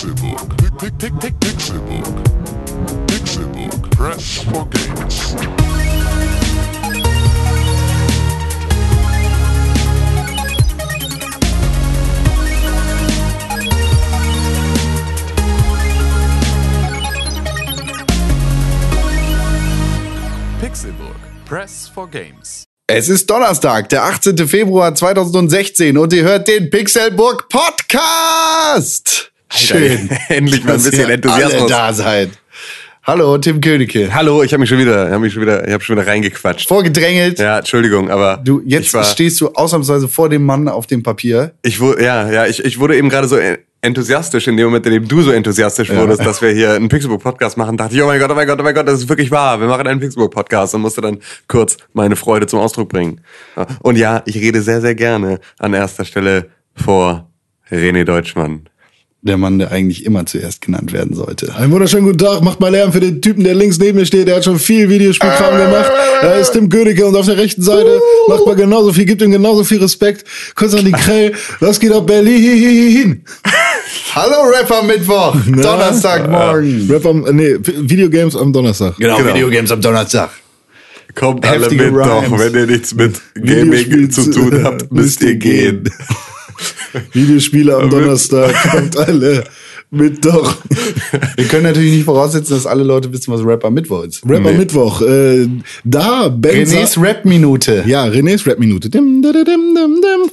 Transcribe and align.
Pick, 0.00 0.08
Pixelbook. 1.40 2.06
Pixelbook. 3.06 3.90
Press 3.90 4.38
for 4.44 4.64
games. 4.70 5.34
Pixelburg. 20.60 21.16
Press 21.44 21.88
for 21.88 22.08
Games. 22.08 22.64
Es 22.86 23.10
ist 23.10 23.28
Donnerstag, 23.28 23.90
der 23.90 24.04
18. 24.04 24.48
Februar 24.48 24.94
2016 24.94 25.98
und 25.98 26.10
ihr 26.14 26.22
hört 26.22 26.48
den 26.48 26.70
Pixelburg 26.70 27.50
Podcast. 27.50 29.29
Schön. 29.54 30.10
Endlich 30.28 30.64
mal 30.64 30.74
ein 30.74 30.82
bisschen 30.82 31.10
Enthusiasmus. 31.10 31.62
Alle 31.62 31.68
da 31.70 31.92
seid. 31.92 32.30
Hallo, 33.02 33.38
Tim 33.38 33.60
Königke. 33.60 34.14
Hallo, 34.14 34.42
ich 34.42 34.52
habe 34.52 34.60
mich 34.60 34.68
schon 34.68 34.78
wieder, 34.78 35.10
habe 35.10 35.20
mich 35.20 35.32
schon 35.32 35.42
wieder, 35.42 35.66
ich 35.66 35.72
habe 35.72 35.82
schon 35.82 35.96
wieder 35.96 36.06
reingequatscht. 36.06 36.68
Vorgedrängelt. 36.68 37.38
Ja, 37.38 37.58
Entschuldigung, 37.58 38.10
aber 38.10 38.40
Du, 38.44 38.60
jetzt 38.64 38.88
ich 38.88 38.94
war, 38.94 39.04
stehst 39.04 39.40
du 39.40 39.48
ausnahmsweise 39.48 40.06
vor 40.06 40.28
dem 40.28 40.44
Mann 40.44 40.68
auf 40.68 40.86
dem 40.86 41.02
Papier. 41.02 41.52
ich 41.62 41.80
wurde, 41.80 42.04
ja, 42.04 42.30
ja, 42.30 42.46
ich, 42.46 42.62
ich 42.64 42.78
wurde 42.78 42.96
eben 42.96 43.08
gerade 43.08 43.26
so 43.26 43.38
enthusiastisch 43.80 44.46
in 44.48 44.58
dem 44.58 44.66
Moment, 44.66 44.84
in 44.86 44.92
dem 44.92 45.08
du 45.08 45.22
so 45.22 45.30
enthusiastisch 45.30 45.90
wurdest, 45.90 46.24
dass 46.24 46.42
wir 46.42 46.50
hier 46.50 46.74
einen 46.74 46.90
Pixelbook 46.90 47.22
Podcast 47.22 47.56
machen, 47.56 47.78
dachte 47.78 47.94
ich, 47.96 48.02
oh 48.02 48.06
mein 48.06 48.20
Gott, 48.20 48.30
oh 48.30 48.34
mein 48.34 48.46
Gott, 48.46 48.60
oh 48.60 48.62
mein 48.62 48.74
Gott, 48.74 48.86
das 48.86 49.00
ist 49.00 49.08
wirklich 49.08 49.30
wahr. 49.30 49.58
Wir 49.58 49.66
machen 49.66 49.86
einen 49.86 49.98
Pixelbook 49.98 50.32
Podcast 50.32 50.74
und 50.74 50.82
musste 50.82 51.00
dann 51.00 51.18
kurz 51.48 51.78
meine 51.94 52.14
Freude 52.16 52.46
zum 52.46 52.60
Ausdruck 52.60 52.90
bringen. 52.90 53.22
Und 53.80 53.96
ja, 53.96 54.22
ich 54.26 54.36
rede 54.36 54.60
sehr, 54.60 54.82
sehr 54.82 54.94
gerne 54.94 55.40
an 55.58 55.72
erster 55.72 56.04
Stelle 56.04 56.50
vor 56.76 57.30
René 57.70 58.04
Deutschmann. 58.04 58.68
Der 59.22 59.36
Mann, 59.36 59.58
der 59.58 59.70
eigentlich 59.70 60.06
immer 60.06 60.24
zuerst 60.24 60.62
genannt 60.62 60.94
werden 60.94 61.14
sollte. 61.14 61.54
Einen 61.54 61.70
wunderschönen 61.72 62.06
guten 62.06 62.16
Tag, 62.16 62.40
macht 62.42 62.58
mal 62.58 62.70
Lärm 62.70 62.90
für 62.90 63.00
den 63.00 63.20
Typen, 63.20 63.44
der 63.44 63.54
links 63.54 63.78
neben 63.78 63.98
mir 63.98 64.06
steht. 64.06 64.26
Der 64.26 64.36
hat 64.36 64.44
schon 64.44 64.58
viel 64.58 64.88
Videospielkram 64.88 65.58
gemacht. 65.58 65.90
Er 66.22 66.38
ist 66.38 66.52
Tim 66.52 66.70
Königke 66.70 67.04
und 67.04 67.14
auf 67.14 67.26
der 67.26 67.36
rechten 67.36 67.60
Seite 67.60 68.00
macht 68.28 68.46
mal 68.46 68.56
genauso 68.56 68.94
viel, 68.94 69.04
gibt 69.04 69.20
ihm 69.20 69.30
genauso 69.30 69.62
viel 69.62 69.78
Respekt. 69.78 70.24
Kurz 70.54 70.72
an 70.74 70.86
die 70.86 70.92
Krell. 70.92 71.34
Was 71.60 71.78
geht 71.78 71.92
ab 71.92 72.06
Berlin? 72.06 73.22
Hallo 74.14 74.36
Rapper 74.56 74.84
Mittwoch, 74.84 75.36
Donnerstagmorgen. 75.46 76.90
Rap 76.90 77.04
am, 77.04 77.24
nee, 77.32 77.56
Videogames 77.60 78.34
am 78.36 78.52
Donnerstag. 78.54 78.96
Genau, 78.96 79.18
Genau. 79.18 79.34
Videogames 79.34 79.70
am 79.70 79.82
Donnerstag. 79.82 80.30
Kommt 81.14 81.44
alle 81.44 81.60
Heftige 81.64 81.90
mit 81.90 82.06
doch, 82.06 82.22
Rhymes. 82.22 82.40
wenn 82.40 82.54
ihr 82.54 82.66
nichts 82.66 82.94
mit 82.94 83.20
Gaming 83.34 84.10
zu 84.10 84.30
tun 84.30 84.64
habt, 84.64 84.90
müsst 84.92 85.20
ihr 85.22 85.34
gehen. 85.34 85.90
Videospiele 87.12 87.76
am 87.76 87.90
Donnerstag. 87.90 88.54
Kommt 88.70 88.96
alle 88.96 89.44
mit 89.90 90.24
doch. 90.24 90.56
Wir 91.36 91.44
können 91.46 91.64
natürlich 91.64 91.92
nicht 91.92 92.04
voraussetzen, 92.04 92.54
dass 92.54 92.66
alle 92.66 92.84
Leute 92.84 93.12
wissen, 93.12 93.32
was 93.32 93.44
Rapper 93.44 93.70
Mittwoch 93.70 94.04
ist. 94.04 94.22
Rapper 94.24 94.52
Mittwoch. 94.52 95.02
Äh, 95.02 95.48
da, 95.84 96.28
Ben 96.28 96.64
Renés 96.66 96.94
Sa- 96.94 97.00
Rap-Minute. 97.00 97.84
Ja, 97.86 98.04
Renés 98.04 98.46
Rap-Minute. 98.46 98.88
Dim, 98.88 99.20
dim, 99.22 99.32
dim, 99.32 99.44
dim, 99.44 100.00
dim. 100.00 100.30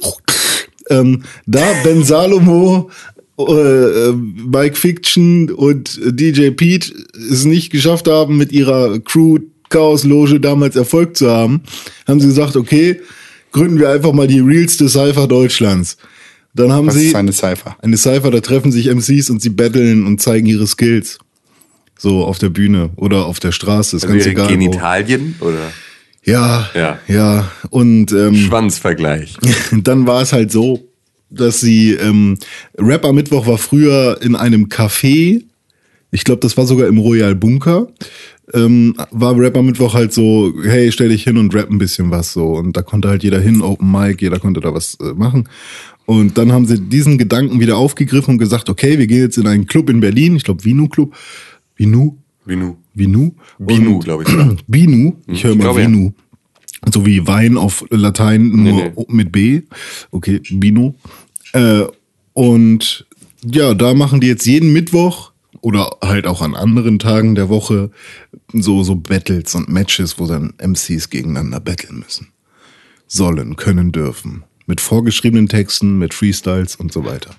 Ähm, 0.90 1.22
da 1.46 1.64
Ben 1.82 2.04
Salomo, 2.04 2.90
äh, 3.38 3.42
äh, 3.42 4.12
Mike 4.12 4.76
Fiction 4.76 5.50
und 5.50 5.98
DJ 6.04 6.50
Pete 6.50 6.92
es 7.30 7.44
nicht 7.44 7.70
geschafft 7.70 8.08
haben, 8.08 8.36
mit 8.36 8.52
ihrer 8.52 8.98
Crew 9.00 9.38
Chaos 9.70 10.04
Loge 10.04 10.40
damals 10.40 10.76
Erfolg 10.76 11.16
zu 11.16 11.30
haben, 11.30 11.62
haben 12.06 12.20
sie 12.20 12.28
gesagt, 12.28 12.56
okay, 12.56 13.00
gründen 13.52 13.78
wir 13.78 13.90
einfach 13.90 14.12
mal 14.12 14.26
die 14.26 14.40
realste 14.40 14.88
Cypher 14.88 15.26
Deutschlands. 15.26 15.98
Dann 16.58 16.72
haben 16.72 16.88
Was 16.88 16.94
sie 16.94 17.06
ist 17.08 17.14
eine 17.14 17.32
Cypher? 17.32 17.76
eine 17.80 17.96
Cypher, 17.96 18.30
da 18.30 18.40
treffen 18.40 18.72
sich 18.72 18.86
MCs 18.88 19.30
und 19.30 19.40
sie 19.40 19.50
battlen 19.50 20.06
und 20.06 20.20
zeigen 20.20 20.46
ihre 20.46 20.66
Skills. 20.66 21.18
So 21.96 22.24
auf 22.24 22.38
der 22.38 22.48
Bühne 22.50 22.90
oder 22.96 23.26
auf 23.26 23.40
der 23.40 23.52
Straße, 23.52 23.96
ist 23.96 24.02
ganz 24.02 24.14
Also 24.18 24.30
egal. 24.30 24.46
Wo. 24.46 24.50
Genitalien 24.50 25.34
oder 25.40 25.72
Ja, 26.24 26.68
Ja. 26.74 26.98
ja. 27.08 27.50
Und 27.70 28.12
ähm, 28.12 28.34
Schwanzvergleich. 28.36 29.36
dann 29.72 30.06
war 30.06 30.22
es 30.22 30.32
halt 30.32 30.52
so, 30.52 30.84
dass 31.30 31.60
sie 31.60 31.92
ähm, 31.92 32.38
Rap 32.76 33.04
am 33.04 33.14
Mittwoch 33.16 33.46
war 33.46 33.58
früher 33.58 34.18
in 34.22 34.34
einem 34.36 34.66
Café. 34.66 35.42
Ich 36.10 36.24
glaube, 36.24 36.40
das 36.40 36.56
war 36.56 36.66
sogar 36.66 36.88
im 36.88 36.98
Royal 36.98 37.34
Bunker. 37.34 37.88
Ähm, 38.54 38.94
war 39.10 39.38
Rap 39.38 39.56
am 39.56 39.66
Mittwoch 39.66 39.94
halt 39.94 40.12
so, 40.12 40.52
hey, 40.62 40.90
stell 40.90 41.10
dich 41.10 41.24
hin 41.24 41.36
und 41.36 41.54
rap 41.54 41.70
ein 41.70 41.78
bisschen 41.78 42.10
was 42.10 42.32
so. 42.32 42.52
Und 42.52 42.76
da 42.76 42.82
konnte 42.82 43.08
halt 43.08 43.22
jeder 43.22 43.40
hin, 43.40 43.60
Open 43.60 43.90
Mic, 43.90 44.22
jeder 44.22 44.38
konnte 44.38 44.60
da 44.60 44.72
was 44.72 44.96
äh, 45.00 45.12
machen. 45.14 45.48
Und 46.06 46.38
dann 46.38 46.52
haben 46.52 46.64
sie 46.64 46.80
diesen 46.80 47.18
Gedanken 47.18 47.60
wieder 47.60 47.76
aufgegriffen 47.76 48.32
und 48.32 48.38
gesagt, 48.38 48.70
okay, 48.70 48.98
wir 48.98 49.06
gehen 49.06 49.20
jetzt 49.20 49.36
in 49.36 49.46
einen 49.46 49.66
Club 49.66 49.90
in 49.90 50.00
Berlin, 50.00 50.36
ich 50.36 50.44
glaube 50.44 50.64
Vinu 50.64 50.88
Club. 50.88 51.14
Vinu? 51.76 52.16
Vinu. 52.46 52.76
Vinu? 52.94 53.32
Binu, 53.58 53.98
glaube 53.98 54.22
ich. 54.22 54.28
sogar. 54.30 54.56
Binu, 54.66 55.16
ich 55.26 55.44
höre 55.44 55.54
mal 55.54 55.64
glaube, 55.64 55.82
ja. 55.82 55.86
Vinu. 55.88 56.12
So 56.90 57.04
wie 57.04 57.26
Wein 57.26 57.56
auf 57.56 57.84
Latein 57.90 58.48
nur 58.48 58.84
nee. 58.84 59.04
mit 59.08 59.32
B. 59.32 59.62
Okay, 60.10 60.40
Bino. 60.50 60.94
Äh, 61.52 61.82
und 62.32 63.06
ja, 63.44 63.74
da 63.74 63.94
machen 63.94 64.20
die 64.20 64.28
jetzt 64.28 64.46
jeden 64.46 64.72
Mittwoch 64.72 65.32
oder 65.60 65.90
halt 66.02 66.26
auch 66.26 66.42
an 66.42 66.54
anderen 66.54 66.98
Tagen 66.98 67.34
der 67.34 67.48
Woche 67.48 67.90
so, 68.52 68.82
so 68.82 68.94
Battles 68.94 69.54
und 69.54 69.68
Matches, 69.68 70.18
wo 70.18 70.26
dann 70.26 70.54
MCs 70.58 71.10
gegeneinander 71.10 71.60
battlen 71.60 72.00
müssen. 72.00 72.28
Sollen, 73.06 73.56
können, 73.56 73.92
dürfen. 73.92 74.44
Mit 74.66 74.80
vorgeschriebenen 74.80 75.48
Texten, 75.48 75.98
mit 75.98 76.12
Freestyles 76.12 76.76
und 76.76 76.92
so 76.92 77.04
weiter. 77.04 77.30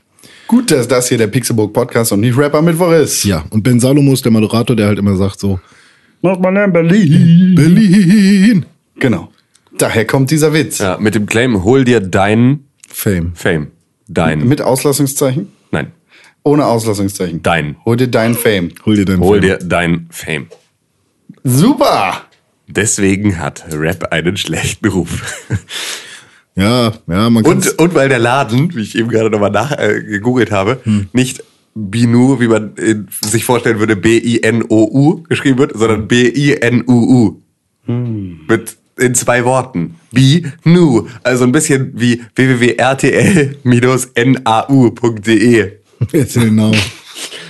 Gut, 0.47 0.72
dass 0.72 0.88
das 0.88 1.09
hier 1.09 1.19
der 1.19 1.28
Pixelbook 1.28 1.74
Podcast 1.74 2.12
und 2.12 2.22
nicht 2.22 2.35
Rapper 2.35 2.62
Mittwoch 2.62 2.91
ist. 2.91 3.24
Ja, 3.24 3.46
und 3.52 3.62
Ben 3.63 3.80
Salomo 3.80 4.13
ist 4.13 4.25
der 4.25 4.31
Moderator, 4.31 4.75
der 4.75 4.88
halt 4.88 4.97
immer 4.97 5.16
sagt 5.16 5.40
so, 5.40 5.59
Macht 6.22 6.41
man 6.41 6.56
in 6.57 6.74
Berlin. 6.74 7.56
Berlin! 7.56 8.66
Genau. 9.00 9.31
Daher 9.78 10.06
kommt 10.06 10.31
dieser 10.31 10.53
Witz. 10.53 10.80
Ja, 10.80 10.97
mit 11.00 11.16
dem 11.16 11.25
Claim, 11.25 11.63
hol 11.63 11.86
dir 11.86 12.01
dein 12.01 12.66
Fame. 12.88 13.31
Fame. 13.36 13.68
Dein. 14.07 14.47
Mit 14.47 14.62
Auslassungszeichen? 14.62 15.47
Ohne 16.44 16.66
Auslassungszeichen. 16.66 17.41
dein. 17.44 17.75
Hol 17.85 17.97
dir 17.97 18.07
dein 18.07 18.33
Fame. 18.35 18.69
Hol 18.85 18.95
dir 18.95 19.05
dein 19.05 19.19
Hol 19.19 19.39
Fame. 19.39 19.41
dir 19.41 19.57
dein 19.59 20.07
Fame. 20.09 20.47
Super! 21.44 22.22
Deswegen 22.67 23.39
hat 23.39 23.66
Rap 23.72 24.11
einen 24.11 24.38
schlechten 24.38 24.88
Ruf. 24.88 25.23
Ja, 26.55 26.91
ja, 27.07 27.29
man 27.29 27.44
kann 27.44 27.53
Und, 27.53 27.79
und 27.79 27.95
weil 27.95 28.09
der 28.09 28.19
Laden, 28.19 28.75
wie 28.75 28.81
ich 28.81 28.95
eben 28.97 29.09
gerade 29.09 29.29
nochmal 29.29 29.50
nach 29.51 29.72
äh, 29.72 30.01
gegoogelt 30.03 30.51
habe, 30.51 30.79
Hm. 30.83 31.07
nicht 31.13 31.44
Binu, 31.75 32.39
wie 32.39 32.47
man 32.47 32.75
äh, 32.77 32.95
sich 33.25 33.45
vorstellen 33.45 33.79
würde, 33.79 33.95
B-I-N-O-U 33.95 35.23
geschrieben 35.23 35.57
wird, 35.59 35.71
sondern 35.77 36.07
B-I-N-U-U. 36.07 37.41
Hm. 37.85 38.39
Mit 38.47 38.75
in 39.00 39.16
zwei 39.16 39.45
Worten. 39.45 39.95
Binu. 40.11 41.07
Also 41.23 41.45
ein 41.45 41.53
bisschen 41.53 41.94
wie 41.95 42.21
www.rtl-nau.de. 44.39 45.71
genau. 46.12 46.72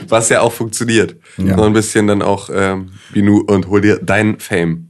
Was 0.08 0.30
ja 0.30 0.42
auch 0.42 0.54
funktioniert. 0.54 1.16
So 1.38 1.64
ein 1.64 1.74
bisschen 1.74 2.08
dann 2.08 2.22
auch 2.22 2.50
ähm, 2.54 2.92
Binu 3.14 3.42
und 3.42 3.68
hol 3.68 3.82
dir 3.82 4.00
dein 4.02 4.40
Fame. 4.40 4.90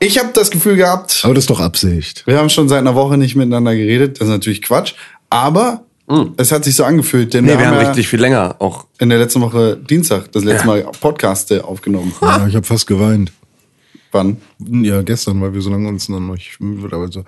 Ich 0.00 0.18
habe 0.18 0.30
das 0.32 0.50
Gefühl 0.50 0.76
gehabt, 0.76 1.20
Aber 1.24 1.34
das 1.34 1.44
ist 1.44 1.50
doch 1.50 1.60
Absicht. 1.60 2.24
wir 2.26 2.38
haben 2.38 2.50
schon 2.50 2.68
seit 2.68 2.78
einer 2.78 2.94
Woche 2.94 3.16
nicht 3.16 3.34
miteinander 3.36 3.74
geredet. 3.74 4.20
Das 4.20 4.28
ist 4.28 4.32
natürlich 4.32 4.62
Quatsch. 4.62 4.94
Aber 5.30 5.84
es 6.38 6.52
hat 6.52 6.64
sich 6.64 6.74
so 6.74 6.84
angefühlt, 6.84 7.34
denn. 7.34 7.44
Nee, 7.44 7.50
wir, 7.52 7.58
wir 7.58 7.66
haben 7.66 7.74
haben 7.76 7.82
ja 7.82 7.88
richtig 7.88 8.08
viel 8.08 8.20
länger 8.20 8.56
auch. 8.60 8.86
in 8.98 9.10
der 9.10 9.18
letzten 9.18 9.42
Woche 9.42 9.76
Dienstag 9.76 10.32
das 10.32 10.42
letzte 10.42 10.66
Mal 10.66 10.86
Podcast 11.00 11.50
äh, 11.50 11.60
aufgenommen. 11.60 12.14
Ja, 12.22 12.46
ich 12.46 12.56
habe 12.56 12.64
fast 12.64 12.86
geweint. 12.86 13.30
Wann? 14.10 14.38
Ja, 14.82 15.02
gestern, 15.02 15.40
weil 15.42 15.52
wir 15.52 15.60
so 15.60 15.70
lange 15.70 15.86
uns 15.88 16.08
noch 16.08 16.18
nicht, 16.18 16.58
also, 16.90 17.24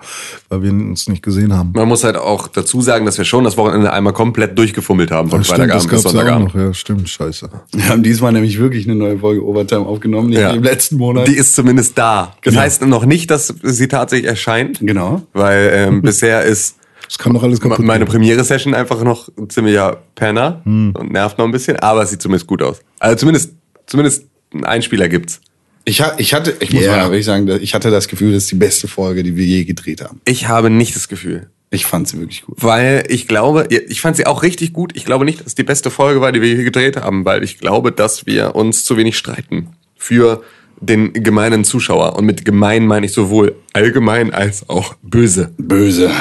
weil 0.49 0.63
wir 0.63 0.71
uns 0.71 1.07
nicht 1.07 1.21
gesehen 1.23 1.53
haben. 1.55 1.71
Man 1.75 1.87
muss 1.87 2.03
halt 2.03 2.15
auch 2.17 2.47
dazu 2.47 2.81
sagen, 2.81 3.05
dass 3.05 3.17
wir 3.17 3.25
schon 3.25 3.43
das 3.43 3.55
Wochenende 3.55 3.93
einmal 3.93 4.13
komplett 4.13 4.57
durchgefummelt 4.57 5.11
haben 5.11 5.29
von 5.29 5.43
stimmt, 5.43 5.59
das 5.71 5.85
Freitagabend 5.85 5.89
bis 5.91 6.03
ja 6.03 6.09
auch 6.09 6.13
Sonntagabend. 6.13 6.55
noch. 6.55 6.61
Ja, 6.61 6.73
stimmt, 6.73 7.07
scheiße. 7.09 7.49
Wir 7.73 7.87
haben 7.89 8.01
diesmal 8.03 8.31
nämlich 8.31 8.57
wirklich 8.59 8.85
eine 8.87 8.95
neue 8.95 9.19
Folge 9.19 9.45
Overtime 9.45 9.85
aufgenommen, 9.85 10.29
nicht 10.29 10.39
Ja. 10.39 10.53
wie 10.53 10.57
im 10.57 10.63
letzten 10.63 10.97
Monat. 10.97 11.27
Die 11.27 11.35
ist 11.35 11.53
zumindest 11.55 11.97
da. 11.97 12.35
Das 12.43 12.55
heißt 12.57 12.81
noch 12.87 13.05
nicht, 13.05 13.29
dass 13.29 13.53
sie 13.61 13.87
tatsächlich 13.87 14.27
erscheint. 14.27 14.79
Genau. 14.81 15.21
Weil 15.33 15.71
ähm, 15.73 16.01
bisher 16.01 16.41
ist 16.43 16.77
Das 17.07 17.19
kann 17.19 17.33
doch 17.33 17.43
alles 17.43 17.61
kaputt 17.61 17.85
meine. 17.85 18.05
Premiere-Session 18.05 18.73
einfach 18.73 19.03
noch 19.03 19.29
ein 19.37 19.49
ziemlicher 19.49 20.01
Penner 20.15 20.61
Hm. 20.63 20.93
und 20.97 21.11
nervt 21.11 21.37
noch 21.37 21.45
ein 21.45 21.51
bisschen, 21.51 21.77
aber 21.77 22.01
es 22.03 22.09
sieht 22.09 22.21
zumindest 22.23 22.47
gut 22.47 22.63
aus. 22.63 22.79
Also 22.99 23.17
zumindest, 23.17 23.53
zumindest 23.85 24.25
einen 24.53 24.65
Einspieler 24.65 25.07
gibt's. 25.09 25.39
Ich, 25.83 26.01
ha- 26.01 26.13
ich 26.17 26.33
hatte, 26.33 26.55
ich 26.59 26.71
muss 26.73 26.83
Ja. 26.83 26.95
mal 26.97 27.03
wirklich 27.05 27.25
sagen, 27.25 27.47
ich 27.61 27.73
hatte 27.73 27.89
das 27.91 28.07
Gefühl, 28.07 28.33
das 28.33 28.43
ist 28.43 28.51
die 28.51 28.55
beste 28.55 28.87
Folge, 28.87 29.23
die 29.23 29.35
wir 29.35 29.45
je 29.45 29.63
gedreht 29.63 30.01
haben. 30.01 30.21
Ich 30.25 30.47
habe 30.47 30.69
nicht 30.69 30.95
das 30.95 31.07
Gefühl. 31.07 31.49
Ich 31.73 31.85
fand 31.85 32.07
sie 32.07 32.19
wirklich 32.19 32.43
gut. 32.43 32.57
Weil 32.61 33.05
ich 33.07 33.27
glaube, 33.27 33.67
ich 33.69 34.01
fand 34.01 34.17
sie 34.17 34.25
auch 34.25 34.43
richtig 34.43 34.73
gut. 34.73 34.91
Ich 34.95 35.05
glaube 35.05 35.23
nicht, 35.25 35.39
dass 35.39 35.47
es 35.47 35.55
die 35.55 35.63
beste 35.63 35.89
Folge 35.89 36.19
war, 36.19 36.31
die 36.33 36.41
wir 36.41 36.53
hier 36.53 36.65
gedreht 36.65 36.97
haben, 36.97 37.23
weil 37.25 37.43
ich 37.43 37.59
glaube, 37.59 37.91
dass 37.93 38.25
wir 38.25 38.55
uns 38.55 38.83
zu 38.83 38.97
wenig 38.97 39.17
streiten 39.17 39.69
für 39.97 40.43
den 40.81 41.13
gemeinen 41.13 41.63
Zuschauer. 41.63 42.17
Und 42.17 42.25
mit 42.25 42.43
gemein 42.43 42.85
meine 42.87 43.05
ich 43.05 43.13
sowohl 43.13 43.55
allgemein 43.71 44.33
als 44.33 44.67
auch 44.69 44.95
böse. 45.01 45.51
Böse. 45.57 46.11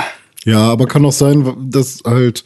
Ja, 0.46 0.58
aber 0.58 0.86
kann 0.86 1.04
auch 1.04 1.12
sein, 1.12 1.54
dass 1.60 2.02
halt 2.06 2.44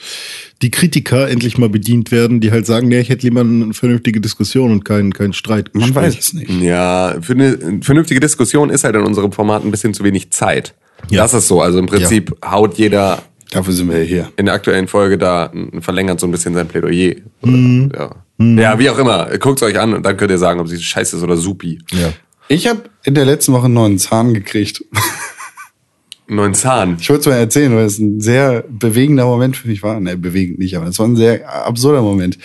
die 0.62 0.70
Kritiker 0.70 1.28
endlich 1.28 1.58
mal 1.58 1.68
bedient 1.68 2.10
werden, 2.10 2.40
die 2.40 2.50
halt 2.50 2.66
sagen, 2.66 2.88
nee, 2.88 2.98
ich 2.98 3.08
hätte 3.08 3.26
lieber 3.26 3.40
eine 3.42 3.72
vernünftige 3.72 4.20
Diskussion 4.20 4.72
und 4.72 4.84
keinen 4.84 5.12
keinen 5.12 5.32
Streit. 5.32 5.70
Man 5.74 5.94
weiß 5.94 6.18
es 6.18 6.32
nicht. 6.32 6.50
Ja, 6.60 7.16
für 7.20 7.34
eine 7.34 7.80
vernünftige 7.82 8.18
Diskussion 8.18 8.70
ist 8.70 8.82
halt 8.84 8.96
in 8.96 9.02
unserem 9.02 9.30
Format 9.30 9.64
ein 9.64 9.70
bisschen 9.70 9.94
zu 9.94 10.02
wenig 10.02 10.30
Zeit. 10.30 10.74
Ja. 11.08 11.22
Das 11.22 11.34
ist 11.34 11.48
so. 11.48 11.60
Also 11.60 11.78
im 11.78 11.86
Prinzip 11.86 12.34
haut 12.44 12.78
jeder 12.78 13.22
Dafür 13.50 13.72
sind 13.72 13.88
wir 13.88 14.00
hier. 14.00 14.32
in 14.36 14.46
der 14.46 14.54
aktuellen 14.54 14.88
Folge 14.88 15.16
da 15.16 15.52
verlängert 15.80 16.18
so 16.18 16.26
ein 16.26 16.32
bisschen 16.32 16.54
sein 16.54 16.66
Plädoyer. 16.66 17.14
Ja. 17.44 18.10
ja, 18.40 18.78
wie 18.80 18.90
auch 18.90 18.98
immer. 18.98 19.26
Guckt 19.38 19.62
euch 19.62 19.78
an 19.78 19.94
und 19.94 20.04
dann 20.04 20.16
könnt 20.16 20.32
ihr 20.32 20.38
sagen, 20.38 20.58
ob 20.58 20.66
sie 20.66 20.80
scheiße 20.80 21.16
ist 21.16 21.22
oder 21.22 21.36
supi. 21.36 21.78
Ja. 21.92 22.12
Ich 22.48 22.66
habe 22.66 22.82
in 23.04 23.14
der 23.14 23.24
letzten 23.24 23.52
Woche 23.52 23.66
einen 23.66 23.74
neuen 23.74 23.98
Zahn 23.98 24.34
gekriegt. 24.34 24.84
Einen 26.26 26.36
Neuen 26.36 26.54
Zahn. 26.54 26.96
Ich 27.00 27.10
wollte 27.10 27.20
es 27.20 27.26
mal 27.26 27.36
erzählen, 27.36 27.74
weil 27.74 27.84
es 27.84 27.98
ein 27.98 28.20
sehr 28.20 28.64
bewegender 28.68 29.26
Moment 29.26 29.56
für 29.56 29.68
mich 29.68 29.82
war. 29.82 30.00
Ne, 30.00 30.16
bewegend 30.16 30.58
nicht, 30.58 30.76
aber 30.76 30.86
es 30.86 30.98
war 30.98 31.06
ein 31.06 31.16
sehr 31.16 31.66
absurder 31.66 32.02
Moment. 32.02 32.38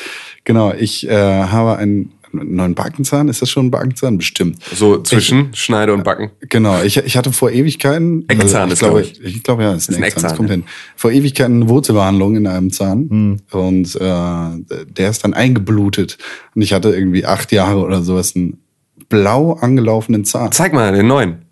Genau, 0.43 0.73
ich 0.73 1.07
äh, 1.07 1.13
habe 1.13 1.77
einen 1.77 2.11
neuen 2.31 2.75
Backenzahn. 2.75 3.27
Ist 3.27 3.41
das 3.41 3.49
schon 3.49 3.67
ein 3.67 3.71
Backenzahn? 3.71 4.17
Bestimmt. 4.17 4.63
So 4.73 5.01
zwischen 5.01 5.53
Schneide 5.53 5.93
und 5.93 6.03
Backen. 6.03 6.31
Genau, 6.41 6.81
ich, 6.81 6.97
ich 6.97 7.17
hatte 7.17 7.31
vor 7.31 7.51
Ewigkeiten. 7.51 8.25
Eckzahn 8.27 8.67
ich 8.67 8.73
ist, 8.73 8.79
glaube, 8.79 9.01
glaub 9.01 9.11
ich. 9.11 9.23
ich. 9.23 9.35
Ich 9.37 9.43
glaube, 9.43 9.63
ja, 9.63 9.73
es 9.73 9.89
ist 9.89 9.95
ein 9.95 10.03
Eckzahn. 10.03 10.23
Das 10.23 10.31
Eckzahn, 10.31 10.37
kommt 10.37 10.49
ja. 10.49 10.55
hin. 10.55 10.63
Vor 10.95 11.11
Ewigkeiten 11.11 11.55
eine 11.61 11.69
Wurzelbehandlung 11.69 12.35
in 12.35 12.47
einem 12.47 12.71
Zahn. 12.71 13.39
Und 13.51 13.95
äh, 13.95 14.85
der 14.87 15.09
ist 15.09 15.23
dann 15.23 15.33
eingeblutet. 15.33 16.17
Und 16.53 16.61
ich 16.61 16.73
hatte 16.73 16.89
irgendwie 16.89 17.25
acht 17.25 17.51
Jahre 17.51 17.79
oder 17.79 18.03
sowas 18.03 18.35
einen 18.35 18.59
blau 19.07 19.53
angelaufenen 19.53 20.25
Zahn. 20.25 20.51
Zeig 20.51 20.73
mal 20.73 20.91
den 20.91 21.07
neuen. 21.07 21.48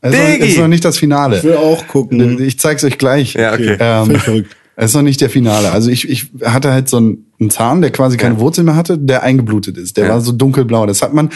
Es 0.00 0.12
ist, 0.14 0.18
noch, 0.20 0.26
Diggi! 0.26 0.42
es 0.44 0.48
ist 0.50 0.58
noch 0.58 0.68
nicht 0.68 0.84
das 0.84 0.98
Finale. 0.98 1.38
Ich 1.38 1.44
will 1.44 1.54
auch 1.56 1.86
gucken. 1.88 2.40
Ich 2.42 2.58
zeig's 2.58 2.84
euch 2.84 2.98
gleich. 2.98 3.34
Ja, 3.34 3.54
okay. 3.54 3.76
Ähm, 3.80 4.16
verrückt. 4.20 4.56
es 4.76 4.90
ist 4.90 4.94
noch 4.94 5.02
nicht 5.02 5.20
der 5.20 5.30
Finale. 5.30 5.72
Also 5.72 5.90
ich, 5.90 6.08
ich 6.08 6.28
hatte 6.44 6.72
halt 6.72 6.88
so 6.88 6.98
einen, 6.98 7.26
einen 7.40 7.50
Zahn, 7.50 7.80
der 7.80 7.90
quasi 7.90 8.16
keine 8.16 8.34
Ja. 8.34 8.40
Wurzel 8.40 8.64
mehr 8.64 8.76
hatte, 8.76 8.98
der 8.98 9.22
eingeblutet 9.22 9.76
ist. 9.78 9.96
Der 9.96 10.06
Ja. 10.06 10.10
war 10.12 10.20
so 10.20 10.32
dunkelblau. 10.32 10.86
Das 10.86 11.02
hat 11.02 11.12
man 11.14 11.30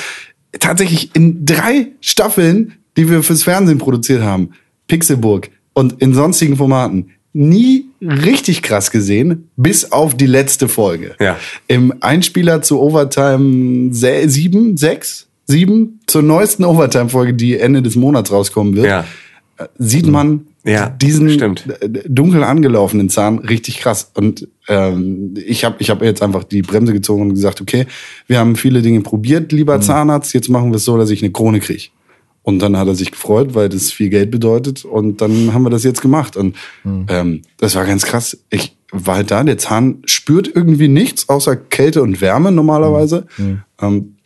tatsächlich 0.59 1.11
in 1.15 1.45
drei 1.45 1.89
Staffeln, 2.01 2.75
die 2.97 3.09
wir 3.11 3.23
fürs 3.23 3.43
Fernsehen 3.45 3.79
produziert 3.79 4.23
haben, 4.23 4.51
Pixelburg 4.89 5.49
und 5.73 6.01
in 6.03 6.13
sonstigen 6.15 6.57
Formaten, 6.57 7.11
nie 7.33 7.87
richtig 8.03 8.63
krass 8.63 8.91
gesehen, 8.91 9.49
bis 9.57 9.93
auf 9.93 10.17
die 10.17 10.27
letzte 10.27 10.67
Folge. 10.69 11.15
Ja. 11.21 11.37
Im 11.69 11.95
Einspieler 12.01 12.61
zu 12.63 12.81
Overtime 12.81 13.95
7, 13.95 14.77
6, 14.77 15.29
7, 15.51 16.01
zur 16.07 16.23
neuesten 16.23 16.65
Overtime-Folge, 16.65 17.35
die 17.35 17.59
Ende 17.59 17.83
des 17.83 17.97
Monats 17.97 18.33
rauskommen 18.33 18.75
wird, 18.77 18.87
Ja. 18.87 19.05
sieht 19.79 20.07
man 20.07 20.47
Ja, 20.65 20.89
diesen 20.89 21.31
stimmt. 21.31 21.65
d- 21.83 22.03
dunkel 22.09 22.45
angelaufenen 22.45 23.09
Zahn 23.09 23.39
richtig 23.41 23.79
krass. 23.79 24.11
Und 24.15 24.49
ähm, 24.69 25.35
ich 25.37 25.65
habe 25.65 25.77
ich 25.81 25.91
hab 25.91 26.03
jetzt 26.03 26.23
einfach 26.23 26.45
die 26.45 26.63
Bremse 26.63 26.93
gezogen 26.93 27.23
und 27.23 27.35
gesagt, 27.35 27.61
okay, 27.61 27.87
wir 28.27 28.39
haben 28.39 28.57
viele 28.57 28.81
Dinge 28.83 29.01
probiert, 29.03 29.53
lieber 29.53 29.81
Zahnarzt, 29.81 30.33
jetzt 30.35 30.49
machen 30.49 30.71
wir 30.71 30.77
es 30.77 30.85
so, 30.85 30.97
dass 30.97 31.11
ich 31.11 31.23
eine 31.23 31.33
Krone 31.33 31.61
kriege. 31.61 31.85
Und 32.43 32.61
dann 32.61 32.77
hat 32.79 32.89
er 32.89 32.95
sich 32.95 33.11
gefreut, 33.11 33.55
weil 33.55 33.69
das 33.69 33.93
viel 33.93 34.09
Geld 34.09 34.31
bedeutet. 34.31 34.85
Und 34.87 35.21
dann 35.21 35.53
haben 35.53 35.63
wir 35.63 35.71
das 35.71 35.85
jetzt 35.85 36.01
gemacht. 36.01 36.37
Und 36.39 36.57
ähm, 37.09 37.43
das 37.59 37.75
war 37.75 37.85
ganz 37.85 38.05
krass. 38.07 38.39
Ich 38.49 38.77
war 38.93 39.17
halt 39.17 39.31
da, 39.31 39.45
der 39.45 39.59
Zahn 39.59 39.99
spürt 40.07 40.51
irgendwie 40.55 40.89
nichts, 40.89 41.29
außer 41.29 41.55
Kälte 41.55 42.03
und 42.03 42.21
Wärme 42.23 42.51
normalerweise. 42.51 43.27
Ähm, 43.81 44.17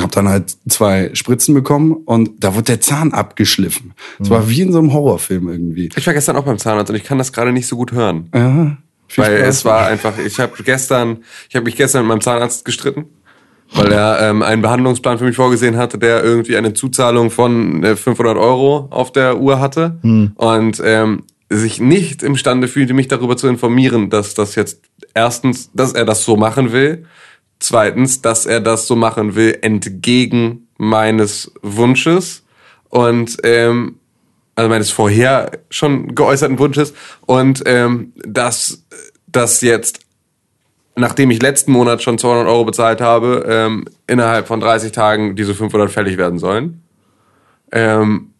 hab 0.00 0.12
dann 0.12 0.28
halt 0.28 0.56
zwei 0.68 1.10
Spritzen 1.14 1.54
bekommen 1.54 1.92
und 1.92 2.30
da 2.42 2.54
wurde 2.54 2.64
der 2.64 2.80
Zahn 2.80 3.12
abgeschliffen. 3.12 3.94
Es 4.20 4.30
war 4.30 4.48
wie 4.48 4.60
in 4.60 4.72
so 4.72 4.78
einem 4.78 4.92
Horrorfilm 4.92 5.48
irgendwie. 5.48 5.90
Ich 5.96 6.06
war 6.06 6.14
gestern 6.14 6.36
auch 6.36 6.44
beim 6.44 6.58
Zahnarzt 6.58 6.90
und 6.90 6.96
ich 6.96 7.04
kann 7.04 7.18
das 7.18 7.32
gerade 7.32 7.52
nicht 7.52 7.66
so 7.66 7.76
gut 7.76 7.92
hören. 7.92 8.28
Ja, 8.34 8.76
Weil 9.16 9.38
Spaß. 9.38 9.48
es 9.48 9.64
war 9.64 9.86
einfach, 9.86 10.18
ich 10.18 10.38
habe 10.40 10.62
gestern, 10.62 11.18
ich 11.48 11.56
habe 11.56 11.64
mich 11.64 11.76
gestern 11.76 12.02
mit 12.02 12.08
meinem 12.08 12.20
Zahnarzt 12.20 12.64
gestritten, 12.64 13.06
weil 13.74 13.92
er 13.92 14.20
ähm, 14.20 14.42
einen 14.42 14.62
Behandlungsplan 14.62 15.18
für 15.18 15.24
mich 15.24 15.36
vorgesehen 15.36 15.76
hatte, 15.76 15.98
der 15.98 16.22
irgendwie 16.22 16.56
eine 16.56 16.74
Zuzahlung 16.74 17.30
von 17.30 17.82
äh, 17.82 17.96
500 17.96 18.36
Euro 18.36 18.88
auf 18.90 19.12
der 19.12 19.38
Uhr 19.40 19.60
hatte 19.60 19.98
und 20.36 20.82
ähm, 20.84 21.22
sich 21.50 21.80
nicht 21.80 22.22
imstande 22.22 22.68
fühlte, 22.68 22.94
mich 22.94 23.08
darüber 23.08 23.36
zu 23.36 23.48
informieren, 23.48 24.10
dass 24.10 24.34
das 24.34 24.54
jetzt 24.54 24.80
erstens, 25.14 25.70
dass 25.74 25.92
er 25.92 26.04
das 26.04 26.24
so 26.24 26.36
machen 26.36 26.72
will, 26.72 27.04
zweitens, 27.64 28.22
dass 28.22 28.46
er 28.46 28.60
das 28.60 28.86
so 28.86 28.96
machen 28.96 29.34
will 29.34 29.58
entgegen 29.62 30.68
meines 30.76 31.52
Wunsches 31.62 32.44
und 32.88 33.36
ähm, 33.42 33.96
also 34.54 34.68
meines 34.68 34.90
vorher 34.90 35.50
schon 35.70 36.14
geäußerten 36.14 36.58
Wunsches 36.58 36.94
und 37.26 37.62
ähm, 37.66 38.12
dass 38.24 38.84
das 39.26 39.60
jetzt, 39.62 40.00
nachdem 40.94 41.30
ich 41.30 41.42
letzten 41.42 41.72
Monat 41.72 42.02
schon 42.02 42.18
200 42.18 42.46
Euro 42.46 42.64
bezahlt 42.64 43.00
habe, 43.00 43.44
ähm, 43.48 43.84
innerhalb 44.06 44.46
von 44.46 44.60
30 44.60 44.92
Tagen 44.92 45.34
diese 45.34 45.54
500 45.54 45.90
fällig 45.90 46.18
werden 46.18 46.38
sollen. 46.38 46.82
Ähm, 47.72 48.30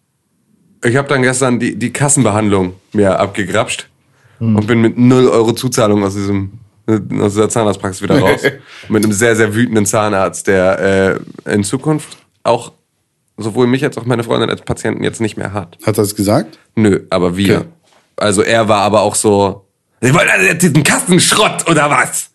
ich 0.85 0.97
habe 0.97 1.09
dann 1.09 1.23
gestern 1.23 1.59
die, 1.59 1.77
die 1.77 1.93
Kassenbehandlung 1.93 2.75
mir 2.93 3.19
abgegrapscht 3.19 3.89
und 4.39 4.67
bin 4.67 4.81
mit 4.81 4.99
0 4.99 5.29
Euro 5.29 5.53
Zuzahlung 5.53 6.05
aus 6.05 6.15
diesem 6.15 6.53
aus 6.87 7.33
dieser 7.33 7.49
Zahnarztpraxis 7.49 8.03
wieder 8.03 8.19
raus. 8.19 8.43
mit 8.89 9.05
einem 9.05 9.13
sehr, 9.13 9.37
sehr 9.37 9.55
wütenden 9.55 9.87
Zahnarzt, 9.87 10.47
der 10.47 11.19
äh, 11.47 11.53
in 11.55 11.65
Zukunft 11.65 12.19
auch 12.43 12.73
sowohl 13.37 13.67
mich 13.67 13.85
als 13.85 13.99
auch 13.99 14.05
meine 14.05 14.23
Freundin 14.23 14.51
als 14.51 14.63
Patienten 14.63 15.03
jetzt 15.03 15.21
nicht 15.21 15.37
mehr 15.37 15.53
hat. 15.53 15.79
Hat 15.83 15.99
er 15.99 16.03
das 16.03 16.15
gesagt? 16.15 16.59
Nö, 16.77 17.01
aber 17.11 17.37
wir. 17.37 17.59
Okay. 17.59 17.69
Also 18.17 18.43
er 18.43 18.69
war 18.69 18.83
aber 18.83 19.03
auch 19.03 19.15
so, 19.15 19.65
Sie 20.01 20.13
wollen 20.15 20.29
also 20.29 20.47
jetzt 20.47 20.63
diesen 20.63 20.83
Kassenschrott 20.85 21.69
oder 21.69 21.91
was? 21.91 22.31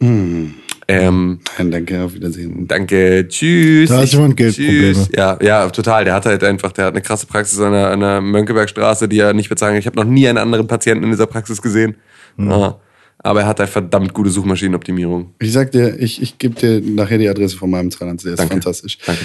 Hm. 0.00 0.54
Ähm, 0.88 1.40
Nein, 1.58 1.70
danke, 1.70 2.02
auf 2.02 2.14
Wiedersehen. 2.14 2.66
danke, 2.66 3.26
tschüss. 3.28 3.90
Da 3.90 3.98
hat 3.98 4.08
jemand 4.08 4.36
Geldprobleme. 4.36 4.92
tschüss. 4.94 5.08
Ja, 5.14 5.38
ja, 5.40 5.68
total. 5.70 6.04
Der 6.04 6.14
hat 6.14 6.26
halt 6.26 6.42
einfach, 6.42 6.72
der 6.72 6.86
hat 6.86 6.94
eine 6.94 7.02
krasse 7.02 7.26
Praxis 7.26 7.60
an 7.60 7.72
der, 7.72 7.90
an 7.90 8.00
der 8.00 8.20
Mönckebergstraße, 8.20 9.08
die 9.08 9.18
er 9.18 9.32
nicht 9.34 9.48
bezahlen 9.48 9.74
kann. 9.74 9.80
Ich 9.80 9.86
habe 9.86 9.96
noch 9.96 10.04
nie 10.04 10.28
einen 10.28 10.38
anderen 10.38 10.66
Patienten 10.66 11.04
in 11.04 11.10
dieser 11.10 11.26
Praxis 11.26 11.60
gesehen. 11.62 11.96
Hm. 12.36 12.50
Ja. 12.50 12.80
Aber 13.22 13.40
er 13.42 13.46
hat 13.46 13.60
halt 13.60 13.68
verdammt 13.70 14.14
gute 14.14 14.30
Suchmaschinenoptimierung. 14.30 15.34
Ich 15.40 15.52
sag 15.52 15.72
dir, 15.72 15.98
ich, 15.98 16.22
ich 16.22 16.38
gebe 16.38 16.54
dir 16.58 16.80
nachher 16.80 17.18
die 17.18 17.28
Adresse 17.28 17.56
von 17.56 17.68
meinem 17.70 17.90
Zahnarzt, 17.90 18.24
der 18.24 18.32
ist 18.32 18.38
Danke. 18.38 18.54
fantastisch. 18.54 18.98
Danke. 19.06 19.22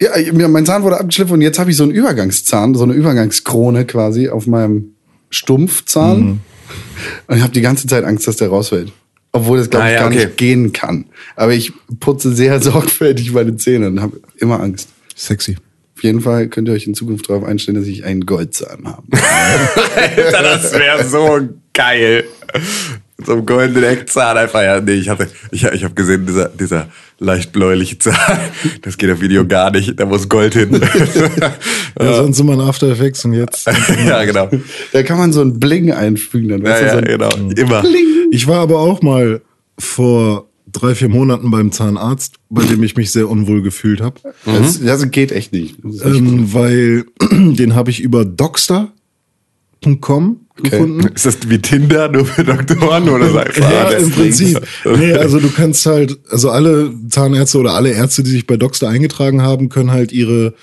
Ja, 0.00 0.48
mein 0.48 0.66
Zahn 0.66 0.82
wurde 0.82 0.98
abgeschliffen 0.98 1.34
und 1.34 1.40
jetzt 1.42 1.58
habe 1.58 1.70
ich 1.70 1.76
so 1.76 1.84
einen 1.84 1.92
Übergangszahn, 1.92 2.74
so 2.74 2.82
eine 2.84 2.94
Übergangskrone 2.94 3.84
quasi 3.84 4.28
auf 4.28 4.46
meinem 4.46 4.94
Stumpfzahn. 5.30 6.18
Mhm. 6.20 6.40
Und 7.26 7.36
ich 7.36 7.42
habe 7.42 7.52
die 7.52 7.60
ganze 7.60 7.86
Zeit 7.86 8.04
Angst, 8.04 8.26
dass 8.26 8.36
der 8.36 8.48
rausfällt. 8.48 8.90
Obwohl 9.32 9.58
das, 9.58 9.68
glaube 9.68 9.84
Ah, 9.84 9.88
ich, 9.88 9.94
ja, 9.94 10.00
gar 10.00 10.08
okay. 10.08 10.24
nicht 10.26 10.36
gehen 10.36 10.72
kann. 10.72 11.06
Aber 11.36 11.52
ich 11.52 11.72
putze 12.00 12.32
sehr 12.34 12.60
sorgfältig 12.62 13.32
meine 13.32 13.56
Zähne 13.56 13.88
und 13.88 14.00
habe 14.00 14.20
immer 14.38 14.60
Angst. 14.60 14.88
Sexy. 15.14 15.56
Auf 15.96 16.02
jeden 16.02 16.20
Fall 16.20 16.48
könnt 16.48 16.68
ihr 16.68 16.74
euch 16.74 16.86
in 16.86 16.94
Zukunft 16.94 17.28
darauf 17.28 17.44
einstellen, 17.44 17.78
dass 17.78 17.86
ich 17.86 18.04
einen 18.04 18.26
Goldzahn 18.26 18.84
habe. 18.86 19.02
Alter, 19.96 20.42
das 20.42 20.72
wäre 20.72 21.04
so 21.04 21.40
geil. 21.72 22.24
So 23.24 23.32
einem 23.32 23.46
goldenen 23.46 23.84
Eckzahn 23.84 24.36
einfach. 24.36 24.62
Ja, 24.62 24.80
nee, 24.80 24.92
ich 24.94 25.08
hatte, 25.08 25.28
ich, 25.50 25.64
ich 25.64 25.84
habe 25.84 25.94
gesehen, 25.94 26.26
dieser, 26.26 26.48
dieser 26.48 26.88
leicht 27.18 27.52
bläuliche 27.52 27.98
Zahn, 27.98 28.38
das 28.82 28.98
geht 28.98 29.10
auf 29.10 29.20
Video 29.20 29.46
gar 29.46 29.70
nicht, 29.70 29.98
da 29.98 30.04
muss 30.06 30.28
Gold 30.28 30.54
hin. 30.54 30.70
Ja. 32.00 32.16
sonst 32.16 32.40
immer 32.40 32.54
ein 32.54 32.60
After 32.60 32.88
Effects 32.88 33.24
und 33.24 33.34
jetzt. 33.34 33.68
ja, 34.04 34.24
genau. 34.24 34.50
Da 34.92 35.04
kann 35.04 35.16
man 35.16 35.32
so 35.32 35.42
ein 35.42 35.60
Bling 35.60 35.92
einfügen. 35.92 36.48
Dann, 36.48 36.64
Ja, 36.64 36.76
du, 36.76 36.84
ja, 36.86 36.90
so 36.90 36.98
ein 36.98 37.04
genau. 37.04 37.28
Immer. 37.56 37.84
Ich 38.32 38.48
war 38.48 38.58
aber 38.58 38.80
auch 38.80 39.00
mal 39.00 39.40
vor 39.78 40.48
drei, 40.66 40.96
vier 40.96 41.08
Monaten 41.08 41.52
beim 41.52 41.70
Zahnarzt, 41.70 42.34
bei 42.50 42.64
dem 42.64 42.82
ich 42.82 42.96
mich 42.96 43.12
sehr 43.12 43.30
unwohl 43.30 43.62
gefühlt 43.62 44.00
habe. 44.00 44.16
Das, 44.44 44.82
das 44.82 45.08
geht 45.12 45.30
echt 45.30 45.52
nicht 45.52 45.76
Ähm, 45.84 46.52
weil 46.52 47.04
den 47.30 47.76
habe 47.76 47.90
ich 47.90 48.00
über 48.00 48.24
Doxter.com 48.24 50.43
gefunden. 50.62 51.06
Ist 51.14 51.26
das 51.26 51.38
wie 51.48 51.58
Tinder 51.58 52.08
nur 52.08 52.24
für 52.26 52.44
Doktoren 52.44 53.08
oder 53.08 53.30
so 53.30 53.38
einfach? 53.38 53.70
Ja, 53.70 53.90
im 53.90 54.10
Prinzip. 54.10 54.60
Nee, 54.84 55.12
also 55.12 55.38
du 55.40 55.50
kannst 55.50 55.84
halt, 55.86 56.18
also 56.30 56.50
alle 56.50 56.92
Zahnärzte 57.08 57.58
oder 57.58 57.74
alle 57.74 57.90
Ärzte, 57.90 58.22
die 58.22 58.30
sich 58.30 58.46
bei 58.46 58.56
Doxter 58.56 58.88
eingetragen 58.88 59.42
haben, 59.42 59.68
können 59.68 59.90
halt 59.90 60.12
ihre 60.12 60.54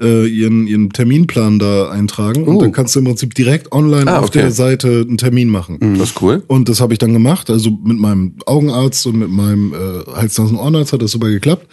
äh, 0.00 0.26
ihren, 0.28 0.68
ihren 0.68 0.90
Terminplan 0.90 1.58
da 1.58 1.90
eintragen 1.90 2.44
und 2.44 2.54
Oh. 2.54 2.60
dann 2.60 2.70
kannst 2.70 2.94
du 2.94 3.00
im 3.00 3.06
Prinzip 3.06 3.34
direkt 3.34 3.72
online 3.72 4.08
Ah, 4.08 4.20
auf 4.20 4.26
okay. 4.26 4.42
der 4.42 4.52
Seite 4.52 5.04
einen 5.08 5.18
Termin 5.18 5.48
machen. 5.48 5.96
Das 5.98 6.10
ist 6.10 6.22
cool. 6.22 6.40
Und 6.46 6.68
das 6.68 6.80
habe 6.80 6.92
ich 6.92 7.00
dann 7.00 7.12
gemacht, 7.12 7.50
also 7.50 7.70
mit 7.82 7.98
meinem 7.98 8.34
Augenarzt 8.46 9.04
und 9.08 9.18
mit 9.18 9.28
meinem 9.28 9.72
äh, 9.74 10.08
Hals-Nasen-Ohrenarzt 10.14 10.92
hat 10.92 11.02
das 11.02 11.10
super 11.10 11.28
geklappt. 11.28 11.66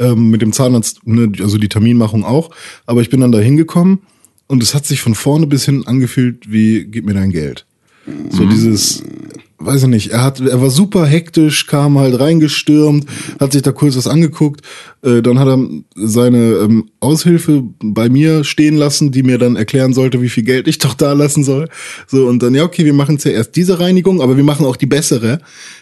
Ähm, 0.00 0.28
mit 0.30 0.42
dem 0.42 0.52
Zahnarzt, 0.52 1.06
ne, 1.06 1.30
also 1.40 1.56
die 1.56 1.68
Terminmachung 1.68 2.24
auch. 2.24 2.50
Aber 2.86 3.00
ich 3.00 3.10
bin 3.10 3.20
dann 3.20 3.30
da 3.30 3.38
hingekommen 3.38 4.00
und 4.48 4.62
es 4.62 4.74
hat 4.74 4.84
sich 4.86 5.00
von 5.00 5.14
vorne 5.14 5.46
bis 5.46 5.64
hinten 5.64 5.86
angefühlt 5.86 6.50
wie, 6.50 6.84
gib 6.84 7.06
mir 7.06 7.14
dein 7.14 7.30
Geld. 7.30 7.66
So 8.30 8.46
dieses, 8.46 9.02
weiß 9.58 9.82
ich 9.82 9.88
nicht, 9.88 10.10
er 10.12 10.22
hat, 10.22 10.40
er 10.40 10.60
war 10.60 10.70
super 10.70 11.04
hektisch, 11.04 11.66
kam 11.66 11.98
halt 11.98 12.18
reingestürmt, 12.18 13.06
hat 13.40 13.52
sich 13.52 13.62
da 13.62 13.72
kurz 13.72 13.96
was 13.96 14.06
angeguckt, 14.06 14.62
äh, 15.02 15.20
dann 15.20 15.38
hat 15.38 15.48
er 15.48 15.58
seine 15.94 16.38
ähm, 16.38 16.90
Aushilfe 17.00 17.64
bei 17.82 18.08
mir 18.08 18.44
stehen 18.44 18.76
lassen, 18.76 19.10
die 19.10 19.22
mir 19.22 19.38
dann 19.38 19.56
erklären 19.56 19.92
sollte, 19.92 20.22
wie 20.22 20.28
viel 20.28 20.44
Geld 20.44 20.68
ich 20.68 20.78
doch 20.78 20.94
da 20.94 21.12
lassen 21.12 21.44
soll. 21.44 21.68
So, 22.06 22.26
und 22.26 22.42
dann, 22.42 22.54
ja, 22.54 22.64
okay, 22.64 22.84
wir 22.84 22.94
machen 22.94 23.18
zuerst 23.18 23.56
diese 23.56 23.80
Reinigung, 23.80 24.22
aber 24.22 24.36
wir 24.36 24.44
machen 24.44 24.64
auch 24.64 24.76
die 24.76 24.86
bessere. 24.86 25.40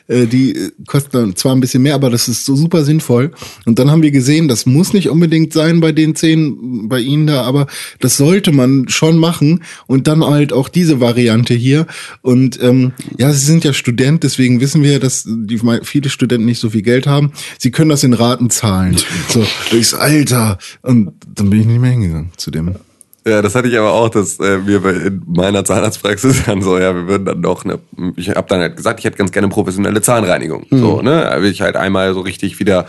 Äh, 0.08 0.26
die 0.26 0.54
äh, 0.54 0.70
kostet 0.86 1.14
dann 1.14 1.36
zwar 1.36 1.54
ein 1.54 1.60
bisschen 1.60 1.82
mehr, 1.82 1.94
aber 1.94 2.10
das 2.10 2.28
ist 2.28 2.44
so 2.44 2.54
super 2.54 2.84
sinnvoll. 2.84 3.32
Und 3.64 3.78
dann 3.78 3.90
haben 3.90 4.02
wir 4.02 4.10
gesehen, 4.10 4.48
das 4.48 4.66
muss 4.66 4.92
nicht 4.92 5.08
unbedingt 5.08 5.52
sein 5.52 5.80
bei 5.80 5.92
den 5.92 6.14
zehn, 6.14 6.88
bei 6.88 7.00
Ihnen 7.00 7.26
da, 7.26 7.42
aber 7.42 7.66
das 8.00 8.16
sollte 8.16 8.52
man 8.52 8.88
schon 8.88 9.18
machen. 9.18 9.62
Und 9.86 10.06
dann 10.06 10.24
halt 10.24 10.52
auch 10.52 10.68
diese 10.68 11.00
Variante 11.00 11.54
hier. 11.54 11.86
Und 12.22 12.62
ähm, 12.62 12.92
ja, 13.18 13.32
Sie 13.32 13.44
sind 13.44 13.64
ja 13.64 13.72
Student, 13.72 14.22
deswegen 14.22 14.60
wissen 14.60 14.82
wir, 14.82 15.00
dass 15.00 15.24
die 15.26 15.60
viele 15.82 16.08
Studenten 16.08 16.46
nicht 16.46 16.60
so 16.60 16.70
viel 16.70 16.82
Geld 16.82 17.06
haben. 17.06 17.32
Sie 17.58 17.70
können 17.70 17.90
das 17.90 18.04
in 18.04 18.14
Raten 18.14 18.50
zahlen. 18.50 18.96
So, 19.28 19.44
durchs 19.70 19.92
Alter. 19.92 20.58
Und 20.82 21.12
dann 21.34 21.50
bin 21.50 21.60
ich 21.60 21.66
nicht 21.66 21.80
mehr 21.80 21.90
hingegangen 21.90 22.30
zu 22.36 22.50
dem. 22.50 22.76
Ja, 23.26 23.42
das 23.42 23.56
hatte 23.56 23.66
ich 23.68 23.76
aber 23.76 23.92
auch, 23.92 24.08
dass 24.08 24.38
äh, 24.38 24.66
wir 24.66 24.84
in 25.06 25.22
meiner 25.26 25.64
Zahnarztpraxis 25.64 26.44
dann 26.46 26.62
so, 26.62 26.78
ja, 26.78 26.94
wir 26.94 27.08
würden 27.08 27.24
dann 27.24 27.40
noch 27.40 27.64
eine, 27.64 27.80
ich 28.16 28.28
habe 28.30 28.46
dann 28.48 28.60
halt 28.60 28.76
gesagt, 28.76 29.00
ich 29.00 29.04
hätte 29.04 29.16
ganz 29.18 29.32
gerne 29.32 29.48
professionelle 29.48 30.00
Zahnreinigung. 30.00 30.64
So, 30.70 31.02
ne? 31.02 31.22
Da 31.28 31.42
will 31.42 31.50
ich 31.50 31.60
halt 31.60 31.74
einmal 31.76 32.14
so 32.14 32.20
richtig 32.20 32.60
wieder 32.60 32.86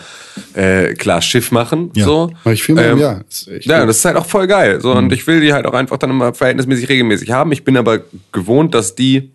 äh, 0.54 0.94
klar 0.94 1.22
Schiff 1.24 1.52
machen. 1.52 1.90
Ja. 1.96 2.06
So. 2.06 2.32
Mach 2.44 2.52
ich 2.52 2.70
im 2.70 2.78
Ähm. 2.78 3.22
Ist 3.28 3.48
echt 3.48 3.66
ja, 3.66 3.84
das 3.86 3.98
ist 3.98 4.06
halt 4.06 4.16
auch 4.18 4.26
voll 4.28 4.46
geil. 4.46 4.80
So, 4.80 4.92
und 4.92 5.12
ich 5.12 5.26
will 5.26 5.42
die 5.42 5.54
halt 5.54 5.66
auch 5.66 5.74
einfach 5.74 5.98
dann 5.98 6.12
immer 6.12 6.34
verhältnismäßig 6.34 6.88
regelmäßig 6.90 7.32
haben. 7.32 7.52
Ich 7.52 7.64
bin 7.64 7.76
aber 7.76 8.02
gewohnt, 8.32 8.76
dass 8.76 8.94
die 8.94 9.32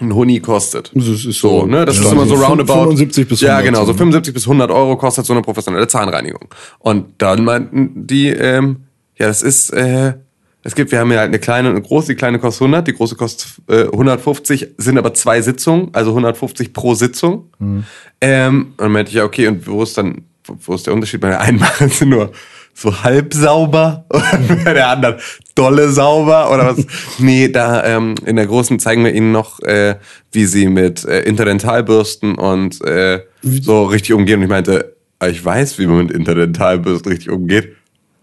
ein 0.00 0.14
Huni 0.14 0.40
kostet. 0.40 0.90
Das 0.94 1.06
ist 1.06 1.22
So, 1.22 1.60
so- 1.60 1.66
ne? 1.66 1.84
Das 1.84 1.98
Ja, 1.98 2.04
ist 2.06 2.12
immer 2.12 2.26
so 2.26 2.34
roundabout. 2.34 2.82
75 2.84 3.28
bis 3.28 3.40
Ja, 3.42 3.58
100 3.58 3.64
genau, 3.66 3.80
so 3.80 3.86
so, 3.86 3.92
ne? 3.92 3.98
75 3.98 4.34
bis 4.34 4.44
100 4.46 4.70
Euro 4.70 4.96
kostet 4.96 5.26
so 5.26 5.32
eine 5.34 5.42
professionelle 5.42 5.86
Zahnreinigung. 5.88 6.48
Und 6.80 7.06
dann 7.18 7.44
meinten 7.44 8.06
die, 8.06 8.28
ähm, 8.28 8.76
ja, 9.20 9.26
das 9.26 9.42
ist, 9.42 9.70
äh, 9.70 10.14
es 10.62 10.74
gibt, 10.74 10.92
wir 10.92 10.98
haben 10.98 11.12
ja 11.12 11.18
halt 11.18 11.28
eine 11.28 11.38
kleine 11.38 11.68
und 11.68 11.76
eine 11.76 11.84
große. 11.84 12.08
Die 12.08 12.14
kleine 12.14 12.38
kostet 12.38 12.62
100, 12.62 12.88
die 12.88 12.94
große 12.94 13.16
kostet 13.16 13.48
äh, 13.68 13.84
150, 13.84 14.68
sind 14.78 14.96
aber 14.96 15.12
zwei 15.12 15.42
Sitzungen, 15.42 15.90
also 15.92 16.10
150 16.10 16.72
pro 16.72 16.94
Sitzung. 16.94 17.50
Mhm. 17.58 17.84
Ähm, 18.20 18.66
und 18.76 18.80
dann 18.80 18.92
meinte 18.92 19.10
ich, 19.10 19.16
ja, 19.16 19.24
okay, 19.24 19.46
und 19.46 19.66
wo 19.66 19.82
ist 19.82 19.96
dann, 19.98 20.22
wo, 20.46 20.74
ist 20.74 20.86
der 20.86 20.94
Unterschied? 20.94 21.20
Bei 21.20 21.28
der 21.28 21.40
einen 21.40 21.58
machen 21.60 21.90
sie 21.90 22.06
nur 22.06 22.32
so 22.72 23.02
halb 23.02 23.34
sauber 23.34 24.06
und 24.10 24.64
bei 24.64 24.72
der 24.72 24.88
anderen 24.88 25.16
dolle 25.54 25.90
sauber 25.90 26.50
oder 26.50 26.74
was? 26.74 26.86
nee, 27.18 27.48
da 27.48 27.84
ähm, 27.84 28.14
in 28.24 28.36
der 28.36 28.46
großen 28.46 28.78
zeigen 28.78 29.04
wir 29.04 29.12
ihnen 29.12 29.32
noch, 29.32 29.60
äh, 29.60 29.96
wie 30.32 30.46
sie 30.46 30.66
mit 30.68 31.04
äh, 31.04 31.20
Interdentalbürsten 31.24 32.36
und 32.36 32.82
äh, 32.86 33.20
so 33.42 33.84
richtig 33.84 34.14
umgehen. 34.14 34.38
Und 34.38 34.44
ich 34.44 34.50
meinte, 34.50 34.96
"Ah, 35.18 35.28
ich 35.28 35.44
weiß, 35.44 35.78
wie 35.78 35.86
man 35.86 36.06
mit 36.06 36.10
Interdentalbürsten 36.10 37.12
richtig 37.12 37.30
umgeht. 37.30 37.76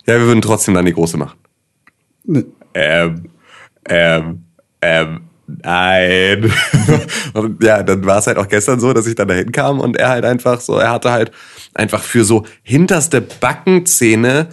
Ja, 0.08 0.16
wir 0.16 0.28
würden 0.28 0.42
trotzdem 0.42 0.74
dann 0.74 0.86
die 0.86 0.94
große 0.94 1.18
machen. 1.18 1.38
Ne. 2.24 2.46
Ähm, 2.74 3.30
ähm, 3.90 4.44
ähm, 4.82 5.22
nein. 5.48 6.52
und 7.34 7.64
ja, 7.64 7.84
dann 7.84 8.06
war 8.06 8.20
es 8.20 8.28
halt 8.28 8.38
auch 8.38 8.48
gestern 8.48 8.80
so, 8.80 8.94
dass 8.94 9.08
ich 9.08 9.16
dann 9.16 9.28
dahin 9.28 9.52
kam 9.52 9.80
und 9.80 9.98
er 9.98 10.10
halt 10.10 10.26
einfach 10.26 10.62
so, 10.62 10.78
er 10.78 10.92
hatte 10.92 11.12
halt 11.12 11.32
einfach 11.74 12.04
für 12.04 12.24
so 12.24 12.46
hinterste 12.64 13.22
Backenzähne 13.22 14.50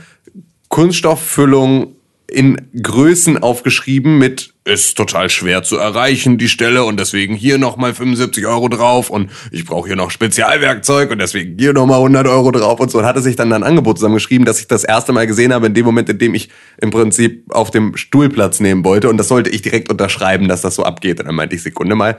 Kunststofffüllung 0.68 1.94
in 2.26 2.68
Größen 2.80 3.38
aufgeschrieben 3.38 4.18
mit 4.18 4.53
ist 4.64 4.96
total 4.96 5.28
schwer 5.28 5.62
zu 5.62 5.76
erreichen, 5.76 6.38
die 6.38 6.48
Stelle, 6.48 6.84
und 6.84 6.98
deswegen 6.98 7.34
hier 7.34 7.58
nochmal 7.58 7.94
75 7.94 8.46
Euro 8.46 8.68
drauf 8.68 9.10
und 9.10 9.30
ich 9.50 9.66
brauche 9.66 9.88
hier 9.88 9.96
noch 9.96 10.10
Spezialwerkzeug 10.10 11.10
und 11.10 11.18
deswegen 11.18 11.58
hier 11.58 11.74
nochmal 11.74 11.98
100 11.98 12.26
Euro 12.26 12.50
drauf 12.50 12.80
und 12.80 12.90
so. 12.90 12.98
Und 12.98 13.04
hatte 13.04 13.20
sich 13.20 13.36
dann 13.36 13.52
ein 13.52 13.62
Angebot 13.62 13.98
zusammengeschrieben, 13.98 14.46
dass 14.46 14.60
ich 14.60 14.66
das 14.66 14.82
erste 14.82 15.12
Mal 15.12 15.26
gesehen 15.26 15.52
habe, 15.52 15.66
in 15.66 15.74
dem 15.74 15.84
Moment, 15.84 16.08
in 16.08 16.18
dem 16.18 16.34
ich 16.34 16.48
im 16.78 16.90
Prinzip 16.90 17.44
auf 17.50 17.70
dem 17.70 17.96
Stuhl 17.96 18.30
Platz 18.30 18.58
nehmen 18.60 18.84
wollte. 18.84 19.10
Und 19.10 19.18
das 19.18 19.28
sollte 19.28 19.50
ich 19.50 19.60
direkt 19.60 19.90
unterschreiben, 19.90 20.48
dass 20.48 20.62
das 20.62 20.76
so 20.76 20.82
abgeht. 20.82 21.20
Und 21.20 21.26
dann 21.26 21.34
meinte 21.34 21.56
ich, 21.56 21.62
Sekunde 21.62 21.94
mal, 21.94 22.18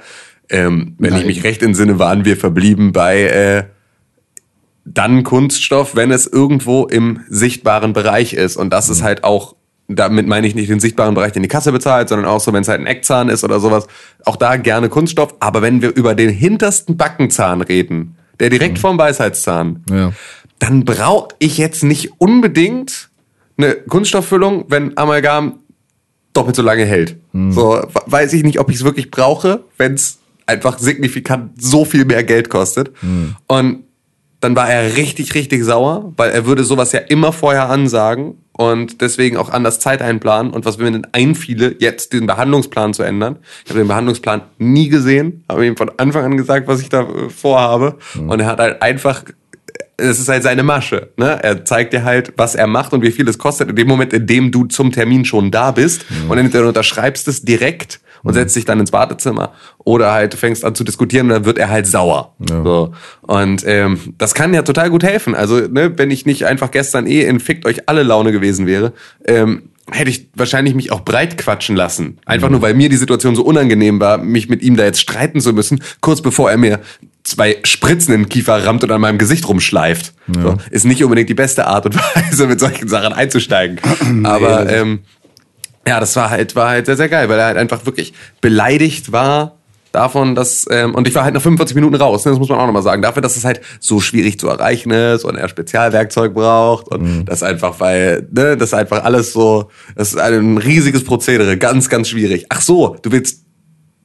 ähm, 0.49 0.95
wenn 0.99 1.13
ich 1.13 1.19
Nein. 1.19 1.27
mich 1.27 1.43
recht 1.43 1.63
entsinne, 1.63 1.97
waren 1.97 2.25
wir 2.25 2.37
verblieben 2.37 2.91
bei 2.91 3.23
äh, 3.23 3.63
dann 4.85 5.23
Kunststoff, 5.23 5.95
wenn 5.95 6.11
es 6.11 6.27
irgendwo 6.27 6.85
im 6.85 7.21
sichtbaren 7.27 7.93
Bereich 7.93 8.33
ist. 8.33 8.55
Und 8.55 8.69
das 8.71 8.89
ist 8.89 9.01
halt 9.01 9.23
auch, 9.23 9.55
damit 9.87 10.25
meine 10.27 10.47
ich 10.47 10.55
nicht 10.55 10.69
den 10.69 10.79
sichtbaren 10.79 11.13
Bereich, 11.13 11.31
den 11.33 11.43
die 11.43 11.47
Kasse 11.49 11.71
bezahlt, 11.71 12.09
sondern 12.09 12.27
auch 12.27 12.39
so, 12.39 12.51
wenn 12.53 12.61
es 12.61 12.67
halt 12.67 12.81
ein 12.81 12.87
Eckzahn 12.87 13.29
ist 13.29 13.43
oder 13.43 13.59
sowas. 13.59 13.85
Auch 14.25 14.35
da 14.35 14.55
gerne 14.57 14.89
Kunststoff. 14.89 15.35
Aber 15.39 15.61
wenn 15.61 15.81
wir 15.81 15.95
über 15.95 16.15
den 16.15 16.29
hintersten 16.31 16.97
Backenzahn 16.97 17.61
reden, 17.61 18.15
der 18.39 18.49
direkt 18.49 18.79
vorm 18.79 18.97
Weisheitszahn, 18.97 19.83
Ja. 19.89 20.11
dann 20.59 20.85
brauche 20.85 21.29
ich 21.39 21.57
jetzt 21.57 21.83
nicht 21.83 22.19
unbedingt 22.19 23.09
eine 23.57 23.75
Kunststofffüllung, 23.75 24.65
wenn 24.69 24.97
Amalgam 24.97 25.59
doppelt 26.33 26.55
so 26.55 26.61
lange 26.61 26.83
hält. 26.85 27.15
So 27.31 27.73
we- 27.81 27.87
weiß 28.07 28.33
ich 28.33 28.43
nicht, 28.43 28.59
ob 28.59 28.69
ich 28.69 28.77
es 28.77 28.83
wirklich 28.83 29.11
brauche, 29.11 29.61
wenn 29.77 29.93
es 29.93 30.17
einfach 30.47 30.77
signifikant 30.79 31.61
so 31.61 31.85
viel 31.85 32.05
mehr 32.05 32.23
Geld 32.23 32.49
kostet. 32.49 32.91
Und 33.47 33.83
dann 34.41 34.55
war 34.55 34.69
er 34.69 34.97
richtig, 34.97 35.33
richtig 35.35 35.63
sauer, 35.63 36.11
weil 36.17 36.31
er 36.31 36.45
würde 36.45 36.63
sowas 36.63 36.91
ja 36.91 36.99
immer 36.99 37.31
vorher 37.31 37.69
ansagen 37.69 38.35
und 38.57 39.01
deswegen 39.01 39.37
auch 39.37 39.49
anders 39.49 39.79
Zeit 39.79 40.01
einplanen. 40.01 40.53
Und 40.53 40.65
was 40.65 40.77
mir 40.77 40.89
denn 40.89 41.07
einfiele, 41.11 41.75
jetzt 41.79 42.13
den 42.13 42.25
Behandlungsplan 42.25 42.93
zu 42.93 43.03
ändern. 43.03 43.37
Ich 43.63 43.69
habe 43.69 43.79
den 43.79 43.87
Behandlungsplan 43.87 44.43
nie 44.57 44.87
gesehen, 44.87 45.43
habe 45.49 45.65
ihm 45.65 45.75
von 45.75 45.91
Anfang 45.97 46.23
an 46.23 46.37
gesagt, 46.37 46.67
was 46.67 46.81
ich 46.81 46.89
da 46.89 47.01
äh, 47.01 47.29
vorhabe. 47.29 47.97
Und 48.15 48.39
er 48.39 48.47
hat 48.47 48.59
halt 48.59 48.81
einfach 48.81 49.23
es 49.97 50.19
ist 50.19 50.27
halt 50.27 50.43
seine 50.43 50.63
Masche. 50.63 51.09
Ne? 51.15 51.39
Er 51.41 51.63
zeigt 51.63 51.93
dir 51.93 52.03
halt, 52.03 52.33
was 52.35 52.53
er 52.55 52.67
macht 52.67 52.91
und 52.91 53.01
wie 53.01 53.11
viel 53.11 53.27
es 53.29 53.37
kostet. 53.37 53.69
In 53.69 53.75
dem 53.77 53.87
Moment, 53.87 54.11
in 54.11 54.27
dem 54.27 54.51
du 54.51 54.65
zum 54.65 54.91
Termin 54.91 55.23
schon 55.23 55.51
da 55.51 55.71
bist 55.71 56.05
und 56.27 56.37
entweder 56.37 56.67
unterschreibst 56.67 57.29
es 57.29 57.43
direkt 57.43 58.01
und 58.25 58.33
setzt 58.33 58.55
dich 58.55 58.65
dann 58.65 58.79
ins 58.79 58.91
Wartezimmer 58.91 59.53
oder 59.77 60.11
halt 60.11 60.33
fängst 60.33 60.65
an 60.65 60.75
zu 60.75 60.83
diskutieren 60.83 61.27
und 61.27 61.33
dann 61.33 61.45
wird 61.45 61.57
er 61.57 61.69
halt 61.69 61.87
sauer. 61.87 62.33
So. 62.63 62.91
Und 63.21 63.63
ähm, 63.65 63.99
das 64.17 64.33
kann 64.33 64.53
ja 64.53 64.63
total 64.63 64.89
gut 64.89 65.03
helfen. 65.03 65.35
Also, 65.35 65.59
ne, 65.59 65.97
wenn 65.97 66.11
ich 66.11 66.25
nicht 66.25 66.45
einfach 66.45 66.71
gestern 66.71 67.07
eh 67.07 67.21
in 67.21 67.39
Fickt 67.39 67.65
euch 67.65 67.87
alle 67.87 68.03
Laune 68.03 68.31
gewesen 68.31 68.67
wäre, 68.67 68.93
ähm, 69.25 69.69
hätte 69.91 70.09
ich 70.09 70.29
wahrscheinlich 70.35 70.73
mich 70.73 70.91
auch 70.91 71.01
breit 71.01 71.37
quatschen 71.37 71.75
lassen. 71.75 72.17
Einfach 72.25 72.49
nur, 72.49 72.61
weil 72.61 72.73
mir 72.73 72.89
die 72.89 72.95
Situation 72.97 73.35
so 73.35 73.43
unangenehm 73.43 73.99
war, 73.99 74.17
mich 74.17 74.49
mit 74.49 74.63
ihm 74.63 74.75
da 74.75 74.83
jetzt 74.83 74.99
streiten 74.99 75.39
zu 75.41 75.53
müssen, 75.53 75.81
kurz 76.01 76.21
bevor 76.21 76.49
er 76.49 76.57
mir 76.57 76.79
zwei 77.23 77.57
Spritzen 77.63 78.13
in 78.13 78.21
den 78.21 78.29
Kiefer 78.29 78.65
rammt 78.65 78.83
und 78.83 78.91
an 78.91 79.01
meinem 79.01 79.17
Gesicht 79.17 79.47
rumschleift. 79.47 80.13
So, 80.41 80.57
ist 80.71 80.85
nicht 80.85 81.03
unbedingt 81.03 81.29
die 81.29 81.35
beste 81.35 81.67
Art 81.67 81.85
und 81.85 81.95
Weise, 82.15 82.47
mit 82.47 82.59
solchen 82.59 82.87
Sachen 82.87 83.13
einzusteigen. 83.13 83.79
Aber 84.23 84.69
ähm, 84.69 84.99
ja, 85.87 85.99
das 85.99 86.15
war 86.15 86.29
halt, 86.29 86.55
war 86.55 86.69
halt 86.69 86.85
sehr, 86.85 86.97
sehr 86.97 87.09
geil, 87.09 87.29
weil 87.29 87.39
er 87.39 87.45
halt 87.45 87.57
einfach 87.57 87.85
wirklich 87.85 88.13
beleidigt 88.41 89.11
war 89.11 89.57
davon, 89.91 90.35
dass, 90.35 90.65
ähm, 90.69 90.93
und 90.93 91.07
ich 91.07 91.15
war 91.15 91.23
halt 91.23 91.33
nach 91.33 91.41
45 91.41 91.73
Minuten 91.75 91.95
raus, 91.95 92.25
ne, 92.25 92.31
das 92.31 92.39
muss 92.39 92.49
man 92.49 92.59
auch 92.59 92.65
nochmal 92.65 92.83
sagen, 92.83 93.01
dafür, 93.01 93.21
dass 93.21 93.37
es 93.37 93.45
halt 93.45 93.61
so 93.79 94.01
schwierig 94.01 94.39
zu 94.39 94.47
erreichen 94.49 94.91
ist 94.91 95.23
und 95.23 95.35
er 95.35 95.47
Spezialwerkzeug 95.47 96.33
braucht 96.33 96.89
und 96.89 97.25
das 97.25 97.43
einfach, 97.43 97.79
weil, 97.79 98.27
ne, 98.31 98.57
das 98.57 98.73
einfach 98.73 99.03
alles 99.03 99.31
so, 99.31 99.69
das 99.95 100.09
ist 100.09 100.19
ein 100.19 100.57
riesiges 100.57 101.03
Prozedere, 101.03 101.57
ganz, 101.57 101.89
ganz 101.89 102.09
schwierig. 102.09 102.45
Ach 102.49 102.61
so, 102.61 102.97
du 103.01 103.11
willst 103.11 103.45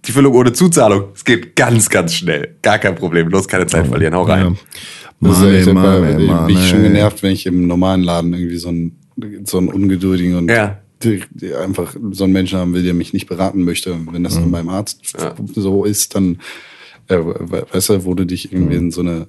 die 0.07 0.13
Füllung 0.13 0.35
ohne 0.35 0.53
Zuzahlung. 0.53 1.09
Es 1.15 1.25
geht 1.25 1.57
ganz, 1.57 1.91
ganz 1.91 2.15
schnell. 2.15 2.57
Gar 2.63 2.79
kein 2.79 2.95
Problem. 2.95 3.29
Los, 3.29 3.47
keine 3.47 3.67
Zeit 3.67 3.87
verlieren. 3.87 4.15
Hau 4.15 4.23
rein. 4.23 4.57
Das 5.21 5.33
ist 5.33 5.39
Mann, 5.43 5.55
echt, 5.55 5.67
ey, 5.67 5.75
Mann, 5.75 6.01
Mann, 6.01 6.21
ey, 6.21 6.27
Mann, 6.27 6.47
bin 6.47 6.57
ich 6.57 6.69
schon 6.71 6.83
genervt, 6.83 7.23
wenn 7.23 7.33
ich 7.33 7.45
im 7.45 7.67
normalen 7.67 8.03
Laden 8.03 8.33
irgendwie 8.33 8.57
so 8.57 8.69
einen, 8.69 8.99
so 9.45 9.59
einen 9.59 9.69
ungeduldigen 9.69 10.37
und 10.37 10.51
Ja. 10.51 10.79
Einfach 11.63 11.97
so 12.13 12.25
einen 12.25 12.33
Menschen 12.33 12.59
haben 12.59 12.75
will, 12.75 12.83
der 12.83 12.95
mich 12.95 13.13
nicht 13.13 13.27
beraten 13.27 13.65
möchte. 13.65 13.97
Wenn 14.11 14.25
das 14.25 14.35
dann 14.35 14.51
beim 14.53 14.69
Arzt 14.69 15.01
so 15.55 15.85
ist, 15.85 16.15
dann, 16.15 16.41
äh, 17.09 17.17
we- 17.17 17.67
weißt 17.73 17.89
du, 17.91 18.05
wo 18.05 18.15
du 18.15 18.25
dich 18.27 18.53
irgendwie 18.53 18.77
in 18.77 18.91
so 18.91 19.01
eine 19.01 19.27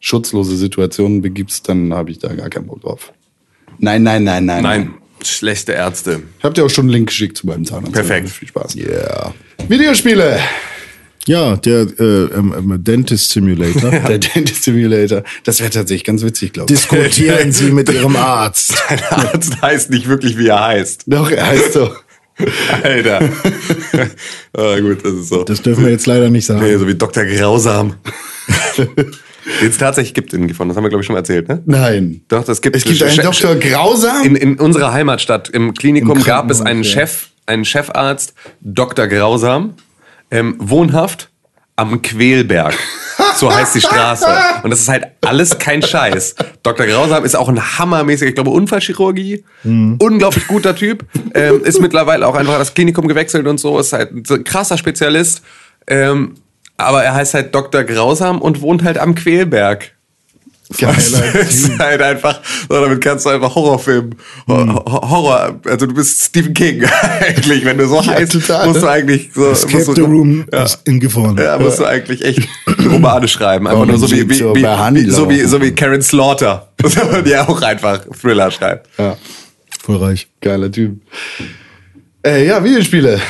schutzlose 0.00 0.56
Situation 0.56 1.20
begibst, 1.20 1.68
dann 1.68 1.92
habe 1.92 2.10
ich 2.10 2.18
da 2.18 2.32
gar 2.34 2.48
keinen 2.48 2.66
Bock 2.66 2.80
drauf. 2.80 3.12
Nein, 3.78 4.02
nein, 4.02 4.24
nein, 4.24 4.44
nein. 4.46 4.62
Nein, 4.62 4.94
schlechte 5.22 5.72
Ärzte. 5.72 6.22
Ich 6.38 6.44
habe 6.44 6.54
dir 6.54 6.64
auch 6.64 6.70
schon 6.70 6.84
einen 6.84 6.90
Link 6.92 7.08
geschickt 7.08 7.36
zu 7.36 7.46
meinem 7.46 7.64
Zahnarzt. 7.64 7.92
Perfekt. 7.92 8.28
Viel 8.30 8.48
Spaß. 8.48 8.76
Yeah. 8.76 9.34
Videospiele. 9.68 10.38
Ja, 11.26 11.56
der 11.56 11.86
äh, 11.98 12.02
ähm, 12.02 12.54
ähm, 12.56 12.84
Dentist 12.84 13.30
Simulator. 13.30 13.90
Der 14.08 14.18
Dentist 14.18 14.64
Simulator. 14.64 15.22
Das 15.44 15.60
wäre 15.60 15.70
tatsächlich 15.70 16.04
ganz 16.04 16.22
witzig, 16.22 16.54
glaube 16.54 16.72
ich. 16.72 16.80
Diskutieren 16.80 17.52
Sie 17.52 17.70
mit 17.70 17.92
Ihrem 17.92 18.16
Arzt. 18.16 18.82
Dein 18.88 19.02
Arzt 19.04 19.60
heißt 19.60 19.90
nicht 19.90 20.08
wirklich, 20.08 20.38
wie 20.38 20.48
er 20.48 20.64
heißt. 20.64 21.04
Doch, 21.06 21.30
er 21.30 21.46
heißt 21.46 21.74
so. 21.74 21.90
Alter. 22.82 23.20
ah, 24.54 24.80
gut, 24.80 25.04
das 25.04 25.12
ist 25.12 25.28
so. 25.28 25.44
Das 25.44 25.60
dürfen 25.60 25.84
wir 25.84 25.90
jetzt 25.90 26.06
leider 26.06 26.30
nicht 26.30 26.46
sagen. 26.46 26.62
nee, 26.62 26.76
so 26.76 26.88
wie 26.88 26.94
Dr. 26.94 27.24
Grausam. 27.24 27.96
Den 29.60 29.68
es 29.68 29.78
tatsächlich 29.78 30.14
gibt 30.14 30.32
in 30.32 30.46
Gifhorn. 30.46 30.68
Das 30.68 30.76
haben 30.76 30.84
wir, 30.84 30.88
glaube 30.88 31.02
ich, 31.02 31.06
schon 31.06 31.14
mal 31.14 31.20
erzählt, 31.20 31.48
ne? 31.48 31.62
Nein. 31.66 32.22
Doch, 32.28 32.44
das 32.44 32.60
gibt 32.60 32.76
Es 32.76 32.84
gibt 32.84 33.02
einen 33.02 33.18
Dr. 33.18 33.56
Grausam? 33.56 34.24
In, 34.24 34.36
in 34.36 34.58
unserer 34.58 34.92
Heimatstadt, 34.92 35.48
im 35.50 35.74
Klinikum, 35.74 36.18
Im 36.18 36.24
gab 36.24 36.50
es 36.50 36.60
einen 36.60 36.82
ja. 36.82 36.90
Chef, 36.90 37.28
einen 37.46 37.64
Chefarzt, 37.64 38.34
Dr. 38.60 39.06
Grausam, 39.06 39.74
ähm, 40.30 40.56
wohnhaft 40.58 41.30
am 41.76 42.02
Quälberg. 42.02 42.74
So 43.36 43.54
heißt 43.54 43.74
die 43.74 43.80
Straße. 43.80 44.26
Und 44.62 44.70
das 44.70 44.80
ist 44.80 44.88
halt 44.88 45.06
alles 45.20 45.58
kein 45.58 45.82
Scheiß. 45.82 46.34
Dr. 46.62 46.86
Grausam 46.86 47.24
ist 47.24 47.36
auch 47.36 47.48
ein 47.48 47.78
hammermäßiger, 47.78 48.28
ich 48.28 48.34
glaube, 48.34 48.50
Unfallchirurgie. 48.50 49.44
Unglaublich 49.98 50.46
guter 50.46 50.74
Typ. 50.74 51.04
Ähm, 51.34 51.62
ist 51.62 51.80
mittlerweile 51.80 52.26
auch 52.26 52.34
einfach 52.34 52.58
das 52.58 52.74
Klinikum 52.74 53.06
gewechselt 53.08 53.46
und 53.46 53.58
so. 53.58 53.78
Ist 53.78 53.92
halt 53.92 54.10
ein 54.12 54.44
krasser 54.44 54.76
Spezialist. 54.78 55.42
Ähm, 55.86 56.34
aber 56.76 57.04
er 57.04 57.14
heißt 57.14 57.34
halt 57.34 57.54
Dr. 57.54 57.84
Grausam 57.84 58.40
und 58.40 58.62
wohnt 58.62 58.82
halt 58.82 58.98
am 58.98 59.14
Quälberg. 59.14 59.92
Das 60.78 61.08
ist 61.08 61.78
halt 61.78 62.00
einfach, 62.00 62.40
so, 62.68 62.80
damit 62.80 63.00
kannst 63.02 63.26
du 63.26 63.30
einfach 63.30 63.52
Horrorfilm, 63.54 64.10
Hor- 64.46 64.84
Horror, 65.10 65.60
also 65.66 65.86
du 65.86 65.94
bist 65.94 66.22
Stephen 66.22 66.54
King 66.54 66.84
eigentlich, 67.20 67.64
wenn 67.64 67.76
du 67.78 67.88
so 67.88 68.04
heißt, 68.06 68.32
total, 68.32 68.68
musst 68.68 68.80
du 68.82 68.86
ne? 68.86 68.92
eigentlich 68.92 69.30
so, 69.34 69.40
musst 69.48 69.64
Escape 69.64 69.84
du, 69.86 69.94
the 69.94 70.00
Room 70.02 70.44
ja. 70.52 70.62
ist 70.62 70.78
in 70.84 71.00
Gefahr. 71.00 71.34
Ja, 71.38 71.58
musst 71.58 71.80
du 71.80 71.84
eigentlich 71.84 72.24
echt 72.24 72.48
Romane 72.88 73.26
schreiben. 73.26 73.66
Einfach 73.66 73.80
Oh, 73.82 73.84
nur 73.84 73.98
so 73.98 74.10
wie, 74.10 74.28
wie, 74.30 74.34
so 74.34 74.54
wie, 74.54 75.10
so 75.10 75.28
wie, 75.28 75.40
so 75.42 75.60
wie 75.60 75.72
Karen 75.72 76.02
Slaughter, 76.02 76.68
die 77.26 77.36
auch 77.36 77.60
einfach 77.62 78.02
Thriller 78.20 78.50
schreibt. 78.50 78.88
Ja, 78.98 79.16
Voll 79.82 79.96
reich. 79.96 80.28
geiler 80.40 80.70
Typ. 80.70 81.00
Äh, 82.24 82.46
ja, 82.46 82.62
Videospiele. 82.62 83.20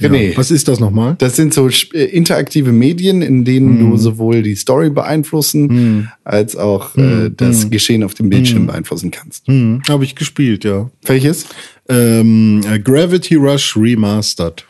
René. 0.00 0.30
Ja. 0.30 0.36
Was 0.36 0.50
ist 0.50 0.68
das 0.68 0.80
nochmal? 0.80 1.16
Das 1.18 1.36
sind 1.36 1.52
so 1.54 1.68
äh, 1.68 2.04
interaktive 2.04 2.72
Medien, 2.72 3.22
in 3.22 3.44
denen 3.44 3.78
Hm. 3.80 3.90
du 3.90 3.96
sowohl 3.96 4.42
die 4.42 4.54
Story 4.54 4.90
beeinflussen, 4.90 6.10
als 6.24 6.56
auch 6.56 6.96
äh, 6.96 7.30
das 7.36 7.68
Geschehen 7.70 8.02
auf 8.04 8.14
dem 8.14 8.28
Bildschirm 8.30 8.66
beeinflussen 8.66 9.10
kannst. 9.10 9.46
Hm, 9.48 9.82
Habe 9.88 10.04
ich 10.04 10.14
gespielt, 10.14 10.64
ja. 10.64 10.90
Welches? 11.04 11.46
Ähm, 11.88 12.60
äh, 12.70 12.78
Gravity 12.78 13.34
Rush 13.36 13.76
Remastered. 13.76 14.64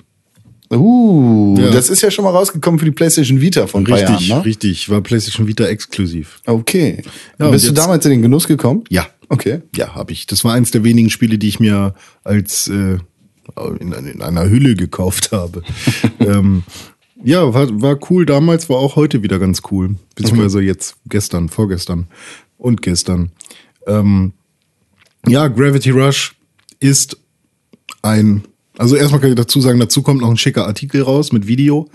Uh, 0.70 1.56
Ja. 1.58 1.70
das 1.70 1.88
ist 1.88 2.02
ja 2.02 2.10
schon 2.10 2.24
mal 2.24 2.30
rausgekommen 2.30 2.78
für 2.78 2.84
die 2.84 2.90
PlayStation 2.90 3.40
Vita 3.40 3.66
von 3.66 3.82
ein 3.82 3.86
paar 3.86 3.98
Richtig, 3.98 4.28
Jahren, 4.28 4.40
ne? 4.40 4.44
richtig. 4.46 4.88
War 4.90 5.00
PlayStation 5.00 5.46
Vita 5.46 5.64
exklusiv. 5.64 6.40
Okay. 6.44 7.02
Ja, 7.38 7.50
Bist 7.50 7.66
du 7.68 7.72
damals 7.72 8.04
in 8.04 8.10
den 8.10 8.22
Genuss 8.22 8.46
gekommen? 8.46 8.84
Ja. 8.90 9.06
Okay. 9.30 9.60
Ja, 9.76 9.94
habe 9.94 10.12
ich. 10.12 10.26
Das 10.26 10.44
war 10.44 10.52
eins 10.54 10.70
der 10.70 10.84
wenigen 10.84 11.08
Spiele, 11.10 11.38
die 11.38 11.48
ich 11.48 11.58
mir 11.60 11.94
als 12.22 12.68
äh, 12.68 12.98
in, 13.66 13.92
in 13.92 14.22
einer 14.22 14.48
Hülle 14.48 14.74
gekauft 14.74 15.32
habe. 15.32 15.62
ähm, 16.20 16.62
ja, 17.22 17.52
war, 17.52 17.80
war 17.80 17.98
cool 18.10 18.26
damals, 18.26 18.68
war 18.68 18.78
auch 18.78 18.96
heute 18.96 19.22
wieder 19.22 19.38
ganz 19.38 19.62
cool. 19.70 19.96
Beziehungsweise 20.14 20.60
jetzt 20.60 20.96
gestern, 21.06 21.48
vorgestern 21.48 22.06
und 22.56 22.82
gestern. 22.82 23.30
Ähm, 23.86 24.32
ja, 25.26 25.48
Gravity 25.48 25.90
Rush 25.90 26.36
ist 26.80 27.18
ein, 28.02 28.44
also 28.76 28.94
erstmal 28.94 29.20
kann 29.20 29.30
ich 29.30 29.36
dazu 29.36 29.60
sagen, 29.60 29.80
dazu 29.80 30.02
kommt 30.02 30.20
noch 30.20 30.30
ein 30.30 30.36
schicker 30.36 30.66
Artikel 30.66 31.02
raus 31.02 31.32
mit 31.32 31.46
Video. 31.48 31.88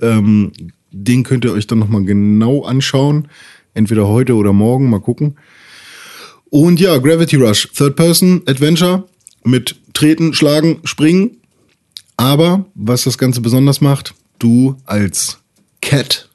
Ähm, 0.00 0.52
den 0.90 1.24
könnt 1.24 1.44
ihr 1.44 1.52
euch 1.52 1.66
dann 1.66 1.78
nochmal 1.78 2.04
genau 2.04 2.62
anschauen. 2.64 3.28
Entweder 3.74 4.06
heute 4.08 4.34
oder 4.34 4.52
morgen, 4.52 4.88
mal 4.88 5.00
gucken. 5.00 5.36
Und 6.48 6.78
ja, 6.78 6.96
Gravity 6.98 7.36
Rush, 7.36 7.68
Third 7.72 7.96
Person 7.96 8.42
Adventure 8.46 9.08
mit 9.44 9.76
Treten, 9.92 10.34
Schlagen, 10.34 10.80
Springen. 10.84 11.38
Aber 12.16 12.66
was 12.74 13.04
das 13.04 13.18
Ganze 13.18 13.40
besonders 13.40 13.80
macht, 13.80 14.14
du 14.38 14.76
als 14.84 15.38
Cat, 15.80 16.28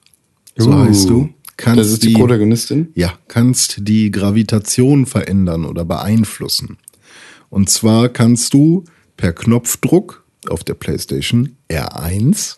so 0.58 0.70
Uh, 0.72 0.86
heißt 0.86 1.10
du, 1.10 1.30
kannst 1.58 1.80
Das 1.80 1.88
ist 1.88 2.04
die 2.04 2.14
Protagonistin. 2.14 2.90
ja, 2.96 3.14
kannst 3.28 3.78
die 3.82 4.12
Gravitation 4.12 5.06
verändern 5.06 5.66
oder 5.66 5.86
beeinflussen. 5.86 6.78
Und 7.50 7.70
zwar 7.70 8.10
kannst 8.10 8.54
du 8.54 8.84
per 9.18 9.34
Knopfdruck 9.34 10.24
auf 10.50 10.64
der 10.64 10.76
PlayStation 10.76 11.56
R1 11.70 12.58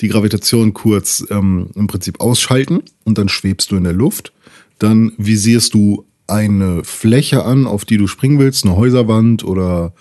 die 0.00 0.08
Gravitation 0.08 0.74
kurz 0.74 1.24
ähm, 1.30 1.70
im 1.74 1.86
Prinzip 1.86 2.20
ausschalten 2.20 2.82
und 3.04 3.18
dann 3.18 3.28
schwebst 3.28 3.70
du 3.70 3.76
in 3.76 3.84
der 3.84 3.92
Luft. 3.92 4.32
Dann 4.78 5.12
visierst 5.16 5.74
du 5.74 6.04
eine 6.26 6.84
Fläche 6.84 7.44
an, 7.44 7.66
auf 7.66 7.84
die 7.84 7.96
du 7.96 8.06
springen 8.06 8.38
willst, 8.38 8.64
eine 8.64 8.76
Häuserwand 8.76 9.44
oder 9.44 9.92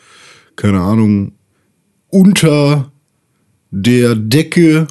keine 0.55 0.81
Ahnung, 0.81 1.33
unter 2.09 2.91
der 3.71 4.15
Decke 4.15 4.87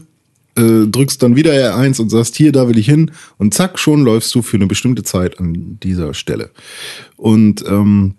äh, 0.56 0.87
drückst 0.87 1.22
dann 1.22 1.37
wieder 1.37 1.52
R1 1.52 2.00
und 2.00 2.10
sagst, 2.10 2.37
hier, 2.37 2.52
da 2.52 2.68
will 2.68 2.78
ich 2.78 2.87
hin. 2.87 3.10
Und 3.38 3.54
zack, 3.54 3.78
schon 3.78 4.02
läufst 4.02 4.34
du 4.34 4.42
für 4.42 4.56
eine 4.56 4.66
bestimmte 4.66 5.02
Zeit 5.02 5.38
an 5.38 5.78
dieser 5.82 6.14
Stelle. 6.14 6.50
Und 7.16 7.64
ähm, 7.66 8.14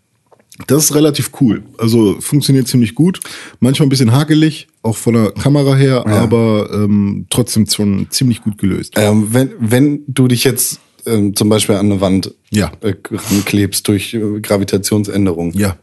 das 0.67 0.85
ist 0.85 0.95
relativ 0.95 1.31
cool. 1.41 1.63
Also 1.77 2.19
funktioniert 2.19 2.67
ziemlich 2.67 2.93
gut. 2.93 3.19
Manchmal 3.59 3.87
ein 3.87 3.89
bisschen 3.89 4.11
hakelig, 4.11 4.67
auch 4.83 4.97
von 4.97 5.15
der 5.15 5.31
Kamera 5.31 5.75
her, 5.75 6.05
aber 6.05 6.69
ähm, 6.71 7.25
trotzdem 7.29 7.65
schon 7.67 8.07
ziemlich 8.11 8.41
gut 8.41 8.57
gelöst. 8.57 8.93
Ähm, 8.95 9.27
wenn, 9.31 9.51
wenn 9.59 10.03
du 10.07 10.27
dich 10.27 10.43
jetzt 10.43 10.79
ähm, 11.05 11.35
zum 11.35 11.49
Beispiel 11.49 11.75
an 11.75 11.87
eine 11.91 12.01
Wand 12.01 12.33
Ja. 12.51 12.71
äh, 12.81 12.93
ranklebst 13.09 13.87
durch 13.87 14.13
äh, 14.13 14.39
Gravitationsänderung, 14.41 15.53
Ja. 15.53 15.77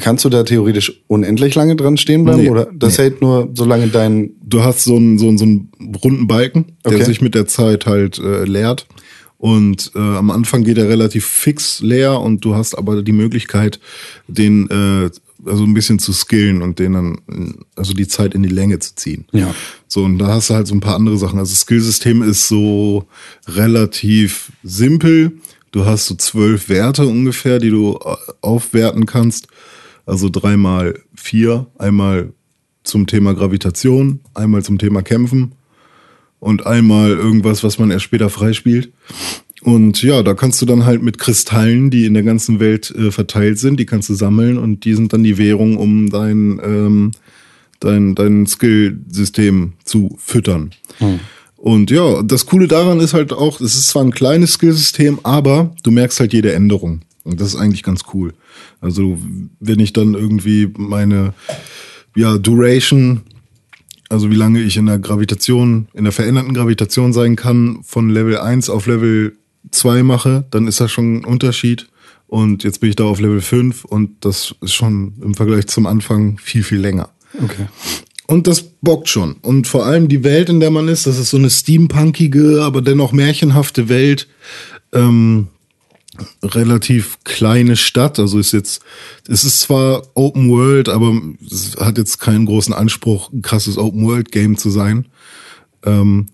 kannst 0.00 0.24
du 0.24 0.28
da 0.28 0.42
theoretisch 0.42 1.02
unendlich 1.06 1.54
lange 1.54 1.76
dran 1.76 1.96
stehen 1.96 2.24
bleiben? 2.24 2.42
Nee. 2.42 2.50
Oder 2.50 2.68
das 2.74 2.96
Nee. 2.98 3.04
hält 3.04 3.22
nur, 3.22 3.50
solange 3.54 3.88
dein 3.88 4.30
Du 4.44 4.62
hast 4.62 4.84
so 4.84 4.96
einen, 4.96 5.18
so 5.18 5.28
einen, 5.28 5.38
so 5.38 5.44
einen 5.44 5.70
runden 6.04 6.26
Balken, 6.26 6.76
der 6.84 6.94
Okay. 6.96 7.04
sich 7.04 7.20
mit 7.22 7.34
der 7.34 7.46
Zeit 7.46 7.86
halt 7.86 8.18
äh, 8.18 8.44
leert. 8.44 8.86
Und 9.38 9.90
äh, 9.96 9.98
am 9.98 10.30
Anfang 10.30 10.62
geht 10.62 10.78
er 10.78 10.88
relativ 10.88 11.26
fix 11.26 11.80
leer 11.80 12.20
und 12.20 12.44
du 12.44 12.54
hast 12.54 12.76
aber 12.78 13.02
die 13.02 13.10
Möglichkeit, 13.12 13.80
den 14.28 14.70
äh, 14.70 15.10
also 15.46 15.64
ein 15.64 15.74
bisschen 15.74 15.98
zu 15.98 16.12
skillen 16.12 16.62
und 16.62 16.78
den 16.78 16.92
dann, 16.92 17.64
also 17.76 17.94
die 17.94 18.06
Zeit 18.06 18.34
in 18.34 18.42
die 18.42 18.48
Länge 18.48 18.78
zu 18.78 18.94
ziehen. 18.94 19.26
Ja. 19.32 19.54
So, 19.88 20.04
und 20.04 20.18
da 20.18 20.28
hast 20.28 20.50
du 20.50 20.54
halt 20.54 20.66
so 20.66 20.74
ein 20.74 20.80
paar 20.80 20.96
andere 20.96 21.18
Sachen. 21.18 21.38
Also 21.38 21.52
das 21.52 21.60
Skillsystem 21.60 22.22
ist 22.22 22.48
so 22.48 23.06
relativ 23.46 24.52
simpel. 24.62 25.32
Du 25.70 25.86
hast 25.86 26.06
so 26.06 26.14
zwölf 26.14 26.68
Werte 26.68 27.06
ungefähr, 27.06 27.58
die 27.58 27.70
du 27.70 27.98
äh, 28.04 28.16
aufwerten 28.40 29.06
kannst. 29.06 29.48
Also 30.06 30.28
dreimal 30.28 30.98
vier, 31.14 31.66
einmal 31.78 32.32
zum 32.84 33.06
Thema 33.06 33.34
Gravitation, 33.34 34.20
einmal 34.34 34.62
zum 34.62 34.78
Thema 34.78 35.02
Kämpfen 35.02 35.54
und 36.40 36.66
einmal 36.66 37.10
irgendwas, 37.10 37.62
was 37.62 37.78
man 37.78 37.90
erst 37.90 38.04
später 38.04 38.28
freispielt. 38.28 38.92
Und 39.62 40.02
ja, 40.02 40.22
da 40.22 40.34
kannst 40.34 40.60
du 40.60 40.66
dann 40.66 40.84
halt 40.84 41.02
mit 41.02 41.18
Kristallen, 41.18 41.90
die 41.90 42.04
in 42.04 42.14
der 42.14 42.24
ganzen 42.24 42.58
Welt 42.58 42.90
äh, 42.90 43.12
verteilt 43.12 43.58
sind, 43.58 43.78
die 43.78 43.86
kannst 43.86 44.08
du 44.08 44.14
sammeln 44.14 44.58
und 44.58 44.84
die 44.84 44.94
sind 44.94 45.12
dann 45.12 45.22
die 45.22 45.38
Währung, 45.38 45.76
um 45.76 46.10
dein, 46.10 46.60
ähm, 46.64 47.12
dein, 47.78 48.14
dein 48.16 48.46
Skill-System 48.46 49.74
zu 49.84 50.16
füttern. 50.18 50.72
Und 51.56 51.92
ja, 51.92 52.24
das 52.24 52.46
Coole 52.46 52.66
daran 52.66 52.98
ist 52.98 53.14
halt 53.14 53.32
auch, 53.32 53.60
es 53.60 53.76
ist 53.76 53.88
zwar 53.88 54.02
ein 54.02 54.10
kleines 54.10 54.54
Skillsystem, 54.54 55.20
aber 55.22 55.72
du 55.84 55.92
merkst 55.92 56.18
halt 56.18 56.32
jede 56.32 56.52
Änderung. 56.52 57.02
Und 57.22 57.40
das 57.40 57.54
ist 57.54 57.56
eigentlich 57.56 57.84
ganz 57.84 58.02
cool. 58.12 58.32
Also, 58.80 59.16
wenn 59.60 59.78
ich 59.78 59.92
dann 59.92 60.14
irgendwie 60.14 60.72
meine 60.76 61.34
ja, 62.16 62.36
Duration, 62.36 63.20
also 64.08 64.28
wie 64.28 64.34
lange 64.34 64.60
ich 64.60 64.76
in 64.76 64.86
der 64.86 64.98
Gravitation, 64.98 65.86
in 65.94 66.02
der 66.02 66.12
veränderten 66.12 66.52
Gravitation 66.52 67.12
sein 67.12 67.36
kann, 67.36 67.78
von 67.84 68.10
Level 68.10 68.38
1 68.38 68.68
auf 68.68 68.88
Level 68.88 69.36
2 69.70 70.02
mache, 70.02 70.44
dann 70.50 70.66
ist 70.66 70.80
das 70.80 70.90
schon 70.90 71.18
ein 71.18 71.24
Unterschied. 71.24 71.88
Und 72.26 72.64
jetzt 72.64 72.80
bin 72.80 72.90
ich 72.90 72.96
da 72.96 73.04
auf 73.04 73.20
Level 73.20 73.40
5 73.40 73.84
und 73.84 74.24
das 74.24 74.54
ist 74.62 74.72
schon 74.72 75.14
im 75.20 75.34
Vergleich 75.34 75.66
zum 75.66 75.86
Anfang 75.86 76.38
viel, 76.38 76.62
viel 76.62 76.78
länger. 76.78 77.10
Okay. 77.42 77.66
Und 78.26 78.46
das 78.46 78.62
bockt 78.62 79.08
schon. 79.08 79.34
Und 79.42 79.66
vor 79.66 79.84
allem 79.84 80.08
die 80.08 80.24
Welt, 80.24 80.48
in 80.48 80.60
der 80.60 80.70
man 80.70 80.88
ist, 80.88 81.06
das 81.06 81.18
ist 81.18 81.30
so 81.30 81.36
eine 81.36 81.50
steampunkige, 81.50 82.62
aber 82.62 82.80
dennoch 82.80 83.12
märchenhafte 83.12 83.88
Welt. 83.90 84.28
Ähm, 84.92 85.48
relativ 86.42 87.18
kleine 87.24 87.76
Stadt. 87.76 88.18
Also 88.18 88.38
ist 88.38 88.52
jetzt, 88.52 88.82
es 89.28 89.44
ist 89.44 89.60
zwar 89.60 90.02
Open 90.14 90.50
World, 90.50 90.88
aber 90.88 91.20
es 91.44 91.76
hat 91.78 91.98
jetzt 91.98 92.18
keinen 92.18 92.46
großen 92.46 92.74
Anspruch, 92.74 93.32
ein 93.32 93.42
krasses 93.42 93.78
Open 93.78 94.06
World 94.06 94.32
Game 94.32 94.56
zu 94.56 94.70
sein. 94.70 95.06
Ähm, 95.84 96.28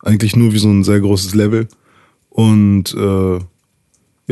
eigentlich 0.00 0.34
nur 0.34 0.52
wie 0.52 0.58
so 0.58 0.68
ein 0.68 0.84
sehr 0.84 1.00
großes 1.00 1.34
Level. 1.34 1.68
Und 2.32 2.94
äh, 2.94 3.38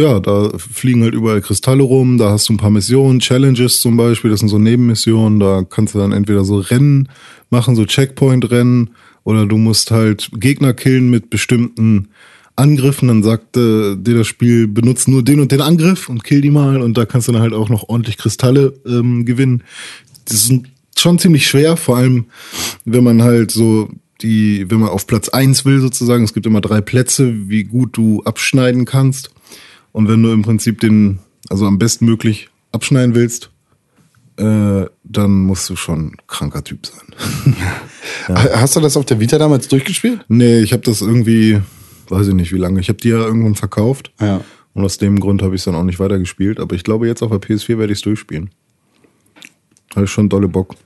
ja, 0.00 0.20
da 0.20 0.50
fliegen 0.56 1.02
halt 1.02 1.14
überall 1.14 1.42
Kristalle 1.42 1.82
rum, 1.82 2.16
da 2.16 2.30
hast 2.30 2.48
du 2.48 2.54
ein 2.54 2.58
paar 2.58 2.70
Missionen, 2.70 3.20
Challenges 3.20 3.80
zum 3.80 3.96
Beispiel, 3.96 4.30
das 4.30 4.40
sind 4.40 4.48
so 4.48 4.58
Nebenmissionen, 4.58 5.38
da 5.40 5.62
kannst 5.68 5.94
du 5.94 5.98
dann 5.98 6.12
entweder 6.12 6.44
so 6.44 6.58
Rennen 6.58 7.08
machen, 7.50 7.76
so 7.76 7.84
Checkpoint-Rennen, 7.84 8.90
oder 9.24 9.46
du 9.46 9.58
musst 9.58 9.90
halt 9.90 10.30
Gegner 10.34 10.72
killen 10.72 11.10
mit 11.10 11.28
bestimmten 11.28 12.08
Angriffen, 12.56 13.08
dann 13.08 13.22
sagt 13.22 13.56
äh, 13.56 13.96
dir 13.96 14.16
das 14.16 14.26
Spiel, 14.26 14.66
benutzt 14.66 15.08
nur 15.08 15.22
den 15.22 15.40
und 15.40 15.52
den 15.52 15.60
Angriff 15.60 16.08
und 16.08 16.24
kill 16.24 16.40
die 16.40 16.50
mal 16.50 16.80
und 16.80 16.96
da 16.96 17.04
kannst 17.04 17.28
du 17.28 17.32
dann 17.32 17.42
halt 17.42 17.52
auch 17.52 17.68
noch 17.68 17.88
ordentlich 17.88 18.16
Kristalle 18.16 18.74
ähm, 18.86 19.26
gewinnen. 19.26 19.62
Das 20.24 20.44
ist 20.44 20.52
schon 20.96 21.18
ziemlich 21.18 21.46
schwer, 21.46 21.76
vor 21.76 21.96
allem 21.96 22.26
wenn 22.84 23.04
man 23.04 23.22
halt 23.22 23.50
so 23.50 23.90
die, 24.22 24.70
wenn 24.70 24.80
man 24.80 24.90
auf 24.90 25.06
Platz 25.06 25.28
eins 25.28 25.64
will 25.64 25.80
sozusagen, 25.80 26.24
es 26.24 26.34
gibt 26.34 26.46
immer 26.46 26.60
drei 26.60 26.80
Plätze, 26.80 27.48
wie 27.48 27.64
gut 27.64 27.96
du 27.96 28.22
abschneiden 28.24 28.84
kannst. 28.84 29.30
Und 29.92 30.08
wenn 30.08 30.22
du 30.22 30.32
im 30.32 30.42
Prinzip 30.42 30.80
den, 30.80 31.18
also 31.48 31.66
am 31.66 31.78
besten 31.78 32.04
möglich 32.04 32.48
abschneiden 32.72 33.14
willst, 33.14 33.50
äh, 34.36 34.86
dann 35.04 35.42
musst 35.42 35.68
du 35.68 35.76
schon 35.76 36.16
kranker 36.26 36.64
Typ 36.64 36.86
sein. 36.86 37.54
Hast 38.34 38.76
du 38.76 38.80
das 38.80 38.96
auf 38.96 39.04
der 39.04 39.20
Vita 39.20 39.38
damals 39.38 39.68
durchgespielt? 39.68 40.24
Nee, 40.28 40.60
ich 40.60 40.72
habe 40.72 40.82
das 40.82 41.00
irgendwie, 41.00 41.60
weiß 42.08 42.28
ich 42.28 42.34
nicht 42.34 42.52
wie 42.52 42.58
lange. 42.58 42.80
Ich 42.80 42.88
habe 42.88 42.98
die 42.98 43.08
ja 43.08 43.18
irgendwann 43.18 43.54
verkauft. 43.54 44.12
Ja. 44.20 44.42
Und 44.72 44.84
aus 44.84 44.98
dem 44.98 45.18
Grund 45.18 45.42
habe 45.42 45.54
ich 45.54 45.62
es 45.62 45.64
dann 45.64 45.74
auch 45.74 45.84
nicht 45.84 45.98
weitergespielt. 45.98 46.60
Aber 46.60 46.74
ich 46.74 46.84
glaube, 46.84 47.06
jetzt 47.06 47.22
auf 47.22 47.30
der 47.30 47.40
PS4 47.40 47.78
werde 47.78 47.92
ich 47.92 47.98
es 47.98 48.02
durchspielen. 48.02 48.50
Habe 49.94 50.04
ich 50.04 50.10
schon 50.10 50.28
dolle 50.28 50.48
Bock. 50.48 50.76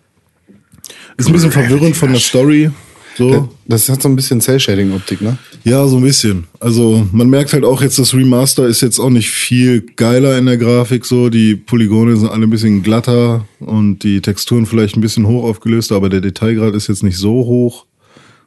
Ist 1.16 1.26
ein 1.26 1.32
bisschen 1.32 1.52
verwirrend 1.52 1.96
von 1.96 2.10
der 2.10 2.20
Story. 2.20 2.70
So. 3.16 3.48
Das 3.66 3.88
hat 3.88 4.02
so 4.02 4.08
ein 4.08 4.16
bisschen 4.16 4.40
Cell-Shading-Optik, 4.40 5.20
ne? 5.20 5.38
Ja, 5.62 5.86
so 5.86 5.96
ein 5.98 6.02
bisschen. 6.02 6.44
Also 6.60 7.06
man 7.12 7.30
merkt 7.30 7.52
halt 7.52 7.64
auch 7.64 7.80
jetzt, 7.80 7.98
das 7.98 8.14
Remaster 8.14 8.66
ist 8.66 8.80
jetzt 8.80 8.98
auch 8.98 9.10
nicht 9.10 9.30
viel 9.30 9.82
geiler 9.96 10.36
in 10.36 10.46
der 10.46 10.56
Grafik. 10.56 11.04
So 11.04 11.30
die 11.30 11.54
Polygone 11.54 12.16
sind 12.16 12.28
alle 12.28 12.46
ein 12.46 12.50
bisschen 12.50 12.82
glatter 12.82 13.46
und 13.60 14.00
die 14.00 14.20
Texturen 14.20 14.66
vielleicht 14.66 14.96
ein 14.96 15.00
bisschen 15.00 15.26
hoch 15.26 15.44
aufgelöst, 15.44 15.92
aber 15.92 16.08
der 16.08 16.20
Detailgrad 16.20 16.74
ist 16.74 16.88
jetzt 16.88 17.02
nicht 17.02 17.16
so 17.16 17.32
hoch. 17.32 17.86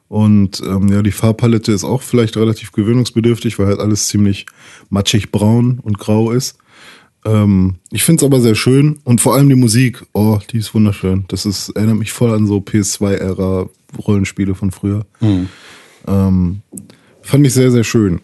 Und 0.10 0.62
ähm, 0.66 0.88
ja, 0.90 1.02
die 1.02 1.12
Farbpalette 1.12 1.72
ist 1.72 1.84
auch 1.84 2.02
vielleicht 2.02 2.38
relativ 2.38 2.72
gewöhnungsbedürftig, 2.72 3.60
weil 3.60 3.68
halt 3.68 3.80
alles 3.80 4.08
ziemlich 4.08 4.46
matschig 4.90 5.32
braun 5.32 5.80
und 5.82 5.98
grau 6.00 6.32
ist. 6.32 6.58
Ähm, 7.26 7.76
ich 7.92 8.04
finde 8.04 8.22
es 8.22 8.26
aber 8.26 8.42
sehr 8.42 8.56
schön 8.56 9.00
und 9.04 9.22
vor 9.22 9.36
allem 9.36 9.50
die 9.50 9.56
Musik, 9.56 10.06
oh, 10.14 10.40
die 10.52 10.58
ist 10.58 10.74
wunderschön. 10.74 11.26
Das 11.28 11.46
ist, 11.46 11.70
erinnert 11.70 11.98
mich 11.98 12.12
voll 12.12 12.34
an 12.34 12.48
so 12.48 12.58
PS2-Ära 12.58 13.70
Rollenspiele 14.06 14.56
von 14.56 14.72
früher. 14.72 15.06
Ähm, 16.08 16.62
fand 17.22 17.46
ich 17.46 17.54
sehr, 17.54 17.72
sehr 17.72 17.84
schön. 17.84 18.22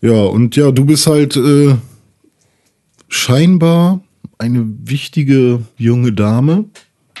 Ja, 0.00 0.24
und 0.24 0.56
ja, 0.56 0.70
du 0.70 0.84
bist 0.84 1.06
halt 1.06 1.36
äh, 1.36 1.76
scheinbar 3.08 4.00
eine 4.38 4.66
wichtige 4.84 5.62
junge 5.76 6.12
Dame, 6.12 6.66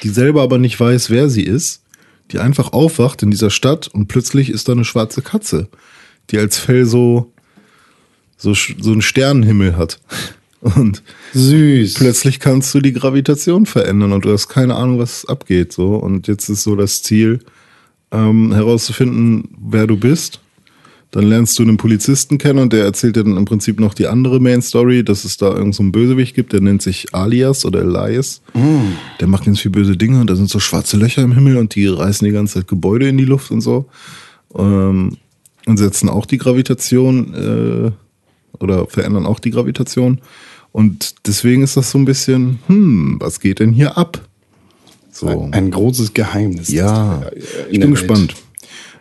die 0.02 0.08
selber 0.08 0.42
aber 0.42 0.58
nicht 0.58 0.78
weiß, 0.78 1.10
wer 1.10 1.28
sie 1.28 1.42
ist, 1.42 1.82
die 2.30 2.38
einfach 2.38 2.72
aufwacht 2.72 3.22
in 3.22 3.30
dieser 3.30 3.50
Stadt 3.50 3.88
und 3.88 4.06
plötzlich 4.06 4.50
ist 4.50 4.68
da 4.68 4.72
eine 4.72 4.84
schwarze 4.84 5.22
Katze, 5.22 5.68
die 6.30 6.38
als 6.38 6.58
Fell 6.58 6.84
so, 6.84 7.32
so, 8.36 8.54
so 8.54 8.92
einen 8.92 9.02
Sternenhimmel 9.02 9.76
hat. 9.76 10.00
Und 10.60 11.02
Süß. 11.34 11.94
plötzlich 11.94 12.40
kannst 12.40 12.74
du 12.74 12.80
die 12.80 12.92
Gravitation 12.92 13.66
verändern 13.66 14.12
und 14.12 14.24
du 14.24 14.32
hast 14.32 14.48
keine 14.48 14.74
Ahnung, 14.74 14.98
was 14.98 15.24
abgeht. 15.24 15.72
So. 15.72 15.94
Und 15.96 16.26
jetzt 16.26 16.48
ist 16.48 16.64
so 16.64 16.74
das 16.74 17.02
Ziel, 17.02 17.40
ähm, 18.10 18.52
herauszufinden, 18.52 19.50
wer 19.60 19.86
du 19.86 19.96
bist. 19.96 20.40
Dann 21.10 21.24
lernst 21.24 21.58
du 21.58 21.62
einen 21.62 21.78
Polizisten 21.78 22.36
kennen 22.36 22.58
und 22.58 22.72
der 22.72 22.84
erzählt 22.84 23.16
dir 23.16 23.24
dann 23.24 23.38
im 23.38 23.46
Prinzip 23.46 23.80
noch 23.80 23.94
die 23.94 24.08
andere 24.08 24.40
Main 24.40 24.60
Story, 24.60 25.02
dass 25.02 25.24
es 25.24 25.38
da 25.38 25.46
irgendeinen 25.46 25.72
so 25.72 25.82
einen 25.84 25.92
Bösewicht 25.92 26.34
gibt, 26.34 26.52
der 26.52 26.60
nennt 26.60 26.82
sich 26.82 27.14
Alias 27.14 27.64
oder 27.64 27.80
Elias. 27.80 28.42
Der 29.18 29.26
macht 29.26 29.46
ganz 29.46 29.60
viel 29.60 29.70
böse 29.70 29.96
Dinge 29.96 30.20
und 30.20 30.28
da 30.28 30.36
sind 30.36 30.50
so 30.50 30.58
schwarze 30.58 30.98
Löcher 30.98 31.22
im 31.22 31.32
Himmel 31.32 31.56
und 31.56 31.74
die 31.74 31.86
reißen 31.86 32.26
die 32.26 32.32
ganze 32.32 32.54
Zeit 32.54 32.68
Gebäude 32.68 33.08
in 33.08 33.16
die 33.16 33.24
Luft 33.24 33.50
und 33.50 33.62
so. 33.62 33.86
Ähm, 34.54 35.16
und 35.66 35.76
setzen 35.76 36.10
auch 36.10 36.26
die 36.26 36.38
Gravitation 36.38 37.34
äh, 37.34 37.90
oder 38.60 38.86
verändern 38.86 39.26
auch 39.26 39.40
die 39.40 39.50
Gravitation. 39.50 40.20
Und 40.72 41.26
deswegen 41.26 41.62
ist 41.62 41.76
das 41.76 41.90
so 41.90 41.98
ein 41.98 42.04
bisschen, 42.04 42.58
hm, 42.66 43.16
was 43.20 43.40
geht 43.40 43.58
denn 43.60 43.72
hier 43.72 43.96
ab? 43.96 44.20
So. 45.10 45.48
Ein 45.50 45.70
großes 45.70 46.14
Geheimnis. 46.14 46.68
Ja, 46.68 47.22
ich 47.70 47.80
bin 47.80 47.90
gespannt. 47.90 48.34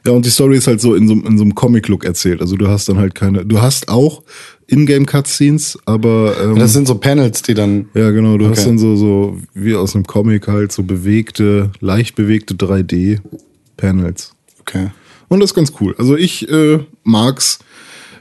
Ja, 0.06 0.14
und 0.14 0.26
die 0.26 0.30
Story 0.30 0.58
ist 0.58 0.68
halt 0.68 0.80
so 0.80 0.96
in 0.96 1.08
so, 1.08 1.14
in 1.16 1.38
so 1.38 1.44
einem 1.44 1.54
Comic-Look 1.54 2.06
erzählt. 2.06 2.40
Also 2.42 2.56
du 2.56 2.68
hast 2.70 2.88
dann 2.88 2.98
halt 2.98 3.14
keine, 3.14 3.46
du 3.46 3.62
hast 3.62 3.90
auch 3.90 4.24
Ingame-Cutscenes, 4.68 5.78
aber 5.86 6.34
ähm, 6.42 6.56
Das 6.56 6.72
sind 6.74 6.88
so 6.88 6.96
Panels, 6.96 7.42
die 7.42 7.54
dann. 7.54 7.90
ja 7.94 8.12
genau, 8.12 8.38
du 8.38 8.46
Okay. 8.46 8.56
hast 8.56 8.66
dann 8.68 8.78
so, 8.78 8.96
so 8.96 9.38
wie 9.54 9.76
aus 9.76 9.96
einem 9.96 10.06
Comic 10.06 10.48
halt 10.48 10.72
so 10.72 10.84
bewegte, 10.84 11.72
leicht 11.82 12.16
bewegte 12.16 12.54
3D-Panels. 12.56 14.32
Okay. 14.62 14.88
Und 15.28 15.42
das 15.42 15.52
ist 15.52 15.56
ganz 15.56 15.74
cool. 15.82 15.94
Also 15.98 16.16
ich 16.16 16.50
äh, 16.50 16.80
mag's. 17.04 17.60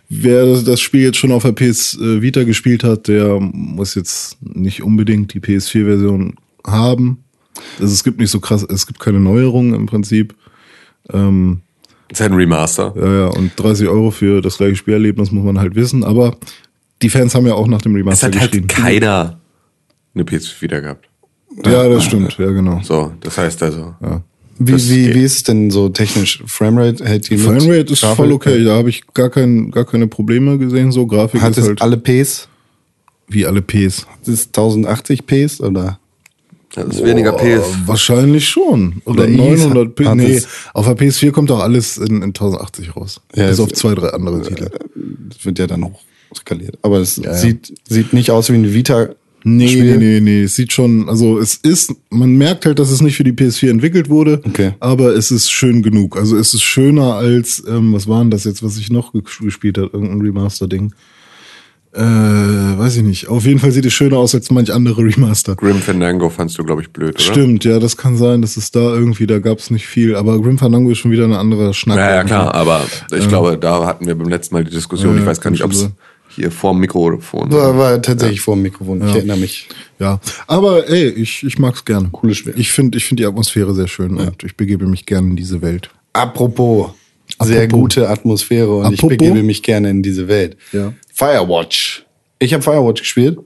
Wer 0.08 0.62
das 0.62 0.80
Spiel 0.80 1.02
jetzt 1.02 1.18
schon 1.18 1.32
auf 1.32 1.42
der 1.42 1.52
PS 1.52 1.98
äh, 1.98 2.22
Vita 2.22 2.44
gespielt 2.44 2.84
hat, 2.84 3.08
der 3.08 3.40
muss 3.40 3.94
jetzt 3.94 4.38
nicht 4.40 4.82
unbedingt 4.82 5.34
die 5.34 5.40
PS4-Version 5.40 6.36
haben. 6.64 7.24
Also 7.80 7.92
es 7.92 8.04
gibt 8.04 8.20
nicht 8.20 8.30
so 8.30 8.38
krass, 8.40 8.64
es 8.68 8.86
gibt 8.86 9.00
keine 9.00 9.18
Neuerungen 9.18 9.74
im 9.74 9.86
Prinzip. 9.86 10.34
Ähm, 11.12 11.60
ist 12.08 12.20
halt 12.20 12.32
ein 12.32 12.36
Remaster. 12.36 12.94
ja, 12.96 13.20
ja, 13.20 13.26
und 13.26 13.52
30 13.56 13.88
Euro 13.88 14.10
für 14.10 14.40
das 14.40 14.58
gleiche 14.58 14.76
Spielerlebnis 14.76 15.32
muss 15.32 15.44
man 15.44 15.58
halt 15.58 15.74
wissen. 15.74 16.04
Aber 16.04 16.36
die 17.02 17.10
Fans 17.10 17.34
haben 17.34 17.46
ja 17.46 17.54
auch 17.54 17.66
nach 17.66 17.82
dem 17.82 17.94
Es 17.96 17.98
Remaster 17.98 18.26
hat 18.28 18.38
halt 18.38 18.68
keiner 18.68 19.40
eine 20.14 20.24
PS 20.24 20.60
wieder 20.62 20.80
gehabt. 20.80 21.08
ja, 21.64 21.88
das 21.88 22.04
stimmt, 22.04 22.36
ja 22.38 22.50
genau. 22.50 22.80
So, 22.82 23.12
das 23.20 23.36
heißt 23.38 23.62
also. 23.62 23.94
Wie, 24.58 24.72
Das 24.72 24.88
wie, 24.90 25.14
wie 25.14 25.22
ist 25.22 25.36
es 25.36 25.42
denn 25.42 25.70
so 25.70 25.88
technisch? 25.88 26.42
Framerate 26.46 27.04
hält 27.04 27.28
die 27.28 27.34
mit? 27.36 27.42
Framerate 27.44 27.92
ist 27.92 28.00
Grafik? 28.00 28.16
voll 28.16 28.32
okay. 28.32 28.64
Da 28.64 28.76
habe 28.76 28.88
ich 28.88 29.02
gar, 29.12 29.28
kein, 29.30 29.70
gar 29.70 29.84
keine 29.84 30.06
Probleme 30.06 30.56
gesehen. 30.58 30.92
So 30.92 31.06
Grafik 31.06 31.42
Hat 31.42 31.52
ist 31.52 31.58
es 31.58 31.66
halt 31.66 31.82
alle 31.82 31.96
Ps? 31.98 32.48
wie 33.28 33.44
alle 33.44 33.60
Ps. 33.60 34.06
Hat 34.06 34.28
es 34.28 34.46
1080 34.46 35.26
Ps 35.26 35.60
oder? 35.60 35.98
Das 36.74 36.86
ist 36.96 37.04
weniger 37.04 37.32
Boah, 37.32 37.40
PS. 37.40 37.64
Wahrscheinlich 37.86 38.46
schon. 38.48 39.00
Oder, 39.06 39.24
Oder 39.24 39.28
Is 39.28 39.36
900 39.36 39.94
p. 39.94 40.04
hat 40.06 40.16
Nee, 40.16 40.42
auf 40.74 40.84
der 40.86 40.96
PS4 40.96 41.30
kommt 41.32 41.50
auch 41.50 41.60
alles 41.60 41.96
in, 41.96 42.16
in 42.18 42.22
1080 42.24 42.94
raus. 42.96 43.20
Ja, 43.34 43.44
Bis 43.46 43.54
es- 43.54 43.60
auf 43.60 43.72
zwei, 43.72 43.94
drei 43.94 44.08
andere 44.08 44.42
Titel. 44.42 44.70
Das 45.30 45.44
wird 45.44 45.58
ja 45.58 45.66
dann 45.66 45.84
hoch 45.84 46.00
skaliert. 46.34 46.78
Aber 46.82 46.98
es 46.98 47.16
ja. 47.16 47.32
sieht, 47.34 47.72
sieht 47.88 48.12
nicht 48.12 48.30
aus 48.30 48.50
wie 48.50 48.54
ein 48.56 48.72
Vita. 48.74 49.08
Nee, 49.48 49.68
Spiel. 49.68 49.96
nee, 49.96 49.96
nee, 49.96 50.20
nee. 50.20 50.42
Es 50.42 50.56
sieht 50.56 50.72
schon, 50.72 51.08
also 51.08 51.38
es 51.38 51.54
ist, 51.54 51.94
man 52.10 52.32
merkt 52.34 52.66
halt, 52.66 52.80
dass 52.80 52.90
es 52.90 53.00
nicht 53.00 53.16
für 53.16 53.22
die 53.22 53.30
PS4 53.32 53.70
entwickelt 53.70 54.08
wurde, 54.10 54.40
Okay. 54.44 54.72
aber 54.80 55.14
es 55.14 55.30
ist 55.30 55.52
schön 55.52 55.82
genug. 55.84 56.16
Also 56.16 56.36
es 56.36 56.52
ist 56.52 56.62
schöner 56.62 57.14
als, 57.14 57.62
ähm, 57.68 57.92
was 57.92 58.08
war 58.08 58.20
denn 58.22 58.30
das 58.32 58.42
jetzt, 58.42 58.64
was 58.64 58.76
ich 58.76 58.90
noch 58.90 59.14
ges- 59.14 59.40
gespielt 59.44 59.78
habe? 59.78 59.90
Irgendein 59.92 60.20
Remaster-Ding. 60.20 60.92
Äh, 61.92 62.00
weiß 62.00 62.96
ich 62.98 63.02
nicht. 63.04 63.28
Auf 63.28 63.46
jeden 63.46 63.58
Fall 63.58 63.70
sieht 63.72 63.86
es 63.86 63.92
schöner 63.94 64.18
aus 64.18 64.34
als 64.34 64.50
manch 64.50 64.70
andere 64.72 65.00
Remaster. 65.04 65.54
Grim 65.56 65.76
Fandango 65.78 66.28
fandst 66.28 66.58
du, 66.58 66.64
glaube 66.64 66.82
ich, 66.82 66.90
blöd, 66.90 67.14
oder? 67.14 67.20
Stimmt, 67.20 67.64
ja, 67.64 67.78
das 67.78 67.96
kann 67.96 68.16
sein, 68.18 68.42
dass 68.42 68.56
es 68.58 68.70
da 68.70 68.80
irgendwie, 68.94 69.26
da 69.26 69.38
gab 69.38 69.60
es 69.60 69.70
nicht 69.70 69.86
viel, 69.86 70.14
aber 70.16 70.42
Grim 70.42 70.58
Fandango 70.58 70.90
ist 70.90 70.98
schon 70.98 71.10
wieder 71.10 71.24
eine 71.24 71.38
andere 71.38 71.72
Schnack. 71.72 71.96
Ja, 71.96 72.16
ja, 72.16 72.24
klar, 72.24 72.54
aber 72.54 72.84
ich 73.16 73.28
glaube, 73.28 73.56
da 73.56 73.86
hatten 73.86 74.06
wir 74.06 74.14
beim 74.14 74.28
letzten 74.28 74.54
Mal 74.56 74.64
die 74.64 74.72
Diskussion. 74.72 75.14
Ja, 75.14 75.20
ich 75.22 75.26
weiß 75.26 75.40
gar 75.40 75.50
nicht, 75.50 75.62
ob 75.64 75.70
kann 75.70 75.76
es 75.78 75.82
schon 75.84 75.92
hier 76.36 76.50
vorm 76.50 76.78
Mikrofon 76.78 77.50
War, 77.52 77.76
war 77.76 78.00
tatsächlich 78.02 78.40
vor 78.40 78.54
dem 78.54 78.62
Mikrofon. 78.62 79.06
Ich 79.06 79.14
erinnere 79.14 79.36
mich. 79.38 79.68
Ja, 79.98 80.20
aber 80.46 80.88
ey, 80.88 81.08
ich, 81.08 81.42
ich 81.42 81.58
mag's 81.58 81.84
gerne. 81.84 82.08
Cooles 82.12 82.36
Spiel. 82.38 82.54
Ich 82.56 82.70
finde 82.70 82.96
ich 82.98 83.04
find 83.04 83.18
die 83.20 83.26
Atmosphäre 83.26 83.74
sehr 83.74 83.88
schön 83.88 84.16
und 84.16 84.44
ich 84.44 84.56
begebe 84.56 84.86
mich 84.86 85.04
gerne 85.06 85.28
in 85.30 85.36
diese 85.36 85.60
Welt. 85.62 85.90
Apropos, 86.12 86.90
sehr 87.42 87.64
Apropos. 87.64 87.80
gute 87.80 88.08
Atmosphäre 88.08 88.74
und 88.76 88.92
ich 88.92 88.98
Apropos. 89.00 89.16
begebe 89.18 89.42
mich 89.42 89.62
gerne 89.62 89.90
in 89.90 90.02
diese 90.02 90.28
Welt. 90.28 90.56
Ja. 90.72 90.92
Firewatch. 91.12 92.04
Ich 92.38 92.52
habe 92.52 92.62
Firewatch 92.62 93.00
gespielt, 93.02 93.38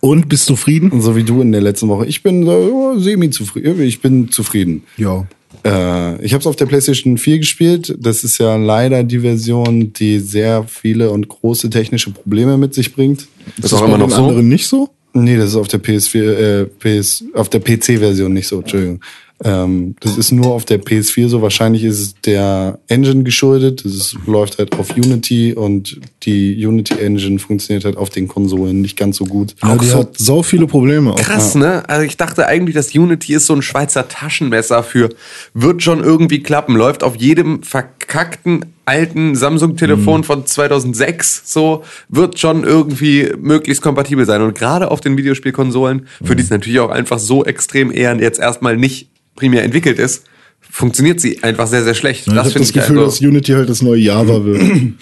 Und 0.00 0.28
bist 0.28 0.46
zufrieden? 0.46 1.00
so 1.00 1.16
wie 1.16 1.24
du 1.24 1.40
in 1.42 1.50
der 1.52 1.60
letzten 1.60 1.88
Woche. 1.88 2.06
Ich 2.06 2.22
bin 2.22 2.44
so 2.46 2.98
semi-zufrieden. 2.98 3.80
Ich 3.82 4.00
bin 4.00 4.30
zufrieden. 4.30 4.84
Ja. 4.96 5.26
Äh, 5.64 6.24
ich 6.24 6.32
habe 6.32 6.40
es 6.40 6.46
auf 6.46 6.56
der 6.56 6.66
PlayStation 6.66 7.18
4 7.18 7.38
gespielt. 7.38 7.96
Das 7.98 8.24
ist 8.24 8.38
ja 8.38 8.56
leider 8.56 9.04
die 9.04 9.20
Version, 9.20 9.92
die 9.92 10.18
sehr 10.18 10.64
viele 10.64 11.10
und 11.10 11.28
große 11.28 11.70
technische 11.70 12.10
Probleme 12.10 12.56
mit 12.56 12.74
sich 12.74 12.94
bringt. 12.94 13.26
ist 13.56 13.72
auch 13.72 13.84
immer 13.84 13.98
noch 13.98 14.10
so. 14.10 14.16
anderen 14.16 14.48
nicht 14.48 14.66
so? 14.66 14.90
Nee, 15.12 15.36
das 15.36 15.50
ist 15.50 15.56
auf 15.56 15.68
der 15.68 15.82
PS4, 15.82 16.22
äh, 16.22 16.64
PS, 16.66 17.24
auf 17.34 17.48
der 17.48 17.60
PC-Version 17.60 18.32
nicht 18.32 18.46
so, 18.46 18.60
Entschuldigung. 18.60 19.00
Ähm, 19.42 19.96
das 20.00 20.18
ist 20.18 20.32
nur 20.32 20.48
auf 20.48 20.64
der 20.64 20.80
PS4 20.80 21.28
so. 21.28 21.40
Wahrscheinlich 21.42 21.84
ist 21.84 22.00
es 22.00 22.14
der 22.24 22.78
Engine 22.88 23.22
geschuldet. 23.22 23.84
Das 23.84 24.14
läuft 24.26 24.58
halt 24.58 24.78
auf 24.78 24.96
Unity 24.96 25.54
und 25.54 26.00
die 26.22 26.66
Unity 26.66 26.94
Engine 26.94 27.38
funktioniert 27.38 27.84
halt 27.84 27.96
auf 27.96 28.10
den 28.10 28.28
Konsolen 28.28 28.80
nicht 28.82 28.96
ganz 28.96 29.16
so 29.16 29.24
gut. 29.24 29.54
Ja, 29.62 29.76
die 29.76 29.86
so 29.86 29.98
hat 29.98 30.18
sau 30.18 30.42
viele 30.42 30.66
Probleme. 30.66 31.12
Auch. 31.12 31.16
Krass, 31.16 31.54
ne? 31.54 31.88
Also 31.88 32.04
ich 32.04 32.16
dachte 32.16 32.46
eigentlich, 32.46 32.74
dass 32.74 32.94
Unity 32.94 33.34
ist 33.34 33.46
so 33.46 33.54
ein 33.54 33.62
Schweizer 33.62 34.08
Taschenmesser 34.08 34.82
für 34.82 35.08
wird 35.54 35.82
schon 35.82 36.04
irgendwie 36.04 36.42
klappen. 36.42 36.76
Läuft 36.76 37.02
auf 37.02 37.16
jedem 37.16 37.62
verkackten 38.10 38.66
alten 38.86 39.36
Samsung-Telefon 39.36 40.24
von 40.24 40.44
2006 40.44 41.42
so, 41.44 41.84
wird 42.08 42.40
schon 42.40 42.64
irgendwie 42.64 43.32
möglichst 43.38 43.82
kompatibel 43.82 44.26
sein. 44.26 44.42
Und 44.42 44.58
gerade 44.58 44.90
auf 44.90 45.00
den 45.00 45.16
Videospielkonsolen, 45.16 46.06
für 46.24 46.34
die 46.34 46.42
es 46.42 46.50
natürlich 46.50 46.80
auch 46.80 46.90
einfach 46.90 47.20
so 47.20 47.44
extrem 47.44 47.92
eher 47.92 48.16
jetzt 48.16 48.40
erstmal 48.40 48.76
nicht 48.76 49.10
primär 49.36 49.62
entwickelt 49.62 50.00
ist, 50.00 50.24
funktioniert 50.60 51.20
sie 51.20 51.42
einfach 51.44 51.68
sehr, 51.68 51.84
sehr 51.84 51.94
schlecht. 51.94 52.26
ich 52.26 52.34
habe 52.34 52.50
das 52.50 52.72
Gefühl, 52.72 52.96
dass 52.96 53.20
Unity 53.20 53.52
halt 53.52 53.68
das 53.68 53.80
neue 53.80 54.00
Java 54.00 54.44
wird. 54.44 54.94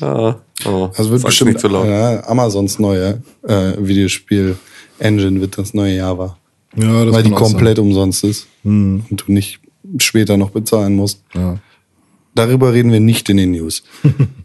Ah, 0.00 0.36
oh, 0.64 0.90
Also 0.96 1.10
wird 1.10 1.22
bestimmt 1.24 1.52
nicht 1.52 1.60
so 1.60 1.68
laut. 1.68 1.86
Ja, 1.86 2.24
Amazons 2.28 2.78
neue 2.78 3.22
äh, 3.42 3.72
Videospiel 3.78 4.56
Engine 5.00 5.40
wird 5.40 5.58
das 5.58 5.74
neue 5.74 5.96
Java. 5.96 6.36
Ja, 6.76 7.04
das 7.04 7.14
weil 7.14 7.22
die 7.24 7.30
komplett 7.30 7.78
umsonst 7.80 8.22
ist 8.24 8.46
und 8.62 9.04
du 9.10 9.32
nicht 9.32 9.60
später 9.98 10.36
noch 10.36 10.50
bezahlen 10.50 10.94
musst. 10.94 11.22
Ja. 11.34 11.58
Darüber 12.34 12.72
reden 12.72 12.90
wir 12.92 13.00
nicht 13.00 13.28
in 13.28 13.36
den 13.36 13.52
News. 13.52 13.82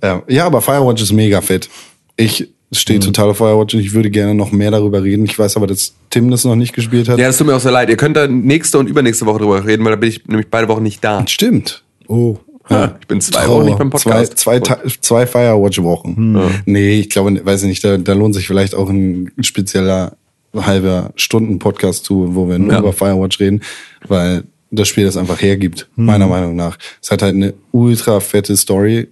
ja, 0.04 0.21
ja, 0.28 0.45
aber 0.45 0.62
Firewatch 0.62 1.02
ist 1.02 1.12
mega 1.13 1.41
fett. 1.41 1.69
Ich 2.17 2.47
Es 2.71 2.80
steht 2.82 3.04
total 3.04 3.30
auf 3.30 3.38
Firewatch 3.38 3.73
und 3.73 3.80
ich 3.80 3.93
würde 3.93 4.10
gerne 4.12 4.36
noch 4.36 4.52
mehr 4.52 4.69
darüber 4.71 5.02
reden. 5.04 5.25
Ich 5.25 5.38
weiß 5.39 5.58
aber, 5.58 5.65
dass 5.67 5.93
Tim 6.10 6.30
das 6.30 6.45
noch 6.45 6.56
nicht 6.56 6.73
gespielt 6.73 7.10
hat. 7.10 7.17
Ja, 7.17 7.28
das 7.28 7.38
tut 7.38 7.47
mir 7.47 7.56
auch 7.56 7.60
sehr 7.60 7.71
leid. 7.71 7.89
Ihr 7.89 7.97
könnt 7.97 8.15
da 8.17 8.28
nächste 8.28 8.78
und 8.80 8.88
übernächste 8.88 9.25
Woche 9.25 9.39
drüber 9.39 9.65
reden, 9.65 9.84
weil 9.86 9.91
da 9.93 9.95
bin 9.97 10.10
ich 10.10 10.25
nämlich 10.28 10.47
beide 10.49 10.67
Wochen 10.67 10.84
nicht 10.84 11.04
da. 11.04 11.25
Stimmt. 11.28 11.84
Oh. 12.08 12.38
Ja. 12.69 12.95
Ich 13.02 13.08
bin 13.08 13.19
zwei 13.19 13.45
Trauer. 13.45 13.62
Wochen 13.62 13.65
nicht 13.65 13.78
beim 13.80 13.91
Zwei, 13.91 14.12
Podcast. 14.12 14.38
zwei, 14.38 14.60
Ta- 14.60 14.80
zwei 15.02 15.25
Firewatch-Wochen. 15.25 16.39
Nee, 16.65 16.99
ich 16.99 17.10
glaube, 17.10 17.43
weiß 17.43 17.63
ich 17.63 17.67
nicht, 17.69 17.84
da, 17.84 17.97
da 17.97 18.13
lohnt 18.13 18.36
sich 18.36 18.45
vielleicht 18.45 18.75
auch 18.75 18.89
ein 18.89 19.32
spezieller 19.41 20.15
halber 20.56 21.12
Stunden-Podcast 21.15 22.06
zu, 22.06 22.36
wo 22.36 22.47
wir 22.47 22.60
nur 22.60 22.73
Ja. 22.73 22.80
über 22.80 22.93
Firewatch 22.93 23.39
reden, 23.39 23.62
weil 24.08 24.43
das 24.71 24.88
Spiel 24.88 25.05
das 25.05 25.17
einfach 25.17 25.41
hergibt, 25.41 25.89
meiner 25.95 26.27
Meinung 26.27 26.55
nach. 26.55 26.77
Es 27.01 27.10
hat 27.12 27.21
halt 27.21 27.36
eine 27.36 27.53
ultra 27.71 28.19
fette 28.19 28.55
Story, 28.55 29.08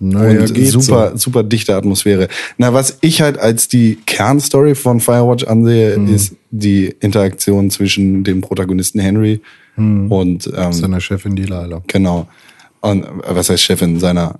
Naja, 0.00 0.40
und 0.40 0.48
super, 0.66 1.10
so. 1.12 1.16
super 1.16 1.42
dichte 1.42 1.74
Atmosphäre. 1.74 2.28
Na, 2.58 2.72
was 2.74 2.98
ich 3.00 3.20
halt 3.22 3.38
als 3.38 3.68
die 3.68 3.98
Kernstory 4.06 4.74
von 4.74 5.00
Firewatch 5.00 5.44
ansehe, 5.44 5.96
Mhm. 5.98 6.14
ist 6.14 6.34
die 6.50 6.94
Interaktion 7.00 7.70
zwischen 7.70 8.24
dem 8.24 8.40
Protagonisten 8.40 8.98
Henry 9.00 9.40
Mhm. 9.76 10.10
und 10.12 10.50
ähm, 10.56 10.72
Seiner 10.72 11.00
Chefin 11.00 11.34
Delilah. 11.36 11.82
genau. 11.86 12.28
Und 12.80 13.04
äh, 13.04 13.06
was 13.30 13.48
heißt 13.50 13.62
Chefin 13.62 13.98
seiner 13.98 14.38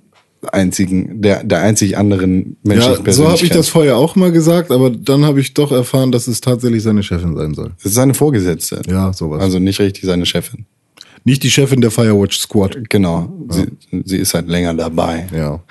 einzigen, 0.53 1.21
der, 1.21 1.43
der 1.43 1.61
einzig 1.61 1.97
anderen 1.97 2.57
menschlichen 2.63 3.05
Ja, 3.05 3.11
so 3.11 3.23
habe 3.23 3.33
ich 3.35 3.39
Persönlichkeit. 3.41 3.57
das 3.57 3.69
vorher 3.69 3.97
auch 3.97 4.15
mal 4.15 4.31
gesagt, 4.31 4.71
aber 4.71 4.89
dann 4.89 5.25
habe 5.25 5.39
ich 5.39 5.53
doch 5.53 5.71
erfahren, 5.71 6.11
dass 6.11 6.27
es 6.27 6.41
tatsächlich 6.41 6.83
seine 6.83 7.03
Chefin 7.03 7.35
sein 7.35 7.53
soll. 7.53 7.71
Das 7.77 7.85
ist 7.85 7.93
seine 7.95 8.13
Vorgesetzte. 8.13 8.81
Ja, 8.87 9.11
sowas. 9.13 9.41
Also 9.41 9.59
nicht 9.59 9.79
richtig 9.79 10.03
seine 10.05 10.25
Chefin. 10.25 10.65
Nicht 11.23 11.43
die 11.43 11.49
Chefin 11.49 11.81
der 11.81 11.91
Firewatch 11.91 12.37
Squad. 12.39 12.89
Genau. 12.89 13.33
Sie, 13.49 13.65
sie 14.05 14.17
ist 14.17 14.33
halt 14.33 14.47
länger 14.47 14.73
dabei. 14.75 15.27
Ja. 15.35 15.61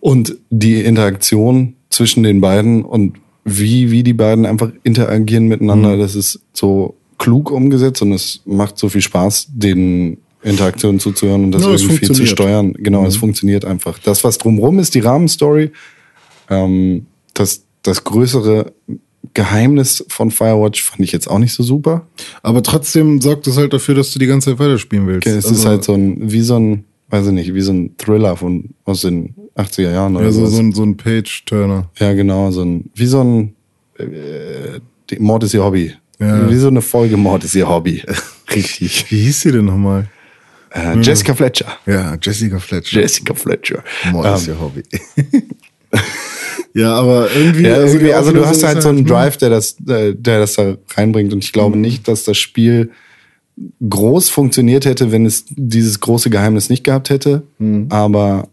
Und 0.00 0.36
die 0.50 0.80
Interaktion 0.82 1.74
zwischen 1.90 2.22
den 2.22 2.40
beiden 2.40 2.84
und 2.84 3.16
wie, 3.44 3.90
wie 3.90 4.02
die 4.02 4.12
beiden 4.12 4.46
einfach 4.46 4.70
interagieren 4.82 5.46
miteinander, 5.48 5.96
Mhm. 5.96 6.00
das 6.00 6.14
ist 6.14 6.40
so 6.52 6.94
klug 7.18 7.50
umgesetzt 7.50 8.00
und 8.02 8.12
es 8.12 8.40
macht 8.44 8.78
so 8.78 8.88
viel 8.88 9.02
Spaß, 9.02 9.48
den 9.52 10.18
Interaktionen 10.42 11.00
zuzuhören 11.00 11.44
und 11.44 11.52
das 11.52 11.64
es 11.64 11.82
irgendwie 11.82 12.06
zu. 12.06 12.22
Mhm. 12.22 12.26
steuern. 12.26 12.72
Genau, 12.74 13.04
es 13.04 13.16
funktioniert 13.16 13.64
einfach. 13.64 13.98
Das, 13.98 14.24
was 14.24 14.38
drumherum 14.38 14.78
ist, 14.78 14.94
die 14.94 15.00
Rahmenstory, 15.00 15.70
ähm, 16.48 17.06
das, 17.34 17.64
das 17.82 18.04
größere 18.04 18.72
Geheimnis 19.34 20.04
von 20.08 20.30
Firewatch 20.30 20.82
fand 20.82 21.00
ich 21.02 21.12
jetzt 21.12 21.28
auch 21.28 21.38
nicht 21.38 21.52
so 21.52 21.62
super. 21.62 22.06
Aber 22.42 22.62
trotzdem 22.62 23.20
sorgt 23.20 23.46
es 23.46 23.56
halt 23.56 23.72
dafür, 23.72 23.94
dass 23.94 24.12
du 24.12 24.18
die 24.18 24.26
ganze 24.26 24.50
Zeit 24.50 24.58
weiterspielen 24.58 25.06
willst. 25.06 25.26
Es 25.26 25.44
ist 25.44 25.50
Also, 25.50 25.68
halt 25.68 25.84
so 25.84 25.92
ein, 25.94 26.32
wie 26.32 26.40
so 26.40 26.58
ein, 26.58 26.84
weiß 27.10 27.26
ich 27.26 27.32
nicht, 27.32 27.54
wie 27.54 27.60
so 27.60 27.72
ein 27.72 27.96
Thriller 27.98 28.36
von, 28.36 28.70
aus 28.84 29.02
den 29.02 29.34
80er 29.56 29.92
Jahren 29.92 30.16
oder 30.16 30.26
ja, 30.26 30.32
so, 30.32 30.46
so 30.46 30.58
ein, 30.58 30.72
so 30.72 30.82
ein 30.82 30.96
Page-Turner. 30.96 31.90
Ja, 31.98 32.14
genau, 32.14 32.50
so 32.50 32.62
ein, 32.62 32.90
wie 32.94 33.06
so 33.06 33.20
ein, 33.22 33.54
äh, 33.98 35.18
Mord 35.18 35.44
ist 35.44 35.54
ihr 35.54 35.64
Hobby. 35.64 35.92
Ja. 36.18 36.50
Wie 36.50 36.56
so 36.56 36.68
eine 36.68 36.82
Folge 36.82 37.16
Mord 37.16 37.44
ist 37.44 37.54
ihr 37.54 37.68
Hobby. 37.68 38.02
Richtig. 38.54 39.10
Wie 39.10 39.22
hieß 39.22 39.42
sie 39.42 39.52
denn 39.52 39.64
nochmal? 39.66 40.08
Äh, 40.70 40.98
Jessica 41.00 41.34
Fletcher. 41.34 41.66
Ja, 41.86 42.16
Jessica 42.20 42.58
Fletcher. 42.58 43.00
Jessica 43.00 43.34
Fletcher. 43.34 43.82
Mord 44.12 44.36
ist 44.38 44.46
Ähm, 44.48 44.54
ihr 44.54 44.60
Hobby. 44.60 44.82
ja, 46.74 46.94
aber 46.94 47.28
irgendwie. 47.34 47.62
ja, 47.64 47.82
irgendwie, 47.84 48.12
also 48.12 48.32
du 48.32 48.46
hast 48.46 48.62
halt 48.62 48.78
ist 48.78 48.84
so 48.84 48.90
einen 48.90 48.98
hm, 48.98 49.06
Drive, 49.06 49.36
der 49.38 49.50
das, 49.50 49.76
äh, 49.88 50.14
der 50.14 50.38
das 50.40 50.54
da 50.54 50.76
reinbringt. 50.94 51.32
Und 51.32 51.42
ich 51.44 51.52
glaube 51.52 51.76
Mhm. 51.76 51.82
nicht, 51.82 52.06
dass 52.08 52.24
das 52.24 52.38
Spiel 52.38 52.90
groß 53.88 54.30
funktioniert 54.30 54.84
hätte, 54.84 55.12
wenn 55.12 55.26
es 55.26 55.44
dieses 55.50 56.00
große 56.00 56.30
Geheimnis 56.30 56.70
nicht 56.70 56.84
gehabt 56.84 57.10
hätte. 57.10 57.42
Mhm. 57.58 57.86
Aber 57.90 58.48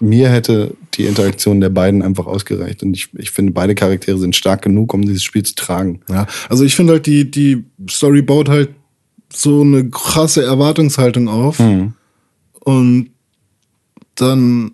mir 0.00 0.30
hätte 0.30 0.74
die 0.94 1.04
Interaktion 1.06 1.60
der 1.60 1.68
beiden 1.70 2.02
einfach 2.02 2.26
ausgereicht. 2.26 2.82
Und 2.82 2.94
ich, 2.94 3.08
ich 3.18 3.30
finde, 3.30 3.52
beide 3.52 3.74
Charaktere 3.74 4.16
sind 4.18 4.34
stark 4.36 4.62
genug, 4.62 4.94
um 4.94 5.02
dieses 5.02 5.22
Spiel 5.22 5.42
zu 5.42 5.54
tragen. 5.54 6.00
Ja, 6.08 6.26
also 6.48 6.64
ich 6.64 6.74
finde 6.76 6.94
halt, 6.94 7.06
die, 7.06 7.30
die 7.30 7.64
Story 7.90 8.22
baut 8.22 8.48
halt 8.48 8.70
so 9.32 9.62
eine 9.62 9.88
krasse 9.90 10.42
Erwartungshaltung 10.42 11.28
auf. 11.28 11.58
Mhm. 11.58 11.94
Und 12.60 13.10
dann, 14.14 14.72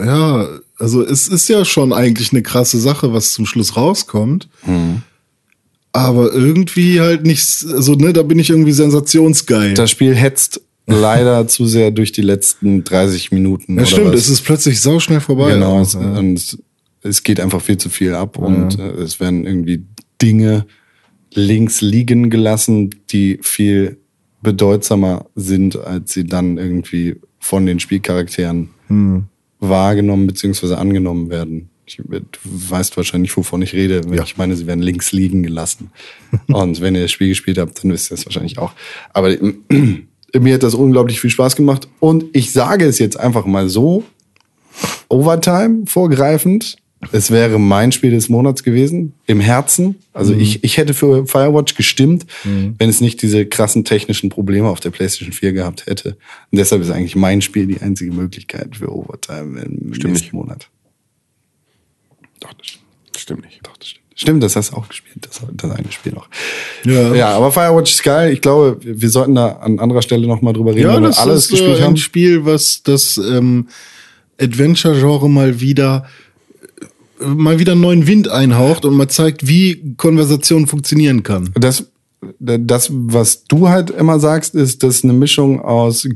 ja, 0.00 0.48
also 0.78 1.04
es 1.04 1.28
ist 1.28 1.48
ja 1.48 1.64
schon 1.64 1.92
eigentlich 1.92 2.32
eine 2.32 2.42
krasse 2.42 2.78
Sache, 2.78 3.12
was 3.12 3.32
zum 3.32 3.46
Schluss 3.46 3.76
rauskommt. 3.76 4.48
Mhm. 4.66 5.02
Aber 5.92 6.32
irgendwie 6.32 7.00
halt 7.00 7.24
nicht, 7.26 7.66
also 7.70 7.94
ne, 7.94 8.12
da 8.12 8.22
bin 8.22 8.38
ich 8.38 8.50
irgendwie 8.50 8.72
sensationsgeil. 8.72 9.74
Das 9.74 9.90
Spiel 9.90 10.14
hetzt 10.14 10.60
leider 10.86 11.46
zu 11.48 11.66
sehr 11.66 11.90
durch 11.90 12.12
die 12.12 12.22
letzten 12.22 12.84
30 12.84 13.30
Minuten. 13.30 13.78
ja, 13.78 13.86
stimmt, 13.86 14.12
was. 14.12 14.20
es 14.20 14.28
ist 14.28 14.42
plötzlich 14.42 14.80
sauschnell 14.80 15.20
vorbei. 15.20 15.52
Genau, 15.52 15.80
es, 15.80 15.92
ja. 15.92 16.00
und 16.00 16.58
es, 17.02 17.22
geht 17.22 17.40
einfach 17.40 17.60
viel 17.60 17.78
zu 17.78 17.90
viel 17.90 18.14
ab 18.14 18.38
und 18.38 18.78
äh, 18.78 18.92
es 19.02 19.20
werden 19.20 19.44
irgendwie 19.44 19.84
Dinge 20.20 20.66
links 21.34 21.80
liegen 21.80 22.30
gelassen, 22.30 22.90
die 23.10 23.38
viel 23.42 23.98
bedeutsamer 24.42 25.26
sind, 25.34 25.76
als 25.76 26.12
sie 26.12 26.24
dann 26.24 26.58
irgendwie 26.58 27.16
von 27.38 27.66
den 27.66 27.80
Spielcharakteren 27.80 28.70
Hm. 28.88 29.24
wahrgenommen 29.60 30.26
bzw. 30.26 30.74
angenommen 30.74 31.30
werden. 31.30 31.70
Ich, 31.86 31.96
du 31.96 32.26
weißt 32.44 32.96
wahrscheinlich, 32.96 33.36
wovon 33.36 33.62
ich 33.62 33.72
rede. 33.72 34.02
wenn 34.06 34.14
Ja. 34.14 34.22
Ich 34.24 34.36
meine, 34.36 34.56
sie 34.56 34.66
werden 34.66 34.82
links 34.82 35.12
liegen 35.12 35.42
gelassen. 35.42 35.90
und 36.48 36.80
wenn 36.80 36.94
ihr 36.94 37.02
das 37.02 37.10
Spiel 37.10 37.28
gespielt 37.28 37.58
habt, 37.58 37.82
dann 37.82 37.92
wisst 37.92 38.10
ihr 38.10 38.14
es 38.14 38.26
wahrscheinlich 38.26 38.58
auch. 38.58 38.72
Aber 39.12 39.34
mir 40.40 40.54
hat 40.54 40.62
das 40.62 40.74
unglaublich 40.74 41.20
viel 41.20 41.30
Spaß 41.30 41.56
gemacht. 41.56 41.88
Und 42.00 42.24
ich 42.32 42.52
sage 42.52 42.84
es 42.84 42.98
jetzt 42.98 43.18
einfach 43.18 43.46
mal 43.46 43.68
so, 43.68 44.04
Overtime 45.08 45.84
vorgreifend. 45.86 46.76
Es 47.10 47.32
wäre 47.32 47.58
mein 47.58 47.90
Spiel 47.90 48.12
des 48.12 48.28
Monats 48.28 48.62
gewesen, 48.62 49.14
im 49.26 49.40
Herzen. 49.40 49.96
Also 50.12 50.34
ich, 50.34 50.62
ich 50.62 50.76
hätte 50.76 50.94
für 50.94 51.26
Firewatch 51.26 51.74
gestimmt, 51.74 52.26
wenn 52.44 52.88
es 52.88 53.00
nicht 53.00 53.20
diese 53.22 53.44
krassen 53.44 53.84
technischen 53.84 54.30
Probleme 54.30 54.68
auf 54.68 54.78
der 54.78 54.90
PlayStation 54.90 55.32
4 55.32 55.52
gehabt 55.52 55.86
hätte. 55.86 56.10
Und 56.50 56.58
deshalb 56.58 56.80
ist 56.82 56.90
eigentlich 56.90 57.16
mein 57.16 57.42
Spiel 57.42 57.66
die 57.66 57.80
einzige 57.80 58.12
Möglichkeit 58.12 58.76
für 58.76 58.92
Overtime 58.94 59.60
im 59.62 59.88
nächsten 59.88 60.12
nicht. 60.12 60.32
Monat. 60.32 60.68
Doch, 62.38 62.52
das 62.54 62.66
stimmt. 62.68 62.84
Stimmt 63.16 63.44
nicht. 63.46 63.60
Doch, 63.66 63.76
das 63.76 63.88
stimmt. 63.88 64.02
Stimmt, 64.14 64.42
das 64.44 64.54
hast 64.56 64.70
du 64.70 64.76
auch 64.76 64.88
gespielt, 64.88 65.16
das, 65.26 65.40
das 65.54 65.70
eine 65.70 65.90
Spiel 65.90 66.12
noch. 66.12 66.28
Ja. 66.84 67.12
Ja, 67.14 67.28
aber 67.30 67.50
Firewatch 67.50 67.92
ist 67.92 68.02
geil. 68.04 68.32
Ich 68.32 68.40
glaube, 68.42 68.78
wir 68.80 69.08
sollten 69.10 69.34
da 69.34 69.52
an 69.56 69.80
anderer 69.80 70.02
Stelle 70.02 70.28
nochmal 70.28 70.52
drüber 70.52 70.70
reden, 70.72 70.82
Ja, 70.82 70.94
wenn 70.94 71.02
wir 71.02 71.08
das 71.08 71.18
alles 71.18 71.44
ist 71.46 71.50
gespielt 71.50 71.78
äh, 71.78 71.82
haben. 71.82 71.94
ein 71.94 71.96
Spiel, 71.96 72.44
was 72.44 72.82
das 72.84 73.16
ähm, 73.18 73.68
Adventure-Genre 74.40 75.28
mal 75.28 75.60
wieder 75.60 76.04
äh, 76.06 76.08
mal 77.26 77.58
wieder 77.58 77.74
neuen 77.74 78.06
Wind 78.06 78.28
einhaucht 78.28 78.84
und 78.84 78.94
mal 78.96 79.08
zeigt, 79.08 79.46
wie 79.48 79.94
Konversation 79.96 80.66
funktionieren 80.66 81.22
kann. 81.22 81.50
Das, 81.58 81.84
das, 82.38 82.88
was 82.92 83.44
du 83.44 83.68
halt 83.68 83.90
immer 83.90 84.18
sagst, 84.20 84.54
ist, 84.54 84.82
dass 84.82 85.02
eine 85.04 85.12
Mischung 85.12 85.60
aus 85.60 86.08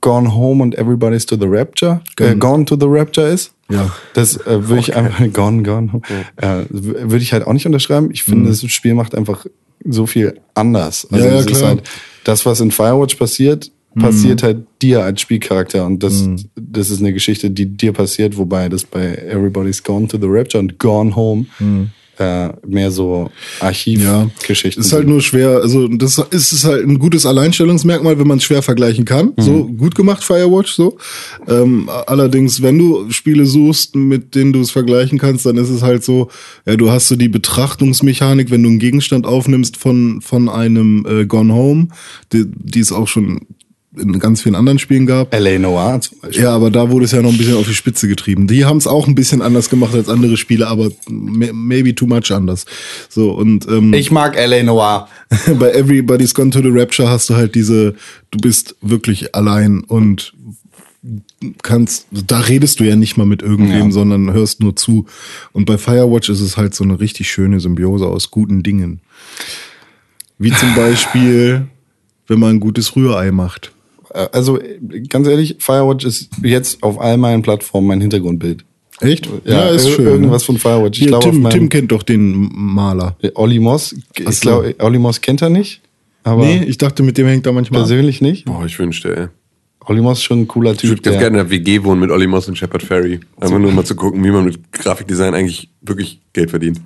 Gone 0.00 0.34
Home 0.34 0.62
und 0.62 0.76
Everybody's 0.76 1.24
to 1.26 1.36
the 1.36 1.46
Rapture, 1.46 2.00
äh, 2.18 2.34
Gone 2.36 2.64
to 2.66 2.76
the 2.78 2.86
Rapture 2.88 3.28
ist. 3.28 3.52
Ja. 3.70 3.90
Das 4.12 4.36
äh, 4.46 4.68
würde 4.68 4.80
ich 4.80 4.94
einfach, 4.94 5.18
Gone, 5.32 5.62
Gone 5.62 5.92
Home, 5.92 6.02
äh, 6.36 6.64
w- 6.68 7.10
würde 7.10 7.22
ich 7.22 7.32
halt 7.32 7.46
auch 7.46 7.52
nicht 7.54 7.66
unterschreiben. 7.66 8.10
Ich 8.12 8.22
finde, 8.24 8.50
das 8.50 8.62
Spiel 8.70 8.94
macht 8.94 9.14
einfach 9.14 9.46
so 9.86 10.06
viel 10.06 10.38
anders. 10.54 11.06
Also 11.10 11.26
Ja, 11.26 11.34
ja, 11.36 11.42
klar. 11.44 11.62
halt, 11.68 11.82
das, 12.24 12.44
was 12.44 12.60
in 12.60 12.70
Firewatch 12.70 13.16
passiert, 13.16 13.70
passiert 13.98 14.42
halt 14.42 14.58
dir 14.84 15.02
als 15.02 15.20
Spielcharakter. 15.20 15.84
Und 15.86 16.02
das, 16.02 16.28
das 16.54 16.90
ist 16.90 17.00
eine 17.00 17.12
Geschichte, 17.12 17.50
die 17.50 17.66
dir 17.66 17.92
passiert, 17.92 18.36
wobei 18.36 18.68
das 18.68 18.84
bei 18.84 19.14
Everybody's 19.16 19.82
Gone 19.82 20.08
to 20.08 20.18
the 20.18 20.26
Rapture 20.28 20.60
und 20.62 20.78
Gone 20.78 21.16
Home 21.16 21.46
äh, 22.18 22.50
mehr 22.66 22.90
so 22.90 23.30
Ja, 23.60 23.66
Archivgeschichten 23.66 24.82
ist 24.82 24.92
halt 24.92 25.02
sind. 25.02 25.10
nur 25.10 25.20
schwer, 25.20 25.60
also 25.62 25.88
das 25.88 26.18
ist 26.30 26.52
es 26.52 26.64
halt 26.64 26.86
ein 26.86 26.98
gutes 26.98 27.26
Alleinstellungsmerkmal, 27.26 28.18
wenn 28.18 28.26
man 28.26 28.38
es 28.38 28.44
schwer 28.44 28.62
vergleichen 28.62 29.04
kann. 29.04 29.32
So 29.36 29.64
gut 29.64 29.94
gemacht 29.94 30.22
Firewatch 30.22 30.72
so. 30.72 30.96
Ähm, 31.48 31.88
allerdings, 32.06 32.62
wenn 32.62 32.78
du 32.78 33.10
Spiele 33.10 33.46
suchst, 33.46 33.96
mit 33.96 34.34
denen 34.34 34.52
du 34.52 34.60
es 34.60 34.70
vergleichen 34.70 35.18
kannst, 35.18 35.44
dann 35.46 35.56
ist 35.56 35.70
es 35.70 35.82
halt 35.82 36.04
so, 36.04 36.30
ja, 36.66 36.76
du 36.76 36.90
hast 36.90 37.08
so 37.08 37.16
die 37.16 37.28
Betrachtungsmechanik, 37.28 38.50
wenn 38.50 38.62
du 38.62 38.68
einen 38.68 38.78
Gegenstand 38.78 39.26
aufnimmst 39.26 39.76
von 39.76 40.20
von 40.20 40.48
einem 40.48 41.04
äh, 41.08 41.26
Gone 41.26 41.52
Home, 41.52 41.88
die, 42.32 42.44
die 42.46 42.80
es 42.80 42.92
auch 42.92 43.08
schon 43.08 43.40
in 43.96 44.18
ganz 44.18 44.42
vielen 44.42 44.54
anderen 44.54 44.78
Spielen 44.78 45.06
gab. 45.06 45.32
L.A. 45.34 45.58
Noir 45.58 46.00
zum 46.00 46.18
Beispiel. 46.20 46.42
Ja, 46.44 46.54
aber 46.54 46.70
da 46.70 46.90
wurde 46.90 47.04
es 47.04 47.12
ja 47.12 47.22
noch 47.22 47.30
ein 47.30 47.38
bisschen 47.38 47.54
auf 47.56 47.66
die 47.66 47.74
Spitze 47.74 48.08
getrieben. 48.08 48.46
Die 48.46 48.64
haben 48.64 48.76
es 48.78 48.86
auch 48.86 49.06
ein 49.06 49.14
bisschen 49.14 49.40
anders 49.42 49.70
gemacht 49.70 49.94
als 49.94 50.08
andere 50.08 50.36
Spiele, 50.36 50.66
aber 50.66 50.90
ma- 51.08 51.52
maybe 51.52 51.94
too 51.94 52.06
much 52.06 52.32
anders. 52.32 52.64
So 53.08 53.30
und 53.32 53.68
ähm, 53.68 53.92
Ich 53.94 54.10
mag 54.10 54.36
L.A. 54.36 54.62
Noir. 54.62 55.08
bei 55.58 55.70
Everybody's 55.72 56.34
Gone 56.34 56.50
to 56.50 56.60
the 56.60 56.70
Rapture 56.70 57.08
hast 57.08 57.30
du 57.30 57.34
halt 57.36 57.54
diese, 57.54 57.94
du 58.30 58.38
bist 58.38 58.74
wirklich 58.80 59.34
allein 59.34 59.80
und 59.84 60.32
kannst, 61.62 62.06
da 62.10 62.40
redest 62.40 62.80
du 62.80 62.84
ja 62.84 62.96
nicht 62.96 63.16
mal 63.18 63.26
mit 63.26 63.42
irgendwem, 63.42 63.86
Ja. 63.86 63.90
sondern 63.90 64.32
hörst 64.32 64.60
nur 64.60 64.74
zu. 64.74 65.04
Und 65.52 65.66
bei 65.66 65.76
Firewatch 65.76 66.30
ist 66.30 66.40
es 66.40 66.56
halt 66.56 66.74
so 66.74 66.82
eine 66.82 66.98
richtig 66.98 67.30
schöne 67.30 67.60
Symbiose 67.60 68.06
aus 68.06 68.30
guten 68.30 68.62
Dingen. 68.62 69.00
Wie 70.38 70.50
zum 70.50 70.74
Beispiel, 70.74 71.66
wenn 72.26 72.38
man 72.40 72.56
ein 72.56 72.60
gutes 72.60 72.96
Rührei 72.96 73.30
macht. 73.32 73.72
Äh, 74.14 74.28
Also 74.32 74.58
äh, 74.60 74.78
ganz 75.08 75.28
ehrlich, 75.28 75.56
Firewatch 75.58 76.04
ist 76.06 76.30
jetzt 76.42 76.82
auf 76.82 76.98
all 77.00 77.16
meinen 77.18 77.42
Plattformen 77.42 77.86
mein 77.88 78.00
Hintergrundbild. 78.00 78.64
Echt? 79.00 79.28
Ja, 79.44 79.70
ir- 79.72 79.98
irgendwas 79.98 80.44
von 80.44 80.56
Firewatch. 80.56 80.98
Ich 80.98 81.02
Hier, 81.02 81.08
glaube, 81.08 81.26
auf 81.26 81.32
Tim, 81.32 81.42
meinem- 81.42 81.52
Tim 81.52 81.68
kennt 81.68 81.92
doch 81.92 82.02
den 82.04 82.48
Maler. 82.54 83.16
Olli 83.34 83.58
Moss, 83.58 83.92
ich 84.16 84.24
so. 84.36 84.40
glaube, 84.40 84.74
Olli 84.78 84.98
Moss 84.98 85.20
kennt 85.20 85.42
er 85.42 85.50
nicht, 85.50 85.80
aber 86.22 86.44
nee, 86.44 86.62
ich 86.64 86.78
dachte, 86.78 87.02
mit 87.02 87.18
dem 87.18 87.26
hängt 87.26 87.44
er 87.44 87.52
manchmal. 87.52 87.80
ab. 87.82 87.88
persönlich 87.88 88.20
nicht. 88.22 88.44
Boah, 88.46 88.64
ich 88.64 88.78
wünschte, 88.78 89.16
ey. 89.16 89.26
Olli 89.86 90.00
Moss 90.00 90.18
ist 90.18 90.24
schon 90.24 90.42
ein 90.42 90.48
cooler 90.48 90.72
Ich 90.72 90.84
würde 90.84 90.94
Typ. 90.94 91.02
ganz 91.02 91.14
der- 91.16 91.30
gerne 91.30 91.40
in 91.40 91.48
der 91.48 91.50
WG 91.50 91.82
wohnen 91.84 92.00
mit 92.00 92.10
Olli 92.10 92.26
Moss 92.26 92.48
und 92.48 92.56
Shepard 92.56 92.82
Ferry. 92.82 93.20
Einfach 93.40 93.58
nur 93.58 93.70
mal 93.72 93.84
zu 93.84 93.94
gucken, 93.96 94.24
wie 94.24 94.30
man 94.30 94.44
mit 94.44 94.72
Grafikdesign 94.72 95.34
eigentlich 95.34 95.68
wirklich 95.82 96.20
Geld 96.32 96.50
verdient. 96.50 96.80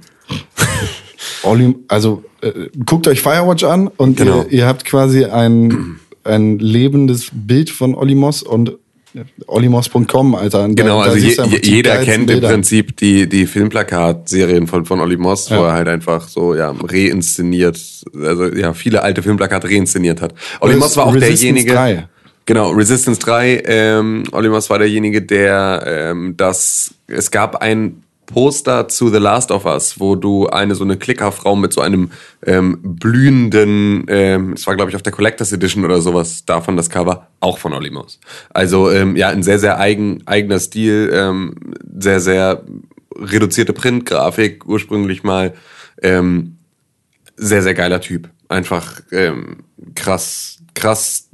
Olli, 1.42 1.74
also 1.88 2.24
äh, 2.40 2.68
guckt 2.84 3.06
euch 3.06 3.20
Firewatch 3.20 3.64
an 3.64 3.88
und 3.88 4.16
Genau. 4.16 4.42
ihr, 4.44 4.52
ihr 4.60 4.66
habt 4.66 4.84
quasi 4.84 5.24
ein, 5.24 5.96
ein 6.28 6.58
lebendes 6.58 7.30
Bild 7.32 7.70
von 7.70 7.94
Olli 7.94 8.14
Moss 8.14 8.42
und 8.42 8.70
äh, 9.14 9.20
olimoss.com, 9.46 10.34
Alter. 10.34 10.68
Da- 10.68 10.74
Genau, 10.74 11.02
da 11.02 11.10
also 11.10 11.16
je, 11.46 11.58
jeder 11.62 11.96
kennt 12.04 12.20
im 12.20 12.26
Bilder. 12.26 12.48
Prinzip 12.50 12.96
die, 12.98 13.28
die 13.28 13.46
Filmplakat-Serien 13.46 14.66
von, 14.66 14.84
von 14.84 15.00
Olli 15.00 15.16
Moss, 15.16 15.50
wo 15.50 15.54
Ja. 15.54 15.68
er 15.68 15.72
halt 15.74 15.88
einfach 15.88 16.28
so, 16.28 16.54
ja, 16.54 16.70
reinszeniert, 16.78 17.78
also 18.22 18.46
ja, 18.54 18.74
viele 18.74 19.02
alte 19.02 19.22
Filmplakate 19.22 19.68
reinszeniert 19.68 20.20
hat. 20.20 20.34
Olli 20.60 20.76
Moss 20.76 20.96
war 20.96 21.06
auch 21.06 21.14
Resistance 21.14 21.64
derjenige. 21.64 21.72
3. 21.74 22.08
Genau, 22.46 22.70
Resistance 22.70 23.20
3, 23.20 23.62
ähm, 23.66 24.24
Olli 24.32 24.48
Moss 24.48 24.70
war 24.70 24.78
derjenige, 24.78 25.20
der 25.22 25.82
ähm, 25.86 26.34
das, 26.36 26.94
es 27.06 27.30
gab 27.30 27.56
ein 27.56 28.02
Poster 28.28 28.88
zu 28.88 29.08
The 29.08 29.18
Last 29.18 29.50
of 29.50 29.64
Us, 29.64 29.98
wo 29.98 30.14
du 30.14 30.46
eine 30.46 30.74
so 30.74 30.84
eine 30.84 30.96
Klickerfrau 30.96 31.56
mit 31.56 31.72
so 31.72 31.80
einem 31.80 32.10
ähm, 32.46 32.78
blühenden, 32.82 34.04
ähm, 34.08 34.52
es 34.52 34.66
war 34.66 34.76
glaube 34.76 34.90
ich 34.90 34.96
auf 34.96 35.02
der 35.02 35.12
Collectors 35.12 35.52
Edition 35.52 35.84
oder 35.84 36.00
sowas, 36.00 36.44
davon 36.44 36.76
das 36.76 36.90
Cover, 36.90 37.28
auch 37.40 37.58
von 37.58 37.72
Olli 37.72 37.90
Moss. 37.90 38.20
Also 38.50 38.90
ähm, 38.90 39.16
ja, 39.16 39.28
ein 39.28 39.42
sehr, 39.42 39.58
sehr 39.58 39.80
eigen, 39.80 40.22
eigener 40.26 40.60
Stil, 40.60 41.10
ähm, 41.12 41.54
sehr, 41.98 42.20
sehr 42.20 42.62
reduzierte 43.16 43.72
Printgrafik 43.72 44.66
ursprünglich 44.66 45.22
mal. 45.24 45.54
Ähm, 46.02 46.58
sehr, 47.36 47.62
sehr 47.62 47.74
geiler 47.74 48.00
Typ. 48.00 48.28
Einfach 48.48 49.00
ähm, 49.10 49.64
krass, 49.94 50.58
krass. 50.74 51.28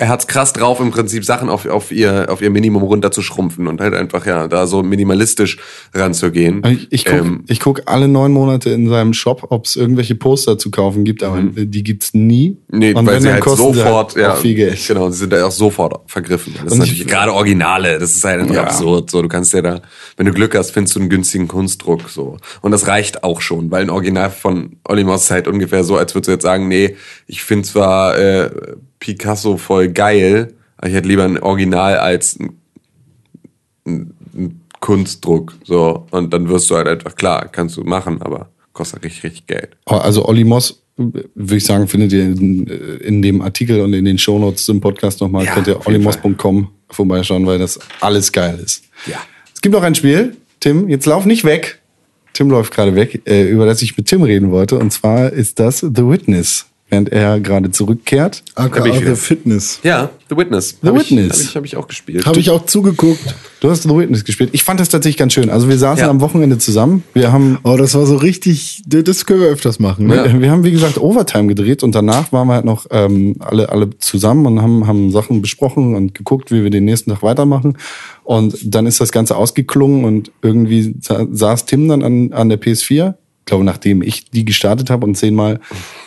Er 0.00 0.08
hat's 0.08 0.28
krass 0.28 0.52
drauf, 0.52 0.78
im 0.78 0.92
Prinzip 0.92 1.24
Sachen 1.24 1.48
auf, 1.48 1.66
auf, 1.66 1.90
ihr, 1.90 2.26
auf 2.30 2.40
ihr 2.40 2.50
Minimum 2.50 2.84
runterzuschrumpfen 2.84 3.66
und 3.66 3.80
halt 3.80 3.94
einfach, 3.94 4.24
ja, 4.26 4.46
da 4.46 4.68
so 4.68 4.84
minimalistisch 4.84 5.58
ranzugehen. 5.92 6.62
Ich, 6.66 6.86
ich 6.92 7.04
gucke 7.04 7.18
Ähm, 7.18 7.44
ich 7.48 7.58
guck 7.58 7.82
alle 7.86 8.06
neun 8.06 8.30
Monate 8.32 8.70
in 8.70 8.88
seinem 8.88 9.12
Shop, 9.12 9.46
ob 9.50 9.66
es 9.66 9.74
irgendwelche 9.74 10.14
Poster 10.14 10.56
zu 10.56 10.70
kaufen 10.70 11.02
gibt, 11.04 11.24
aber 11.24 11.42
die 11.42 11.82
gibt's 11.82 12.14
nie. 12.14 12.58
Mhm. 12.70 12.78
Nee, 12.78 12.94
Und 12.94 13.06
weil 13.06 13.20
sie 13.20 13.32
halt 13.32 13.42
sofort, 13.42 14.14
halt 14.14 14.22
ja, 14.22 14.34
viel 14.36 14.54
Geld. 14.54 14.78
genau, 14.86 15.10
sie 15.10 15.18
sind 15.18 15.32
da 15.32 15.44
auch 15.44 15.50
sofort 15.50 16.08
vergriffen. 16.08 16.54
Das 16.54 16.66
ist 16.66 16.72
Und 16.72 16.84
ich- 16.84 16.90
natürlich 16.92 17.06
gerade 17.08 17.32
Originale, 17.32 17.98
das 17.98 18.12
ist 18.12 18.24
halt 18.24 18.40
einfach 18.42 18.54
Ja. 18.54 18.62
absurd. 18.64 19.10
So, 19.10 19.20
du 19.20 19.26
kannst 19.28 19.52
ja 19.52 19.62
da, 19.62 19.80
wenn 20.16 20.26
du 20.26 20.32
Glück 20.32 20.54
hast, 20.56 20.70
findest 20.70 20.94
du 20.94 21.00
einen 21.00 21.08
günstigen 21.08 21.48
Kunstdruck, 21.48 22.08
so. 22.08 22.36
Und 22.60 22.70
das 22.70 22.86
reicht 22.86 23.24
auch 23.24 23.40
schon, 23.40 23.72
weil 23.72 23.82
ein 23.82 23.90
Original 23.90 24.30
von 24.30 24.76
Olli 24.84 25.02
Moss 25.02 25.24
ist 25.24 25.30
halt 25.32 25.48
ungefähr 25.48 25.82
so, 25.82 25.96
als 25.96 26.14
würdest 26.14 26.28
du 26.28 26.32
jetzt 26.34 26.42
sagen, 26.44 26.68
nee, 26.68 26.94
ich 27.26 27.42
finde 27.42 27.66
zwar 27.66 28.16
äh, 28.16 28.50
Picasso 28.98 29.56
voll 29.56 29.88
geil, 29.88 30.54
aber 30.76 30.88
ich 30.88 30.94
hätte 30.94 31.08
lieber 31.08 31.24
ein 31.24 31.38
Original 31.38 31.98
als 31.98 32.38
ein, 32.38 32.58
ein, 33.86 34.14
ein 34.34 34.60
Kunstdruck, 34.80 35.54
so. 35.64 36.06
Und 36.10 36.32
dann 36.32 36.48
wirst 36.48 36.70
du 36.70 36.76
halt 36.76 36.88
einfach, 36.88 37.14
klar, 37.14 37.48
kannst 37.50 37.76
du 37.76 37.84
machen, 37.84 38.22
aber 38.22 38.50
kostet 38.72 39.04
richtig, 39.04 39.24
richtig 39.24 39.46
Geld. 39.46 39.76
Also 39.86 40.26
Olli 40.26 40.44
Moss, 40.44 40.82
würde 40.96 41.56
ich 41.56 41.64
sagen, 41.64 41.86
findet 41.88 42.12
ihr 42.12 42.24
in, 42.24 42.66
in 42.66 43.22
dem 43.22 43.40
Artikel 43.40 43.80
und 43.80 43.92
in 43.92 44.04
den 44.04 44.18
Shownotes 44.18 44.64
zum 44.64 44.80
Podcast 44.80 45.20
nochmal. 45.20 45.44
Ja, 45.44 45.54
könnt 45.54 45.68
ihr 45.68 45.86
ollimoss.com 45.86 46.68
vorbeischauen, 46.90 47.46
weil 47.46 47.58
das 47.58 47.78
alles 48.00 48.32
geil 48.32 48.58
ist. 48.62 48.84
Ja. 49.06 49.18
Es 49.54 49.60
gibt 49.60 49.74
noch 49.74 49.82
ein 49.82 49.94
Spiel. 49.94 50.36
Tim, 50.60 50.88
jetzt 50.88 51.06
lauf 51.06 51.24
nicht 51.24 51.44
weg. 51.44 51.80
Tim 52.32 52.50
läuft 52.50 52.72
gerade 52.72 52.94
weg, 52.94 53.22
äh, 53.26 53.48
über 53.48 53.66
das 53.66 53.82
ich 53.82 53.96
mit 53.96 54.06
Tim 54.06 54.22
reden 54.22 54.50
wollte. 54.50 54.78
Und 54.78 54.92
zwar 54.92 55.32
ist 55.32 55.58
das 55.58 55.80
The 55.80 56.06
Witness, 56.06 56.66
während 56.90 57.10
er 57.10 57.40
gerade 57.40 57.70
zurückkehrt. 57.70 58.42
AKA 58.54 58.86
ich. 58.86 59.04
The 59.04 59.14
Fitness. 59.14 59.80
Ja, 59.82 60.10
The 60.30 60.36
Witness. 60.36 60.78
The 60.82 60.88
Hab 60.88 60.96
Witness. 60.98 61.40
Ich, 61.40 61.46
hab 61.48 61.48
ich, 61.48 61.56
hab 61.56 61.64
ich 61.64 61.76
auch 61.76 61.88
gespielt. 61.88 62.26
Habe 62.26 62.38
ich 62.40 62.50
auch 62.50 62.64
zugeguckt. 62.66 63.34
Du 63.60 63.70
hast 63.70 63.82
The 63.82 63.90
Witness 63.90 64.24
gespielt. 64.24 64.50
Ich 64.52 64.62
fand 64.64 64.80
das 64.80 64.88
tatsächlich 64.88 65.16
ganz 65.16 65.32
schön. 65.32 65.50
Also 65.50 65.68
wir 65.68 65.78
saßen 65.78 66.04
Ja. 66.04 66.10
am 66.10 66.20
Wochenende 66.20 66.58
zusammen. 66.58 67.02
Wir 67.14 67.32
haben 67.32 67.58
Oh, 67.64 67.76
das 67.76 67.94
war 67.94 68.06
so 68.06 68.16
richtig, 68.16 68.82
das 68.86 69.26
können 69.26 69.40
wir 69.40 69.48
öfters 69.48 69.78
machen. 69.78 70.06
Ne? 70.06 70.24
Wir, 70.32 70.40
wir 70.40 70.50
haben, 70.50 70.64
wie 70.64 70.70
gesagt, 70.72 70.98
Overtime 70.98 71.46
gedreht 71.48 71.82
und 71.82 71.94
danach 71.94 72.32
waren 72.32 72.48
wir 72.48 72.54
halt 72.54 72.64
noch 72.64 72.86
ähm, 72.90 73.36
alle, 73.40 73.68
alle 73.68 73.90
zusammen 73.98 74.46
und 74.46 74.62
haben, 74.62 74.86
haben 74.86 75.10
Sachen 75.10 75.42
besprochen 75.42 75.94
und 75.94 76.14
geguckt, 76.14 76.50
wie 76.50 76.62
wir 76.62 76.70
den 76.70 76.84
nächsten 76.84 77.10
Tag 77.10 77.22
weitermachen. 77.22 77.76
Und 78.24 78.56
dann 78.62 78.86
ist 78.86 79.00
das 79.00 79.12
Ganze 79.12 79.36
ausgeklungen 79.36 80.04
und 80.04 80.30
irgendwie 80.42 80.94
sa 81.00 81.26
saß 81.30 81.64
Tim 81.66 81.88
dann 81.88 82.02
an, 82.02 82.32
an 82.32 82.48
der 82.48 82.60
PS4. 82.60 83.14
Ich 83.48 83.50
glaube, 83.50 83.64
nachdem 83.64 84.02
ich 84.02 84.28
die 84.30 84.44
gestartet 84.44 84.90
habe 84.90 85.06
und 85.06 85.14
zehnmal 85.14 85.58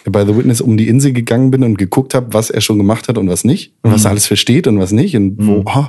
bei 0.05 0.23
The 0.27 0.37
Witness 0.37 0.61
um 0.61 0.77
die 0.77 0.87
Insel 0.87 1.11
gegangen 1.11 1.49
bin 1.49 1.63
und 1.63 1.75
geguckt 1.79 2.13
habe, 2.13 2.27
was 2.33 2.51
er 2.51 2.61
schon 2.61 2.77
gemacht 2.77 3.07
hat 3.07 3.17
und 3.17 3.27
was 3.27 3.43
nicht. 3.45 3.73
Und 3.81 3.93
was 3.93 4.05
er 4.05 4.11
alles 4.11 4.27
versteht 4.27 4.67
und 4.67 4.77
was 4.77 4.91
nicht. 4.91 5.15
Und 5.15 5.37
wo. 5.39 5.63
oh. 5.65 5.85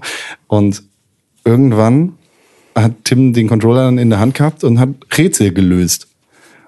Und 0.46 0.82
irgendwann 1.44 2.12
hat 2.74 2.92
Tim 3.04 3.34
den 3.34 3.48
Controller 3.48 3.84
dann 3.84 3.98
in 3.98 4.08
der 4.08 4.18
Hand 4.18 4.34
gehabt 4.34 4.64
und 4.64 4.80
hat 4.80 4.88
Rätsel 5.18 5.52
gelöst. 5.52 6.08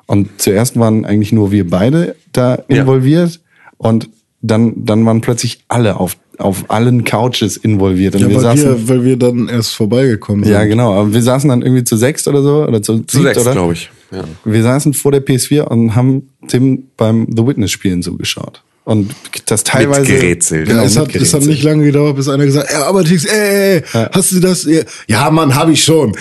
Und 0.04 0.28
zuerst 0.36 0.78
waren 0.78 1.06
eigentlich 1.06 1.32
nur 1.32 1.50
wir 1.50 1.66
beide 1.66 2.14
da 2.32 2.58
Ja. 2.68 2.82
involviert 2.82 3.40
und 3.78 4.10
dann, 4.42 4.84
dann 4.84 5.06
waren 5.06 5.22
plötzlich 5.22 5.64
alle 5.68 5.98
auf, 5.98 6.18
auf 6.36 6.66
allen 6.68 7.04
Couches 7.04 7.56
involviert. 7.56 8.16
Und 8.16 8.20
Ja, 8.20 8.28
wir 8.28 8.36
weil, 8.36 8.42
saßen, 8.42 8.64
wir, 8.68 8.88
weil 8.90 9.04
wir 9.06 9.16
dann 9.16 9.48
erst 9.48 9.74
vorbeigekommen 9.74 10.44
sind. 10.44 10.52
ja, 10.52 10.64
genau. 10.66 10.92
Aber 10.92 11.14
wir 11.14 11.22
saßen 11.22 11.48
dann 11.48 11.62
irgendwie 11.62 11.84
zu 11.84 11.96
sechst 11.96 12.28
oder 12.28 12.42
so 12.42 12.66
oder 12.66 12.82
zu, 12.82 12.98
Zu 12.98 13.22
sechs, 13.22 13.42
glaube 13.50 13.72
ich. 13.72 13.88
Ja. 14.14 14.24
Wir 14.44 14.62
saßen 14.62 14.94
vor 14.94 15.12
der 15.12 15.24
PS4 15.24 15.62
und 15.62 15.94
haben 15.94 16.30
Tim 16.48 16.84
beim 16.96 17.26
The 17.34 17.46
Witness 17.46 17.70
Spielen 17.72 18.02
zugeschaut. 18.02 18.62
Und 18.84 19.14
das 19.46 19.64
teilweise. 19.64 20.04
Gerätselt. 20.04 20.68
Genau, 20.68 20.80
Ja, 20.82 20.86
es, 20.86 20.96
hat, 20.98 21.08
es 21.08 21.32
hat 21.32 21.40
mitgerätselt. 21.40 21.46
nicht 21.46 21.62
lange 21.62 21.84
gedauert, 21.84 22.16
bis 22.16 22.28
einer 22.28 22.44
gesagt 22.44 22.68
hat, 22.68 22.74
ja, 22.80 22.86
aber 22.86 23.02
Tix, 23.02 23.24
ey, 23.24 23.38
ey, 23.38 23.76
ey, 23.76 23.82
hast 24.12 24.32
du 24.32 24.40
das? 24.40 24.64
Ja, 24.64 24.82
Ja, 25.08 25.30
Mann, 25.30 25.54
hab 25.54 25.68
ich 25.70 25.82
schon. 25.82 26.14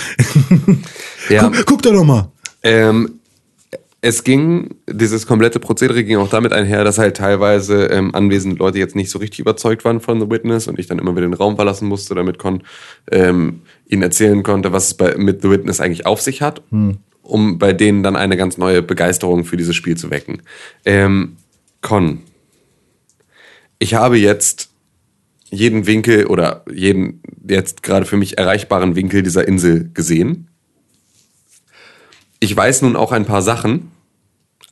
Ja. 1.29 1.43
guck, 1.49 1.65
guck 1.65 1.81
da 1.81 1.91
doch 1.91 2.03
mal. 2.03 2.31
Ähm, 2.63 3.19
es 4.01 4.23
ging, 4.25 4.75
dieses 4.89 5.25
komplette 5.25 5.59
Prozedere 5.59 6.03
ging 6.03 6.17
auch 6.17 6.29
damit 6.29 6.51
einher, 6.51 6.83
dass 6.83 6.97
halt 6.97 7.15
teilweise 7.17 7.85
ähm, 7.85 8.13
anwesende 8.13 8.57
Leute 8.57 8.77
jetzt 8.77 8.95
nicht 8.97 9.09
so 9.09 9.19
richtig 9.19 9.39
überzeugt 9.39 9.85
waren 9.85 10.01
von 10.01 10.19
The 10.19 10.29
Witness 10.29 10.67
und 10.67 10.77
ich 10.77 10.87
dann 10.87 10.99
immer 10.99 11.15
wieder 11.15 11.27
den 11.27 11.33
Raum 11.33 11.55
verlassen 11.55 11.87
musste, 11.87 12.13
damit 12.13 12.37
Con 12.37 12.63
ähm, 13.11 13.61
ihnen 13.87 14.01
erzählen 14.01 14.43
konnte, 14.43 14.73
was 14.73 14.87
es 14.87 14.93
bei, 14.95 15.15
mit 15.15 15.41
The 15.41 15.49
Witness 15.49 15.79
eigentlich 15.79 16.05
auf 16.05 16.19
sich 16.21 16.41
hat, 16.41 16.61
um 17.23 17.57
bei 17.57 17.73
denen 17.73 18.03
dann 18.03 18.15
eine 18.15 18.37
ganz 18.37 18.57
neue 18.57 18.81
Begeisterung 18.81 19.45
für 19.45 19.57
dieses 19.57 19.75
Spiel 19.75 19.97
zu 19.97 20.11
wecken. 20.11 20.43
Ähm, 20.85 21.37
Con, 21.81 22.21
ich 23.79 23.95
habe 23.95 24.17
jetzt 24.17 24.69
jeden 25.49 25.85
Winkel 25.85 26.27
oder 26.27 26.63
jeden 26.71 27.21
jetzt 27.47 27.83
gerade 27.83 28.05
für 28.05 28.17
mich 28.17 28.37
erreichbaren 28.37 28.95
Winkel 28.95 29.23
dieser 29.23 29.47
Insel 29.47 29.89
gesehen. 29.93 30.47
Ich 32.39 32.55
weiß 32.55 32.81
nun 32.81 32.95
auch 32.95 33.11
ein 33.11 33.25
paar 33.25 33.41
Sachen, 33.41 33.91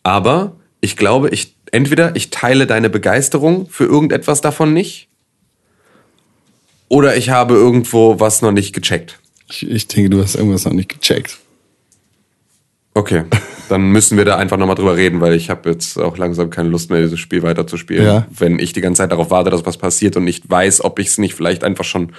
aber 0.04 0.56
ich 0.82 0.98
glaube, 0.98 1.30
ich 1.30 1.56
entweder 1.72 2.16
ich 2.16 2.30
teile 2.30 2.68
deine 2.68 2.90
Begeisterung 2.90 3.70
für 3.70 3.86
irgendetwas 3.86 4.42
davon 4.42 4.74
nicht 4.74 5.08
oder 6.90 7.16
ich 7.16 7.30
habe 7.30 7.54
irgendwo 7.54 8.20
was 8.20 8.42
noch 8.42 8.52
nicht 8.52 8.74
gecheckt. 8.74 9.20
Ich, 9.50 9.70
ich 9.70 9.88
denke, 9.88 10.10
du 10.10 10.22
hast 10.22 10.36
irgendwas 10.36 10.66
noch 10.66 10.74
nicht 10.74 10.90
gecheckt. 10.90 11.40
Okay, 12.94 13.24
dann 13.70 13.92
müssen 13.92 14.18
wir 14.18 14.26
da 14.26 14.36
einfach 14.36 14.58
nochmal 14.58 14.76
drüber 14.76 14.98
reden, 14.98 15.22
weil 15.22 15.34
ich 15.34 15.50
habe 15.50 15.70
jetzt 15.70 15.98
auch 15.98 16.18
langsam 16.18 16.50
keine 16.50 16.70
Lust 16.70 16.90
mehr, 16.90 17.02
dieses 17.02 17.20
Spiel 17.20 17.42
weiterzuspielen. 17.42 18.06
Ja. 18.06 18.28
Wenn 18.38 18.60
ich 18.60 18.74
die 18.74 18.82
ganze 18.82 19.00
Zeit 19.02 19.12
darauf 19.12 19.30
warte, 19.32 19.50
dass 19.50 19.66
was 19.66 19.78
passiert 19.78 20.18
und 20.18 20.26
nicht 20.26 20.50
weiß, 20.50 20.84
ob 20.84 21.00
ich 21.00 21.08
es 21.08 21.18
nicht 21.18 21.34
vielleicht 21.34 21.64
einfach 21.64 21.86
schon 21.86 22.12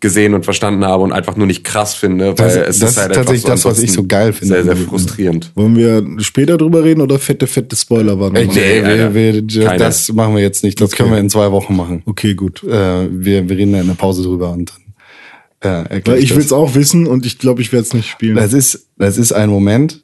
gesehen 0.00 0.34
und 0.34 0.44
verstanden 0.44 0.84
habe 0.84 1.02
und 1.02 1.12
einfach 1.12 1.36
nur 1.36 1.46
nicht 1.48 1.64
krass 1.64 1.94
finde, 1.94 2.26
weil 2.38 2.46
Das- 2.46 2.54
es 2.56 2.78
das 2.78 2.90
ist 2.92 2.96
halt 2.98 3.10
ist 3.10 3.16
tatsächlich 3.16 3.44
einfach 3.46 3.54
das, 3.54 3.64
was 3.64 3.82
ich 3.82 3.92
so 3.92 4.04
geil 4.06 4.32
finde 4.32 4.54
Sehr, 4.54 4.64
sehr 4.64 4.76
frustrierend. 4.76 5.50
Wollen 5.56 5.74
wir 5.76 6.04
später 6.22 6.56
drüber 6.56 6.84
reden 6.84 7.00
oder 7.00 7.18
fette, 7.18 7.48
fette 7.48 7.74
Spoiler 7.74 8.18
waren? 8.20 8.34
Ey, 8.36 8.46
nee, 8.46 8.54
wir, 8.84 9.14
wir, 9.14 9.42
das 9.76 10.12
machen 10.12 10.36
wir 10.36 10.42
jetzt 10.42 10.62
nicht. 10.62 10.80
Das 10.80 10.92
Okay. 10.92 11.02
können 11.02 11.10
wir 11.12 11.18
in 11.18 11.30
zwei 11.30 11.50
Wochen 11.50 11.74
machen. 11.76 12.02
Okay, 12.06 12.34
gut. 12.34 12.62
Äh, 12.62 12.68
wir, 13.10 13.48
wir 13.48 13.56
reden 13.56 13.72
da 13.72 13.80
in 13.80 13.88
der 13.88 13.94
Pause 13.94 14.22
drüber 14.22 14.50
und 14.52 14.72
dann 15.60 15.82
äh, 15.88 15.94
erklär 15.96 16.14
Weil 16.16 16.22
ich 16.22 16.30
will 16.36 16.44
es 16.44 16.52
auch 16.52 16.76
wissen 16.76 17.08
und 17.08 17.26
ich 17.26 17.38
glaube, 17.40 17.60
ich 17.62 17.72
werde 17.72 17.82
es 17.84 17.92
nicht 17.92 18.08
spielen. 18.08 18.36
Das 18.36 18.52
ist, 18.52 18.86
das 18.98 19.18
ist 19.18 19.32
ein 19.32 19.50
Moment, 19.50 19.94
äh, 19.94 19.98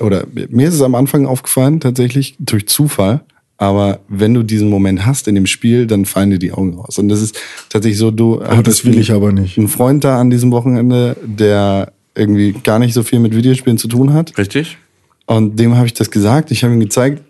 oder 0.00 0.24
mir 0.50 0.68
ist 0.68 0.74
es 0.74 0.82
am 0.82 0.94
Anfang 0.94 1.26
aufgefallen, 1.26 1.80
tatsächlich, 1.80 2.36
durch 2.38 2.66
Zufall. 2.68 3.22
Aber 3.56 4.00
wenn 4.08 4.34
du 4.34 4.44
diesen 4.44 4.70
Moment 4.70 5.04
hast 5.04 5.26
in 5.26 5.34
dem 5.34 5.46
Spiel, 5.46 5.86
dann 5.86 6.04
fallen 6.04 6.30
dir 6.30 6.38
die 6.38 6.52
Augen 6.52 6.74
raus. 6.74 6.98
Und 6.98 7.08
das 7.08 7.20
ist 7.20 7.36
tatsächlich 7.68 7.98
so, 7.98 8.10
du 8.12 8.40
Aber 8.40 8.62
das 8.62 8.84
will 8.84 8.98
ich 8.98 9.10
aber 9.12 9.32
nicht. 9.32 9.58
einen 9.58 9.66
Freund 9.68 10.04
da 10.04 10.20
an 10.20 10.30
diesem 10.30 10.52
Wochenende, 10.52 11.16
der 11.24 11.92
irgendwie 12.14 12.52
gar 12.52 12.78
nicht 12.78 12.94
so 12.94 13.02
viel 13.02 13.18
mit 13.18 13.34
Videospielen 13.34 13.76
zu 13.78 13.88
tun 13.88 14.12
hat. 14.12 14.38
Richtig? 14.38 14.78
Und 15.26 15.58
dem 15.58 15.76
habe 15.76 15.86
ich 15.86 15.94
das 15.94 16.10
gesagt. 16.10 16.52
Ich 16.52 16.62
habe 16.62 16.72
ihm 16.74 16.80
gezeigt, 16.80 17.22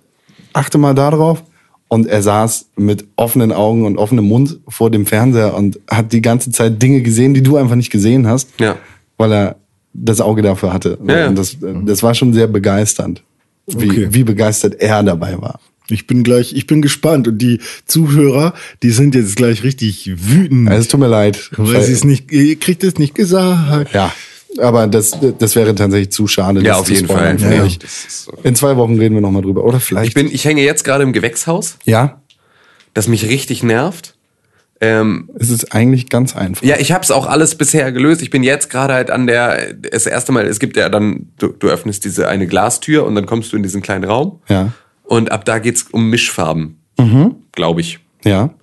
achte 0.52 0.76
mal 0.76 0.94
da 0.94 1.10
drauf. 1.10 1.42
Und 1.88 2.06
er 2.06 2.22
saß 2.22 2.68
mit 2.76 3.06
offenen 3.16 3.50
Augen 3.50 3.86
und 3.86 3.96
offenem 3.96 4.26
Mund 4.26 4.58
vor 4.68 4.90
dem 4.90 5.06
Fernseher 5.06 5.54
und 5.54 5.78
hat 5.90 6.12
die 6.12 6.20
ganze 6.20 6.50
Zeit 6.50 6.82
Dinge 6.82 7.00
gesehen, 7.00 7.32
die 7.32 7.42
du 7.42 7.56
einfach 7.56 7.76
nicht 7.76 7.90
gesehen 7.90 8.26
hast. 8.26 8.50
Ja. 8.60 8.76
weil 9.16 9.32
er 9.32 9.56
das 10.04 10.20
Auge 10.20 10.42
dafür 10.42 10.72
hatte. 10.72 10.98
Ja, 11.06 11.18
ja. 11.18 11.28
Und 11.28 11.36
das, 11.38 11.56
das 11.60 12.02
war 12.02 12.14
schon 12.14 12.32
sehr 12.32 12.46
begeisternd, 12.46 13.22
wie, 13.66 13.88
Okay. 13.90 14.08
wie 14.10 14.24
begeistert 14.24 14.76
er 14.80 15.02
dabei 15.02 15.40
war. 15.40 15.60
Ich 15.90 16.06
bin 16.06 16.22
gleich, 16.22 16.52
ich 16.52 16.66
bin 16.66 16.82
gespannt 16.82 17.28
und 17.28 17.38
die 17.38 17.60
Zuhörer, 17.86 18.52
die 18.82 18.90
sind 18.90 19.14
jetzt 19.14 19.36
gleich 19.36 19.62
richtig 19.62 20.10
wütend, 20.28 20.68
Also, 20.68 20.80
es 20.82 20.88
tut 20.88 21.00
mir 21.00 21.08
leid. 21.08 21.50
weil 21.56 21.82
sie 21.82 21.92
es 21.92 22.04
nicht, 22.04 22.30
ihr 22.30 22.56
kriegt 22.56 22.84
es 22.84 22.98
nicht 22.98 23.14
gesagt. 23.14 23.94
Ja, 23.94 24.12
aber 24.58 24.86
das, 24.86 25.12
das 25.38 25.56
wäre 25.56 25.74
tatsächlich 25.74 26.10
zu 26.10 26.26
schade. 26.26 26.60
Ja, 26.60 26.76
auf 26.76 26.86
zu 26.86 26.92
jeden 26.92 27.06
Fall. 27.06 27.38
Ja. 27.40 27.66
In 28.42 28.54
zwei 28.54 28.76
Wochen 28.76 28.98
reden 28.98 29.14
wir 29.14 29.22
nochmal 29.22 29.40
drüber. 29.42 29.64
Oder 29.64 29.80
vielleicht. 29.80 30.08
Ich 30.08 30.14
bin, 30.14 30.30
ich 30.30 30.44
hänge 30.44 30.62
jetzt 30.62 30.84
gerade 30.84 31.04
im 31.04 31.12
Gewächshaus, 31.14 31.78
ja, 31.84 32.20
das 32.92 33.08
mich 33.08 33.26
richtig 33.26 33.62
nervt. 33.62 34.14
Ähm, 34.80 35.30
es 35.38 35.50
ist 35.50 35.74
eigentlich 35.74 36.08
ganz 36.08 36.36
einfach. 36.36 36.62
ja, 36.62 36.76
ich 36.78 36.92
habe 36.92 37.02
es 37.02 37.10
auch 37.10 37.26
alles 37.26 37.56
bisher 37.56 37.90
gelöst. 37.90 38.22
Ich 38.22 38.30
bin 38.30 38.42
jetzt 38.42 38.70
gerade 38.70 38.94
halt 38.94 39.10
an 39.10 39.26
der, 39.26 39.74
das 39.74 40.06
erste 40.06 40.30
Mal, 40.30 40.46
es 40.46 40.60
gibt 40.60 40.76
ja 40.76 40.88
dann, 40.88 41.30
du, 41.38 41.48
du 41.48 41.68
öffnest 41.68 42.04
diese 42.04 42.28
eine 42.28 42.46
Glastür 42.46 43.04
und 43.04 43.14
dann 43.14 43.26
kommst 43.26 43.52
du 43.52 43.56
in 43.56 43.62
diesen 43.62 43.82
kleinen 43.82 44.04
Raum. 44.04 44.40
Ja. 44.48 44.72
Und 45.02 45.32
ab 45.32 45.44
da 45.44 45.58
geht's 45.58 45.86
um 45.90 46.10
Mischfarben, 46.10 46.78
glaube 47.52 47.80
ich. 47.80 47.98
Ja. 48.24 48.54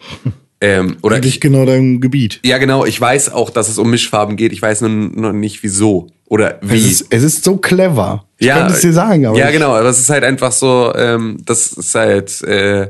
Ähm, 0.61 0.97
oder 1.01 1.18
Eigentlich 1.18 1.36
ich, 1.36 1.41
genau 1.41 1.66
dein 1.66 1.99
Gebiet. 1.99 2.39
ja, 2.43 2.57
genau. 2.57 2.86
Ich 2.86 2.99
weiß 2.99 3.32
auch, 3.32 3.49
dass 3.49 3.68
es 3.68 3.78
um 3.78 3.89
Mischfarben 3.89 4.38
geht. 4.38 4.53
Ich 4.53 4.61
weiß 4.61 4.82
nur 4.82 4.89
noch 4.89 5.34
nicht 5.34 5.63
wieso 5.63 6.07
oder 6.28 6.59
wie. 6.61 6.78
Es 6.78 7.01
ist, 7.01 7.07
es 7.09 7.24
ist 7.24 7.43
so 7.43 7.57
clever. 7.57 8.26
Ich 8.38 8.47
ja, 8.47 8.59
könnte 8.59 8.74
es 8.74 8.82
dir 8.82 8.93
sagen, 8.93 9.26
aber. 9.26 9.38
ja, 9.38 9.51
genau. 9.51 9.76
Aber 9.76 9.89
es 9.89 9.99
ist 9.99 10.09
halt 10.09 10.24
einfach 10.24 10.51
so, 10.51 10.93
ähm, 10.95 11.38
das 11.45 11.74
ist 11.74 11.93
halt 11.93 12.41
äh, 12.43 12.88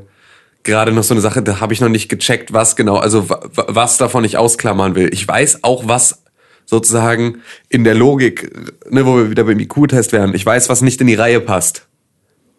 gerade 0.65 0.91
noch 0.91 1.03
so 1.03 1.13
eine 1.13 1.21
Sache, 1.21 1.41
da 1.41 1.61
habe 1.61 1.71
ich 1.73 1.79
noch 1.79 1.87
nicht 1.89 2.09
gecheckt, 2.09 2.51
was 2.51 2.75
genau, 2.75 2.97
also 2.97 3.29
wa- 3.29 3.39
wa- 3.53 3.67
was 3.69 3.97
davon 3.97 4.25
ich 4.25 4.37
ausklammern 4.37 4.95
will. 4.95 5.09
Ich 5.13 5.25
weiß 5.25 5.63
auch, 5.63 5.87
was 5.87 6.23
sozusagen 6.65 7.37
in 7.69 7.83
der 7.85 7.95
Logik, 7.95 8.51
ne, 8.89 9.05
wo 9.05 9.15
wir 9.15 9.29
wieder 9.29 9.43
beim 9.45 9.59
IQ-Test 9.59 10.11
wären, 10.11 10.33
ich 10.35 10.45
weiß, 10.45 10.67
was 10.67 10.81
nicht 10.81 10.99
in 10.99 11.07
die 11.07 11.13
Reihe 11.15 11.39
passt. 11.39 11.87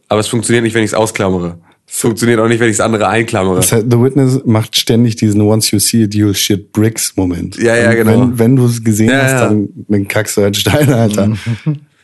Aber 0.08 0.20
es 0.20 0.28
funktioniert 0.28 0.62
nicht, 0.62 0.74
wenn 0.74 0.84
ich 0.84 0.90
es 0.92 0.94
ausklammere. 0.94 1.58
Es 1.88 2.00
funktioniert 2.00 2.38
auch 2.40 2.48
nicht, 2.48 2.60
wenn 2.60 2.70
ich 2.70 2.76
das 2.76 2.84
andere 2.86 3.08
einklammere. 3.08 3.56
Das 3.56 3.72
heißt, 3.72 3.86
The 3.90 4.00
Witness 4.00 4.40
macht 4.44 4.76
ständig 4.76 5.16
diesen 5.16 5.40
Once 5.40 5.70
you 5.72 5.78
see 5.80 6.02
it, 6.04 6.14
you'll 6.14 6.34
shit 6.34 6.72
bricks 6.72 7.14
Moment. 7.16 7.56
Ja, 7.58 7.76
ja, 7.76 7.92
genau. 7.94 8.12
Wenn, 8.12 8.38
wenn 8.38 8.56
du 8.56 8.66
es 8.66 8.82
gesehen 8.82 9.10
Ja, 9.10 9.22
hast, 9.22 9.30
ja. 9.32 9.46
dann, 9.48 9.68
dann 9.88 10.06
kackst 10.08 10.36
du 10.36 10.42
halt 10.42 10.56
Steine, 10.56 10.94
Alter. 10.96 11.36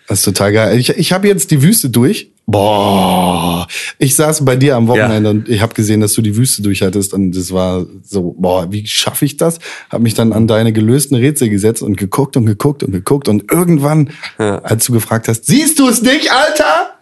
Das 0.09 0.19
ist 0.19 0.25
total 0.25 0.53
geil. 0.53 0.79
Ich, 0.79 0.89
ich 0.91 1.13
habe 1.13 1.29
jetzt 1.29 1.51
die 1.53 1.63
Wüste 1.63 1.89
durch. 1.91 2.32
Boah. 2.47 3.67
Ich 3.99 4.15
saß 4.17 4.45
bei 4.45 4.57
dir 4.57 4.77
am 4.77 4.89
Wochenende 4.89 5.31
und 5.31 5.49
ich 5.49 5.61
habe 5.63 5.75
gesehen, 5.75 6.01
dass 6.01 6.13
du 6.15 6.23
die 6.23 6.37
Wüste 6.37 6.61
durchhattest 6.63 7.15
und 7.15 7.33
das 7.33 7.53
war 7.53 7.87
so, 8.03 8.35
boah, 8.39 8.71
wie 8.73 8.87
schaffe 8.87 9.25
ich 9.25 9.37
das? 9.37 9.59
Habe 9.91 10.03
mich 10.03 10.15
dann 10.15 10.33
an 10.33 10.47
deine 10.47 10.73
gelösten 10.73 11.17
Rätsel 11.17 11.49
gesetzt 11.51 11.83
und 11.83 11.97
geguckt 11.97 12.37
und 12.37 12.47
geguckt 12.47 12.83
und 12.83 12.93
geguckt 12.93 13.29
und 13.29 13.51
irgendwann, 13.51 14.11
als 14.39 14.87
du 14.87 14.93
gefragt 14.93 15.29
hast, 15.29 15.47
siehst 15.47 15.79
du 15.79 15.89
es 15.89 16.03
nicht, 16.03 16.31
Alter? 16.33 16.95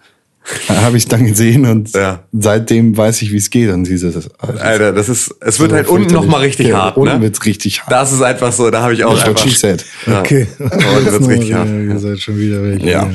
habe 0.69 0.97
ich 0.97 1.07
dann 1.07 1.27
gesehen 1.27 1.67
und 1.67 1.93
Ja. 1.95 2.25
seitdem 2.33 2.97
weiß 2.97 3.21
ich, 3.23 3.31
wie 3.31 3.37
es 3.37 3.51
geht. 3.51 3.71
Und 3.71 3.85
dieses, 3.85 4.31
Alter, 4.39 4.93
das 4.93 5.11
ist, 5.11 5.35
es 5.41 5.61
wird 5.61 5.71
so 5.71 5.77
halt 5.77 5.87
unten 5.87 6.05
fürchterlich. 6.09 6.27
noch 6.27 6.33
mal 6.33 6.41
richtig 6.41 6.69
ja, 6.69 6.83
hart, 6.85 6.97
Unten 6.97 7.17
ne? 7.17 7.23
wird's 7.23 7.45
richtig 7.45 7.83
hart. 7.83 7.93
Das 7.93 8.11
ist 8.11 8.23
einfach 8.23 8.51
so, 8.51 8.71
da 8.71 8.81
habe 8.83 8.95
ich 8.95 9.05
auch 9.05 9.13
what 9.13 9.29
einfach. 9.29 9.43
she 9.47 9.51
said. 9.55 9.85
Ja. 10.07 10.21
Okay. 10.21 10.47
Das 10.59 11.13
wird's 11.13 11.29
richtig 11.29 11.53
hart. 11.53 11.69
Ihr 11.69 11.99
seid 11.99 12.21
schon 12.21 12.39
wieder 12.39 12.63
weg. 12.65 12.83
Ja. 12.83 13.09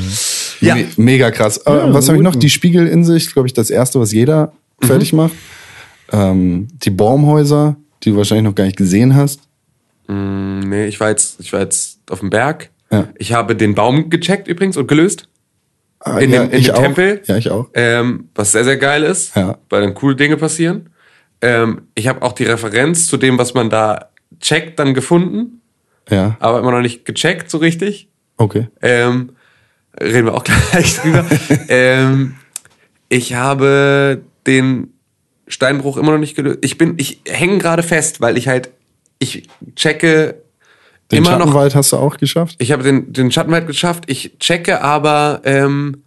Ja. 0.62 0.76
Me 0.76 0.86
mega 0.98 1.32
krass. 1.32 1.58
Äh, 1.66 1.94
was 1.94 2.08
habe 2.08 2.18
ich 2.18 2.24
noch? 2.24 2.36
Die 2.36 2.50
Spiegelinsel 2.50 3.20
glaube 3.34 3.48
ich, 3.48 3.54
das 3.54 3.70
erste, 3.70 4.00
was 4.00 4.12
jeder 4.12 4.54
Mhm. 4.82 4.88
fertig 4.88 5.14
macht. 5.14 5.34
Ähm, 6.12 6.68
die 6.84 6.90
Baumhäuser, 6.90 7.76
die 8.04 8.12
du 8.12 8.18
wahrscheinlich 8.18 8.44
noch 8.46 8.56
gar 8.56 8.66
nicht 8.66 8.78
gesehen 8.78 9.16
hast. 9.16 9.42
Mm, 10.08 10.60
Nee, 10.70 10.88
ich 10.88 11.00
war 11.00 11.10
jetzt, 11.10 11.40
ich 11.40 11.54
war 11.54 11.62
jetzt 11.62 12.00
auf 12.10 12.20
dem 12.20 12.30
Berg. 12.30 12.70
Ja. 12.92 13.08
Ich 13.18 13.34
habe 13.34 13.56
den 13.56 13.74
Baum 13.76 14.10
gecheckt 14.10 14.48
übrigens 14.48 14.78
und 14.78 14.88
gelöst. 14.88 15.28
Ah, 16.00 16.20
In 16.20 16.32
ja, 16.32 16.46
dem, 16.46 16.52
in 16.52 16.64
dem. 16.64 16.76
Tempel. 16.76 17.22
Ja, 17.26 17.38
ich 17.38 17.50
auch. 17.50 17.70
Ähm, 17.74 18.30
was 18.36 18.52
sehr, 18.52 18.64
sehr 18.64 18.78
geil 18.78 19.04
ist, 19.04 19.36
Ja. 19.36 19.58
weil 19.70 19.82
dann 19.82 19.94
coole 19.96 20.16
Dinge 20.16 20.38
passieren. 20.38 20.90
Ähm, 21.42 21.84
ich 21.96 22.08
habe 22.08 22.22
auch 22.22 22.34
die 22.34 22.44
Referenz 22.44 23.08
zu 23.08 23.18
dem, 23.18 23.38
was 23.38 23.54
man 23.54 23.70
da 23.70 24.10
checkt, 24.40 24.78
dann 24.80 24.94
gefunden, 24.94 25.62
Ja, 26.10 26.38
aber 26.40 26.60
immer 26.60 26.72
noch 26.72 26.82
nicht 26.82 27.06
gecheckt 27.06 27.50
so 27.50 27.58
richtig. 27.58 28.10
okay. 28.38 28.68
Ähm, 28.82 29.32
reden 30.02 30.26
wir 30.28 30.34
auch 30.34 30.44
gleich 30.72 30.96
drüber. 30.96 31.26
ähm, 31.70 32.36
ich 33.10 33.34
habe 33.34 34.22
den 34.48 34.94
Steinbruch 35.48 35.98
immer 35.98 36.12
noch 36.12 36.20
nicht 36.20 36.36
gelöst. 36.36 36.60
Ich 36.62 36.78
bin, 36.78 36.96
ich 36.98 37.22
hänge 37.28 37.58
gerade 37.58 37.84
fest, 37.84 38.22
weil 38.22 38.38
ich 38.38 38.48
halt, 38.48 38.70
ich 39.20 39.48
checke 39.76 40.36
Den 41.12 41.20
immer 41.20 41.32
noch 41.32 41.40
Schattenwald 41.40 41.76
hast 41.76 41.92
du 41.92 41.98
auch 41.98 42.18
geschafft? 42.18 42.56
ich 42.60 42.72
habe 42.72 42.84
den, 42.84 43.14
den 43.14 43.32
Schattenwald 43.32 43.68
geschafft. 43.68 44.06
Ich 44.08 44.38
checke 44.40 44.82
aber 44.82 45.42
ähm, 45.46 46.04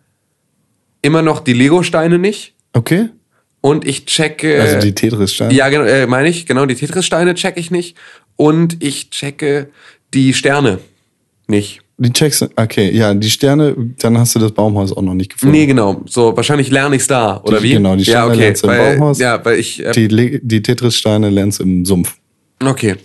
immer 1.02 1.22
noch 1.22 1.40
die 1.40 1.52
Lego-Steine 1.52 2.18
nicht. 2.18 2.54
Okay. 2.72 3.10
Und 3.60 3.86
ich 3.86 4.06
checke. 4.06 4.60
Also 4.60 4.80
die 4.80 4.94
Tetris-Steine? 4.94 5.52
Ja, 5.52 5.68
genau, 5.68 5.84
äh, 5.84 6.06
meine 6.06 6.28
ich. 6.28 6.46
Genau, 6.46 6.66
die 6.66 6.74
Tetris-Steine 6.74 7.34
checke 7.34 7.58
ich 7.58 7.70
nicht. 7.70 7.96
Und 8.36 8.82
ich 8.82 9.10
checke 9.10 9.70
die 10.14 10.32
Sterne 10.32 10.78
nicht. 11.48 11.82
Die 12.00 12.12
checkst 12.12 12.42
du- 12.42 12.48
okay, 12.54 12.90
ja, 12.96 13.12
die 13.12 13.28
Sterne, 13.28 13.74
dann 13.98 14.16
hast 14.18 14.34
du 14.34 14.38
das 14.38 14.52
Baumhaus 14.52 14.92
auch 14.92 15.02
noch 15.02 15.14
nicht 15.14 15.32
gefunden. 15.32 15.52
Nee, 15.56 15.66
genau. 15.66 16.00
So, 16.06 16.36
wahrscheinlich 16.36 16.70
lerne 16.70 16.94
ich's 16.96 17.08
da. 17.08 17.40
Oder 17.42 17.58
Die- 17.58 17.64
wie? 17.64 17.72
genau, 17.72 17.96
die 17.96 18.04
ja, 18.04 18.12
Sterne 18.12 18.30
okay. 18.32 18.40
lernst 18.40 18.62
du 18.62 18.66
im 18.68 18.72
weil, 18.78 18.96
Baumhaus. 18.96 19.18
Ja, 19.18 19.44
weil 19.44 19.58
ich. 19.58 19.84
Äh, 19.84 19.90
Die, 19.92 20.40
die 20.42 20.62
Tetris-Steine 20.62 21.28
lernst 21.30 21.58
du 21.58 21.64
im 21.64 21.84
Sumpf. 21.84 22.14
okay. 22.64 22.96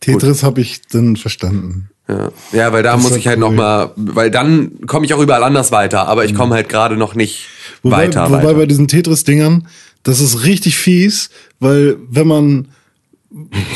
Tetris 0.00 0.42
habe 0.42 0.62
ich 0.62 0.80
dann 0.90 1.16
verstanden. 1.16 1.90
Ja. 2.08 2.30
ja, 2.52 2.72
weil 2.72 2.82
da 2.82 2.94
Das 2.94 3.02
muss 3.02 3.14
ich 3.14 3.28
halt 3.28 3.36
cool. 3.36 3.50
noch 3.50 3.52
mal, 3.52 3.92
weil 3.96 4.30
dann 4.30 4.80
komme 4.86 5.04
ich 5.06 5.12
auch 5.14 5.20
überall 5.20 5.44
anders 5.44 5.70
weiter, 5.72 6.08
aber 6.08 6.24
ich 6.24 6.34
komme 6.34 6.54
halt 6.54 6.68
gerade 6.70 6.96
noch 6.96 7.14
nicht 7.14 7.46
Wobei, 7.82 8.06
weiter. 8.08 8.24
wobei 8.30 8.42
weiter. 8.44 8.54
bei 8.54 8.66
diesen 8.66 8.88
Tetris-Dingern, 8.88 9.68
das 10.02 10.20
ist 10.20 10.44
richtig 10.44 10.76
fies, 10.78 11.28
weil 11.60 11.98
wenn 12.08 12.26
man, 12.26 12.68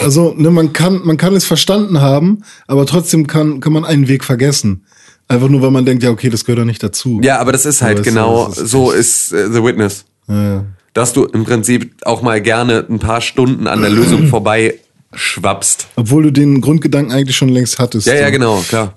also 0.03 0.35
ne, 0.37 0.51
man 0.51 0.73
kann, 0.73 1.01
man 1.05 1.17
kann 1.17 1.35
es 1.35 1.45
verstanden 1.45 2.01
haben, 2.01 2.43
aber 2.67 2.87
trotzdem 2.87 3.27
kann, 3.27 3.61
kann 3.61 3.73
man 3.73 3.85
einen 3.85 4.09
Weg 4.09 4.25
vergessen. 4.25 4.85
Einfach 5.29 5.49
nur, 5.49 5.63
weil 5.63 5.71
man 5.71 5.87
denkt, 5.87 6.03
ja, 6.03 6.11
okay, 6.11 6.29
das 6.29 6.45
gehört 6.45 6.61
doch 6.61 6.65
nicht 6.67 6.83
dazu. 6.83 7.21
Ja, 7.23 7.39
aber 7.39 7.53
das 7.53 7.65
ist 7.65 7.81
halt 7.81 7.99
Aber 7.99 8.05
genau, 8.05 8.49
es 8.49 8.59
ist 8.59 8.71
so 8.71 8.91
ist 8.91 9.33
äh, 9.33 9.51
The 9.51 9.63
Witness. 9.63 10.05
Ja. 10.29 10.65
Dass 10.93 11.13
du 11.13 11.25
im 11.25 11.45
Prinzip 11.45 11.95
auch 12.05 12.23
mal 12.23 12.41
gerne 12.41 12.85
ein 12.89 12.99
paar 12.99 13.21
Stunden 13.21 13.67
an 13.67 13.81
der 13.81 13.91
Lösung 13.91 14.27
vorbei 14.29 14.79
schwappst. 15.15 15.87
Obwohl 15.97 16.25
du 16.25 16.33
den 16.33 16.61
Grundgedanken 16.61 17.13
eigentlich 17.13 17.37
schon 17.37 17.49
längst 17.49 17.79
hattest. 17.79 18.07
Ja, 18.07 18.15
ja, 18.15 18.31
genau, 18.31 18.63
klar. 18.69 18.95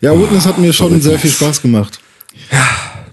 Ja, 0.00 0.18
Witness 0.18 0.46
hat 0.46 0.58
mir 0.58 0.72
schon 0.72 1.00
sehr 1.00 1.18
viel 1.18 1.30
Spaß 1.30 1.60
gemacht. 1.60 2.00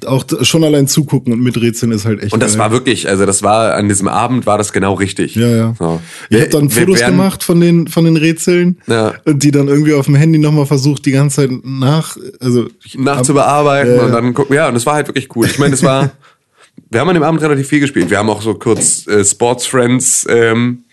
Auch 0.05 0.25
schon 0.41 0.63
allein 0.63 0.87
zugucken 0.87 1.33
und 1.33 1.41
miträtseln 1.41 1.91
ist 1.91 2.05
halt 2.05 2.21
echt 2.23 2.33
Und 2.33 2.41
das 2.43 2.53
geil. 2.53 2.59
war 2.59 2.71
wirklich, 2.71 3.07
also 3.07 3.25
das 3.25 3.43
war 3.43 3.73
an 3.75 3.87
diesem 3.87 4.07
Abend 4.07 4.45
war 4.45 4.57
das 4.57 4.73
genau 4.73 4.93
richtig. 4.93 5.35
Ja, 5.35 5.47
ja. 5.47 5.75
So. 5.77 6.01
Ich 6.29 6.39
habe 6.39 6.49
dann 6.49 6.69
Fotos 6.69 6.99
werden- 6.99 7.17
gemacht 7.17 7.43
von 7.43 7.59
den 7.59 7.87
von 7.87 8.05
den 8.05 8.17
Rätseln 8.17 8.77
Ja. 8.87 9.13
und 9.25 9.43
die 9.43 9.51
dann 9.51 9.67
irgendwie 9.67 9.93
auf 9.93 10.05
dem 10.05 10.15
Handy 10.15 10.39
nochmal 10.39 10.65
versucht, 10.65 11.05
die 11.05 11.11
ganze 11.11 11.47
Zeit 11.47 11.51
nach, 11.63 12.17
also 12.39 12.67
nachzubearbeiten 12.97 13.95
ja. 13.95 14.05
und 14.05 14.11
dann 14.11 14.33
gucken. 14.33 14.55
Ja, 14.55 14.69
und 14.69 14.75
es 14.75 14.85
war 14.85 14.95
halt 14.95 15.07
wirklich 15.07 15.35
cool. 15.35 15.45
Ich 15.45 15.59
meine, 15.59 15.73
es 15.73 15.83
war, 15.83 16.11
wir 16.89 16.99
haben 16.99 17.09
an 17.09 17.15
dem 17.15 17.23
Abend 17.23 17.41
relativ 17.41 17.67
viel 17.67 17.79
gespielt. 17.79 18.09
Wir 18.09 18.17
haben 18.17 18.29
auch 18.29 18.41
so 18.41 18.53
kurz 18.55 19.07
äh, 19.07 19.23
Sports 19.23 19.65
Friends 19.65 20.25
ähm, 20.29 20.83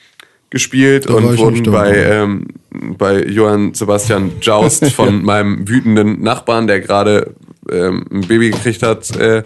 gespielt 0.51 1.09
Da 1.09 1.15
und 1.15 1.39
wurden 1.39 1.63
bei, 1.71 1.95
ähm, 1.97 2.47
bei 2.99 3.23
Johann 3.25 3.75
Sebastian 3.75 4.33
Joust 4.41 4.85
von 4.93 5.23
meinem 5.25 5.69
wütenden 5.69 6.23
Nachbarn, 6.23 6.67
der 6.67 6.81
gerade 6.81 7.35
ähm, 7.73 8.05
ein 8.11 8.23
Baby 8.23 8.51
gekriegt 8.51 8.83
hat, 8.83 9.17
äh, 9.17 9.43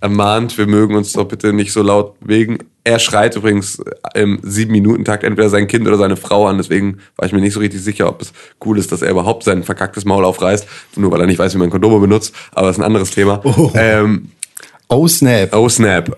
ermahnt, 0.00 0.56
wir 0.58 0.66
mögen 0.66 0.94
uns 0.94 1.12
doch 1.12 1.24
bitte 1.24 1.52
nicht 1.52 1.72
so 1.72 1.82
laut 1.82 2.20
bewegen. 2.20 2.58
Er 2.84 2.98
schreit 2.98 3.36
übrigens 3.36 3.82
im 4.14 4.38
sieben 4.42 4.72
Minuten 4.72 5.04
Takt 5.04 5.24
entweder 5.24 5.50
sein 5.50 5.66
Kind 5.66 5.86
oder 5.86 5.98
seine 5.98 6.16
Frau 6.16 6.46
an. 6.46 6.56
Deswegen 6.56 6.98
war 7.16 7.26
ich 7.26 7.32
mir 7.32 7.40
nicht 7.40 7.52
so 7.52 7.60
richtig 7.60 7.82
sicher, 7.82 8.08
ob 8.08 8.22
es 8.22 8.32
cool 8.64 8.78
ist, 8.78 8.92
dass 8.92 9.02
er 9.02 9.10
überhaupt 9.10 9.44
sein 9.44 9.64
verkacktes 9.64 10.04
Maul 10.04 10.24
aufreißt, 10.24 10.66
nur 10.96 11.10
weil 11.10 11.20
er 11.20 11.26
nicht 11.26 11.38
weiß, 11.38 11.54
wie 11.54 11.58
man 11.58 11.70
Kondome 11.70 11.98
benutzt. 11.98 12.34
Aber 12.52 12.68
das 12.68 12.76
ist 12.76 12.80
ein 12.82 12.86
anderes 12.86 13.10
Thema. 13.10 13.40
Oh. 13.44 13.72
Ähm, 13.74 14.30
Oh, 14.90 15.06
Snap. 15.06 15.54
oh 15.54 15.68
snap! 15.68 16.16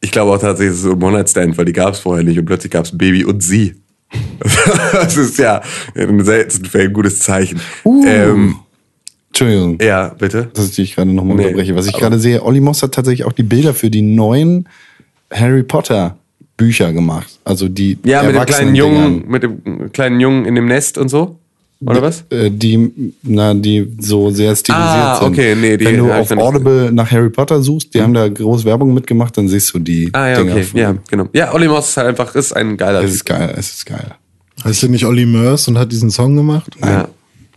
Ich 0.00 0.10
glaube 0.10 0.32
auch 0.32 0.38
tatsächlich, 0.38 0.72
es 0.72 0.76
ist 0.78 0.84
so 0.84 0.92
ein 0.92 1.02
One-Night-Stand, 1.02 1.58
weil 1.58 1.66
die 1.66 1.72
gab 1.74 1.92
es 1.92 2.00
vorher 2.00 2.24
nicht 2.24 2.38
und 2.38 2.46
plötzlich 2.46 2.72
gab 2.72 2.86
es 2.86 2.92
ein 2.92 2.98
Baby 2.98 3.24
und 3.24 3.42
sie. 3.42 3.74
das 4.92 5.16
ist 5.18 5.38
ja 5.38 5.60
in 5.94 6.08
den 6.08 6.24
seltensten 6.24 6.64
Fällen 6.64 6.88
ein 6.88 6.92
gutes 6.94 7.18
Zeichen. 7.18 7.60
Uh. 7.84 8.06
Ähm, 8.06 8.56
Entschuldigung, 9.40 9.78
ja, 9.82 10.14
bitte. 10.18 10.48
dass 10.54 10.70
ich 10.70 10.76
dich 10.76 10.94
gerade 10.94 11.12
nochmal 11.12 11.36
Nee, 11.36 11.44
unterbreche. 11.46 11.76
Was 11.76 11.86
ich 11.86 11.92
gerade 11.94 12.18
sehe, 12.18 12.42
Olli 12.42 12.60
Moss 12.60 12.82
hat 12.82 12.92
tatsächlich 12.92 13.26
auch 13.26 13.32
die 13.32 13.42
Bilder 13.42 13.74
für 13.74 13.90
die 13.90 14.02
neuen 14.02 14.66
Harry 15.32 15.62
Potter 15.62 16.16
Bücher 16.56 16.92
gemacht. 16.92 17.38
Also 17.44 17.68
die 17.68 17.98
Ja, 18.04 18.22
mit 18.22 18.34
dem 18.34 18.46
kleinen. 18.46 18.74
Jungen, 18.74 19.24
mit 19.28 19.42
dem 19.42 19.92
kleinen 19.92 20.20
Jungen 20.20 20.46
in 20.46 20.54
dem 20.54 20.66
Nest 20.66 20.96
und 20.96 21.08
so. 21.10 21.38
Oder 21.84 22.00
was? 22.00 22.24
Äh, 22.30 22.50
die, 22.50 22.90
na, 23.22 23.52
die 23.52 23.92
so 23.98 24.30
sehr 24.30 24.56
stilisiert 24.56 24.88
Ah, 24.88 25.16
sind. 25.20 25.28
okay, 25.28 25.54
nee, 25.54 25.76
die 25.76 25.84
Wenn 25.84 25.98
du 25.98 26.10
auf 26.10 26.30
Audible 26.30 26.90
nach 26.90 27.10
Harry 27.10 27.28
Potter 27.28 27.60
suchst, 27.60 27.92
die 27.92 28.00
haben 28.00 28.14
da 28.14 28.26
groß 28.26 28.64
Werbung 28.64 28.94
mitgemacht, 28.94 29.36
dann 29.36 29.46
siehst 29.48 29.74
du 29.74 29.78
die 29.80 30.08
Ah, 30.14 30.28
ja, 30.30 30.38
Dinger 30.38 30.52
okay. 30.54 30.62
von- 30.62 30.80
Ja, 30.80 30.94
genau. 31.10 31.28
Ja, 31.34 31.52
Olli 31.52 31.68
Moss 31.68 31.90
ist 31.90 31.96
halt 31.98 32.08
einfach, 32.08 32.34
ist 32.34 32.54
ein 32.56 32.78
geiler 32.78 33.00
Es 33.00 33.10
Typ. 33.10 33.14
ist 33.16 33.24
geil, 33.26 33.54
es 33.58 33.74
ist 33.74 33.84
geil. 33.84 34.12
heißt 34.64 34.82
der 34.84 34.88
nicht 34.88 35.04
Olli 35.04 35.26
Mörs 35.26 35.68
und 35.68 35.76
hat 35.76 35.92
diesen 35.92 36.10
Song 36.10 36.34
gemacht? 36.34 36.72
Ja. 36.82 37.08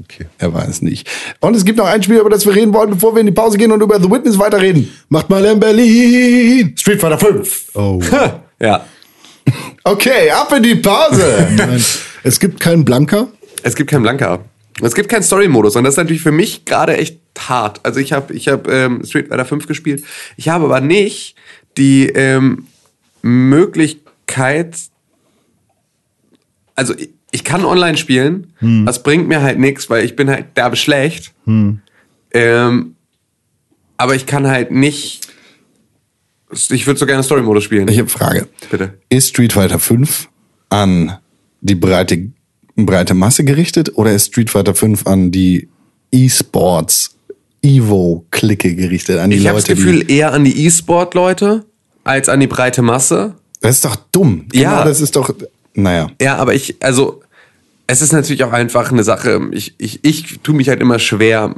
Okay. 0.04 0.28
Er 0.38 0.54
weiß 0.54 0.82
nicht. 0.82 1.10
Und 1.40 1.56
es 1.56 1.66
gibt 1.66 1.78
noch 1.78 1.86
ein 1.86 2.02
Spiel, 2.02 2.18
über 2.18 2.30
das 2.30 2.46
wir 2.46 2.56
reden 2.56 2.74
wollen, 2.74 2.92
bevor 2.92 3.14
wir 3.14 3.20
in 3.20 3.28
die 3.28 3.34
Pause 3.34 3.58
gehen 3.58 3.72
und 3.72 3.82
über 3.82 4.00
The 4.00 4.10
Witness 4.10 4.40
weiterreden. 4.40 4.90
Macht 5.10 5.30
mal 5.30 5.44
in 5.46 5.60
Berlin! 5.60 6.76
Street 6.78 7.02
Fighter 7.02 7.18
5. 7.18 7.76
Oh. 7.76 8.02
Ja. 8.62 8.86
Okay, 9.86 10.30
ab 10.32 10.52
in 10.52 10.64
die 10.64 10.76
Pause. 10.76 11.48
Es 12.24 12.42
gibt 12.42 12.60
keinen 12.60 12.84
Blanker. 12.84 13.30
Es 13.64 13.74
gibt 13.74 13.90
keinen 13.90 14.02
Blanker. 14.02 14.44
Es 14.82 14.94
gibt 14.94 15.08
keinen 15.08 15.24
Story-Modus 15.24 15.78
und 15.78 15.86
das 15.86 15.94
ist 15.94 15.98
natürlich 15.98 16.22
für 16.22 16.34
mich 16.34 16.66
gerade 16.66 16.98
echt 16.98 17.20
hart. 17.38 17.80
Also 17.84 18.02
ich 18.02 18.12
habe 18.12 18.34
ich 18.34 18.50
hab, 18.50 18.68
ähm, 18.68 19.04
Street 19.06 19.30
Fighter 19.30 19.46
5 19.46 19.68
gespielt. 19.68 20.04
Ich 20.36 20.50
habe 20.50 20.66
aber 20.66 20.82
nicht 20.82 21.36
die 21.78 22.08
ähm, 22.08 22.68
Möglichkeit, 23.22 24.78
also 26.76 26.94
ich, 27.32 27.44
kann 27.44 27.66
online 27.66 27.98
spielen, 27.98 28.54
das 28.86 29.04
bringt 29.04 29.28
mir 29.28 29.42
halt 29.42 29.60
nichts, 29.60 29.90
weil 29.90 30.04
ich 30.06 30.16
bin 30.16 30.30
halt 30.30 30.58
derbe 30.58 30.76
schlecht. 30.76 31.34
Ähm, 32.32 32.96
aber 33.98 34.16
ich 34.16 34.26
kann 34.26 34.48
halt 34.48 34.72
nicht, 34.72 35.28
ich 36.70 36.88
würde 36.88 37.00
so 37.00 37.06
gerne 37.06 37.24
Story-Modus 37.24 37.64
spielen. 37.64 37.88
Ich 37.88 38.00
habe 38.00 38.10
Frage. 38.10 38.48
Bitte. 38.72 38.94
Ist 39.10 39.30
Street 39.30 39.54
Fighter 39.54 39.80
5 39.80 40.30
an 40.70 41.18
die 41.62 41.76
breite, 41.76 42.32
breite 42.76 43.14
Masse 43.14 43.44
gerichtet 43.44 43.92
oder 43.96 44.14
ist 44.14 44.28
Street 44.28 44.50
Fighter 44.50 44.74
5 44.74 45.06
an 45.06 45.32
die 45.32 45.68
E-Sports, 46.12 47.18
Evo-Clique 47.62 48.76
gerichtet? 48.76 49.20
An 49.20 49.32
die 49.32 49.38
Ich 49.38 49.48
habe 49.48 49.58
das 49.58 49.66
Gefühl 49.66 50.10
eher 50.10 50.34
an 50.34 50.46
die 50.46 50.66
E-Sport-Leute 50.66 51.66
als 52.04 52.30
an 52.30 52.40
die 52.40 52.48
breite 52.48 52.82
Masse. 52.82 53.36
das 53.62 53.76
ist 53.76 53.86
doch 53.86 53.98
dumm. 54.12 54.48
Ja. 54.54 54.72
Genau, 54.72 54.84
das 54.86 55.02
ist 55.02 55.16
doch, 55.16 55.34
naja. 55.74 56.10
Ja, 56.22 56.36
aber 56.38 56.54
ich, 56.54 56.76
also, 56.82 57.22
es 57.88 58.02
ist 58.02 58.12
natürlich 58.12 58.44
auch 58.44 58.52
einfach 58.54 58.92
eine 58.92 59.04
Sache. 59.04 59.42
Ich, 59.52 59.76
ich, 59.78 60.00
ich 60.04 60.40
tue 60.44 60.56
mich 60.56 60.70
halt 60.70 60.82
immer 60.82 61.00
schwer 61.00 61.56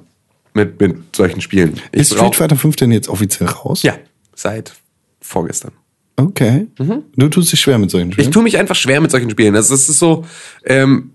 mit, 0.54 0.80
mit 0.80 1.16
solchen 1.16 1.42
Spielen. 1.42 1.80
Ich 1.92 2.02
Ist 2.02 2.14
Street 2.14 2.36
Fighter 2.36 2.56
5 2.56 2.76
denn 2.76 2.92
jetzt 2.92 3.10
offiziell 3.10 3.50
raus? 3.50 3.84
Ja, 3.84 3.96
seit 4.36 4.74
vorgestern. 5.22 5.72
Okay. 6.18 6.68
Du 7.16 7.30
tust 7.30 7.52
dich 7.52 7.60
schwer 7.60 7.78
mit 7.80 7.90
solchen 7.90 8.10
Ich 8.10 8.14
Spielen. 8.16 8.32
tue 8.32 8.44
mich 8.44 8.58
einfach 8.58 8.76
schwer 8.76 9.02
mit 9.02 9.12
solchen 9.12 9.30
Spielen. 9.30 9.56
Also, 9.56 9.74
es 9.74 9.90
ist 9.90 10.00
so, 10.00 10.26
ähm, 10.66 11.12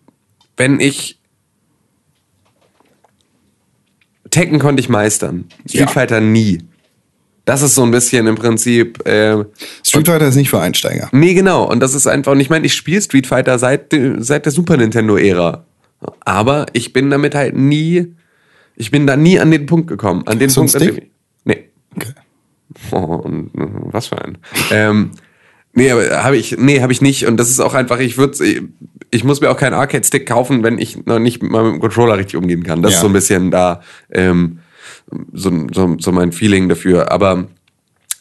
wenn 0.57 0.81
ich 0.81 1.19
Tekken 4.31 4.59
konnte 4.59 4.81
ich 4.81 4.89
meistern, 4.89 5.45
Street 5.67 5.81
Ja. 5.83 5.87
Fighter 5.87 6.21
nie. 6.21 6.59
Das 7.47 7.63
ist 7.63 7.75
so 7.77 7.83
ein 7.85 7.91
bisschen 7.93 8.27
im 8.27 8.35
Prinzip. 8.35 9.07
Äh, 9.07 9.45
Street 9.85 10.07
Fighter 10.09 10.27
ist 10.29 10.35
nicht 10.37 10.51
für 10.51 10.61
Einsteiger. 10.61 11.09
Nee, 11.13 11.33
genau. 11.33 11.65
Und 11.65 11.81
das 11.81 11.95
ist 11.95 12.07
einfach, 12.07 12.33
und 12.33 12.41
ich 12.41 12.51
meine, 12.51 12.67
ich 12.67 12.75
spiele 12.75 13.01
Street 13.01 13.27
Fighter 13.27 13.59
seit, 13.59 13.95
seit 14.19 14.45
der 14.45 14.53
Super 14.53 14.77
Nintendo-Ära. 14.77 15.65
Aber 16.25 16.67
ich 16.73 16.93
bin 16.93 17.09
damit 17.09 17.35
halt 17.35 17.57
nie, 17.57 18.15
ich 18.75 18.91
bin 18.91 19.07
da 19.07 19.17
nie 19.17 19.39
an 19.39 19.51
den 19.51 19.65
Punkt 19.67 19.87
gekommen. 19.87 20.23
An 20.27 20.39
den 20.39 20.51
einen 20.51 20.55
Punkt, 20.55 20.75
an 20.75 20.83
dem 20.83 20.93
Stick? 20.93 21.05
ich, 21.05 21.11
Nee. 21.45 21.71
Okay. 21.97 22.13
Oh, 22.91 22.97
und, 22.97 23.47
äh, 23.55 23.67
was 23.93 24.09
für 24.09 24.23
ein. 24.23 24.39
ähm, 24.73 25.13
nee, 25.73 25.91
aber 25.91 26.25
habe 26.25 26.37
ich, 26.37 26.59
nee, 26.59 26.81
habe 26.83 26.93
ich 26.93 27.01
nicht. 27.01 27.27
Und 27.27 27.37
das 27.39 27.49
ist 27.49 27.61
auch 27.61 27.75
einfach, 27.75 28.01
ich 28.01 28.19
würde, 28.19 28.37
ich 29.13 29.23
muss 29.25 29.41
mir 29.41 29.51
auch 29.51 29.57
keinen 29.57 29.75
Arcade-Stick 29.75 30.27
kaufen, 30.27 30.65
wenn 30.65 30.79
ich 30.79 31.07
noch 31.07 31.21
nicht 31.21 31.43
mal 31.45 31.63
mit 31.63 31.75
dem 31.75 31.81
Controller 31.81 32.19
richtig 32.19 32.37
umgehen 32.37 32.65
kann. 32.65 32.83
Das 32.83 32.91
Ja. 32.93 32.97
ist 32.99 33.03
so 33.03 33.07
ein 33.07 33.13
bisschen 33.13 33.51
da, 33.53 33.81
ähm, 34.11 34.59
so, 35.33 35.67
so, 35.73 35.97
so 35.99 36.13
mein 36.13 36.33
Feeling 36.33 36.69
dafür. 36.69 37.11
Aber 37.13 37.47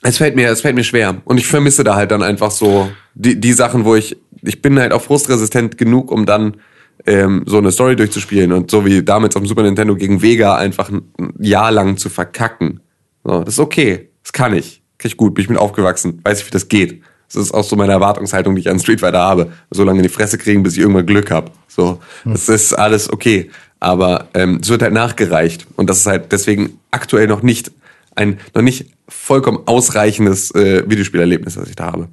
es 0.01 0.17
fällt 0.17 0.35
mir, 0.35 0.49
es 0.49 0.61
fällt 0.61 0.75
mir 0.75 0.83
schwer. 0.83 1.21
Und 1.25 1.37
ich 1.37 1.47
vermisse 1.47 1.83
da 1.83 1.95
halt 1.95 2.11
dann 2.11 2.23
einfach 2.23 2.51
so 2.51 2.89
die, 3.15 3.39
die 3.39 3.53
Sachen, 3.53 3.85
wo 3.85 3.95
ich, 3.95 4.17
ich 4.43 4.61
bin 4.61 4.79
halt 4.79 4.93
auch 4.93 5.01
frustresistent 5.01 5.77
genug, 5.77 6.11
um 6.11 6.25
dann 6.25 6.57
ähm, 7.05 7.43
so 7.45 7.57
eine 7.57 7.71
Story 7.71 7.95
durchzuspielen 7.95 8.51
und 8.51 8.71
so 8.71 8.85
wie 8.85 9.03
damals 9.03 9.35
auf 9.35 9.41
dem 9.41 9.47
Super 9.47 9.63
Nintendo 9.63 9.95
gegen 9.95 10.21
Vega 10.21 10.55
einfach 10.55 10.89
ein, 10.89 11.03
Jahr 11.39 11.71
lang 11.71 11.97
zu 11.97 12.09
verkacken. 12.09 12.81
So, 13.23 13.43
das 13.43 13.55
ist 13.55 13.59
okay. 13.59 14.09
Das 14.23 14.33
kann 14.33 14.55
ich. 14.55 14.81
Kann 14.97 15.09
ich 15.09 15.17
gut. 15.17 15.33
Bin 15.33 15.43
ich 15.43 15.49
mit 15.49 15.57
aufgewachsen. 15.57 16.21
Weiß 16.23 16.39
ich, 16.39 16.47
wie 16.47 16.51
das 16.51 16.67
geht. 16.67 17.01
Das 17.27 17.41
ist 17.41 17.53
auch 17.53 17.63
so 17.63 17.75
meine 17.75 17.91
Erwartungshaltung, 17.91 18.55
die 18.55 18.61
ich 18.61 18.69
an 18.69 18.79
Street 18.79 19.01
Fighter 19.01 19.19
habe. 19.19 19.51
So 19.71 19.83
lange 19.83 19.99
in 19.99 20.03
die 20.03 20.09
Fresse 20.09 20.37
kriegen, 20.37 20.63
bis 20.63 20.73
ich 20.73 20.79
irgendwann 20.79 21.05
Glück 21.05 21.31
habe. 21.31 21.51
So, 21.67 21.99
das 22.23 22.47
ist 22.47 22.73
alles 22.73 23.11
okay. 23.11 23.49
Aber 23.85 24.29
ähm, 24.33 24.59
es 24.63 24.69
wird 24.69 24.81
halt 24.81 24.93
nachgereicht. 24.93 25.67
Und 25.75 25.89
das 25.91 25.99
ist 25.99 26.07
halt 26.07 26.31
deswegen 26.31 26.79
aktuell 26.89 27.27
noch 27.27 27.43
nicht 27.43 27.71
ein 28.15 28.39
noch 28.55 28.63
nicht 28.63 28.87
vollkommen 29.07 29.59
ausreichendes 29.67 30.49
äh, 30.55 30.83
Videospielerlebnis, 30.89 31.53
das 31.53 31.69
ich 31.69 31.75
da 31.75 31.91
habe. 31.91 32.07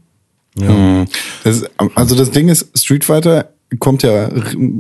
Mhm. 0.55 1.07
Das 1.45 1.57
ist, 1.57 1.71
also 1.95 2.15
das 2.15 2.31
Ding 2.31 2.51
ist, 2.51 2.77
Street 2.79 3.05
Fighter 3.05 3.49
kommt 3.79 4.03
ja 4.03 4.29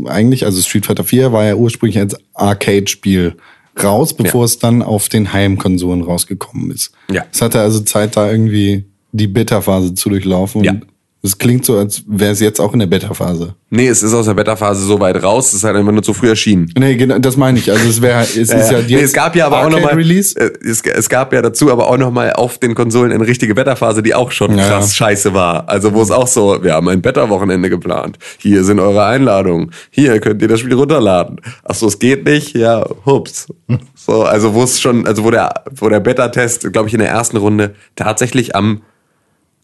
eigentlich, 0.06 0.44
also 0.44 0.60
Street 0.60 0.84
Fighter 0.84 1.04
4 1.04 1.32
war 1.32 1.44
ja 1.44 1.54
ursprünglich 1.54 1.98
als 1.98 2.14
Arcade-Spiel 2.34 3.36
raus, 3.82 4.12
bevor 4.14 4.42
Ja. 4.42 4.44
es 4.44 4.58
dann 4.58 4.82
auf 4.82 5.08
den 5.08 5.32
Heimkonsolen 5.32 6.02
rausgekommen 6.02 6.70
ist. 6.70 6.92
Ja. 7.10 7.24
Es 7.32 7.40
hatte 7.40 7.60
also 7.62 7.80
Zeit, 7.80 8.16
da 8.18 8.30
irgendwie 8.30 8.84
die 9.12 9.28
Beta-Phase 9.28 9.94
zu 9.94 10.10
durchlaufen. 10.10 10.62
Ja. 10.62 10.72
Und 10.72 10.86
es 11.24 11.38
klingt 11.38 11.64
so, 11.64 11.76
als 11.78 12.02
wäre 12.08 12.32
es 12.32 12.40
jetzt 12.40 12.60
auch 12.60 12.72
in 12.72 12.80
der 12.80 12.86
Beta-Phase. 12.88 13.54
Nee, 13.70 13.86
es 13.86 14.02
ist 14.02 14.12
aus 14.12 14.26
der 14.26 14.34
Beta-Phase 14.34 14.84
so 14.84 14.98
weit 15.00 15.22
raus, 15.22 15.48
es 15.48 15.54
ist 15.54 15.64
halt 15.64 15.76
einfach 15.76 15.92
nur 15.92 16.02
zu 16.02 16.12
früh 16.12 16.28
erschienen. 16.28 16.72
Nee, 16.76 16.96
genau, 16.96 17.18
das 17.18 17.36
meine 17.36 17.58
ich. 17.58 17.70
Also 17.70 17.88
es 17.88 18.02
wäre, 18.02 18.20
es 18.22 18.36
ist 18.36 18.50
ja 18.50 18.80
nee, 18.80 18.88
jetzt 18.88 19.02
es 19.04 19.12
gab 19.12 19.34
ja 19.36 19.46
aber 19.46 19.58
auch 19.60 19.64
nochmal, 19.70 19.82
Arcade-Release. 19.92 20.38
äh, 20.38 20.50
es, 20.68 20.82
es 20.82 21.08
gab 21.08 21.32
ja 21.32 21.40
dazu 21.40 21.70
aber 21.70 21.88
auch 21.88 21.96
nochmal 21.96 22.32
auf 22.32 22.58
den 22.58 22.74
Konsolen 22.74 23.12
eine 23.12 23.26
richtige 23.26 23.54
Beta-Phase, 23.54 24.02
die 24.02 24.14
auch 24.14 24.30
schon 24.32 24.58
Ja. 24.58 24.68
krass 24.68 24.94
scheiße 24.96 25.32
war. 25.32 25.68
Also 25.68 25.94
wo 25.94 26.02
es 26.02 26.10
auch 26.10 26.26
so, 26.26 26.62
wir 26.62 26.74
haben 26.74 26.88
ein 26.88 27.00
Beta-Wochenende 27.00 27.70
geplant. 27.70 28.18
Hier 28.38 28.64
sind 28.64 28.80
eure 28.80 29.04
Einladungen. 29.06 29.70
Hier 29.90 30.18
könnt 30.20 30.42
ihr 30.42 30.48
das 30.48 30.60
Spiel 30.60 30.74
runterladen. 30.74 31.40
Ach 31.64 31.74
so, 31.74 31.86
es 31.86 31.98
geht 31.98 32.24
nicht? 32.26 32.56
Ja, 32.56 32.84
hups. 33.06 33.46
So, 33.94 34.24
also 34.24 34.52
wo 34.54 34.64
es 34.64 34.80
schon, 34.80 35.06
also 35.06 35.22
wo 35.24 35.30
der, 35.30 35.62
wo 35.76 35.88
der 35.88 36.00
Beta-Test, 36.00 36.72
glaube 36.72 36.88
ich, 36.88 36.94
in 36.94 37.00
der 37.00 37.08
ersten 37.10 37.36
Runde 37.36 37.74
tatsächlich 37.96 38.54
am 38.56 38.82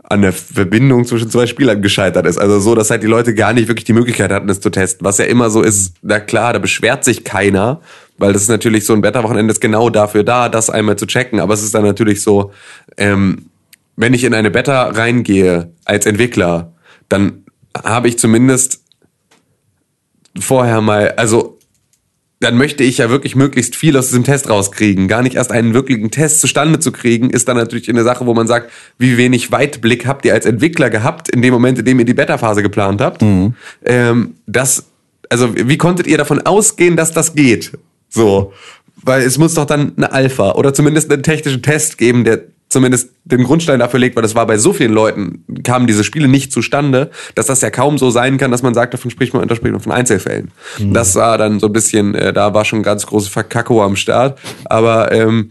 an 0.04 0.22
der 0.22 0.32
Verbindung 0.32 1.04
zwischen 1.04 1.30
zwei 1.30 1.46
Spielern 1.46 1.82
gescheitert 1.82 2.26
ist. 2.26 2.38
Also 2.38 2.60
so, 2.60 2.74
dass 2.74 2.90
halt 2.90 3.02
die 3.02 3.08
Leute 3.08 3.34
gar 3.34 3.52
nicht 3.52 3.68
wirklich 3.68 3.84
die 3.84 3.92
Möglichkeit 3.92 4.30
hatten, 4.30 4.48
es 4.48 4.60
zu 4.60 4.70
testen. 4.70 5.04
Was 5.04 5.18
ja 5.18 5.26
immer 5.26 5.50
so 5.50 5.62
ist, 5.62 5.94
na 6.02 6.20
klar, 6.20 6.52
da 6.52 6.58
beschwert 6.58 7.04
sich 7.04 7.24
keiner, 7.24 7.80
weil 8.16 8.32
das 8.32 8.42
ist 8.42 8.48
natürlich 8.48 8.86
so 8.86 8.94
ein 8.94 9.00
Beta-Wochenende 9.00 9.52
ist 9.52 9.60
genau 9.60 9.90
dafür 9.90 10.24
da, 10.24 10.48
das 10.48 10.70
einmal 10.70 10.96
zu 10.96 11.06
checken. 11.06 11.40
Aber 11.40 11.52
es 11.52 11.62
ist 11.62 11.74
dann 11.74 11.84
natürlich 11.84 12.22
so, 12.22 12.52
ähm, 12.96 13.46
wenn 13.96 14.14
ich 14.14 14.24
in 14.24 14.34
eine 14.34 14.50
Beta 14.50 14.88
reingehe 14.88 15.72
als 15.84 16.06
Entwickler, 16.06 16.72
dann 17.08 17.44
habe 17.84 18.08
ich 18.08 18.18
zumindest 18.18 18.82
vorher 20.38 20.80
mal, 20.80 21.12
also 21.16 21.57
dann 22.40 22.56
möchte 22.56 22.84
ich 22.84 22.98
ja 22.98 23.10
wirklich 23.10 23.34
möglichst 23.34 23.74
viel 23.74 23.96
aus 23.96 24.06
diesem 24.06 24.22
Test 24.22 24.48
rauskriegen. 24.48 25.08
Gar 25.08 25.22
nicht 25.22 25.34
erst 25.34 25.50
einen 25.50 25.74
wirklichen 25.74 26.10
Test 26.10 26.40
zustande 26.40 26.78
zu 26.78 26.92
kriegen, 26.92 27.30
ist 27.30 27.48
dann 27.48 27.56
natürlich 27.56 27.88
eine 27.88 28.04
Sache, 28.04 28.26
wo 28.26 28.34
man 28.34 28.46
sagt, 28.46 28.70
wie 28.96 29.16
wenig 29.16 29.50
Weitblick 29.50 30.06
habt 30.06 30.24
ihr 30.24 30.34
als 30.34 30.46
Entwickler 30.46 30.88
gehabt 30.88 31.28
in 31.28 31.42
dem 31.42 31.52
Moment, 31.52 31.80
in 31.80 31.84
dem 31.84 31.98
ihr 31.98 32.04
die 32.04 32.14
Beta-Phase 32.14 32.62
geplant 32.62 33.00
habt. 33.00 33.22
Ähm, 33.84 34.34
das, 34.46 34.84
also 35.28 35.54
wie 35.56 35.78
konntet 35.78 36.06
ihr 36.06 36.18
davon 36.18 36.40
ausgehen, 36.46 36.96
dass 36.96 37.12
das 37.12 37.34
geht? 37.34 37.72
So, 38.08 38.52
weil 39.02 39.22
es 39.22 39.36
muss 39.36 39.54
doch 39.54 39.66
dann 39.66 39.92
eine 39.96 40.12
Alpha 40.12 40.52
oder 40.52 40.72
zumindest 40.72 41.12
einen 41.12 41.22
technischen 41.24 41.62
Test 41.62 41.98
geben, 41.98 42.24
der 42.24 42.42
zumindest 42.68 43.10
den 43.24 43.44
Grundstein 43.44 43.78
dafür 43.78 44.00
legt, 44.00 44.16
weil 44.16 44.22
das 44.22 44.34
war 44.34 44.46
bei 44.46 44.58
so 44.58 44.72
vielen 44.72 44.92
Leuten, 44.92 45.44
kamen 45.64 45.86
diese 45.86 46.04
Spiele 46.04 46.28
nicht 46.28 46.52
zustande, 46.52 47.10
dass 47.34 47.46
das 47.46 47.60
ja 47.60 47.70
kaum 47.70 47.98
so 47.98 48.10
sein 48.10 48.38
kann, 48.38 48.50
dass 48.50 48.62
man 48.62 48.74
sagt, 48.74 48.94
davon 48.94 49.10
spricht 49.10 49.32
man 49.32 49.42
unter 49.42 49.56
spricht 49.56 49.72
man 49.72 49.80
von 49.80 49.92
Einzelfällen. 49.92 50.50
Das 50.78 51.14
war 51.14 51.38
dann 51.38 51.60
so 51.60 51.66
ein 51.66 51.72
bisschen, 51.72 52.14
äh, 52.14 52.32
da 52.32 52.54
war 52.54 52.64
schon 52.64 52.82
ganz 52.82 53.06
große 53.06 53.30
Verkackung 53.30 53.80
am 53.80 53.96
Start, 53.96 54.38
aber 54.66 55.12
ähm, 55.12 55.50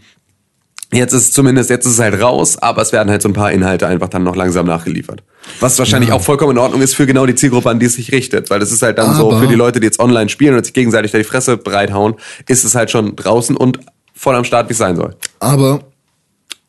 Jetzt 0.90 1.12
ist 1.12 1.22
es 1.24 1.32
zumindest, 1.32 1.68
jetzt 1.68 1.84
ist 1.84 1.92
es 1.92 1.98
halt 1.98 2.18
raus, 2.18 2.56
aber 2.56 2.80
es 2.80 2.92
werden 2.92 3.10
halt 3.10 3.20
so 3.20 3.28
ein 3.28 3.34
paar 3.34 3.52
Inhalte 3.52 3.86
einfach 3.86 4.08
dann 4.08 4.22
noch 4.24 4.34
langsam 4.34 4.64
nachgeliefert. 4.64 5.22
Was 5.60 5.78
wahrscheinlich 5.78 6.12
auch 6.12 6.22
vollkommen 6.22 6.52
in 6.52 6.58
Ordnung 6.58 6.80
ist 6.80 6.94
für 6.94 7.04
genau 7.04 7.26
die 7.26 7.34
Zielgruppe, 7.34 7.68
an 7.68 7.78
die 7.78 7.84
es 7.86 7.94
sich 7.94 8.10
richtet. 8.10 8.48
Weil 8.48 8.58
das 8.58 8.72
ist 8.72 8.80
halt 8.80 8.96
dann 8.96 9.14
so, 9.14 9.30
Aber- 9.30 9.40
für 9.40 9.48
die 9.48 9.54
Leute, 9.54 9.80
die 9.80 9.84
jetzt 9.86 10.00
online 10.00 10.30
spielen 10.30 10.56
und 10.56 10.64
sich 10.64 10.72
gegenseitig 10.72 11.12
da 11.12 11.18
die 11.18 11.24
Fresse 11.24 11.58
breithauen, 11.58 12.14
ist 12.46 12.64
es 12.64 12.74
halt 12.74 12.90
schon 12.90 13.16
draußen 13.16 13.54
und 13.54 13.80
voll 14.14 14.34
am 14.34 14.44
Start, 14.44 14.70
wie 14.70 14.72
es 14.72 14.78
sein 14.78 14.96
soll. 14.96 15.14
Aber 15.40 15.80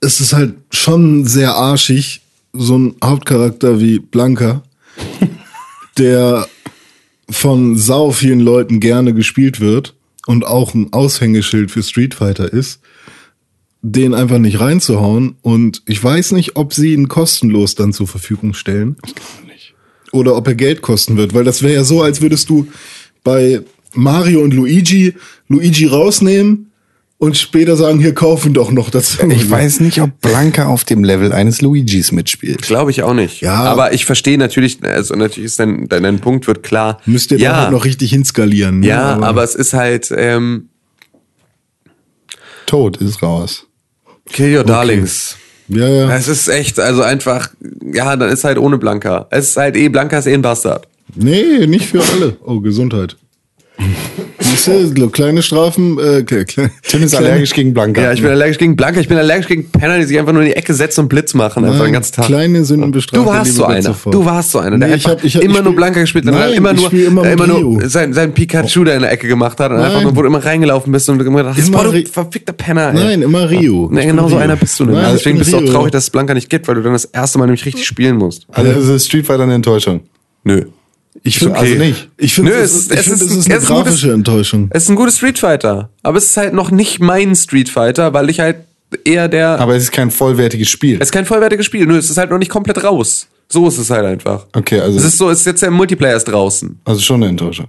es 0.01 0.19
ist 0.19 0.33
halt 0.33 0.55
schon 0.71 1.25
sehr 1.25 1.55
arschig, 1.55 2.21
so 2.53 2.77
ein 2.77 2.95
Hauptcharakter 3.03 3.79
wie 3.79 3.99
Blanca, 3.99 4.63
der 5.97 6.47
von 7.29 7.77
sau 7.77 8.11
vielen 8.11 8.39
Leuten 8.39 8.79
gerne 8.79 9.13
gespielt 9.13 9.59
wird 9.59 9.95
und 10.25 10.45
auch 10.45 10.73
ein 10.73 10.93
Aushängeschild 10.93 11.71
für 11.71 11.83
Street 11.83 12.15
Fighter 12.15 12.51
ist, 12.51 12.81
den 13.81 14.13
einfach 14.13 14.39
nicht 14.39 14.59
reinzuhauen. 14.59 15.35
Und 15.41 15.83
ich 15.85 16.03
weiß 16.03 16.31
nicht, 16.31 16.55
ob 16.55 16.73
sie 16.73 16.93
ihn 16.93 17.07
kostenlos 17.07 17.75
dann 17.75 17.93
zur 17.93 18.07
Verfügung 18.07 18.53
stellen. 18.53 18.97
Oder 20.11 20.35
ob 20.35 20.47
er 20.47 20.55
Geld 20.55 20.81
kosten 20.81 21.17
wird, 21.17 21.35
weil 21.35 21.43
das 21.43 21.61
wäre 21.61 21.75
ja 21.75 21.83
so, 21.83 22.01
als 22.01 22.19
würdest 22.21 22.49
du 22.49 22.67
bei 23.23 23.61
Mario 23.93 24.41
und 24.41 24.53
Luigi 24.53 25.13
Luigi 25.47 25.85
rausnehmen 25.85 26.68
und 27.19 27.37
später 27.37 27.75
sagen, 27.75 27.99
hier 27.99 28.15
kaufen 28.15 28.53
doch 28.53 28.71
noch 28.71 28.89
dazu. 28.89 29.27
Ich 29.29 29.51
weiß 29.51 29.81
nicht, 29.81 30.01
ob 30.01 30.21
Blanca 30.21 30.67
auf 30.67 30.85
dem 30.85 31.03
Level 31.03 31.33
eines 31.33 31.61
Luigis 31.61 32.13
mitspielt. 32.13 32.61
Glaube 32.61 32.91
ich 32.91 33.03
auch 33.03 33.13
nicht. 33.13 33.41
Ja. 33.41 33.55
Aber 33.55 33.93
ich 33.93 34.05
verstehe 34.05 34.37
natürlich, 34.37 34.81
also 34.83 35.15
natürlich 35.15 35.47
ist 35.47 35.59
dein, 35.59 35.89
dein, 35.89 36.03
dein 36.03 36.19
Punkt 36.19 36.47
wird 36.47 36.63
klar. 36.63 37.01
Müsst 37.05 37.31
ihr 37.31 37.37
ja, 37.37 37.51
da 37.51 37.61
halt 37.63 37.71
noch 37.71 37.83
richtig 37.83 38.11
hinskalieren. 38.11 38.79
ne? 38.79 38.87
Ja, 38.87 39.19
aber, 39.19 39.43
es 39.43 39.53
ist 39.53 39.73
halt, 39.73 40.13
ähm, 40.15 40.69
Tod 42.65 42.97
ist 42.97 43.21
raus. 43.21 43.67
Kill 44.31 44.55
Your 44.57 44.63
Darlings. 44.63 45.35
Ja, 45.67 45.87
ja. 45.87 46.15
Es 46.15 46.29
ist 46.29 46.47
echt, 46.47 46.79
also 46.79 47.01
einfach, 47.01 47.49
ja, 47.93 48.15
dann 48.15 48.29
ist 48.29 48.45
halt 48.45 48.57
ohne 48.57 48.77
Blanca. 48.77 49.27
Es 49.29 49.49
ist 49.49 49.57
halt 49.57 49.75
eh, 49.75 49.89
Blanca 49.89 50.19
ist 50.19 50.25
eh 50.25 50.33
ein 50.33 50.41
Bastard. 50.41 50.87
Nee, 51.15 51.67
nicht 51.67 51.87
für 51.87 52.01
alle. 52.01 52.37
Oh, 52.45 52.61
Gesundheit. 52.61 53.17
Siehst 54.65 54.97
du, 54.97 55.09
kleine 55.09 55.41
Strafen, 55.41 55.97
äh, 55.99 56.01
kle- 56.25 56.45
kle- 56.45 56.69
Tim 56.83 57.03
ist 57.03 57.11
kleine- 57.11 57.27
allergisch 57.27 57.53
gegen 57.53 57.73
Blanca. 57.73 58.01
Ja, 58.01 58.11
ich 58.13 58.21
bin 58.21 58.29
allergisch 58.29 58.57
gegen 58.57 58.75
Blanca, 58.75 58.99
ich 58.99 59.07
bin 59.07 59.17
allergisch 59.17 59.47
gegen 59.47 59.69
Penner, 59.69 59.97
die 59.99 60.03
sich 60.05 60.19
einfach 60.19 60.33
nur 60.33 60.41
in 60.41 60.49
die 60.49 60.55
Ecke 60.55 60.73
setzen 60.73 61.01
und 61.01 61.07
Blitz 61.09 61.33
machen, 61.33 61.63
einfach 61.63 61.77
den 61.77 61.83
Nein, 61.85 61.93
ganzen 61.93 62.15
Tag. 62.15 62.25
Kleine 62.25 62.65
Sünden 62.65 62.91
bestrafen. 62.91 63.23
Du 63.25 63.29
warst 63.31 63.55
so 63.55 63.63
einer. 63.65 63.95
Du 64.11 64.25
warst 64.25 64.51
so 64.51 64.59
einer, 64.59 64.77
der 64.77 64.89
Nee, 64.89 64.95
ich 64.95 65.05
hab- 65.07 65.23
ich 65.23 65.35
hab- 65.35 65.43
immer 65.43 65.55
ich 65.55 65.59
nur 65.63 65.71
spiel- 65.71 65.75
Blanca 65.77 65.99
gespielt 66.01 66.25
hat, 66.27 66.33
Nein, 66.33 66.53
immer 66.53 66.73
nur, 66.73 66.91
immer 66.93 67.25
äh, 67.25 67.33
immer 67.33 67.47
nur 67.47 67.89
sein, 67.89 68.13
sein 68.13 68.33
Pikachu 68.33 68.83
da 68.83 68.93
in 68.93 69.01
der 69.01 69.11
Ecke 69.11 69.27
gemacht 69.27 69.59
hat 69.59 69.71
und 69.71 69.77
einfach 69.77 70.01
nur, 70.01 70.15
wo 70.15 70.21
du 70.21 70.27
immer 70.27 70.43
reingelaufen 70.43 70.91
bist 70.91 71.09
und 71.09 71.19
du 71.19 71.25
immer 71.25 71.39
gedacht 71.39 71.57
hast, 71.57 71.71
boah, 71.71 71.83
du 71.85 72.05
verfickter 72.05 72.53
Penner. 72.53 72.89
Ey. 72.89 72.93
Nein, 72.95 73.21
immer 73.21 73.49
Rio. 73.49 73.89
Ich 73.93 74.05
genau 74.05 74.27
so 74.27 74.37
einer 74.37 74.55
bist 74.55 74.79
du 74.79 74.85
nämlich. 74.85 75.01
Nein, 75.01 75.11
ich 75.15 75.17
Deswegen 75.19 75.37
bist 75.39 75.53
du 75.53 75.57
auch 75.57 75.65
traurig, 75.65 75.91
dass 75.91 76.03
es 76.05 76.09
Blanca 76.09 76.33
nicht 76.33 76.49
gibt, 76.49 76.67
weil 76.67 76.75
du 76.75 76.81
dann 76.81 76.93
das 76.93 77.05
erste 77.05 77.39
Mal 77.39 77.45
nämlich 77.45 77.65
richtig 77.65 77.85
spielen 77.85 78.17
musst. 78.17 78.45
Also 78.51 78.93
ist 78.93 79.05
Street 79.05 79.25
Fighter 79.25 79.43
eine 79.43 79.53
Enttäuschung. 79.55 80.01
Nö. 80.43 80.63
Ich 81.23 81.37
finde 81.39 81.57
Also 81.59 81.75
nicht. 81.75 82.09
Ich 82.17 82.33
finde, 82.33 82.51
Nö, 82.51 82.57
es, 82.57 82.71
es 82.73 82.77
ist, 82.85 82.91
ist- 82.91 82.97
es 82.99 83.07
ist- 83.07 83.21
es 83.21 83.21
ist 83.37 83.45
eine 83.47 83.55
es 83.57 83.63
ist 83.63 83.69
ein 83.69 83.75
gutes- 83.75 83.85
grafische 83.85 84.13
Enttäuschung. 84.13 84.69
Es 84.71 84.83
ist 84.83 84.89
ein 84.89 84.95
gutes 84.95 85.17
Street 85.17 85.37
Fighter, 85.39 85.89
aber 86.03 86.17
es 86.17 86.25
ist 86.25 86.37
halt 86.37 86.53
noch 86.53 86.71
nicht 86.71 86.99
mein 86.99 87.35
Street 87.35 87.69
Fighter, 87.69 88.13
weil 88.13 88.29
ich 88.29 88.39
halt 88.39 88.57
eher 89.03 89.27
der. 89.27 89.59
Aber 89.59 89.75
es 89.75 89.83
ist 89.83 89.91
kein 89.91 90.11
vollwertiges 90.11 90.69
Spiel. 90.69 90.95
es 90.95 91.07
ist 91.09 91.11
kein 91.11 91.25
vollwertiges 91.25 91.65
Spiel, 91.65 91.85
nö, 91.85 91.97
es 91.97 92.09
ist 92.09 92.17
halt 92.17 92.31
noch 92.31 92.37
nicht 92.39 92.49
komplett 92.51 92.83
raus. 92.83 93.27
So 93.51 93.67
ist 93.67 93.77
es 93.79 93.89
halt 93.89 94.05
einfach. 94.05 94.45
Okay, 94.55 94.79
also, 94.79 94.97
Es 94.97 95.03
ist 95.03 95.17
so, 95.17 95.29
es 95.29 95.39
ist 95.41 95.45
jetzt 95.45 95.61
der 95.61 95.71
Multiplayer 95.71 96.15
ist 96.15 96.25
draußen. 96.25 96.79
also 96.85 97.01
schon 97.01 97.21
eine 97.21 97.29
Enttäuschung. 97.31 97.67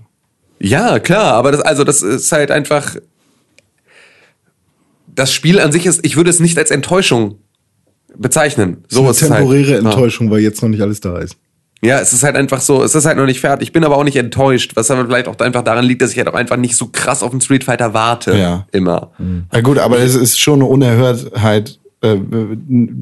Ja, 0.60 0.98
klar, 0.98 1.34
aber 1.34 1.52
das, 1.52 1.60
also 1.62 1.84
das 1.84 2.02
ist 2.02 2.30
halt 2.32 2.50
einfach. 2.50 2.96
Das 5.14 5.32
Spiel 5.32 5.58
an 5.58 5.72
sich 5.72 5.86
ist, 5.86 6.04
ich 6.04 6.16
würde 6.16 6.30
es 6.30 6.38
nicht 6.40 6.56
als 6.58 6.70
Enttäuschung 6.70 7.36
bezeichnen. 8.16 8.84
So 8.88 9.00
eine 9.00 9.08
halt. 9.08 9.18
temporäre 9.18 9.72
Ja. 9.72 9.78
Enttäuschung, 9.78 10.30
weil 10.30 10.40
jetzt 10.40 10.62
noch 10.62 10.68
nicht 10.68 10.82
alles 10.82 11.00
da 11.00 11.18
ist. 11.18 11.36
Ja, 11.82 11.98
es 11.98 12.12
ist 12.12 12.22
halt 12.22 12.36
einfach 12.36 12.60
so, 12.60 12.82
es 12.82 12.94
ist 12.94 13.06
halt 13.06 13.16
noch 13.16 13.24
nicht 13.24 13.40
fertig. 13.40 13.68
Ich 13.68 13.72
bin 13.72 13.84
aber 13.84 13.96
auch 13.96 14.04
nicht 14.04 14.16
enttäuscht, 14.16 14.72
was 14.74 14.90
aber 14.90 15.06
vielleicht 15.06 15.28
auch 15.28 15.38
einfach 15.38 15.62
daran 15.62 15.84
liegt, 15.84 16.02
dass 16.02 16.12
ich 16.12 16.18
halt 16.18 16.28
auch 16.28 16.34
einfach 16.34 16.56
nicht 16.56 16.76
so 16.76 16.88
krass 16.92 17.22
auf 17.22 17.30
den 17.30 17.40
Street 17.40 17.64
Fighter 17.64 17.94
warte. 17.94 18.36
Ja. 18.36 18.66
Immer. 18.70 19.12
Ja 19.52 19.60
gut, 19.62 19.78
aber 19.78 19.98
es 19.98 20.14
ist 20.14 20.38
schon 20.38 20.60
eine 20.60 20.66
Unerhörtheit, 20.66 21.79
äh, 22.02 22.16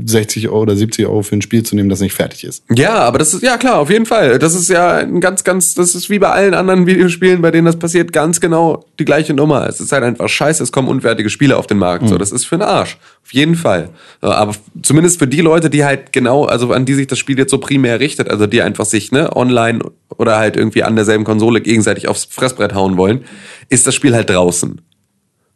60 0.06 0.48
Euro 0.48 0.62
oder 0.62 0.76
70 0.76 1.06
Euro 1.06 1.22
für 1.22 1.36
ein 1.36 1.42
Spiel 1.42 1.62
zu 1.62 1.76
nehmen, 1.76 1.88
das 1.88 2.00
nicht 2.00 2.14
fertig 2.14 2.44
ist. 2.44 2.64
Ja, 2.74 2.94
aber 2.94 3.18
das 3.18 3.32
ist, 3.32 3.42
ja 3.42 3.56
klar, 3.56 3.78
auf 3.78 3.90
jeden 3.90 4.06
Fall. 4.06 4.38
Das 4.38 4.54
ist 4.54 4.68
ja 4.68 4.96
ein 4.96 5.20
ganz, 5.20 5.44
ganz, 5.44 5.74
das 5.74 5.94
ist 5.94 6.10
wie 6.10 6.18
bei 6.18 6.30
allen 6.30 6.54
anderen 6.54 6.86
Videospielen, 6.86 7.40
bei 7.40 7.50
denen 7.50 7.66
das 7.66 7.76
passiert, 7.76 8.12
ganz 8.12 8.40
genau 8.40 8.84
die 8.98 9.04
gleiche 9.04 9.34
Nummer. 9.34 9.68
Es 9.68 9.80
ist 9.80 9.92
halt 9.92 10.02
einfach 10.02 10.28
scheiße, 10.28 10.62
es 10.62 10.72
kommen 10.72 10.88
unfertige 10.88 11.30
Spiele 11.30 11.56
auf 11.56 11.66
den 11.66 11.78
Markt. 11.78 12.08
So, 12.08 12.18
das 12.18 12.32
ist 12.32 12.46
für 12.46 12.56
den 12.56 12.62
Arsch. 12.62 12.98
Auf 13.24 13.32
jeden 13.32 13.54
Fall. 13.54 13.90
Aber 14.20 14.54
zumindest 14.82 15.18
für 15.18 15.28
die 15.28 15.42
Leute, 15.42 15.70
die 15.70 15.84
halt 15.84 16.12
genau, 16.12 16.44
also 16.44 16.72
an 16.72 16.84
die 16.84 16.94
sich 16.94 17.06
das 17.06 17.18
Spiel 17.18 17.38
jetzt 17.38 17.50
so 17.50 17.58
primär 17.58 18.00
richtet, 18.00 18.28
also 18.28 18.46
die 18.46 18.62
einfach 18.62 18.84
sich, 18.84 19.12
ne, 19.12 19.34
online 19.36 19.80
oder 20.16 20.38
halt 20.38 20.56
irgendwie 20.56 20.82
an 20.82 20.96
derselben 20.96 21.24
Konsole 21.24 21.60
gegenseitig 21.60 22.08
aufs 22.08 22.24
Fressbrett 22.24 22.74
hauen 22.74 22.96
wollen, 22.96 23.24
ist 23.68 23.86
das 23.86 23.94
Spiel 23.94 24.14
halt 24.14 24.30
draußen. 24.30 24.80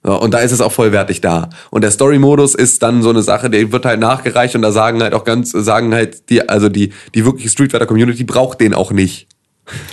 Ja, 0.05 0.15
und 0.15 0.35
da 0.35 0.39
ist 0.39 0.51
es 0.53 0.61
auch 0.61 0.73
vollwertig 0.73 1.21
da. 1.21 1.49
Und 1.71 1.83
der 1.83 1.93
Story-Modus 1.93 2.55
ist 2.57 2.83
dann 2.83 3.03
so 3.03 3.11
eine 3.11 3.23
Sache, 3.23 3.49
der 3.51 3.71
wird 3.71 3.85
halt 3.85 4.01
nachgereicht 4.01 4.57
und 4.57 4.63
da 4.63 4.73
sagen 4.73 5.01
halt 5.03 5.15
auch 5.15 5.23
ganz, 5.25 5.53
sagen 5.53 5.95
halt 5.95 6.29
die, 6.29 6.49
also 6.49 6.69
die, 6.69 6.93
die 7.15 7.25
wirkliche 7.25 7.49
Street 7.51 7.71
Fighter 7.71 7.87
Community 7.87 8.25
braucht 8.25 8.61
den 8.61 8.75
auch 8.75 8.91
nicht. 8.93 9.29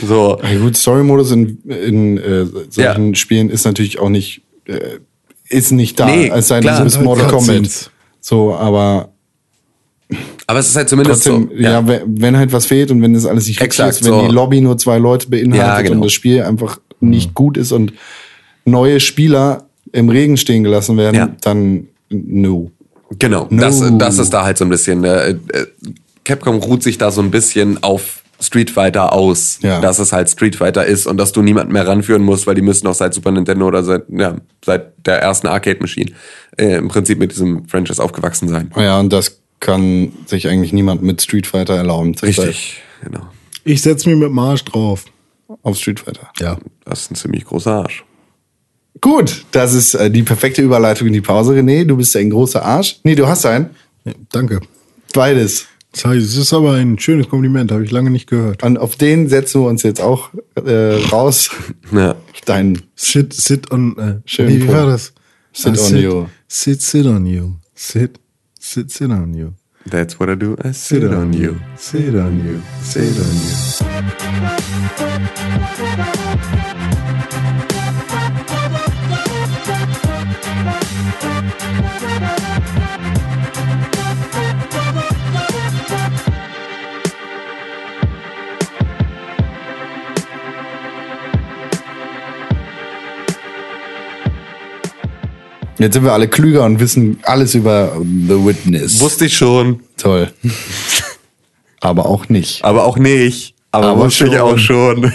So. 0.04 0.40
Ja 0.42 0.58
gut, 0.60 0.76
Story-Modus 0.76 1.32
in, 1.32 1.60
in 1.64 2.18
äh, 2.18 2.46
solchen 2.70 3.10
Ja. 3.10 3.16
Spielen 3.16 3.52
ist 3.52 3.66
natürlich 3.66 4.00
auch 4.00 4.10
nicht, 4.10 4.42
äh, 4.66 4.80
ist 5.48 5.72
nicht 5.72 6.00
da. 6.00 6.08
Nee, 6.08 6.32
es 6.34 6.48
sei 6.48 6.56
denn, 6.56 6.64
klar. 6.64 6.78
du 6.80 6.84
bist 6.86 6.96
Halt 6.98 7.06
Mortal 7.06 7.28
Kombat. 7.28 7.92
So, 8.20 8.56
aber 8.56 9.10
Aber 10.48 10.58
es 10.60 10.70
ist 10.70 10.76
halt 10.76 10.90
zumindest 10.90 11.24
trotzdem, 11.24 11.50
so. 11.56 11.62
ja, 11.64 11.88
wenn, 11.88 12.02
wenn 12.20 12.36
halt 12.36 12.52
was 12.52 12.66
fehlt 12.66 12.90
und 12.90 13.04
wenn 13.04 13.14
das 13.14 13.28
alles 13.28 13.46
nicht 13.46 13.62
richtig 13.62 13.80
Exakt, 13.80 14.02
ist, 14.02 14.06
wenn 14.06 14.12
so. 14.14 14.28
die 14.28 14.34
Lobby 14.34 14.60
nur 14.60 14.78
zwei 14.80 14.98
Leute 14.98 15.30
beinhaltet 15.30 15.68
Ja, 15.68 15.82
genau. 15.84 15.96
und 15.98 16.02
das 16.06 16.14
Spiel 16.14 16.42
einfach 16.42 16.80
nicht 17.00 17.36
gut 17.36 17.56
ist 17.56 17.72
und 17.72 17.94
neue 18.66 19.00
Spieler 19.00 19.69
im 19.92 20.10
Regen 20.10 20.38
stehen 20.38 20.64
gelassen 20.64 20.98
werden, 20.98 21.16
Ja. 21.16 21.30
dann 21.42 21.88
no. 22.10 22.72
Genau, 23.18 23.48
No. 23.50 23.62
das, 23.62 23.82
das 23.98 24.18
ist 24.20 24.32
da 24.34 24.44
halt 24.46 24.58
so 24.58 24.66
ein 24.66 24.70
bisschen. 24.70 25.04
Äh, 25.04 25.30
äh, 25.32 25.38
Capcom 26.24 26.58
ruht 26.58 26.84
sich 26.84 26.98
da 26.98 27.10
so 27.12 27.22
ein 27.22 27.32
bisschen 27.32 27.82
auf 27.84 28.22
Street 28.42 28.70
Fighter 28.70 29.12
aus, 29.14 29.60
Ja. 29.62 29.82
dass 29.82 30.00
es 30.00 30.14
halt 30.14 30.30
Street 30.30 30.56
Fighter 30.56 30.86
ist 30.86 31.08
und 31.08 31.18
dass 31.18 31.32
du 31.32 31.42
niemanden 31.42 31.74
mehr 31.74 31.88
ranführen 31.88 32.22
musst, 32.22 32.46
weil 32.48 32.56
die 32.56 32.62
müssen 32.62 32.88
auch 32.88 32.94
seit 32.94 33.14
Super 33.14 33.32
Nintendo 33.32 33.68
oder 33.68 33.84
seit, 33.84 34.04
ja, 34.10 34.36
seit 34.64 35.06
der 35.06 35.22
ersten 35.22 35.48
Arcade 35.48 35.80
Machine 35.82 36.12
äh, 36.58 36.76
im 36.78 36.88
Prinzip 36.88 37.18
mit 37.20 37.32
diesem 37.32 37.68
Franchise 37.68 38.02
aufgewachsen 38.02 38.48
sein. 38.48 38.72
Ja, 38.78 39.00
und 39.00 39.12
das 39.12 39.42
kann 39.60 40.14
sich 40.28 40.48
eigentlich 40.48 40.72
niemand 40.72 41.02
mit 41.02 41.22
Street 41.22 41.48
Fighter 41.48 41.76
erlauben. 41.76 42.16
Richtig, 42.22 42.82
genau. 43.04 43.28
Ich 43.66 43.82
setze 43.82 44.08
mich 44.10 44.18
mit 44.18 44.32
Marsch 44.32 44.64
drauf. 44.66 45.06
Auf 45.64 45.78
Street 45.78 46.00
Fighter. 46.00 46.30
Ja. 46.40 46.60
Das 46.86 47.02
ist 47.02 47.12
ein 47.12 47.16
ziemlich 47.16 47.44
großer 47.44 47.72
Arsch. 47.74 48.06
Gut, 49.02 49.46
das 49.52 49.74
ist 49.74 49.94
äh, 49.96 50.12
die 50.12 50.24
perfekte 50.24 50.62
Überleitung 50.62 51.08
in 51.08 51.14
die 51.14 51.22
Pause, 51.22 51.54
René. 51.54 51.86
Du 51.86 51.98
bist 51.98 52.16
ein 52.16 52.30
großer 52.30 52.64
Arsch. 52.64 53.00
Nee, 53.04 53.16
du 53.16 53.28
hast 53.28 53.46
einen. 53.46 53.70
ja 54.06 54.14
danke. 54.32 54.60
Beides. 55.14 55.66
Das 55.92 56.06
heißt, 56.06 56.24
es 56.26 56.38
ist 56.38 56.54
aber 56.54 56.74
ein 56.74 57.00
schönes 57.00 57.28
Kompliment, 57.30 57.72
habe 57.72 57.84
ich 57.84 57.90
lange 57.92 58.12
nicht 58.12 58.28
gehört. 58.30 58.62
Und 58.62 58.78
auf 58.78 58.96
den 58.96 59.28
setzen 59.28 59.62
wir 59.62 59.68
uns 59.70 59.82
jetzt 59.84 60.02
auch 60.02 60.30
äh, 60.56 60.96
raus. 61.12 61.50
Ja. 61.92 62.16
Dein 62.46 62.82
Sit, 62.96 63.34
sit 63.34 63.72
on. 63.72 63.98
Äh, 63.98 64.16
Schön 64.26 64.48
wie, 64.50 64.64
wie 64.64 64.68
war 64.68 64.86
das? 64.86 65.14
Sit 65.54 65.80
Ah, 65.80 65.88
on 65.88 65.98
you. 65.98 66.26
Sit, 66.48 66.82
sit 66.84 67.06
on 67.08 67.26
you. 67.26 67.54
Sit, 67.74 68.20
sit, 68.60 68.92
sit 68.92 69.10
on 69.10 69.34
you. 69.34 69.50
That's 69.90 70.20
what 70.20 70.30
I 70.30 70.36
do. 70.36 70.56
I 70.64 70.72
sit 70.72 71.04
on 71.04 71.34
you. 71.34 71.56
Sit 71.76 72.14
on 72.14 72.46
you. 72.46 72.62
Sit 72.84 73.18
on 73.18 73.32
you. 76.20 76.29
Jetzt 95.80 95.94
sind 95.94 96.04
wir 96.04 96.14
alle 96.14 96.28
klüger 96.28 96.66
und 96.66 96.80
wissen 96.80 97.20
alles 97.24 97.56
über 97.56 97.94
The 98.02 98.46
Witness. 98.46 99.00
Wusste 99.00 99.26
ich 99.26 99.36
schon, 99.38 99.80
Toll. 99.98 100.30
Aber 101.82 102.06
auch 102.08 102.28
nicht. 102.30 102.64
aber 102.64 102.84
auch 102.86 102.98
nicht. 102.98 103.56
Aber, 103.72 103.88
Aber 103.90 104.06
wusste 104.06 104.28
ich 104.28 104.38
auch 104.40 104.58
schon. 104.58 105.12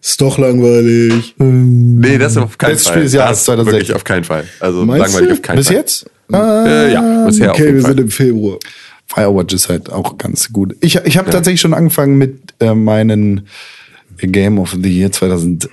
Ist 0.00 0.20
doch 0.20 0.36
langweilig. 0.38 1.34
nee, 1.38 2.18
das 2.18 2.36
auf 2.36 2.58
keinen 2.58 2.70
Bestes 2.70 2.86
Fall. 2.86 2.92
Spiel 2.94 3.02
des 3.04 3.12
Jahres 3.14 3.38
das 3.38 3.44
2016. 3.46 3.80
wirklich 3.80 3.96
auf 3.96 4.04
keinen 4.04 4.24
Fall. 4.24 4.44
Also 4.60 4.84
Meinst 4.84 5.06
langweilig 5.06 5.28
du? 5.28 5.34
auf 5.34 5.42
keinen 5.42 5.56
Bis 5.56 5.66
Fall. 5.68 5.76
jetzt? 5.76 6.06
Äh, 6.32 6.92
ja, 6.92 7.24
bisher 7.26 7.50
auf 7.50 7.56
Okay, 7.56 7.64
jeden 7.66 7.76
wir 7.76 7.82
Fall. 7.82 7.90
sind 7.92 8.00
im 8.00 8.10
Februar. 8.10 8.58
Firewatch 9.06 9.54
ist 9.54 9.68
halt 9.68 9.90
auch 9.92 10.16
ganz 10.18 10.52
gut. 10.52 10.74
Ich, 10.80 10.96
ich 10.96 11.18
habe 11.18 11.30
tatsächlich 11.30 11.60
schon 11.60 11.74
angefangen 11.74 12.16
mit 12.18 12.54
äh, 12.60 12.74
meinen 12.74 13.46
Game 14.18 14.58
of 14.58 14.76
the 14.80 14.88
Year 14.98 15.10
2016 15.12 15.70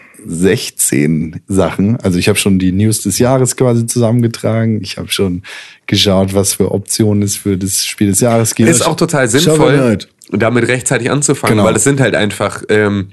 Sachen. 1.48 1.98
Also 1.98 2.18
ich 2.18 2.28
habe 2.28 2.38
schon 2.38 2.60
die 2.60 2.72
News 2.72 3.02
des 3.02 3.20
Jahres 3.20 3.56
quasi 3.56 3.86
zusammengetragen. 3.86 4.82
Ich 4.82 4.98
habe 4.98 5.10
schon 5.10 5.44
geschaut, 5.88 6.34
was 6.34 6.54
für 6.54 6.72
Optionen 6.72 7.24
es 7.24 7.36
für 7.36 7.58
das 7.58 7.86
Spiel 7.86 8.08
des 8.08 8.20
Jahres 8.20 8.56
gibt. 8.56 8.70
Ist 8.70 8.86
auch 8.86 8.96
total 8.96 9.28
sinnvoll, 9.28 10.00
damit 10.32 10.68
rechtzeitig 10.68 11.10
anzufangen, 11.10 11.58
Genau. 11.58 11.68
weil 11.68 11.76
es 11.76 11.84
sind 11.84 12.00
halt 12.00 12.16
einfach, 12.16 12.64
ähm, 12.70 13.10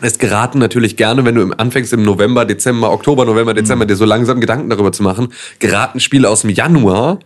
es 0.00 0.18
geraten 0.18 0.58
natürlich 0.58 0.96
gerne, 0.96 1.24
wenn 1.24 1.34
du 1.34 1.42
im, 1.42 1.54
anfängst 1.58 1.92
im 1.92 2.02
November, 2.02 2.44
Dezember, 2.44 2.92
Oktober, 2.92 3.24
November, 3.24 3.54
Dezember, 3.54 3.86
dir 3.86 3.96
so 3.96 4.04
langsam 4.04 4.40
Gedanken 4.40 4.68
darüber 4.70 4.92
zu 4.92 5.02
machen, 5.02 5.32
geraten 5.58 6.00
Spiele 6.00 6.28
aus 6.28 6.42
dem 6.42 6.50
Januar 6.50 7.18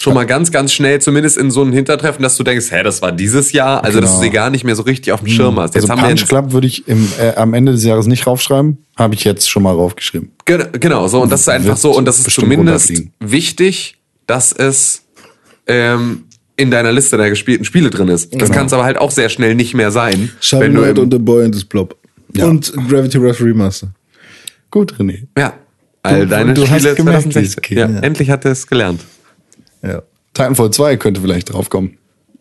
schon 0.00 0.14
mal 0.14 0.24
ganz, 0.26 0.52
ganz 0.52 0.72
schnell 0.72 1.00
zumindest 1.00 1.36
in 1.36 1.50
so 1.50 1.62
ein 1.62 1.72
Hintertreffen, 1.72 2.22
dass 2.22 2.36
du 2.36 2.44
denkst, 2.44 2.66
hä, 2.70 2.82
das 2.84 3.02
war 3.02 3.10
dieses 3.12 3.50
Jahr, 3.52 3.82
also 3.82 4.00
dass 4.00 4.10
du 4.10 4.16
Genau. 4.18 4.22
sie 4.24 4.30
gar 4.30 4.50
nicht 4.50 4.62
mehr 4.64 4.76
so 4.76 4.82
richtig 4.82 5.12
auf 5.12 5.20
dem 5.20 5.28
Schirm 5.28 5.58
hast. 5.58 5.74
Jetzt 5.74 5.90
also 5.90 6.00
haben 6.00 6.08
Punch 6.08 6.28
Club 6.28 6.52
würde 6.52 6.66
ich 6.68 6.86
im, 6.86 7.08
äh, 7.20 7.34
am 7.34 7.52
Ende 7.52 7.72
des 7.72 7.84
Jahres 7.84 8.06
nicht 8.06 8.26
raufschreiben. 8.26 8.78
Habe 8.96 9.14
ich 9.14 9.24
jetzt 9.24 9.50
schon 9.50 9.62
mal 9.64 9.72
raufgeschrieben. 9.74 10.30
Gen- 10.44 10.68
Genau, 10.78 11.08
so 11.08 11.20
und 11.22 11.32
das 11.32 11.40
ist 11.42 11.48
einfach 11.48 11.76
so 11.76 11.96
und 11.96 12.04
das 12.04 12.20
ist 12.20 12.30
zumindest 12.30 12.92
wichtig, 13.18 13.96
dass 14.26 14.52
es 14.52 15.02
ähm, 15.66 16.24
in 16.56 16.70
deiner 16.70 16.92
Liste 16.92 17.16
der 17.16 17.28
gespielten 17.30 17.64
Spiele 17.64 17.90
drin 17.90 18.08
ist. 18.08 18.34
Das 18.40 18.50
kann 18.50 18.66
es 18.66 18.72
aber 18.72 18.84
halt 18.84 18.98
auch 18.98 19.10
sehr 19.10 19.28
schnell 19.28 19.54
nicht 19.54 19.74
mehr 19.74 19.90
sein, 19.90 20.30
Shovel 20.40 20.66
wenn 20.68 20.74
du 20.74 20.82
Knight 20.82 20.98
und 20.98 21.12
The 21.12 21.18
Boy 21.18 21.44
and 21.44 21.54
His 21.54 21.64
Blob. 21.64 21.96
Ja. 22.34 22.46
Und 22.46 22.72
Gravity 22.88 23.18
Rush 23.18 23.40
Remaster. 23.40 23.88
Gut, 24.70 24.94
René. 24.98 25.26
ja 25.36 25.54
all 26.02 26.20
Du- 26.20 26.26
deine 26.26 26.54
du 26.54 26.68
hast 26.68 26.80
Spiele 26.80 26.94
gemerkt, 26.94 27.24
wie 27.24 27.28
es 27.40 27.52
2016. 27.52 27.62
geht. 27.62 27.78
Ja, 27.78 27.88
Ja. 27.88 27.98
endlich 28.00 28.30
hat 28.30 28.44
er 28.44 28.52
es 28.52 28.66
gelernt. 28.66 29.00
Ja. 29.82 30.02
Titanfall 30.34 30.70
2 30.70 30.96
könnte 30.96 31.20
vielleicht 31.20 31.52
draufkommen. 31.52 31.98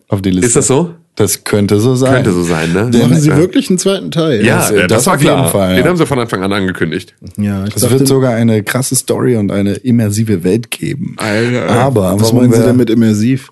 Auf 0.10 0.22
die 0.22 0.30
Liste. 0.32 0.48
Ist 0.48 0.56
das 0.56 0.68
so? 0.68 0.94
Das 1.16 1.44
könnte 1.44 1.80
so 1.80 1.96
sein. 1.96 2.14
Könnte 2.14 2.32
so 2.32 2.44
sein, 2.44 2.72
ne? 2.74 2.92
Denn- 2.92 3.02
Machen 3.10 3.20
sie 3.20 3.30
Ja. 3.30 3.38
wirklich 3.38 3.70
einen 3.70 3.80
zweiten 3.80 4.12
Teil? 4.12 4.46
Ja, 4.46 4.58
Das- 4.58 4.72
äh, 4.72 4.88
das 4.88 5.06
war 5.08 5.16
auf 5.16 5.22
jeden 5.22 5.34
klar. 5.34 5.50
Fall, 5.50 5.76
Den 5.76 5.84
ja. 5.84 5.90
haben 5.90 5.98
sie 5.98 6.06
von 6.06 6.20
Anfang 6.20 6.44
an 6.44 6.54
angekündigt. 6.54 7.16
Ja, 7.38 7.66
ich 7.66 7.76
Es 7.76 7.82
dachte, 7.82 8.00
wird 8.00 8.08
sogar 8.08 8.34
eine 8.36 8.62
krasse 8.64 8.96
Story 8.96 9.36
und 9.36 9.52
eine 9.52 9.74
immersive 9.74 10.44
Welt 10.44 10.70
geben. 10.70 11.16
Alter. 11.18 11.70
Aber 11.70 12.20
was 12.20 12.32
meinen 12.34 12.52
sie 12.52 12.60
wir, 12.60 12.66
denn 12.68 12.78
mit 12.78 12.90
immersiv? 12.90 13.50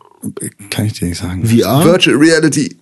kann 0.71 0.86
ich 0.86 0.93
dir 0.93 1.07
nicht 1.07 1.17
sagen. 1.19 1.45
VR? 1.45 1.83
Virtual 1.86 2.15
Reality. 2.17 2.77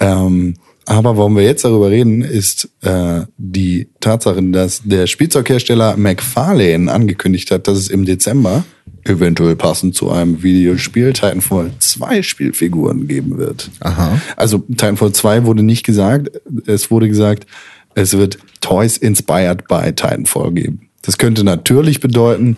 Ähm, 0.00 0.54
aber 0.84 1.16
warum 1.16 1.36
wir 1.36 1.42
jetzt 1.44 1.64
darüber 1.64 1.90
reden, 1.90 2.22
ist 2.22 2.68
äh, 2.82 3.22
die 3.38 3.88
Tatsache, 4.00 4.42
dass 4.42 4.82
der 4.84 5.06
Spielzeughersteller 5.06 5.96
McFarlane 5.96 6.90
angekündigt 6.90 7.50
hat, 7.50 7.66
dass 7.68 7.78
es 7.78 7.88
im 7.88 8.04
Dezember, 8.04 8.64
eventuell 9.08 9.56
passend 9.56 9.94
zu 9.94 10.10
einem 10.10 10.42
Videospiel, 10.42 11.12
Titanfall 11.12 11.72
2 11.78 12.22
Spielfiguren 12.22 13.06
geben 13.08 13.38
wird. 13.38 13.70
Aha. 13.80 14.20
Also 14.36 14.58
Titanfall 14.58 15.12
2 15.12 15.44
wurde 15.44 15.62
nicht 15.62 15.84
gesagt, 15.84 16.30
es 16.66 16.90
wurde 16.90 17.08
gesagt, 17.08 17.46
es 17.94 18.16
wird 18.16 18.38
Toys 18.60 18.96
inspired 18.96 19.66
by 19.68 19.92
Titanfall 19.92 20.52
geben. 20.52 20.88
Das 21.02 21.18
könnte 21.18 21.44
natürlich 21.44 22.00
bedeuten, 22.00 22.56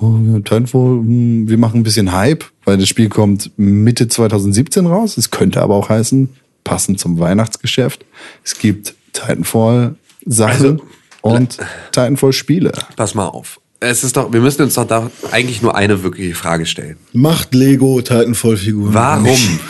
oh, 0.00 0.14
Titanfall, 0.36 0.98
hm, 0.98 1.48
wir 1.48 1.58
machen 1.58 1.80
ein 1.80 1.82
bisschen 1.82 2.12
Hype, 2.12 2.44
weil 2.64 2.78
das 2.78 2.88
Spiel 2.88 3.08
kommt 3.08 3.50
Mitte 3.56 4.06
2017 4.06 4.86
raus. 4.86 5.16
Es 5.16 5.30
könnte 5.30 5.60
aber 5.62 5.74
auch 5.74 5.88
heißen, 5.88 6.28
passend 6.62 7.00
zum 7.00 7.18
Weihnachtsgeschäft, 7.18 8.04
es 8.44 8.58
gibt 8.58 8.94
Titanfall 9.12 9.96
Sachen 10.24 10.80
und 11.22 11.58
Titanfall 11.90 12.32
Spiele. 12.32 12.72
Pass 12.96 13.14
mal 13.14 13.26
auf. 13.26 13.60
Es 13.80 14.02
ist 14.02 14.16
doch, 14.16 14.32
wir 14.32 14.40
müssen 14.40 14.62
uns 14.62 14.74
doch 14.74 14.86
da 14.86 15.10
eigentlich 15.30 15.62
nur 15.62 15.76
eine 15.76 16.02
wirkliche 16.02 16.34
Frage 16.34 16.66
stellen. 16.66 16.96
Macht 17.12 17.54
Lego 17.54 18.00
Titanfall-Figuren? 18.00 18.92
Warum, 18.92 19.60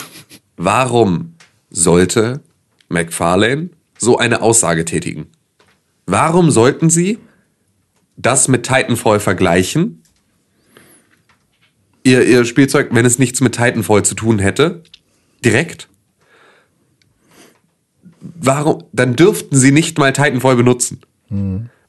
warum 0.57 1.35
sollte 1.71 2.41
McFarlane 2.89 3.71
so 3.99 4.17
eine 4.17 4.41
Aussage 4.41 4.87
tätigen? 4.87 5.27
Warum 6.07 6.51
sollten 6.51 6.89
sie 6.89 7.19
das 8.17 8.49
mit 8.49 8.63
Titanfall 8.63 9.21
vergleichen? 9.21 10.03
Ihr, 12.03 12.27
ihr 12.27 12.47
Spielzeug, 12.47 12.89
wenn 12.93 13.05
es 13.05 13.19
nichts 13.19 13.43
mit 13.43 13.57
Titanfall 13.57 14.05
zu 14.05 14.15
tun 14.15 14.39
hätte, 14.39 14.83
direkt? 15.45 15.89
Warum? 18.21 18.85
Dann 18.93 19.17
dürften 19.17 19.57
sie 19.57 19.71
nicht 19.71 19.99
mal 19.99 20.15
Titanfall 20.15 20.57
benutzen. 20.57 21.01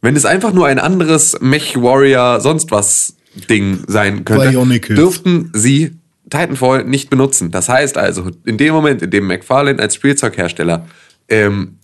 Wenn 0.02 0.16
es 0.16 0.26
einfach 0.26 0.54
nur 0.54 0.68
ein 0.68 0.80
anderes 0.80 1.38
Mech 1.42 1.76
Warrior 1.76 2.40
sonst 2.40 2.72
was 2.72 3.16
Ding 3.50 3.84
sein 3.88 4.26
könnte, 4.26 4.50
Bionicles. 4.50 4.96
dürften 4.98 5.52
sie 5.54 5.98
Titanfall 6.30 6.86
nicht 6.86 7.10
benutzen. 7.10 7.52
Das 7.52 7.70
heißt 7.70 7.98
also, 7.98 8.32
in 8.46 8.58
dem 8.58 8.74
Moment, 8.74 9.02
in 9.02 9.12
dem 9.12 9.28
McFarlane 9.28 9.82
als 9.82 9.96
Spielzeughersteller 9.96 10.88
ähm, 11.28 11.80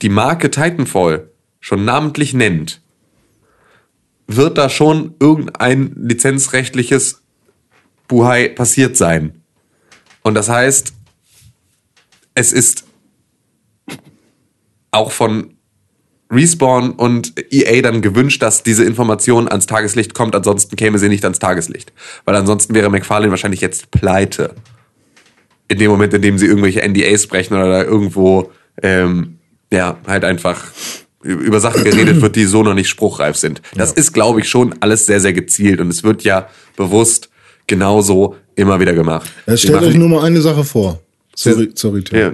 die 0.00 0.08
Marke 0.08 0.50
Titanfall 0.50 1.28
schon 1.60 1.84
namentlich 1.84 2.34
nennt, 2.34 2.80
wird 4.26 4.58
da 4.58 4.68
schon 4.68 5.14
irgendein 5.20 5.94
lizenzrechtliches 5.96 7.22
Buhai 8.08 8.48
passiert 8.48 8.96
sein. 8.96 9.42
Und 10.22 10.34
das 10.34 10.48
heißt, 10.48 10.92
es 12.34 12.52
ist 12.52 12.84
auch 14.90 15.12
von 15.12 15.51
Respawn 16.32 16.92
und 16.92 17.34
EA 17.52 17.82
dann 17.82 18.00
gewünscht, 18.00 18.42
dass 18.42 18.62
diese 18.62 18.84
Information 18.84 19.48
ans 19.48 19.66
Tageslicht 19.66 20.14
kommt, 20.14 20.34
ansonsten 20.34 20.76
käme 20.76 20.98
sie 20.98 21.08
nicht 21.08 21.24
ans 21.24 21.38
Tageslicht. 21.38 21.92
Weil 22.24 22.36
ansonsten 22.36 22.74
wäre 22.74 22.90
McFarlane 22.90 23.30
wahrscheinlich 23.30 23.60
jetzt 23.60 23.90
pleite. 23.90 24.54
In 25.68 25.78
dem 25.78 25.90
Moment, 25.90 26.14
in 26.14 26.22
dem 26.22 26.38
sie 26.38 26.46
irgendwelche 26.46 26.80
NDAs 26.80 27.22
sprechen 27.22 27.54
oder 27.54 27.68
da 27.68 27.84
irgendwo, 27.84 28.50
ähm, 28.82 29.38
ja, 29.70 29.98
halt 30.06 30.24
einfach 30.24 30.64
über 31.22 31.60
Sachen 31.60 31.84
geredet 31.84 32.20
wird, 32.20 32.34
die 32.34 32.46
so 32.46 32.62
noch 32.62 32.74
nicht 32.74 32.88
spruchreif 32.88 33.36
sind. 33.36 33.62
Das 33.74 33.92
ist, 33.92 34.12
glaube 34.12 34.40
ich, 34.40 34.48
schon 34.48 34.74
alles 34.80 35.06
sehr, 35.06 35.20
sehr 35.20 35.32
gezielt 35.32 35.80
und 35.80 35.88
es 35.88 36.02
wird 36.02 36.24
ja 36.24 36.48
bewusst 36.76 37.30
genauso 37.66 38.36
immer 38.56 38.80
wieder 38.80 38.92
gemacht. 38.92 39.30
Ja, 39.46 39.56
stellt 39.56 39.82
euch 39.82 39.94
nur 39.94 40.08
mal 40.08 40.24
eine 40.24 40.40
Sache 40.40 40.64
vor. 40.64 41.00
Sorry, 41.36 41.70
sorry, 41.74 42.02
Tim. 42.02 42.18
Ja, 42.18 42.32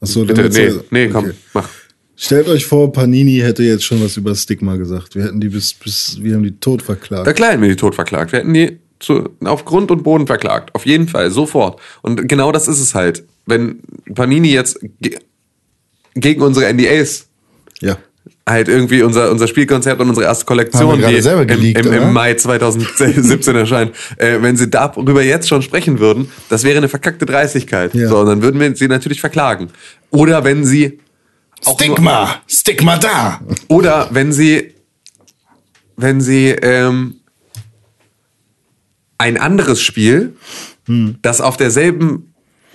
Achso, 0.00 0.24
bitte, 0.24 0.48
nee, 0.50 0.72
nee, 0.90 1.08
komm, 1.08 1.24
okay. 1.26 1.34
mach. 1.52 1.68
Stellt 2.16 2.48
euch 2.48 2.64
vor, 2.66 2.92
Panini 2.92 3.38
hätte 3.38 3.62
jetzt 3.64 3.84
schon 3.84 4.02
was 4.02 4.16
über 4.16 4.34
Stigma 4.34 4.76
gesagt. 4.76 5.16
Wir 5.16 5.24
hätten 5.24 5.40
die 5.40 5.48
bis, 5.48 5.74
bis 5.74 6.18
wir 6.22 6.34
haben 6.34 6.44
die 6.44 6.52
tot 6.58 6.82
verklagt. 6.82 7.26
Da 7.26 7.32
klar 7.32 7.52
hätten 7.52 7.62
wir 7.62 7.68
die 7.68 7.76
tot 7.76 7.94
verklagt. 7.94 8.32
Wir 8.32 8.40
hätten 8.40 8.54
die 8.54 8.78
zu, 9.00 9.30
auf 9.44 9.64
Grund 9.64 9.90
und 9.90 10.02
Boden 10.04 10.26
verklagt. 10.26 10.74
Auf 10.74 10.86
jeden 10.86 11.08
Fall, 11.08 11.30
sofort. 11.30 11.80
Und 12.02 12.28
genau 12.28 12.52
das 12.52 12.68
ist 12.68 12.80
es 12.80 12.94
halt. 12.94 13.24
Wenn 13.46 13.80
Panini 14.14 14.52
jetzt 14.52 14.78
ge 15.00 15.18
gegen 16.14 16.42
unsere 16.42 16.72
NDAs 16.72 17.26
Ja. 17.80 17.98
halt 18.48 18.68
irgendwie 18.68 19.02
unser, 19.02 19.32
unser 19.32 19.48
Spielkonzept 19.48 20.00
und 20.00 20.08
unsere 20.08 20.26
erste 20.26 20.44
Kollektion, 20.44 20.98
die 20.98 21.04
im, 21.04 21.46
geleakt, 21.48 21.84
im, 21.84 21.92
oder? 21.92 22.02
im 22.02 22.12
Mai 22.12 22.34
2017 22.34 23.56
erscheint, 23.56 23.92
äh, 24.16 24.40
wenn 24.40 24.56
sie 24.56 24.70
darüber 24.70 25.22
jetzt 25.24 25.48
schon 25.48 25.60
sprechen 25.62 25.98
würden, 25.98 26.30
das 26.48 26.62
wäre 26.62 26.78
eine 26.78 26.88
verkackte 26.88 27.26
Dreistigkeit. 27.26 27.92
Ja. 27.94 28.08
So, 28.08 28.20
und 28.20 28.26
dann 28.26 28.42
würden 28.42 28.60
wir 28.60 28.76
sie 28.76 28.86
natürlich 28.86 29.20
verklagen. 29.20 29.70
Oder 30.10 30.44
wenn 30.44 30.64
sie 30.64 31.00
Stigma! 31.64 32.42
Stigma 32.46 32.96
da! 32.96 33.40
oder 33.68 34.08
wenn 34.10 34.32
sie, 34.32 34.74
wenn 35.96 36.20
sie 36.20 36.48
ähm, 36.50 37.20
ein 39.18 39.36
anderes 39.38 39.80
Spiel, 39.80 40.36
das 41.22 41.40
auf 41.40 41.56
derselben 41.56 42.34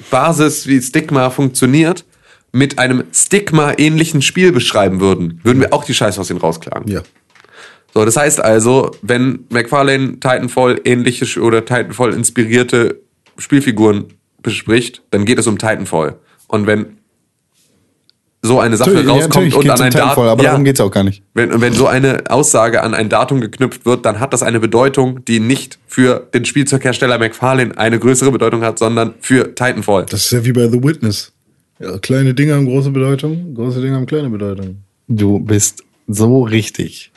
Basis 0.09 0.67
wie 0.67 0.81
Stigma 0.81 1.29
funktioniert, 1.29 2.05
mit 2.51 2.79
einem 2.79 3.03
Stigma-ähnlichen 3.13 4.21
Spiel 4.21 4.51
beschreiben 4.51 4.99
würden, 4.99 5.39
würden 5.43 5.61
wir 5.61 5.73
auch 5.73 5.83
die 5.83 5.93
Scheiße 5.93 6.19
aus 6.19 6.29
ihnen 6.31 6.39
rausklagen. 6.39 6.91
Ja. 6.91 7.01
So, 7.93 8.05
das 8.05 8.17
heißt 8.17 8.41
also, 8.41 8.91
wenn 9.01 9.45
McFarlane 9.49 10.19
Titanfall 10.19 10.81
ähnliche 10.85 11.41
oder 11.41 11.65
Titanfall 11.65 12.13
inspirierte 12.13 13.01
Spielfiguren 13.37 14.05
bespricht, 14.41 15.03
dann 15.11 15.25
geht 15.25 15.39
es 15.39 15.47
um 15.47 15.57
Titanfall. 15.57 16.19
Und 16.47 16.65
wenn 16.65 16.98
so 18.41 18.59
eine 18.59 18.77
Sache 18.77 18.91
Natürlich, 18.91 19.07
ja, 19.07 19.13
rauskommt 19.13 19.35
natürlich 19.35 19.55
und 19.55 19.69
an 19.69 19.81
ein 19.81 19.91
Titanfall, 19.91 20.15
Datum, 20.15 20.29
aber 20.29 20.43
darum 20.43 20.63
geht's 20.63 20.79
auch 20.79 20.91
gar 20.91 21.03
nicht. 21.03 21.23
Wenn, 21.33 21.59
wenn 21.59 21.73
so 21.73 21.87
eine 21.87 22.23
Aussage 22.29 22.81
an 22.81 22.93
ein 22.93 23.09
Datum 23.09 23.41
geknüpft 23.41 23.85
wird, 23.85 24.05
dann 24.05 24.19
hat 24.19 24.31
das 24.31 24.43
eine 24.43 24.59
Bedeutung, 24.59 25.25
die 25.25 25.39
nicht 25.39 25.77
für 25.87 26.27
den 26.33 26.45
Spielzeughersteller 26.45 27.17
McFarlane 27.17 27.77
eine 27.77 27.99
größere 27.99 28.31
Bedeutung 28.31 28.61
hat, 28.61 28.79
sondern 28.79 29.15
für 29.19 29.55
Titanfall. 29.55 30.05
Das 30.09 30.25
ist 30.25 30.31
ja 30.31 30.45
wie 30.45 30.53
bei 30.53 30.69
The 30.69 30.81
Witness. 30.81 31.33
Ja, 31.79 31.97
kleine 31.97 32.33
Dinge 32.33 32.55
haben 32.55 32.65
große 32.65 32.91
Bedeutung, 32.91 33.53
große 33.55 33.81
Dinge 33.81 33.95
haben 33.95 34.05
kleine 34.05 34.29
Bedeutung. 34.29 34.83
Du 35.07 35.39
bist 35.39 35.83
so 36.07 36.43
richtig. 36.43 37.11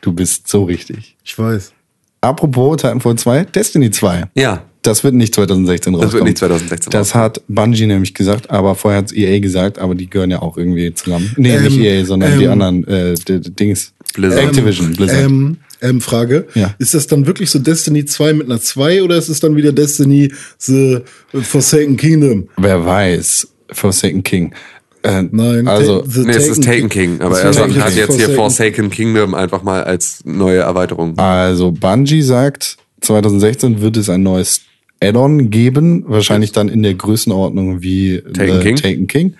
Du 0.00 0.12
bist 0.12 0.48
so 0.48 0.64
richtig. 0.64 1.16
Ich 1.24 1.38
weiß. 1.38 1.72
Apropos 2.20 2.76
Titanfall 2.76 3.16
2, 3.16 3.44
Destiny 3.44 3.90
2. 3.90 4.24
Ja, 4.34 4.62
Das 4.84 5.02
wird 5.02 5.14
nicht 5.14 5.34
2016 5.34 5.94
rauskommen. 5.94 6.06
Das 6.06 6.14
wird 6.14 6.24
nicht 6.24 6.38
2016 6.38 6.90
Das 6.90 7.14
hat 7.14 7.40
Bungie 7.48 7.86
nämlich 7.86 8.14
gesagt, 8.14 8.50
aber 8.50 8.74
vorher 8.74 8.98
hat 8.98 9.12
EA 9.12 9.40
gesagt, 9.40 9.78
aber 9.78 9.94
die 9.94 10.08
gehören 10.08 10.30
ja 10.30 10.42
auch 10.42 10.56
irgendwie 10.58 10.92
zusammen. 10.92 11.32
Nee, 11.36 11.56
Ähm, 11.56 11.62
nicht 11.64 11.78
EA, 11.78 12.04
sondern 12.04 12.38
die 12.38 12.44
ähm, 12.44 12.52
anderen 12.52 12.86
äh, 12.86 13.14
Dings. 13.18 13.92
Blizzard. 14.14 14.44
Activision, 14.44 14.92
Blizzard. 14.92 15.24
Ähm, 15.24 15.56
ähm, 15.80 16.00
Frage. 16.00 16.46
Ja. 16.54 16.74
Ist 16.78 16.94
das 16.94 17.06
dann 17.06 17.26
wirklich 17.26 17.50
so 17.50 17.58
Destiny 17.58 18.04
2 18.04 18.34
mit 18.34 18.46
einer 18.46 18.60
2 18.60 19.02
oder 19.02 19.16
ist 19.16 19.28
es 19.28 19.40
dann 19.40 19.56
wieder 19.56 19.72
Destiny 19.72 20.32
The 20.58 21.00
Forsaken 21.32 21.96
Kingdom? 21.96 22.48
Wer 22.58 22.84
weiß, 22.84 23.48
Forsaken 23.72 24.22
King. 24.22 24.54
Äh, 25.02 25.24
Nein. 25.30 25.66
Also, 25.66 26.04
The 26.06 26.20
nee, 26.20 26.32
es 26.32 26.48
ist 26.48 26.62
Taken 26.62 26.88
King, 26.88 27.20
aber 27.20 27.40
er 27.40 27.52
sagt, 27.52 27.74
hat 27.78 27.94
jetzt 27.94 28.16
hier 28.16 28.30
Forsaken. 28.30 28.34
Forsaken 28.34 28.90
Kingdom 28.90 29.34
einfach 29.34 29.62
mal 29.62 29.82
als 29.84 30.20
neue 30.24 30.60
Erweiterung. 30.60 31.18
also 31.18 31.72
Bungie 31.72 32.22
sagt, 32.22 32.76
2016 33.00 33.80
wird 33.80 33.96
es 33.96 34.08
ein 34.08 34.22
neues 34.22 34.62
Add-on 35.02 35.50
geben, 35.50 36.04
wahrscheinlich 36.06 36.52
dann 36.52 36.68
in 36.68 36.82
der 36.82 36.94
Größenordnung 36.94 37.82
wie 37.82 38.20
Taken 38.20 38.54
The 38.54 38.60
King? 38.60 38.76
Taken 38.76 39.06
King 39.06 39.34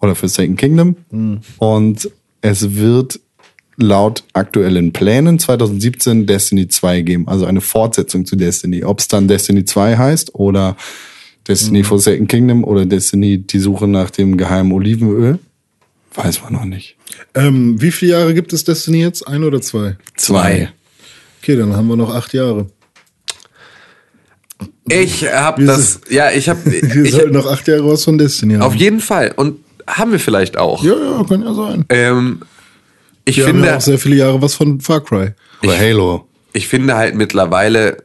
oder 0.00 0.14
Forsaken 0.14 0.56
Kingdom. 0.56 0.96
Und 1.58 2.10
es 2.40 2.74
wird 2.74 3.20
laut 3.76 4.22
aktuellen 4.32 4.92
Plänen 4.92 5.38
2017 5.38 6.26
Destiny 6.26 6.68
2 6.68 7.02
geben, 7.02 7.28
also 7.28 7.44
eine 7.44 7.60
Fortsetzung 7.60 8.24
zu 8.24 8.36
Destiny. 8.36 8.84
Ob 8.84 9.00
es 9.00 9.08
dann 9.08 9.28
Destiny 9.28 9.64
2 9.64 9.96
heißt 9.96 10.34
oder 10.34 10.76
Destiny 11.48 11.84
Forsaken 11.84 12.26
Kingdom 12.26 12.64
oder 12.64 12.86
Destiny 12.86 13.38
die 13.38 13.58
Suche 13.58 13.88
nach 13.88 14.10
dem 14.10 14.36
geheimen 14.36 14.72
Olivenöl, 14.72 15.38
weiß 16.14 16.42
man 16.42 16.54
noch 16.54 16.64
nicht. 16.64 16.96
Ähm, 17.34 17.80
wie 17.80 17.90
viele 17.90 18.12
Jahre 18.12 18.34
gibt 18.34 18.52
es 18.52 18.64
Destiny 18.64 19.00
jetzt? 19.00 19.26
Ein 19.26 19.44
oder 19.44 19.60
zwei? 19.60 19.96
Zwei. 20.16 20.70
Okay, 21.42 21.56
dann 21.56 21.76
haben 21.76 21.88
wir 21.88 21.96
noch 21.96 22.14
acht 22.14 22.32
Jahre. 22.32 22.66
Ich 24.88 25.24
hab 25.26 25.58
Wir 25.58 25.66
das, 25.66 26.00
ja, 26.10 26.30
ich 26.30 26.48
hab, 26.48 26.64
Wir 26.66 27.04
ich, 27.04 27.12
sollten 27.12 27.32
noch 27.32 27.46
acht 27.46 27.66
Jahre 27.68 27.88
was 27.88 28.04
von 28.04 28.18
Destiny 28.18 28.54
haben. 28.54 28.62
auf 28.62 28.74
jeden 28.74 29.00
Fall. 29.00 29.32
Und 29.34 29.60
haben 29.86 30.12
wir 30.12 30.20
vielleicht 30.20 30.56
auch. 30.56 30.82
Ja, 30.82 30.94
ja, 30.94 31.24
kann 31.24 31.42
ja 31.42 31.54
sein. 31.54 31.84
Ähm, 31.88 32.40
ich 33.24 33.38
Wir 33.38 33.46
haben 33.46 33.54
finde, 33.54 33.68
ja 33.68 33.76
auch 33.76 33.80
sehr 33.80 33.98
viele 33.98 34.16
Jahre 34.16 34.42
was 34.42 34.54
von 34.54 34.80
Far 34.80 35.00
Cry. 35.02 35.32
Oder 35.62 35.78
Halo. 35.78 36.28
ich 36.52 36.68
finde 36.68 36.94
halt 36.96 37.14
mittlerweile 37.14 38.04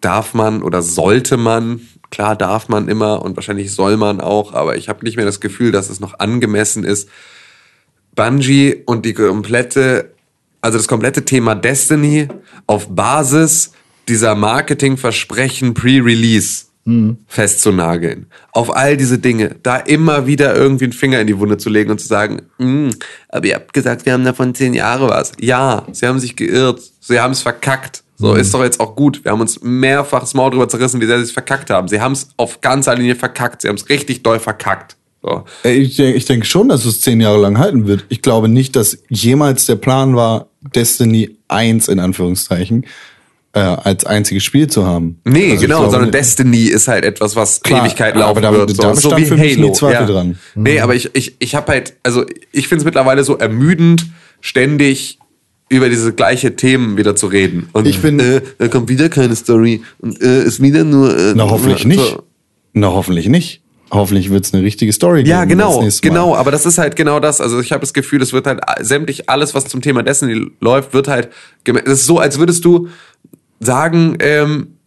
darf 0.00 0.34
man 0.34 0.62
oder 0.62 0.82
sollte 0.82 1.36
man, 1.36 1.80
klar 2.10 2.36
darf 2.36 2.68
man 2.68 2.88
immer 2.88 3.22
und 3.22 3.36
wahrscheinlich 3.36 3.72
soll 3.72 3.96
man 3.96 4.20
auch, 4.20 4.52
aber 4.52 4.76
ich 4.76 4.88
habe 4.88 5.04
nicht 5.04 5.16
mehr 5.16 5.24
das 5.24 5.40
Gefühl, 5.40 5.72
dass 5.72 5.90
es 5.90 6.00
noch 6.00 6.18
angemessen 6.18 6.84
ist, 6.84 7.08
Bungie 8.14 8.82
und 8.86 9.06
die 9.06 9.14
komplette, 9.14 10.12
also 10.60 10.76
das 10.78 10.88
komplette 10.88 11.24
Thema 11.24 11.54
Destiny 11.54 12.28
auf 12.66 12.88
Basis 12.94 13.72
dieser 14.08 14.34
Marketingversprechen 14.34 15.74
Pre-Release 15.74 16.64
festzunageln. 17.28 18.26
Auf 18.52 18.74
all 18.74 18.96
diese 18.96 19.18
Dinge. 19.18 19.54
Da 19.62 19.76
immer 19.76 20.26
wieder 20.26 20.54
irgendwie 20.56 20.84
einen 20.84 20.92
Finger 20.92 21.20
in 21.20 21.26
die 21.28 21.38
Wunde 21.38 21.56
zu 21.56 21.70
legen 21.70 21.90
und 21.92 22.00
zu 22.00 22.06
sagen, 22.08 22.42
"Mm, 22.58 22.90
aber 23.28 23.46
ihr 23.46 23.54
habt 23.54 23.72
gesagt, 23.72 24.04
wir 24.04 24.12
haben 24.12 24.24
davon 24.24 24.54
zehn 24.54 24.74
Jahre 24.74 25.08
was. 25.08 25.32
Ja, 25.40 25.86
sie 25.92 26.06
haben 26.06 26.18
sich 26.18 26.34
geirrt. 26.34 26.80
Sie 27.00 27.20
haben 27.20 27.30
es 27.32 27.40
verkackt. 27.40 28.02
So, 28.16 28.34
ist 28.34 28.54
doch 28.54 28.62
jetzt 28.62 28.78
auch 28.78 28.94
gut. 28.94 29.24
Wir 29.24 29.32
haben 29.32 29.40
uns 29.40 29.60
mehrfach 29.62 30.20
das 30.20 30.34
Maul 30.34 30.50
drüber 30.52 30.68
zerrissen, 30.68 31.00
wie 31.00 31.06
sehr 31.06 31.18
sie 31.18 31.24
es 31.24 31.32
verkackt 31.32 31.70
haben. 31.70 31.88
Sie 31.88 32.00
haben 32.00 32.12
es 32.12 32.28
auf 32.36 32.60
ganzer 32.60 32.94
Linie 32.94 33.16
verkackt. 33.16 33.62
Sie 33.62 33.68
haben 33.68 33.76
es 33.76 33.88
richtig 33.88 34.22
doll 34.22 34.38
verkackt. 34.38 34.96
So. 35.22 35.44
Ey, 35.64 35.78
Ich, 35.78 35.96
denk- 35.96 36.16
ich 36.16 36.24
denke 36.24 36.46
schon, 36.46 36.68
dass 36.68 36.84
es 36.84 37.00
zehn 37.00 37.20
Jahre 37.20 37.38
lang 37.40 37.58
halten 37.58 37.86
wird. 37.86 38.04
Ich 38.10 38.22
glaube 38.22 38.48
nicht, 38.48 38.74
dass 38.76 38.98
jemals 39.08 39.66
der 39.66 39.76
Plan 39.76 40.14
war, 40.16 40.48
Destiny 40.74 41.36
1 41.48 41.88
in 41.88 41.98
Anführungszeichen 41.98 42.86
äh, 43.54 43.60
als 43.60 44.04
einziges 44.06 44.42
Spiel 44.44 44.66
zu 44.68 44.86
haben. 44.86 45.20
Nee, 45.24 45.50
Also 45.52 45.62
genau, 45.62 45.78
glaube 45.80 45.92
sondern 45.92 46.10
Destiny 46.10 46.64
ist 46.64 46.88
halt 46.88 47.04
etwas, 47.04 47.36
was 47.36 47.60
Klar, 47.60 47.84
Ewigkeit 47.84 48.14
aber 48.14 48.20
laufen 48.20 48.42
da- 48.42 48.52
wird. 48.52 48.82
da 48.82 48.94
So, 48.94 49.10
so 49.10 49.16
wie 49.16 49.26
Halo. 49.30 49.90
ja. 49.90 50.06
dran. 50.06 50.38
Nee, 50.54 50.80
aber 50.80 50.94
ich, 50.94 51.10
ich, 51.14 51.36
ich 51.38 51.54
habe 51.54 51.70
halt, 51.72 51.94
also 52.02 52.24
ich 52.50 52.68
finde 52.68 52.80
es 52.80 52.84
mittlerweile 52.86 53.24
so 53.24 53.36
ermüdend, 53.36 54.06
ständig 54.40 55.18
über 55.68 55.88
diese 55.88 56.12
gleiche 56.12 56.56
Themen 56.56 56.96
wieder 56.96 57.16
zu 57.16 57.26
reden. 57.26 57.68
Und 57.72 57.86
Ich 57.86 58.00
bin- 58.00 58.20
äh, 58.20 58.40
da 58.58 58.68
kommt 58.68 58.88
wieder 58.88 59.08
keine 59.08 59.34
Story 59.36 59.82
und 60.00 60.20
äh, 60.22 60.44
ist 60.44 60.60
wieder 60.62 60.84
nur. 60.84 61.16
Äh, 61.16 61.32
Na, 61.34 61.48
hoffentlich 61.48 61.82
so. 61.82 61.88
nicht. 61.88 62.18
Na, 62.74 62.88
hoffentlich 62.88 63.28
nicht. 63.28 63.60
Hoffentlich 63.90 64.30
wird's 64.30 64.54
eine 64.54 64.62
richtige 64.62 64.90
Story 64.94 65.22
Ja, 65.26 65.44
geben 65.44 65.58
das 65.60 66.00
genau, 66.00 66.30
genau, 66.30 66.34
aber 66.36 66.50
das 66.50 66.64
ist 66.64 66.78
halt 66.78 66.96
genau 66.96 67.20
das. 67.20 67.42
Also 67.42 67.60
ich 67.60 67.72
habe 67.72 67.82
das 67.82 67.92
Gefühl, 67.92 68.22
es 68.22 68.32
wird 68.32 68.46
halt 68.46 68.60
sämtlich 68.80 69.28
alles, 69.28 69.54
was 69.54 69.66
zum 69.66 69.82
Thema 69.82 70.02
Destiny 70.02 70.46
läuft, 70.60 70.94
wird 70.94 71.08
halt. 71.08 71.28
Es 71.84 72.00
ist 72.00 72.06
so, 72.06 72.18
als 72.18 72.38
würdest 72.38 72.64
du 72.64 72.88
sagen, 73.64 74.16
ähm, 74.20 74.78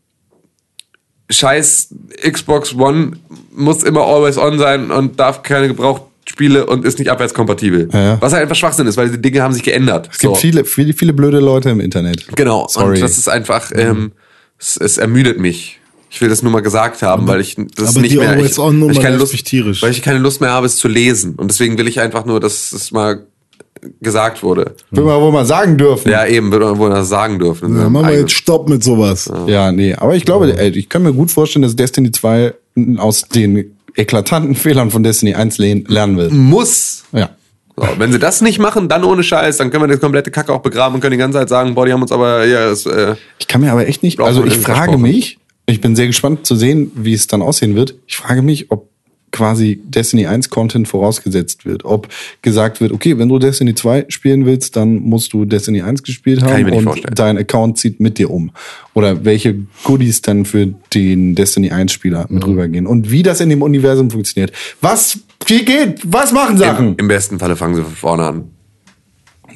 scheiß 1.30 1.90
Xbox 2.30 2.76
One 2.76 3.14
muss 3.52 3.84
immer 3.84 4.02
always 4.02 4.38
on 4.38 4.60
sein 4.60 4.92
und 4.92 5.20
darf 5.20 5.44
keine 5.44 5.68
Gebrauchtspiele 5.68 6.66
und 6.66 6.86
ist 6.86 7.00
nicht 7.00 7.10
abwärtskompatibel. 7.10 7.90
Ja, 7.92 8.04
ja. 8.04 8.18
Was 8.22 8.34
halt 8.34 8.44
einfach 8.44 8.56
Schwachsinn 8.56 8.88
ist, 8.88 8.98
weil 8.98 9.10
die 9.10 9.22
Dinge 9.22 9.42
haben 9.42 9.54
sich 9.54 9.64
geändert. 9.64 10.10
Es 10.12 10.20
gibt 10.20 10.38
viele, 10.38 10.66
viele, 10.66 10.94
viele 10.94 11.14
blöde 11.14 11.40
Leute 11.40 11.70
im 11.70 11.80
Internet. 11.80 12.28
Genau, 12.36 12.68
Sorry. 12.70 12.96
und 12.96 13.02
das 13.02 13.18
ist 13.18 13.28
einfach, 13.28 13.72
ähm, 13.74 14.12
es, 14.60 14.78
es 14.78 14.98
ermüdet 14.98 15.40
mich. 15.40 15.80
Ich 16.10 16.22
will 16.22 16.30
das 16.30 16.44
nur 16.44 16.52
mal 16.52 16.62
gesagt 16.62 17.02
haben, 17.02 17.28
weil 17.28 17.42
ich 17.42 17.58
das 17.76 17.90
aber 17.90 18.02
nicht 18.02 18.16
mehr, 18.16 18.38
ich, 18.40 18.52
ich 18.52 19.02
keine 19.02 19.18
Lust, 19.18 19.34
weil 19.82 19.92
ich 19.92 20.02
keine 20.02 20.20
Lust 20.20 20.40
mehr 20.40 20.52
habe, 20.52 20.66
es 20.66 20.78
zu 20.78 20.88
lesen. 20.88 21.36
Und 21.36 21.52
deswegen 21.52 21.78
will 21.78 21.90
ich 21.90 22.00
einfach 22.00 22.26
nur, 22.26 22.40
dass 22.40 22.72
es 22.72 22.92
mal 22.92 23.26
gesagt 24.02 24.44
wurde. 24.44 24.76
Will 24.92 25.04
man 25.04 25.20
wohl 25.22 25.32
mal 25.32 25.46
sagen 25.46 25.78
dürfen. 25.78 26.12
Ja, 26.12 26.26
eben, 26.26 26.52
würde 26.52 26.66
man 26.66 26.78
wohl 26.78 26.90
das 26.90 27.10
sagen 27.10 27.40
dürfen. 27.40 27.78
Ja, 27.78 27.90
machen 27.90 28.08
wir 28.10 28.20
jetzt 28.20 28.32
Stopp 28.34 28.70
mit 28.70 28.84
sowas. 28.84 29.32
Ja, 29.48 29.72
nee, 29.72 29.94
aber 29.96 30.16
ich 30.16 30.26
glaube, 30.26 30.58
ey, 30.58 30.70
ich 30.70 30.90
kann 30.90 31.04
mir 31.04 31.14
gut 31.14 31.32
vorstellen, 31.32 31.64
dass 31.64 31.76
Destiny 31.76 32.12
2 32.12 32.54
aus 32.98 33.24
den 33.30 33.76
eklatanten 33.96 34.56
Fehlern 34.56 34.92
von 34.92 35.04
Destiny 35.04 35.34
1 35.36 35.58
lehn- 35.58 35.86
lernen 35.88 36.18
will. 36.18 36.30
Muss. 36.30 37.04
Ja. 37.14 37.30
So, 37.78 37.86
wenn 37.98 38.12
sie 38.12 38.20
das 38.20 38.42
nicht 38.42 38.60
machen, 38.60 38.88
dann 38.88 39.04
ohne 39.04 39.24
Scheiß, 39.24 39.58
dann 39.58 39.70
können 39.70 39.84
wir 39.84 39.88
das 39.88 40.00
komplette 40.00 40.32
Kacke 40.32 40.54
auch 40.54 40.62
begraben 40.62 40.96
und 40.96 41.02
können 41.02 41.12
die 41.12 41.18
ganze 41.18 41.40
Zeit 41.40 41.50
sagen, 41.50 41.76
boah, 41.76 41.86
die 41.86 41.92
haben 41.94 42.02
uns 42.02 42.12
aber, 42.12 42.46
ja, 42.46 42.70
es, 42.70 42.86
äh, 42.86 43.16
Ich 43.38 43.48
kann 43.48 43.62
mir 43.62 43.72
aber 43.72 43.88
echt 43.88 44.02
nicht, 44.04 44.20
also 44.22 44.46
ich 44.46 44.58
frage 44.58 44.98
mich, 44.98 45.40
ich 45.66 45.82
bin 45.82 45.96
sehr 45.96 46.08
gespannt 46.08 46.46
zu 46.46 46.56
sehen, 46.56 46.92
wie 46.96 47.14
es 47.14 47.28
dann 47.28 47.42
aussehen 47.42 47.76
wird. 47.76 47.96
Ich 48.08 48.16
frage 48.18 48.42
mich, 48.42 48.72
ob 48.72 48.90
quasi 49.36 49.82
Destiny 49.84 50.26
1 50.28 50.50
Content 50.50 50.88
vorausgesetzt 50.88 51.66
wird. 51.66 51.84
Ob 51.84 52.08
gesagt 52.42 52.80
wird, 52.80 52.94
okay, 52.94 53.18
wenn 53.18 53.28
du 53.28 53.38
Destiny 53.38 53.76
2 53.76 54.06
spielen 54.08 54.46
willst, 54.46 54.78
dann 54.78 54.96
musst 55.02 55.34
du 55.34 55.44
Destiny 55.44 55.82
1 55.82 56.04
gespielt 56.04 56.42
haben 56.42 56.72
und 56.72 56.84
vorstellen. 56.84 57.14
dein 57.16 57.38
Account 57.38 57.78
zieht 57.78 58.00
mit 58.00 58.18
dir 58.18 58.32
um. 58.32 58.52
Oder 58.94 59.26
welche 59.26 59.56
Goodies 59.84 60.22
dann 60.22 60.46
für 60.46 60.74
den 60.94 61.36
Destiny 61.36 61.72
1 61.72 61.92
Spieler 61.92 62.26
Mhm. 62.30 62.36
mit 62.36 62.48
rübergehen. 62.48 62.88
Und 62.88 63.12
wie 63.12 63.24
das 63.24 63.42
in 63.42 63.50
dem 63.50 63.62
Universum 63.62 64.10
funktioniert. 64.10 64.54
Was, 64.80 65.20
wie 65.48 65.66
geht, 65.66 66.00
was 66.06 66.32
machen 66.32 66.58
Sachen? 66.58 66.88
im, 66.90 66.96
im 66.98 67.08
besten 67.10 67.38
Falle 67.38 67.58
fangen 67.58 67.76
sie 67.76 67.82
von 67.84 67.92
vorne 67.94 68.24
an. 68.24 68.44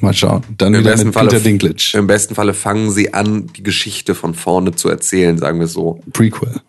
Mal 0.02 0.14
schauen. 0.14 0.42
Dann 0.56 0.72
Im 0.74 0.80
wieder 0.80 0.92
besten, 0.92 1.06
mit 1.08 1.14
Falle, 1.14 1.28
Peter 1.30 1.40
Dinklage. 1.42 1.90
Im 1.94 2.06
besten 2.06 2.34
Falle 2.34 2.54
fangen 2.54 2.90
sie 2.90 3.12
an, 3.12 3.48
die 3.56 3.62
Geschichte 3.62 4.14
von 4.14 4.34
vorne 4.34 4.72
zu 4.74 4.88
erzählen, 4.88 5.36
sagen 5.36 5.58
wir 5.60 5.66
so. 5.66 6.00
Prequel. 6.12 6.60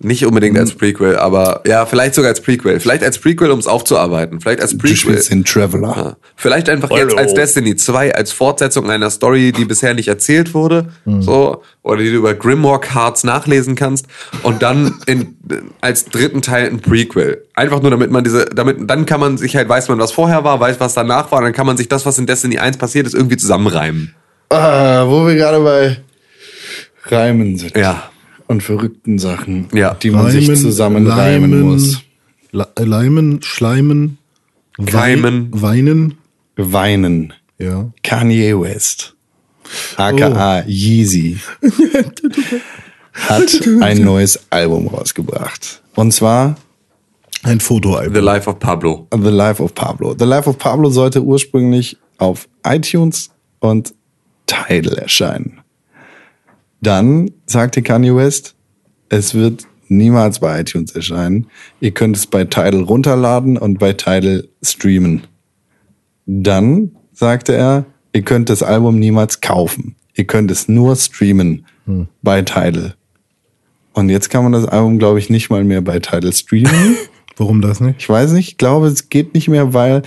Nicht 0.00 0.24
unbedingt 0.24 0.56
als 0.56 0.74
Mhm. 0.74 0.78
Prequel, 0.78 1.16
aber 1.16 1.62
ja, 1.66 1.84
vielleicht 1.84 2.14
sogar 2.14 2.28
als 2.28 2.40
Prequel. 2.40 2.78
Vielleicht 2.78 3.02
als 3.02 3.18
Prequel, 3.18 3.50
um 3.50 3.58
es 3.58 3.66
aufzuarbeiten. 3.66 4.40
Vielleicht 4.40 4.60
als 4.62 4.70
Du 4.70 4.78
Prequel. 4.78 4.96
spielst 4.96 5.30
den 5.32 5.44
Traveler. 5.44 5.88
Ja. 5.96 6.16
Vielleicht 6.36 6.68
einfach 6.68 6.90
jetzt 6.92 7.18
als 7.18 7.34
Destiny 7.34 7.74
2, 7.74 8.14
als 8.14 8.30
Fortsetzung 8.30 8.88
einer 8.90 9.10
Story, 9.10 9.50
die 9.50 9.64
bisher 9.64 9.94
nicht 9.94 10.06
erzählt 10.06 10.54
wurde, 10.54 10.90
Mhm. 11.04 11.22
so, 11.22 11.62
oder 11.82 12.00
die 12.02 12.10
du 12.10 12.16
über 12.18 12.34
Grimoire 12.34 12.80
Cards 12.80 13.24
nachlesen 13.24 13.74
kannst, 13.74 14.06
und 14.44 14.62
dann 14.62 14.94
in, 15.06 15.36
als 15.80 16.04
dritten 16.04 16.42
Teil 16.42 16.68
ein 16.68 16.78
Prequel. 16.80 17.44
Einfach 17.54 17.82
nur, 17.82 17.90
damit 17.90 18.12
man 18.12 18.22
diese, 18.22 18.44
damit, 18.44 18.76
dann 18.88 19.04
kann 19.04 19.18
man 19.18 19.36
sich 19.36 19.56
halt, 19.56 19.68
weiß 19.68 19.88
man, 19.88 19.98
was 19.98 20.12
vorher 20.12 20.44
war, 20.44 20.60
weiß, 20.60 20.78
was 20.78 20.94
danach 20.94 21.32
war, 21.32 21.38
und 21.38 21.44
dann 21.46 21.52
kann 21.52 21.66
man 21.66 21.76
sich 21.76 21.88
das, 21.88 22.06
was 22.06 22.18
in 22.18 22.26
Destiny 22.26 22.58
1 22.58 22.76
passiert 22.76 23.06
ist, 23.08 23.14
irgendwie 23.14 23.36
zusammenreimen. 23.36 24.14
Ah, 24.50 25.06
wo 25.08 25.26
wir 25.26 25.34
gerade 25.34 25.58
bei 25.60 25.96
Reimen 27.10 27.56
sind. 27.58 27.76
Ja. 27.76 28.10
Und 28.48 28.62
verrückten 28.62 29.18
Sachen, 29.18 29.68
Ja. 29.72 29.94
die 29.94 30.10
man 30.10 30.30
sich 30.30 30.46
zusammenreimen 30.56 31.50
Leimen, 31.50 31.60
muss. 31.60 32.02
Le- 32.50 32.66
Leimen, 32.78 33.42
Schleimen, 33.42 34.18
Wei- 34.78 34.90
Keimen. 34.90 35.48
Weinen. 35.52 36.14
Weinen. 36.56 37.32
Ja. 37.58 37.90
Kanye 38.02 38.58
West, 38.60 39.14
aka 39.96 40.64
Yeezy, 40.66 41.38
hat 43.12 43.60
ein 43.80 44.02
neues 44.02 44.40
Album 44.50 44.86
rausgebracht. 44.88 45.82
Und 45.94 46.12
zwar 46.12 46.56
Ein 47.42 47.60
Fotoalbum. 47.60 48.14
The 48.14 48.20
Life 48.20 48.48
of 48.50 48.58
Pablo. 48.58 49.06
The 49.12 49.28
Life 49.30 49.62
of 49.62 49.74
Pablo. 49.74 50.14
The 50.18 50.24
Life 50.24 50.48
of 50.48 50.58
Pablo 50.58 50.90
sollte 50.90 51.22
ursprünglich 51.22 51.96
auf 52.18 52.48
iTunes 52.66 53.30
und 53.60 53.94
Tidal 54.46 54.98
erscheinen. 54.98 55.57
Dann 56.80 57.30
sagte 57.46 57.82
Kanye 57.82 58.14
West, 58.14 58.54
es 59.08 59.34
wird 59.34 59.66
niemals 59.88 60.40
bei 60.40 60.60
iTunes 60.60 60.94
erscheinen. 60.94 61.46
Ihr 61.80 61.92
könnt 61.92 62.16
es 62.16 62.26
bei 62.26 62.44
Tidal 62.44 62.82
runterladen 62.82 63.56
und 63.56 63.78
bei 63.78 63.92
Tidal 63.94 64.48
streamen. 64.62 65.26
Dann 66.26 66.92
sagte 67.12 67.54
er, 67.54 67.86
ihr 68.12 68.22
könnt 68.22 68.50
das 68.50 68.62
Album 68.62 68.98
niemals 68.98 69.40
kaufen. 69.40 69.96
Ihr 70.14 70.24
könnt 70.24 70.50
es 70.50 70.68
nur 70.68 70.94
streamen 70.96 71.64
bei 72.22 72.42
Tidal. 72.42 72.94
Und 73.94 74.10
jetzt 74.10 74.30
kann 74.30 74.44
man 74.44 74.52
das 74.52 74.66
Album, 74.66 74.98
glaube 74.98 75.18
ich, 75.18 75.30
nicht 75.30 75.50
mal 75.50 75.64
mehr 75.64 75.80
bei 75.80 75.98
Tidal 75.98 76.32
streamen. 76.32 76.96
Warum 77.36 77.60
das 77.62 77.80
nicht? 77.80 77.96
Ich 78.00 78.08
weiß 78.08 78.32
nicht, 78.32 78.48
ich 78.48 78.58
glaube, 78.58 78.88
es 78.88 79.08
geht 79.08 79.34
nicht 79.34 79.48
mehr, 79.48 79.72
weil 79.72 80.02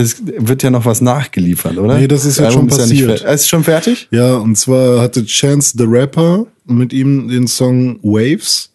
es 0.00 0.22
wird 0.24 0.62
ja 0.62 0.70
noch 0.70 0.84
was 0.84 1.00
nachgeliefert, 1.00 1.78
oder? 1.78 1.98
Nee, 1.98 2.08
das 2.08 2.24
ist 2.24 2.36
schon 2.36 2.44
ja 2.44 2.62
nicht 2.62 2.76
passiert. 2.76 3.22
fer- 3.22 3.32
ist 3.34 3.48
schon 3.48 3.64
fertig? 3.64 4.08
Ja, 4.10 4.36
und 4.36 4.56
zwar 4.56 5.00
hatte 5.00 5.24
Chance 5.24 5.74
the 5.78 5.84
Rapper 5.86 6.46
mit 6.66 6.92
ihm 6.92 7.28
den 7.28 7.46
Song 7.46 7.98
Waves. 8.02 8.68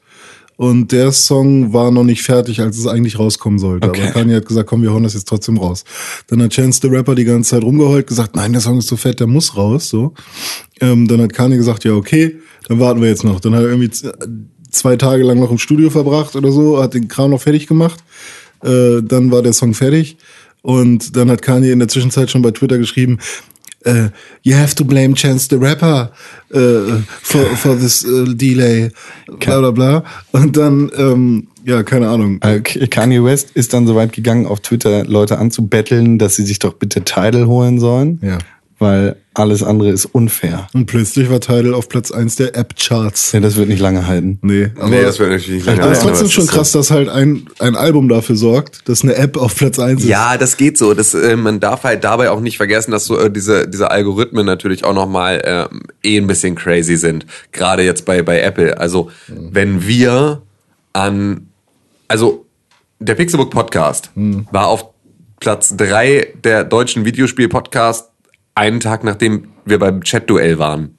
Und 0.57 0.93
der 0.93 1.11
Song 1.11 1.73
war 1.73 1.91
noch 1.91 2.05
nicht 2.05 2.21
fertig, 2.23 2.61
als 2.61 2.77
es 2.77 2.87
eigentlich 2.87 3.19
rauskommen 3.19 3.59
sollte. 3.59 3.89
Okay. 3.89 4.03
Aber 4.03 4.11
Kanye 4.11 4.35
hat 4.35 4.45
gesagt, 4.45 4.69
komm, 4.69 4.83
wir 4.83 4.93
hauen 4.93 5.03
das 5.03 5.13
jetzt 5.13 5.27
trotzdem 5.27 5.57
raus. 5.57 5.83
Dann 6.27 6.41
hat 6.41 6.51
Chance 6.51 6.79
the 6.81 6.87
Rapper 6.87 7.13
die 7.13 7.25
ganze 7.25 7.49
Zeit 7.49 7.63
rumgeheult, 7.63 8.07
gesagt, 8.07 8.37
nein, 8.37 8.53
der 8.53 8.61
Song 8.61 8.77
ist 8.77 8.87
zu 8.87 8.95
fett, 8.95 9.19
der 9.19 9.27
muss 9.27 9.57
raus. 9.57 9.89
So. 9.89 10.13
Ähm, 10.79 11.09
dann 11.09 11.19
hat 11.21 11.33
Kanye 11.33 11.57
gesagt, 11.57 11.83
ja, 11.83 11.91
okay, 11.91 12.37
dann 12.69 12.79
warten 12.79 13.01
wir 13.01 13.09
jetzt 13.09 13.25
noch. 13.25 13.41
Dann 13.41 13.53
hat 13.53 13.63
er 13.63 13.69
irgendwie 13.69 13.91
zwei 14.71 14.95
Tage 14.95 15.23
lang 15.23 15.39
noch 15.39 15.51
im 15.51 15.57
Studio 15.57 15.89
verbracht 15.89 16.37
oder 16.37 16.49
so, 16.53 16.81
hat 16.81 16.93
den 16.93 17.09
Kram 17.09 17.31
noch 17.31 17.41
fertig 17.41 17.67
gemacht. 17.67 17.99
Äh, 18.63 19.01
dann 19.03 19.31
war 19.31 19.41
der 19.41 19.51
Song 19.51 19.73
fertig. 19.73 20.15
Und 20.65 21.15
dann 21.15 21.29
hat 21.29 21.43
Kanye 21.43 21.71
in 21.71 21.77
der 21.79 21.87
Zwischenzeit 21.87 22.31
schon 22.31 22.41
bei 22.41 22.49
Twitter 22.49 22.79
geschrieben, 22.79 23.19
äh, 23.83 24.09
you 24.41 24.55
have 24.55 24.73
to 24.73 24.83
blame 24.83 25.13
Chance 25.13 25.47
the 25.51 25.57
Rapper 25.57 26.11
äh, 26.51 26.57
for, 27.21 27.45
for 27.55 27.77
this 27.77 28.03
äh, 28.03 28.33
delay, 28.33 28.89
bla 29.39 29.59
bla 29.59 29.69
bla. 29.71 30.03
Und 30.31 30.57
dann, 30.57 30.89
ähm, 30.97 31.47
ja, 31.63 31.83
keine 31.83 32.07
Ahnung. 32.09 32.39
K- 32.39 32.87
Kanye 32.87 33.23
West 33.23 33.51
ist 33.53 33.73
dann 33.73 33.85
so 33.85 33.95
weit 33.95 34.11
gegangen, 34.11 34.47
auf 34.47 34.59
Twitter 34.61 35.03
Leute 35.05 35.37
anzubetteln, 35.37 36.17
dass 36.17 36.35
sie 36.35 36.43
sich 36.45 36.57
doch 36.57 36.73
bitte 36.73 37.03
Tidal 37.03 37.45
holen 37.45 37.79
sollen. 37.79 38.19
Ja. 38.23 38.39
Weil 38.85 39.15
alles 39.33 39.63
andere 39.63 39.89
ist 39.89 40.05
unfair. 40.05 40.67
Und 40.73 40.85
plötzlich 40.85 41.29
war 41.29 41.39
Tidal 41.39 41.73
auf 41.73 41.89
Platz 41.89 42.11
1 42.11 42.35
der 42.35 42.55
App-Charts. 42.55 43.31
Ja, 43.31 43.39
das 43.39 43.55
wird 43.55 43.67
nicht 43.67 43.81
lange 43.81 44.05
halten. 44.05 44.37
Nee, 44.43 44.69
aber, 44.75 44.89
nee, 44.89 45.01
das 45.01 45.17
wird 45.17 45.31
natürlich 45.31 45.55
nicht 45.55 45.65
lange 45.65 45.81
aber 45.81 45.91
es 45.91 45.97
ist 45.97 46.03
halten, 46.03 46.19
trotzdem 46.19 46.41
aber 46.41 46.47
schon 46.47 46.55
krass, 46.55 46.71
dass 46.71 46.91
halt 46.91 47.09
ein, 47.09 47.47
ein 47.57 47.75
Album 47.75 48.07
dafür 48.07 48.35
sorgt, 48.35 48.87
dass 48.87 49.01
eine 49.01 49.15
App 49.15 49.37
auf 49.37 49.55
Platz 49.55 49.79
1 49.79 50.03
ist. 50.03 50.07
Ja, 50.07 50.37
das 50.37 50.55
geht 50.55 50.77
so. 50.77 50.93
Das, 50.93 51.15
äh, 51.15 51.35
man 51.35 51.59
darf 51.59 51.83
halt 51.83 52.03
dabei 52.03 52.29
auch 52.29 52.39
nicht 52.39 52.57
vergessen, 52.57 52.91
dass 52.91 53.05
so 53.05 53.17
äh, 53.17 53.31
diese, 53.31 53.67
diese 53.67 53.89
Algorithmen 53.89 54.45
natürlich 54.45 54.85
auch 54.85 54.93
nochmal 54.93 55.41
ähm, 55.43 55.81
eh 56.03 56.17
ein 56.17 56.27
bisschen 56.27 56.53
crazy 56.53 56.95
sind. 56.95 57.25
Gerade 57.51 57.83
jetzt 57.83 58.05
bei, 58.05 58.21
bei 58.21 58.39
Apple. 58.39 58.77
Also, 58.77 59.09
wenn 59.27 59.87
wir 59.87 60.43
an, 60.93 61.47
also 62.07 62.45
der 62.99 63.15
Pixelbook 63.15 63.49
Podcast 63.49 64.11
war 64.15 64.67
auf 64.67 64.85
Platz 65.39 65.75
drei 65.75 66.33
der 66.43 66.63
deutschen 66.63 67.03
Videospiel-Podcast 67.03 68.11
einen 68.55 68.79
Tag 68.79 69.03
nachdem 69.03 69.49
wir 69.65 69.79
beim 69.79 70.01
Chat-Duell 70.01 70.59
waren. 70.59 70.95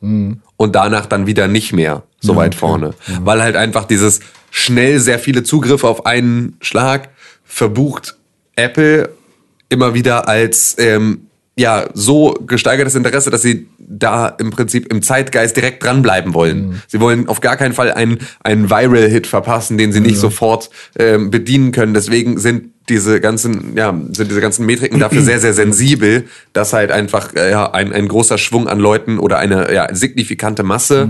Und 0.56 0.74
danach 0.74 1.06
dann 1.06 1.26
wieder 1.26 1.48
nicht 1.48 1.72
mehr 1.72 2.04
so 2.20 2.36
weit 2.36 2.54
vorne. 2.54 2.94
Weil 3.22 3.42
halt 3.42 3.56
einfach 3.56 3.84
dieses 3.84 4.20
schnell 4.50 5.00
sehr 5.00 5.18
viele 5.18 5.42
Zugriffe 5.42 5.86
auf 5.86 6.06
einen 6.06 6.56
Schlag 6.60 7.10
verbucht 7.44 8.16
Apple 8.56 9.10
immer 9.68 9.94
wieder 9.94 10.28
als 10.28 10.76
ähm, 10.78 11.26
ja 11.56 11.88
so 11.94 12.34
gesteigertes 12.46 12.94
Interesse, 12.94 13.30
dass 13.30 13.42
sie 13.42 13.68
da 13.78 14.28
im 14.28 14.50
Prinzip 14.50 14.90
im 14.92 15.02
Zeitgeist 15.02 15.56
direkt 15.56 15.82
dranbleiben 15.84 16.34
wollen. 16.34 16.82
Sie 16.86 17.00
wollen 17.00 17.28
auf 17.28 17.40
gar 17.40 17.56
keinen 17.56 17.72
Fall 17.72 17.92
einen, 17.92 18.18
einen 18.42 18.70
Viral-Hit 18.70 19.26
verpassen, 19.26 19.78
den 19.78 19.92
sie 19.92 20.00
nicht 20.00 20.18
sofort 20.18 20.70
ähm, 20.98 21.30
bedienen 21.30 21.72
können. 21.72 21.94
Deswegen 21.94 22.38
sind 22.38 22.70
diese 22.88 23.20
ganzen, 23.20 23.76
ja, 23.76 23.92
sind 24.12 24.30
diese 24.30 24.40
ganzen 24.40 24.66
Metriken 24.66 25.00
dafür 25.00 25.22
sehr, 25.22 25.40
sehr 25.40 25.54
sensibel, 25.54 26.24
dass 26.52 26.72
halt 26.72 26.90
einfach 26.90 27.34
äh, 27.34 27.50
ja, 27.50 27.72
ein, 27.72 27.92
ein 27.92 28.08
großer 28.08 28.38
Schwung 28.38 28.68
an 28.68 28.78
Leuten 28.78 29.18
oder 29.18 29.38
eine 29.38 29.72
ja, 29.72 29.92
signifikante 29.94 30.62
Masse 30.62 31.08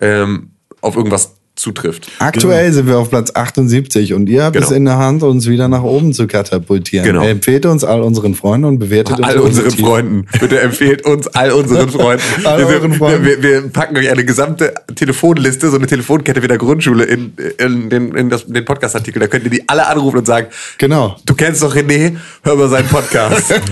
ähm, 0.00 0.50
auf 0.80 0.96
irgendwas 0.96 1.36
zutrifft. 1.54 2.08
Aktuell 2.18 2.72
sind 2.72 2.86
wir 2.86 2.98
auf 2.98 3.10
Platz 3.10 3.30
78 3.34 4.14
und 4.14 4.28
ihr 4.28 4.44
habt 4.44 4.54
Genau. 4.56 4.66
es 4.66 4.72
in 4.72 4.84
der 4.86 4.96
Hand, 4.96 5.22
uns 5.22 5.46
wieder 5.48 5.68
nach 5.68 5.82
oben 5.82 6.12
zu 6.14 6.26
katapultieren. 6.26 7.06
Genau. 7.06 7.22
Empfehlt 7.24 7.66
uns 7.66 7.84
all 7.84 8.00
unseren 8.00 8.34
Freunden 8.34 8.64
und 8.66 8.78
bewertet 8.78 9.18
uns 9.18 9.26
all 9.28 9.38
unseren. 9.38 9.70
Freunden. 9.70 10.26
Bitte 10.40 10.60
empfehlt 10.60 11.04
uns 11.04 11.26
all 11.28 11.52
unseren 11.52 11.90
Freunden. 11.90 12.22
All 12.44 12.58
wir, 12.60 12.66
euren 12.68 12.94
Freunden. 12.94 13.24
Wir, 13.24 13.42
wir 13.42 13.62
packen 13.68 13.96
euch 13.96 14.10
eine 14.10 14.24
gesamte 14.24 14.72
Telefonliste, 14.94 15.70
so 15.70 15.76
eine 15.76 15.86
Telefonkette 15.86 16.42
wie 16.42 16.48
der 16.48 16.58
Grundschule 16.58 17.04
in, 17.04 17.32
in 17.58 17.90
den, 17.90 18.14
in 18.14 18.30
das, 18.30 18.46
den 18.46 18.64
Podcast-Artikel. 18.64 19.20
Da 19.20 19.26
könnt 19.26 19.44
ihr 19.44 19.50
die 19.50 19.68
alle 19.68 19.86
anrufen 19.86 20.18
und 20.18 20.26
sagen, 20.26 20.46
Genau. 20.78 21.16
du 21.26 21.34
kennst 21.34 21.62
doch 21.62 21.74
René, 21.76 22.16
hör 22.42 22.56
mal 22.56 22.68
seinen 22.68 22.88
Podcast. 22.88 23.54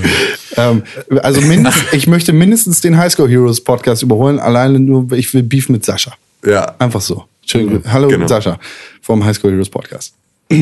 Ähm, 0.57 0.83
also 1.23 1.41
ich 1.93 2.09
möchte 2.09 2.33
mindestens 2.33 2.81
den 2.81 2.97
Highscore 2.99 3.29
Heroes 3.29 3.63
Podcast 3.63 4.03
überholen. 4.03 4.41
Alleine 4.41 4.81
nur, 4.81 5.13
ich 5.13 5.33
will 5.33 5.45
Beef 5.45 5.69
mit 5.69 5.85
Sascha. 5.85 6.13
ja. 6.45 6.75
Einfach 6.81 7.01
so. 7.01 7.25
Schön. 7.51 7.83
Hallo 7.91 8.09
Genau. 8.09 8.27
Sascha 8.29 8.59
vom 9.03 9.25
Highscore 9.25 9.53
Heroes 9.53 9.69
Podcast. 9.71 10.15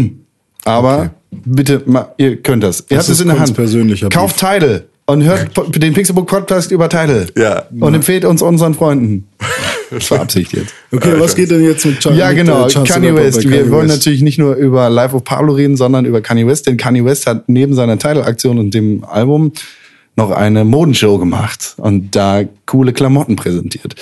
Aber 0.64 1.10
bitte, 1.30 1.82
mal, 1.86 2.12
ihr 2.18 2.36
könnt 2.42 2.62
das. 2.62 2.80
Ihr 2.88 2.96
Das 2.96 3.06
habt 3.08 3.14
es 3.14 3.20
in 3.20 3.26
der 3.28 3.36
Hand. 3.38 3.46
kunstpersönlicher 3.48 4.08
Kauft 4.08 4.38
Tidal 4.38 4.86
und 5.06 5.22
hört 5.24 5.52
po- 5.54 5.62
den 5.64 5.92
Pixelbook 5.94 6.26
Podcast 6.26 6.70
über 6.70 6.88
Tidal. 6.88 7.26
Ja. 7.36 7.64
Und 7.78 7.94
empfehlt 7.94 8.24
uns 8.24 8.42
unseren 8.42 8.74
Freunden. 8.74 9.28
Das 9.90 10.10
war 10.10 10.20
Absicht 10.20 10.52
jetzt. 10.52 10.74
Okay, 10.92 11.14
was 11.18 11.34
geht 11.34 11.50
denn 11.50 11.62
jetzt 11.64 11.84
mit 11.86 12.00
Chance? 12.00 12.18
Ja, 12.18 12.32
genau. 12.32 12.68
Chance 12.68 12.92
Kanye 12.92 13.08
the 13.08 13.12
Rapper 13.12 13.24
West. 13.26 13.36
bei 13.44 13.50
Wir 13.50 13.58
Kanye 13.60 13.70
wollen 13.72 13.88
West? 13.88 13.98
natürlich 13.98 14.22
nicht 14.22 14.38
nur 14.38 14.54
über 14.56 14.90
Life 14.90 15.14
of 15.16 15.24
Pablo 15.24 15.54
reden, 15.54 15.76
sondern 15.76 16.04
über 16.04 16.20
Kanye 16.20 16.46
West, 16.46 16.66
denn 16.66 16.76
Kanye 16.76 17.04
West 17.04 17.26
hat 17.26 17.48
neben 17.48 17.74
seiner 17.74 17.98
Tidal-Aktion 17.98 18.58
und 18.58 18.74
dem 18.74 19.04
Album 19.04 19.52
noch 20.16 20.30
eine 20.30 20.64
Modenshow 20.64 21.16
gemacht 21.18 21.74
und 21.78 22.14
da 22.16 22.42
coole 22.66 22.92
Klamotten 22.92 23.36
präsentiert. 23.36 23.94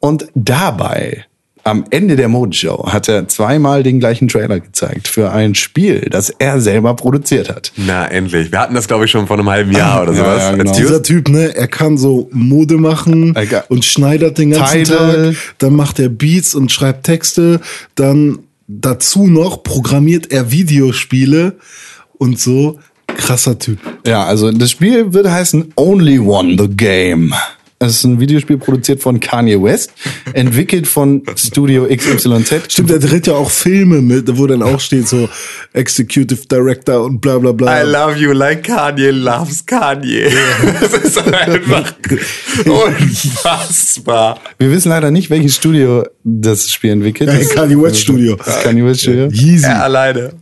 Und 0.00 0.26
dabei, 0.34 1.24
am 1.70 1.84
Ende 1.90 2.16
der 2.16 2.28
Modenshow, 2.28 2.90
hat 2.92 3.08
er 3.08 3.28
zweimal 3.28 3.82
den 3.82 4.00
gleichen 4.00 4.28
Trailer 4.28 4.60
gezeigt 4.60 5.08
für 5.08 5.30
ein 5.30 5.54
Spiel, 5.54 6.08
das 6.10 6.30
er 6.30 6.60
selber 6.60 6.94
produziert 6.94 7.48
hat. 7.48 7.72
Na, 7.76 8.06
endlich. 8.06 8.50
Wir 8.52 8.58
hatten 8.60 8.74
das, 8.74 8.88
glaube 8.88 9.04
ich, 9.04 9.10
schon 9.10 9.26
vor 9.26 9.38
einem 9.38 9.48
halben 9.48 9.72
Jahr 9.72 10.02
oder 10.02 10.12
Ja, 10.12 10.18
sowas. 10.18 10.42
ja, 10.42 10.50
genau. 10.56 10.70
Als 10.70 10.78
Dieser. 10.78 11.02
Typ, 11.02 11.28
ne, 11.28 11.54
er 11.56 11.68
kann 11.68 11.96
so 11.98 12.28
Mode 12.32 12.76
machen 12.76 13.34
Egal. 13.36 13.64
und 13.68 13.84
schneidert 13.84 14.38
den 14.38 14.50
ganzen 14.50 14.84
Tidal. 14.84 15.32
Tag. 15.34 15.54
Dann 15.58 15.74
macht 15.74 15.98
er 15.98 16.08
Beats 16.08 16.54
und 16.54 16.70
schreibt 16.72 17.04
Texte. 17.04 17.60
Dann 17.94 18.40
dazu 18.66 19.26
noch 19.26 19.62
programmiert 19.62 20.30
er 20.32 20.50
Videospiele 20.50 21.56
und 22.18 22.38
so. 22.38 22.78
Krasser 23.16 23.58
Typ. 23.58 23.78
Ja, 24.06 24.24
also 24.24 24.52
das 24.52 24.70
Spiel 24.70 25.12
wird 25.12 25.28
heißen 25.28 25.72
Only 25.76 26.18
One 26.18 26.56
the 26.58 26.68
Game. 26.68 27.32
Es 27.80 27.92
ist 27.98 28.04
ein 28.04 28.18
Videospiel 28.18 28.58
produziert 28.58 29.00
von 29.00 29.20
Kanye 29.20 29.62
West, 29.62 29.92
entwickelt 30.32 30.88
von 30.88 31.22
Studio 31.36 31.86
XYZ. 31.86 32.72
Stimmt, 32.72 32.90
er 32.90 32.98
dreht 32.98 33.28
ja 33.28 33.34
auch 33.34 33.50
Filme 33.50 34.00
mit, 34.02 34.36
wo 34.36 34.48
dann 34.48 34.62
auch 34.64 34.80
steht 34.80 35.06
so 35.06 35.28
Executive 35.74 36.40
Director 36.50 37.04
und 37.04 37.20
bla 37.20 37.38
bla 37.38 37.52
bla. 37.52 37.80
I 37.84 37.86
love 37.86 38.16
you 38.18 38.32
like 38.32 38.64
Kanye 38.64 39.10
loves 39.10 39.64
Kanye. 39.64 40.28
Das 40.80 40.92
ist 41.04 41.18
einfach 41.32 41.92
unfassbar. 42.66 44.40
Wir 44.58 44.70
wissen 44.70 44.88
leider 44.88 45.10
nicht, 45.10 45.30
welches 45.30 45.54
Studio 45.56 46.04
das 46.24 46.70
Spiel 46.70 46.90
entwickelt. 46.90 47.30
Ja, 47.30 47.54
Kanye 47.54 47.80
West 47.80 48.00
Studio. 48.00 48.36
Das 48.36 48.62
Kanye 48.62 48.84
West 48.84 49.02
Studio. 49.02 49.28
Yeezy. 49.28 49.64
Er 49.66 49.84
alleine. 49.84 50.32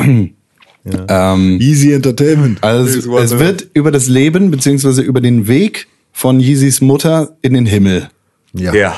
Ähm, 1.08 1.60
Easy 1.60 1.92
Entertainment. 1.92 2.62
also 2.62 3.18
es 3.18 3.30
the- 3.30 3.38
wird 3.40 3.66
über 3.74 3.90
das 3.90 4.06
Leben 4.08 4.50
beziehungsweise 4.50 5.02
über 5.02 5.20
den 5.20 5.48
Weg 5.48 5.88
von 6.16 6.40
Yeezys 6.40 6.80
Mutter 6.80 7.36
in 7.42 7.52
den 7.52 7.66
Himmel 7.66 8.08
Ja. 8.54 8.94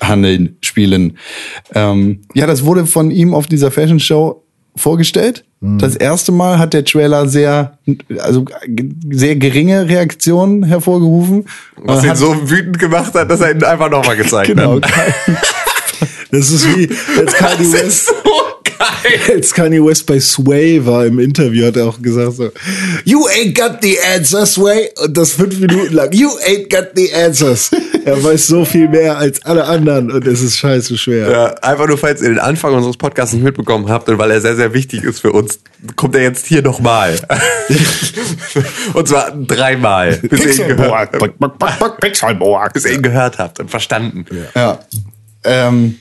handeln, 0.00 0.56
spielen. 0.60 1.18
Ähm, 1.74 2.20
ja, 2.32 2.46
das 2.46 2.64
wurde 2.64 2.86
von 2.86 3.10
ihm 3.10 3.34
auf 3.34 3.48
dieser 3.48 3.72
Fashion 3.72 3.98
Show 3.98 4.44
vorgestellt. 4.76 5.44
Mhm. 5.58 5.78
Das 5.78 5.96
erste 5.96 6.30
Mal 6.30 6.60
hat 6.60 6.72
der 6.72 6.84
Trailer 6.84 7.26
sehr, 7.26 7.76
also 8.20 8.44
sehr 9.10 9.34
geringe 9.34 9.88
Reaktionen 9.88 10.62
hervorgerufen. 10.62 11.46
Was 11.76 12.02
Man 12.02 12.12
ihn 12.12 12.16
so 12.16 12.48
wütend 12.48 12.78
gemacht 12.78 13.14
hat, 13.14 13.28
dass 13.28 13.40
er 13.40 13.50
ihn 13.50 13.64
einfach 13.64 13.90
nochmal 13.90 14.16
gezeigt 14.16 14.46
genau. 14.46 14.80
hat. 14.80 14.86
Das 16.32 16.48
ist 16.52 16.64
wie, 16.76 16.88
als 17.18 17.32
Kanye 17.34 17.56
Das 17.58 17.72
West. 17.72 18.14
als 19.34 19.52
Kanye 19.52 19.84
West 19.84 20.06
bei 20.06 20.20
Sway 20.20 20.84
war 20.84 21.06
im 21.06 21.18
Interview, 21.18 21.66
hat 21.66 21.76
er 21.76 21.88
auch 21.88 22.00
gesagt 22.00 22.34
so, 22.34 22.50
You 23.04 23.26
ain't 23.28 23.54
got 23.54 23.78
the 23.82 23.96
answers, 24.14 24.54
Sway. 24.54 24.90
Und 25.02 25.16
das 25.16 25.32
fünf 25.32 25.58
Minuten 25.58 25.94
lang. 25.94 26.12
You 26.12 26.28
ain't 26.46 26.70
got 26.70 26.90
the 26.94 27.12
answers. 27.14 27.70
Er 28.04 28.22
weiß 28.22 28.46
so 28.46 28.64
viel 28.64 28.88
mehr 28.88 29.18
als 29.18 29.44
alle 29.44 29.64
anderen 29.64 30.10
und 30.10 30.26
es 30.26 30.42
ist 30.42 30.58
scheiße 30.58 30.96
schwer. 30.96 31.30
Ja, 31.30 31.46
einfach 31.62 31.86
nur, 31.86 31.98
falls 31.98 32.22
ihr 32.22 32.30
den 32.30 32.38
Anfang 32.38 32.74
unseres 32.74 32.96
Podcasts 32.96 33.34
nicht 33.34 33.44
mitbekommen 33.44 33.88
habt 33.88 34.08
und 34.08 34.18
weil 34.18 34.30
er 34.30 34.40
sehr, 34.40 34.56
sehr 34.56 34.72
wichtig 34.74 35.04
ist 35.04 35.20
für 35.20 35.32
uns, 35.32 35.60
kommt 35.96 36.14
er 36.14 36.22
jetzt 36.22 36.46
hier 36.46 36.62
nochmal. 36.62 37.18
und 38.94 39.08
zwar 39.08 39.32
dreimal. 39.32 40.16
Bis 40.16 40.58
ihr, 40.58 40.66
ihn 40.66 40.76
gehört, 40.76 41.12
bis 42.72 42.84
ihr 42.84 42.92
ihn 42.92 43.02
gehört 43.02 43.38
habt 43.38 43.60
und 43.60 43.70
verstanden. 43.70 44.24
Ja. 44.54 44.80
Ähm, 45.44 45.98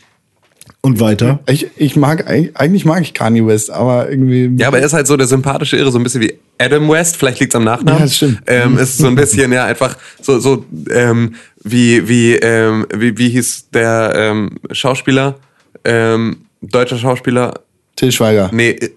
Und 0.81 0.99
weiter? 1.01 1.39
ich, 1.47 1.67
ich 1.75 1.95
mag, 1.97 2.29
eig- 2.29 2.55
eigentlich 2.55 2.85
mag 2.85 3.01
ich 3.01 3.13
Kanye 3.13 3.45
West, 3.45 3.69
aber 3.69 4.09
irgendwie. 4.09 4.49
Ja, 4.57 4.69
aber 4.69 4.79
er 4.79 4.85
ist 4.85 4.93
halt 4.93 5.07
so 5.07 5.17
der 5.17 5.27
sympathische 5.27 5.75
Irre, 5.75 5.91
so 5.91 5.99
ein 5.99 6.03
bisschen 6.03 6.21
wie 6.21 6.33
Adam 6.57 6.87
West, 6.89 7.17
vielleicht 7.17 7.41
liegt's 7.41 7.53
am 7.55 7.65
Nachnamen. 7.65 7.99
Ja, 7.99 8.05
das 8.05 8.15
stimmt. 8.15 8.41
Ähm, 8.47 8.77
ist 8.77 8.97
so 8.97 9.07
ein 9.07 9.15
bisschen, 9.15 9.51
ja, 9.51 9.65
einfach 9.65 9.97
so, 10.21 10.39
so 10.39 10.63
ähm, 10.91 11.35
wie, 11.63 12.07
wie, 12.07 12.35
ähm, 12.35 12.85
wie, 12.95 13.17
wie 13.17 13.29
hieß 13.29 13.71
der 13.73 14.13
ähm, 14.15 14.51
Schauspieler, 14.71 15.35
ähm, 15.83 16.45
deutscher 16.61 16.97
Schauspieler, 16.97 17.55
Till 17.97 18.11
Schweiger. 18.13 18.49
nee, 18.53 18.69
äh, 18.71 18.89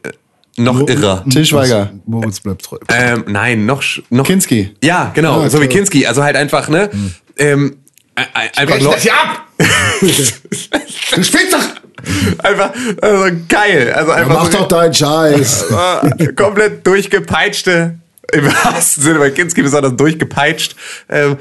noch 0.59 0.87
irrer. 0.87 1.25
Till 1.31 1.45
Schweiger. 1.45 1.91
Moritz 2.07 2.39
bleibt 2.41 2.63
treu. 2.63 2.77
Ähm, 2.95 3.25
nein, 3.27 3.67
noch, 3.67 3.83
noch. 4.11 4.27
Kinski. 4.27 4.71
Ja, 4.85 5.11
genau, 5.15 5.41
Ah, 5.41 5.51
so 5.51 5.61
wie. 5.61 5.67
Kinski. 5.67 6.07
Also 6.07 6.23
halt 6.23 6.37
einfach, 6.37 6.69
ne? 6.69 6.91
Ähm, 7.39 7.77
ein- 8.15 8.27
ein- 8.35 8.51
einfach 8.57 8.81
nur, 8.81 8.95
ab! 8.95 9.47
du 10.01 11.23
spielst 11.25 11.53
doch! 11.53 11.83
einfach 12.43 12.73
also 13.01 13.37
geil. 13.49 13.93
Also 13.95 14.11
einfach 14.13 14.35
Mach 14.35 14.51
so, 14.51 14.59
doch 14.59 14.69
deinen 14.69 14.93
Scheiß. 14.95 15.67
äh, 15.71 16.27
komplett 16.37 16.87
durchgepeitschte, 16.87 17.99
im 18.33 18.47
wahrsten 18.47 19.03
Sinne 19.05 19.19
bei 19.21 19.31
Kinski 19.31 19.63
besonders 19.63 19.97
durchgepeitscht. 19.97 20.75
Ähm, 21.09 21.37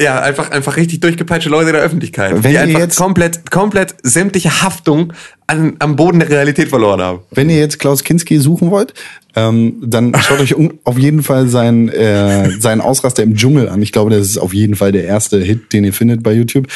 ja, 0.00 0.20
einfach, 0.20 0.50
einfach 0.50 0.76
richtig 0.76 1.00
durchgepeitschte 1.00 1.50
Leute 1.50 1.72
der 1.72 1.82
Öffentlichkeit, 1.82 2.32
Wenn 2.32 2.42
die 2.42 2.54
ihr 2.54 2.60
einfach 2.62 2.78
jetzt- 2.80 2.96
komplett, 2.96 3.50
komplett 3.50 3.94
sämtliche 4.02 4.62
Haftung 4.62 5.12
an, 5.46 5.74
am 5.78 5.96
Boden 5.96 6.20
der 6.20 6.30
Realität 6.30 6.68
verloren 6.68 7.00
haben. 7.00 7.20
Wenn 7.30 7.50
ihr 7.50 7.58
jetzt 7.58 7.78
Klaus 7.78 8.02
Kinski 8.02 8.38
suchen 8.38 8.70
wollt, 8.70 8.94
ähm, 9.36 9.76
dann 9.84 10.12
schaut 10.20 10.40
euch 10.40 10.54
auf 10.84 10.98
jeden 10.98 11.22
Fall 11.22 11.48
seinen, 11.48 11.88
äh, 11.88 12.50
seinen 12.58 12.80
Ausraster 12.80 13.22
im 13.22 13.36
Dschungel 13.36 13.68
an. 13.68 13.80
Ich 13.82 13.92
glaube, 13.92 14.10
das 14.10 14.26
ist 14.26 14.38
auf 14.38 14.54
jeden 14.54 14.74
Fall 14.74 14.90
der 14.92 15.04
erste 15.04 15.38
Hit, 15.40 15.72
den 15.72 15.84
ihr 15.84 15.92
findet 15.92 16.22
bei 16.22 16.32
YouTube. 16.32 16.66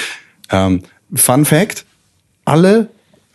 Ähm, 0.50 0.82
Fun 1.14 1.44
Fact, 1.44 1.84
alle 2.44 2.88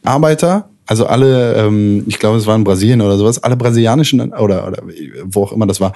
Arbeiter, 0.03 0.69
also 0.85 1.05
alle, 1.05 1.53
ähm, 1.55 2.03
ich 2.07 2.17
glaube, 2.19 2.37
es 2.37 2.45
war 2.47 2.55
in 2.55 2.63
Brasilien 2.63 3.01
oder 3.01 3.17
sowas, 3.17 3.43
alle 3.43 3.55
brasilianischen 3.57 4.21
oder, 4.33 4.67
oder 4.67 4.81
wo 5.25 5.43
auch 5.43 5.51
immer 5.51 5.67
das 5.67 5.79
war, 5.81 5.93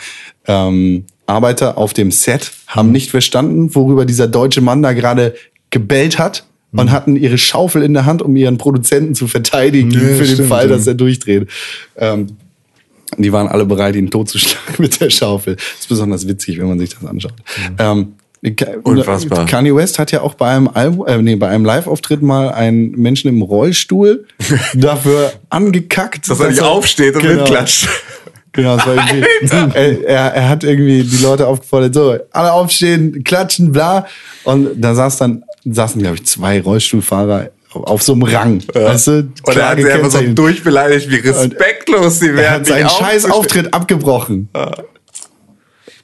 ähm, 0.48 1.06
Arbeiter 1.26 1.78
auf 1.78 1.94
dem 1.94 2.12
Set 2.12 2.52
haben 2.68 2.92
nicht 2.92 3.10
verstanden, 3.12 3.74
worüber 3.76 4.06
dieser 4.06 4.28
deutsche 4.28 4.62
Mann 4.62 4.82
da 4.82 4.94
gerade 4.94 5.36
gebellt 5.70 6.20
hat 6.20 6.46
und 6.74 6.92
hatten 6.92 7.16
ihre 7.16 7.38
Schaufel 7.38 7.84
in 7.84 7.94
der 7.94 8.06
Hand, 8.06 8.22
um 8.22 8.36
ihren 8.36 8.58
Produzenten 8.58 9.14
zu 9.16 9.28
verteidigen 9.28 9.92
Ja, 9.92 10.00
für 10.00 10.24
den 10.24 10.26
stimmt, 10.34 10.50
Fall, 10.50 10.68
dass 10.68 10.88
er 10.88 10.96
durchdreht. 10.96 11.48
Ähm, 11.98 12.28
die 13.18 13.32
waren 13.32 13.48
alle 13.48 13.66
bereit, 13.66 13.96
ihn 13.96 14.10
totzuschlagen 14.10 14.76
mit 14.80 15.00
der 15.00 15.10
Schaufel. 15.12 15.56
Das 15.56 15.64
ist 15.82 15.90
besonders 15.90 16.28
witzig, 16.28 16.58
wenn 16.60 16.68
man 16.68 16.80
sich 16.80 16.90
das 16.90 17.06
anschaut. 17.06 17.34
Ähm, 17.78 18.14
Ka- 18.58 18.72
Unfassbar. 18.84 19.46
Kanye 19.46 19.74
West 19.74 20.00
hat 20.00 20.12
ja 20.12 20.22
auch 20.22 20.34
bei 20.34 20.50
einem 20.50 20.68
Album, 20.68 21.08
äh, 21.08 21.22
nee, 21.22 21.36
bei 21.38 21.48
einem 21.48 21.64
Live-Auftritt 21.64 22.22
mal 22.22 22.50
einen 22.52 22.92
Menschen 22.92 23.30
im 23.30 23.42
Rollstuhl 23.42 24.26
dafür 24.74 25.32
angekackt, 25.50 26.28
Dass 26.30 26.40
er 26.42 26.50
nicht 26.50 26.62
aufsteht 26.62 27.16
und 27.16 27.22
Genau. 27.22 27.42
mitklatscht. 27.44 27.88
Genau, 28.54 28.78
das 28.78 28.86
war 28.88 28.96
irgendwie, 28.96 29.26
er, 29.74 30.06
er, 30.08 30.34
er 30.36 30.50
hat 30.50 30.64
irgendwie 30.64 31.04
die 31.04 31.24
Leute 31.24 31.48
aufgefordert, 31.48 31.94
so, 31.94 32.18
alle 32.32 32.54
aufstehen, 32.54 33.24
klatschen, 33.24 33.72
bla. 33.72 34.06
Und 34.44 34.80
da 34.82 34.94
saß 34.96 35.18
dann, 35.18 35.44
saßen, 35.66 36.02
glaube 36.02 36.18
ich, 36.18 36.26
zwei 36.26 36.62
Rollstuhlfahrer 36.62 37.50
auf, 37.74 38.04
so 38.04 38.14
einem 38.14 38.24
Rang. 38.24 38.64
Weißt 38.72 39.08
du? 39.08 39.12
Und 39.44 39.58
er 39.58 39.70
hat 39.70 39.80
sie 39.80 39.92
einfach 39.92 40.12
so 40.12 40.22
durchbeleidigt, 40.22 41.10
wie 41.10 41.16
respektlos 41.16 42.20
sie 42.20 42.28
Er 42.30 42.36
werden. 42.36 42.54
hat 42.54 42.66
seinen 42.68 42.90
scheiß. 42.90 43.26
Auftritt 43.32 43.74
abgebrochen. 43.74 44.50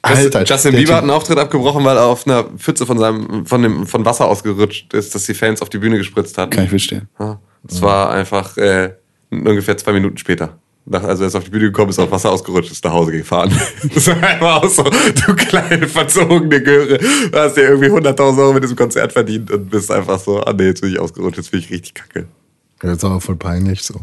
Justin, 0.08 0.44
Justin 0.46 0.72
der 0.72 0.78
Bieber 0.78 0.94
hat 0.94 1.02
einen 1.02 1.10
Auftritt 1.10 1.38
abgebrochen, 1.38 1.84
weil 1.84 1.96
er 1.96 2.06
auf 2.06 2.26
einer 2.26 2.44
Pfütze 2.44 2.86
von 2.86 2.98
seinem, 2.98 3.44
von 3.46 3.62
dem, 3.62 3.86
von 3.86 4.04
Wasser 4.04 4.26
ausgerutscht 4.26 4.92
ist, 4.94 5.14
dass 5.14 5.24
die 5.24 5.34
Fans 5.34 5.60
auf 5.60 5.68
die 5.68 5.78
Bühne 5.78 5.98
gespritzt 5.98 6.38
hatten. 6.38 6.50
Kann 6.50 6.64
ich 6.64 6.70
verstehen. 6.70 7.08
Ja, 7.18 7.38
Das 7.64 7.82
war 7.82 8.10
einfach 8.10 8.56
äh, 8.56 8.94
ungefähr 9.30 9.76
zwei 9.76 9.92
Minuten 9.92 10.16
später. 10.16 10.58
Nach- 10.90 11.04
Also 11.04 11.22
er 11.22 11.28
ist 11.28 11.34
auf 11.36 11.44
die 11.44 11.50
Bühne 11.50 11.66
gekommen, 11.66 11.90
ist 11.90 11.98
auf 11.98 12.10
Wasser 12.10 12.30
ausgerutscht, 12.32 12.72
ist 12.72 12.84
nach 12.84 12.92
Hause 12.92 13.12
gefahren. 13.12 13.50
Das 13.94 14.06
war 14.08 14.22
einfach 14.22 14.62
auch 14.62 14.68
so, 14.68 14.82
du 14.82 15.34
kleine 15.36 15.86
verzogene 15.88 16.60
Göre, 16.62 16.98
du 16.98 17.38
hast 17.38 17.56
dir 17.56 17.62
irgendwie 17.68 17.88
100.000 17.88 18.38
Euro 18.38 18.52
mit 18.52 18.62
diesem 18.64 18.76
Konzert 18.76 19.12
verdient 19.12 19.50
und 19.50 19.70
bist 19.70 19.90
einfach 19.90 20.18
so, 20.18 20.40
ah 20.40 20.52
nee, 20.52 20.66
jetzt 20.66 20.80
bin 20.82 20.90
ich 20.90 20.98
ausgerutscht, 20.98 21.38
jetzt 21.38 21.50
bin 21.52 21.60
ich 21.60 21.70
richtig 21.70 21.94
kacke. 21.94 22.26
Ja, 22.82 22.92
ist 22.92 23.04
auch 23.04 23.20
voll 23.22 23.36
peinlich 23.36 23.82
so. 23.82 23.94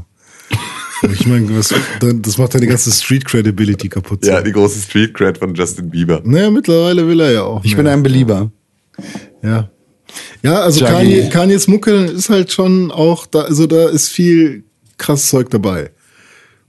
Ich 1.11 1.27
meine, 1.27 1.55
was- 1.57 1.73
das 1.99 2.37
macht 2.37 2.53
ja 2.55 2.59
die 2.59 2.67
ganze 2.67 2.91
Street 2.91 3.25
Credibility 3.25 3.87
kaputt. 3.89 4.23
so. 4.25 4.31
Ja, 4.31 4.41
die 4.41 4.51
große 4.51 4.79
Street 4.81 5.13
Cred 5.13 5.37
von 5.37 5.53
Justin 5.53 5.89
Bieber. 5.89 6.21
Naja, 6.23 6.49
mittlerweile 6.49 7.05
will 7.07 7.19
er 7.19 7.31
ja 7.31 7.43
auch. 7.43 7.63
Ich 7.63 7.75
mehr. 7.75 7.83
bin 7.83 7.93
ein 7.93 8.01
Belieber. 8.01 8.49
Ja. 9.43 9.69
Ja, 10.41 10.61
also. 10.61 10.85
Kanye, 10.85 11.29
Kanyes 11.29 11.67
Mucke 11.67 11.91
ist 12.05 12.29
halt 12.29 12.51
schon 12.51 12.91
auch 12.91 13.25
da, 13.27 13.41
also 13.41 13.67
da 13.67 13.89
ist 13.89 14.07
viel 14.09 14.63
krasses 14.97 15.29
Zeug 15.29 15.49
dabei. 15.51 15.91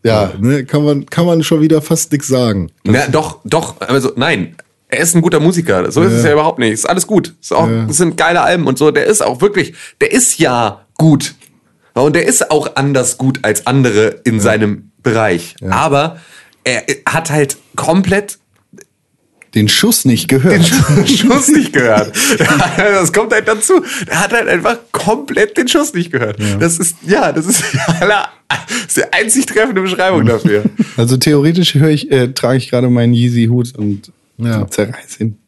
Ja. 0.05 0.33
Ne, 0.39 0.65
kann 0.65 0.85
man, 0.85 1.07
kann 1.07 1.27
man 1.27 1.43
schon 1.43 1.61
wieder 1.61 1.83
fast 1.83 2.13
nix 2.13 2.29
sagen. 2.29 2.71
Na, 2.85 3.07
doch, 3.09 3.41
doch, 3.45 3.81
also 3.81 4.13
nein. 4.17 4.57
Er 4.91 5.01
ist 5.01 5.15
ein 5.15 5.21
guter 5.21 5.39
Musiker. 5.41 5.93
So 5.93 6.03
ist 6.03 6.13
es 6.13 6.25
ja 6.25 6.33
überhaupt 6.33 6.59
nicht. 6.59 6.73
Ist 6.73 6.89
alles 6.89 7.07
gut. 7.07 7.35
Ist 7.43 7.53
auch, 7.53 7.69
Ja. 7.69 7.85
Das 7.85 7.99
sind 7.99 8.17
geile 8.17 8.41
Alben 8.41 8.67
und 8.67 8.79
so. 8.79 8.91
Der 8.91 9.05
ist 9.05 9.23
auch 9.23 9.43
wirklich, 9.43 9.75
der 10.01 10.13
ist 10.13 10.39
ja 10.39 10.87
gut. 10.97 11.35
Und 11.93 12.17
der 12.17 12.25
ist 12.27 12.51
auch 12.51 12.77
anders 12.77 13.19
gut 13.19 13.41
als 13.43 13.67
andere 13.67 14.21
in 14.25 14.41
seinem 14.41 14.93
Bereich. 15.03 15.57
Aber 15.69 16.19
er 16.65 16.85
hat 17.07 17.31
halt 17.31 17.59
komplett 17.77 18.39
Den 19.55 19.69
Schuss 19.69 20.05
nicht 20.05 20.29
gehört. 20.29 20.55
den 20.99 21.07
Schuss 21.07 21.49
nicht 21.49 21.73
gehört. 21.73 22.13
Das 22.77 23.13
kommt 23.13 23.33
halt 23.33 23.49
dazu. 23.49 23.83
Er 24.07 24.21
hat 24.21 24.33
halt 24.33 24.49
einfach 24.49 24.77
komplett 24.93 25.57
den 25.57 25.69
Schuss 25.69 25.95
nicht 25.95 26.13
gehört. 26.13 26.39
Das 26.61 26.79
ist, 26.79 26.97
ja, 27.07 27.33
das 27.33 27.47
ist 27.47 27.63
die, 27.73 27.79
aller, 28.01 28.29
das 28.49 28.87
ist 28.89 28.97
die 28.99 29.13
einzig 29.13 29.47
treffende 29.47 29.81
Beschreibung 29.81 30.27
dafür. 30.27 30.65
Also 30.97 31.17
theoretisch 31.17 31.75
höre 31.75 31.89
ich, 31.91 32.11
äh, 32.11 32.29
trage 32.33 32.59
ich 32.59 32.71
gerade 32.71 32.89
meinen 32.91 33.15
Yeezy-Hut 33.15 33.75
und 33.77 34.13
Ja. 34.39 34.67
zerreiß 34.69 35.21
ihn. 35.21 35.39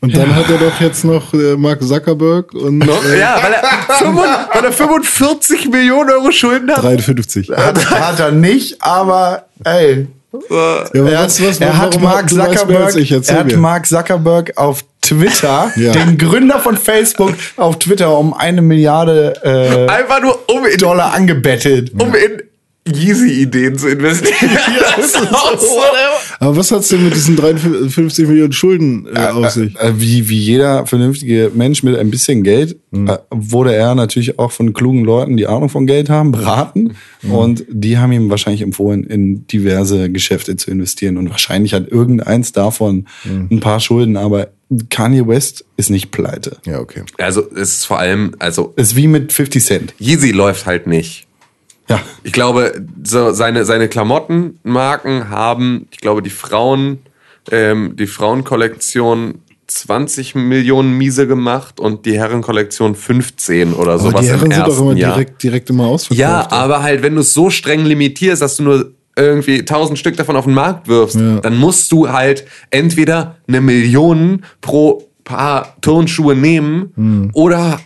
Und 0.00 0.16
dann 0.16 0.34
hat 0.34 0.50
er 0.50 0.58
doch 0.58 0.80
jetzt 0.80 1.04
noch 1.04 1.32
äh, 1.32 1.56
Mark 1.56 1.80
Zuckerberg 1.82 2.52
und 2.54 2.82
äh, 2.82 3.20
Ja, 3.20 3.40
weil 3.42 3.52
er, 3.52 3.94
45, 3.98 4.54
weil 4.54 4.64
er 4.64 4.72
45 4.72 5.68
Millionen 5.70 6.10
Euro 6.10 6.32
Schulden 6.32 6.70
hat. 6.72 6.82
53. 6.82 7.46
Ja, 7.48 7.56
Hat, 7.66 7.90
hat 7.90 8.20
er 8.20 8.32
nicht, 8.32 8.82
aber 8.82 9.46
ey. 9.64 10.08
Aber 10.32 10.90
Er, 10.94 11.04
was, 11.24 11.42
was, 11.42 11.60
er 11.60 11.76
hat 11.76 12.00
Mark 12.00 12.30
Zuckerberg, 12.30 12.94
er 12.96 13.34
hat 13.36 13.46
mir. 13.46 13.56
Mark 13.58 13.86
Zuckerberg 13.86 14.52
auf 14.56 14.84
Twitter, 15.00 15.70
Ja. 15.76 15.92
den 15.92 16.16
Gründer 16.16 16.58
von 16.60 16.76
Facebook, 16.76 17.34
auf 17.56 17.78
Twitter 17.78 18.16
um 18.18 18.32
eine 18.34 18.62
Milliarde 18.62 19.34
äh, 19.44 19.90
Einfach 19.90 20.20
nur, 20.22 20.38
um 20.48 20.64
in, 20.66 20.78
Dollar 20.78 21.12
angebettet. 21.14 21.92
um 22.00 22.14
in 22.14 22.42
Yeezy-Ideen 22.86 23.78
zu 23.78 23.88
investieren. 23.88 24.50
auch 25.32 25.58
so. 25.58 25.80
Aber 26.40 26.56
was 26.56 26.72
hat's 26.72 26.88
denn 26.88 27.04
mit 27.04 27.14
diesen 27.14 27.36
53 27.36 28.26
Millionen 28.26 28.52
Schulden 28.52 29.06
äh, 29.14 29.26
auf 29.26 29.50
sich? 29.50 29.76
Äh, 29.76 29.92
wie, 30.00 30.28
wie 30.28 30.38
jeder 30.38 30.84
vernünftige 30.86 31.52
Mensch 31.54 31.84
mit 31.84 31.96
ein 31.96 32.10
bisschen 32.10 32.42
Geld 32.42 32.76
äh, 32.92 33.18
wurde 33.30 33.74
er 33.74 33.94
natürlich 33.94 34.40
auch 34.40 34.50
von 34.50 34.72
klugen 34.72 35.04
Leuten, 35.04 35.36
die 35.36 35.46
Ahnung 35.46 35.68
von 35.68 35.86
Geld 35.86 36.10
haben, 36.10 36.32
beraten. 36.32 36.96
Und 37.30 37.64
die 37.68 37.98
haben 37.98 38.10
ihm 38.10 38.30
wahrscheinlich 38.30 38.62
empfohlen, 38.62 39.04
in 39.04 39.46
diverse 39.46 40.10
Geschäfte 40.10 40.56
zu 40.56 40.72
investieren. 40.72 41.18
Und 41.18 41.30
wahrscheinlich 41.30 41.74
hat 41.74 41.88
irgendeins 41.88 42.50
davon 42.50 43.06
ein 43.24 43.60
paar 43.60 43.78
Schulden. 43.78 44.16
Aber 44.16 44.48
Kanye 44.90 45.26
West 45.28 45.64
ist 45.76 45.90
nicht 45.90 46.10
pleite. 46.10 46.56
Ja, 46.64 46.80
okay. 46.80 47.02
Also, 47.18 47.48
es 47.52 47.74
ist 47.74 47.84
vor 47.84 47.98
allem, 47.98 48.34
also, 48.38 48.72
Ist 48.76 48.96
wie 48.96 49.06
mit 49.06 49.32
50 49.32 49.64
Cent. 49.64 49.94
Yeezy 50.00 50.32
läuft 50.32 50.66
halt 50.66 50.86
nicht. 50.86 51.28
Ja. 51.88 52.00
Ich 52.22 52.32
glaube, 52.32 52.72
so 53.02 53.32
seine, 53.32 53.64
seine 53.64 53.88
Klamottenmarken 53.88 55.28
haben, 55.30 55.88
ich 55.90 55.98
glaube, 55.98 56.22
die 56.22 56.30
Frauen, 56.30 57.00
ähm, 57.50 57.96
die 57.96 58.06
Frauenkollektion 58.06 59.36
20 59.66 60.34
Millionen 60.34 60.96
Miese 60.98 61.26
gemacht 61.26 61.80
und 61.80 62.04
die 62.06 62.18
Herrenkollektion 62.18 62.94
15 62.94 63.72
oder 63.72 63.92
Aber 63.92 63.98
sowas 63.98 64.20
die 64.20 64.26
im 64.26 64.32
Herren 64.34 64.40
sind 64.40 64.52
ersten 64.52 64.70
doch 64.70 64.80
immer 64.80 64.96
Jahr. 64.96 65.14
direkt, 65.14 65.42
direkt 65.42 65.70
immer 65.70 65.86
ausverkauft. 65.86 66.18
Ja, 66.20 66.50
aber 66.50 66.82
halt, 66.82 67.02
wenn 67.02 67.14
du 67.14 67.20
es 67.22 67.32
so 67.32 67.48
streng 67.50 67.84
limitierst, 67.84 68.42
dass 68.42 68.56
du 68.56 68.64
nur 68.64 68.90
irgendwie 69.16 69.60
1000 69.60 69.98
Stück 69.98 70.16
davon 70.16 70.36
auf 70.36 70.44
den 70.44 70.54
Markt 70.54 70.88
wirfst, 70.88 71.16
Ja. 71.16 71.40
dann 71.40 71.56
musst 71.58 71.90
du 71.92 72.08
halt 72.10 72.44
entweder 72.70 73.36
eine 73.48 73.60
Million 73.60 74.42
pro 74.60 75.08
Paar 75.24 75.76
Turnschuhe 75.80 76.34
nehmen 76.34 77.30
oder 77.32 77.78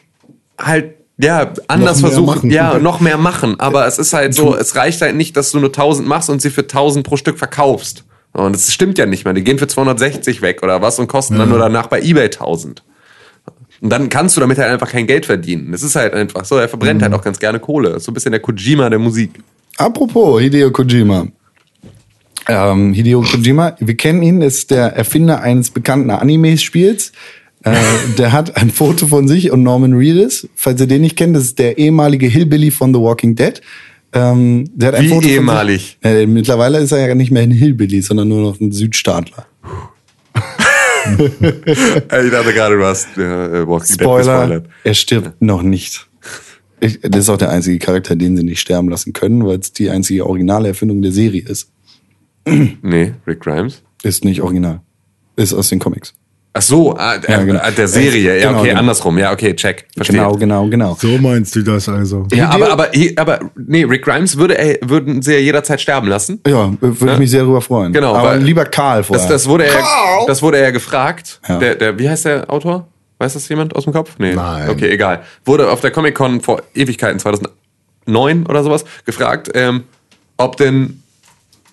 halt 0.59 0.95
ja, 1.19 1.53
anders 1.69 2.01
versuchen, 2.01 2.51
ja, 2.51 2.79
noch 2.79 3.01
mehr 3.01 3.17
machen. 3.17 3.59
Aber 3.59 3.87
es 3.87 3.99
ist 3.99 4.12
halt 4.12 4.35
so, 4.35 4.55
es 4.55 4.77
reicht 4.77 5.01
halt 5.01 5.17
nicht, 5.17 5.37
dass 5.37 5.51
du 5.51 5.59
nur 5.59 5.71
1000 5.71 6.07
machst 6.07 6.29
und 6.29 6.43
sie 6.43 6.51
für 6.51 6.62
1000 6.62 7.07
pro 7.07 7.17
Stück 7.17 7.39
verkaufst. 7.39 8.05
Und 8.33 8.55
das 8.55 8.73
stimmt 8.73 8.99
ja 8.99 9.07
nicht 9.07 9.25
mehr. 9.25 9.33
Die 9.33 9.43
gehen 9.43 9.59
für 9.59 9.67
260 9.67 10.43
weg 10.43 10.62
oder 10.62 10.83
was 10.83 10.99
und 10.99 11.07
kosten 11.07 11.39
dann 11.39 11.49
nur 11.49 11.59
danach 11.59 11.87
bei 11.87 12.03
eBay 12.03 12.25
1000. 12.25 12.83
Und 13.81 13.91
dann 13.91 14.09
kannst 14.11 14.37
du 14.37 14.41
damit 14.41 14.59
halt 14.59 14.71
einfach 14.71 14.91
kein 14.91 15.07
Geld 15.07 15.27
verdienen. 15.27 15.73
Das 15.73 15.83
ist 15.83 15.97
halt 15.97 16.12
einfach 16.12 16.45
so. 16.45 16.57
Er 16.57 16.69
verbrennt 16.69 17.03
halt 17.03 17.14
auch 17.14 17.23
ganz 17.23 17.39
gerne 17.39 17.61
Kohle. 17.61 17.91
Ist 17.91 18.05
so 18.05 18.11
ein 18.11 18.14
bisschen 18.14 18.33
der 18.33 18.41
Kojima 18.41 18.91
der 18.91 18.99
Musik. 18.99 19.31
Apropos 19.79 20.41
Hideo 20.41 20.71
Kojima. 20.71 21.29
Ähm, 22.49 22.93
Hideo 22.93 23.23
Kojima, 23.23 23.77
wir 23.79 23.97
kennen 23.97 24.23
ihn, 24.23 24.41
ist 24.41 24.71
der 24.71 24.95
Erfinder 24.95 25.41
eines 25.41 25.71
bekannten 25.71 26.11
Anime-Spiels. 26.11 27.12
Äh, 27.63 27.75
der 28.19 28.33
hat 28.33 28.57
ein 28.57 28.71
Foto 28.71 29.07
von 29.07 29.27
sich 29.29 29.51
und 29.51 29.63
Norman 29.63 29.95
Reedus. 29.95 30.49
Falls 30.55 30.81
ihr 30.81 30.87
den 30.87 31.03
nicht 31.03 31.17
kennt, 31.17 31.35
das 31.35 31.45
ist 31.45 31.59
der 31.59 31.79
ehemalige 31.79 32.27
Hillbilly 32.27 32.71
von 32.71 32.95
The 32.95 33.01
Walking 33.01 33.35
Dead. 33.35 33.61
Ähm, 34.13 34.71
der 34.75 34.89
hat 34.89 34.95
ein 34.97 35.05
Wie 35.05 35.09
Foto 35.09 35.27
ehemalig? 35.29 35.99
Von 36.01 36.11
sich. 36.13 36.23
Äh, 36.23 36.27
mittlerweile 36.27 36.79
ist 36.79 36.93
er 36.93 37.09
ja 37.09 37.15
nicht 37.15 37.31
mehr 37.31 37.43
ein 37.43 37.51
Hillbilly, 37.51 38.01
sondern 38.03 38.29
nur 38.29 38.41
noch 38.41 38.61
ein 38.61 38.73
Südstaatler. 38.73 39.47
Ich 41.19 42.31
dachte 42.31 42.53
gerade, 42.53 42.77
du 42.77 42.85
hast 42.85 43.17
äh, 43.17 43.67
Walking 43.67 43.97
Dead 43.97 44.01
Spoiler, 44.01 44.19
gespoilert. 44.19 44.67
er 44.83 44.95
stirbt 44.95 45.41
noch 45.41 45.63
nicht. 45.63 46.07
Ich, 46.81 47.01
das 47.01 47.21
ist 47.23 47.29
auch 47.29 47.39
der 47.39 47.51
einzige 47.51 47.79
Charakter, 47.79 48.17
den 48.17 48.37
sie 48.37 48.43
nicht 48.43 48.61
sterben 48.61 48.89
lassen 48.89 49.13
können, 49.13 49.47
weil 49.47 49.59
es 49.59 49.73
die 49.73 49.89
einzige 49.89 50.27
originale 50.27 50.69
Erfindung 50.69 51.03
der 51.03 51.13
Serie 51.13 51.43
ist. 51.43 51.71
Nee, 52.45 53.15
Rick 53.27 53.41
Grimes. 53.41 53.83
Ist 54.03 54.25
nicht 54.25 54.43
original. 54.43 54.81
Ist 55.37 55.55
aus 55.55 55.69
den 55.69 55.79
Comics. 55.79 56.15
Ach 56.59 56.63
so, 56.63 56.97
ah, 56.97 57.17
Ja, 57.29 57.41
äh, 57.41 57.45
genau. 57.45 57.61
äh, 57.63 57.73
der 57.73 57.87
Serie. 57.87 58.39
Ja, 58.41 58.49
Genau, 58.49 58.61
okay, 58.61 58.69
genau. 58.71 58.81
andersrum. 58.81 59.18
Ja, 59.18 59.30
okay, 59.33 59.55
check. 59.55 59.87
Verstehe. 59.95 60.17
Genau, 60.17 60.33
genau, 60.37 60.67
genau. 60.68 60.97
So 60.99 61.18
meinst 61.18 61.55
du 61.55 61.63
das 61.63 61.87
also? 61.89 62.26
Ja, 62.33 62.49
aber, 62.49 62.71
aber, 62.72 62.89
aber, 63.17 63.41
nee, 63.57 63.85
Rick 63.85 64.05
Grimes 64.05 64.39
würde, 64.39 64.57
er, 64.57 64.79
würden 64.89 65.21
sie 65.21 65.35
ja 65.35 65.39
jederzeit 65.39 65.80
sterben 65.80 66.09
lassen. 66.09 66.41
Ja, 66.47 66.72
würde 66.80 67.13
ich 67.13 67.18
mich 67.18 67.30
sehr 67.30 67.43
darüber 67.43 67.61
freuen. 67.61 67.93
Genau, 67.93 68.14
Aber 68.14 68.30
weil- 68.30 68.43
lieber 68.43 68.64
Karl 68.64 69.03
vorher. 69.05 69.22
Das, 69.22 69.30
das, 69.45 69.49
wurde 69.49 69.67
er, 69.67 69.83
das 70.26 70.41
wurde 70.43 70.57
er 70.57 70.64
ja 70.64 70.71
gefragt. 70.71 71.41
Ja. 71.47 71.59
Der, 71.59 71.75
der, 71.75 71.99
wie 71.99 72.09
heißt 72.09 72.25
der 72.25 72.51
Autor? 72.51 72.87
Weiß 73.18 73.35
das 73.35 73.49
jemand 73.49 73.76
aus 73.76 73.85
dem 73.85 73.93
Kopf? 73.93 74.13
Nee. 74.18 74.35
Nein. 74.35 74.68
Okay, 74.71 74.91
egal. 74.91 75.22
Wurde 75.45 75.71
auf 75.71 75.80
der 75.80 75.91
Comic-Con 75.91 76.41
vor 76.41 76.63
Ewigkeiten, 76.75 77.18
2009 78.07 78.47
oder 78.47 78.63
sowas, 78.63 78.85
gefragt, 79.05 79.51
ähm, 79.55 79.85
ob 80.37 80.57
denn 80.57 81.03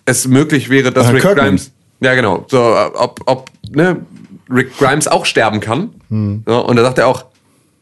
es 0.05 0.27
möglich 0.27 0.69
wäre, 0.69 0.91
dass 0.91 1.07
Ah, 1.07 1.11
Rick. 1.11 1.23
Grimes. 1.23 1.71
Ja, 2.01 2.15
genau. 2.15 2.45
So, 2.49 2.57
äh, 2.57 2.89
ob, 2.95 3.21
ob 3.25 3.49
ne, 3.73 3.97
Rick 4.49 4.77
Grimes 4.77 5.07
auch 5.07 5.25
sterben 5.25 5.59
kann. 5.59 5.91
Hm. 6.09 6.43
So, 6.45 6.65
und 6.65 6.75
da 6.75 6.83
sagt 6.83 6.97
er 6.97 7.07
auch, 7.07 7.25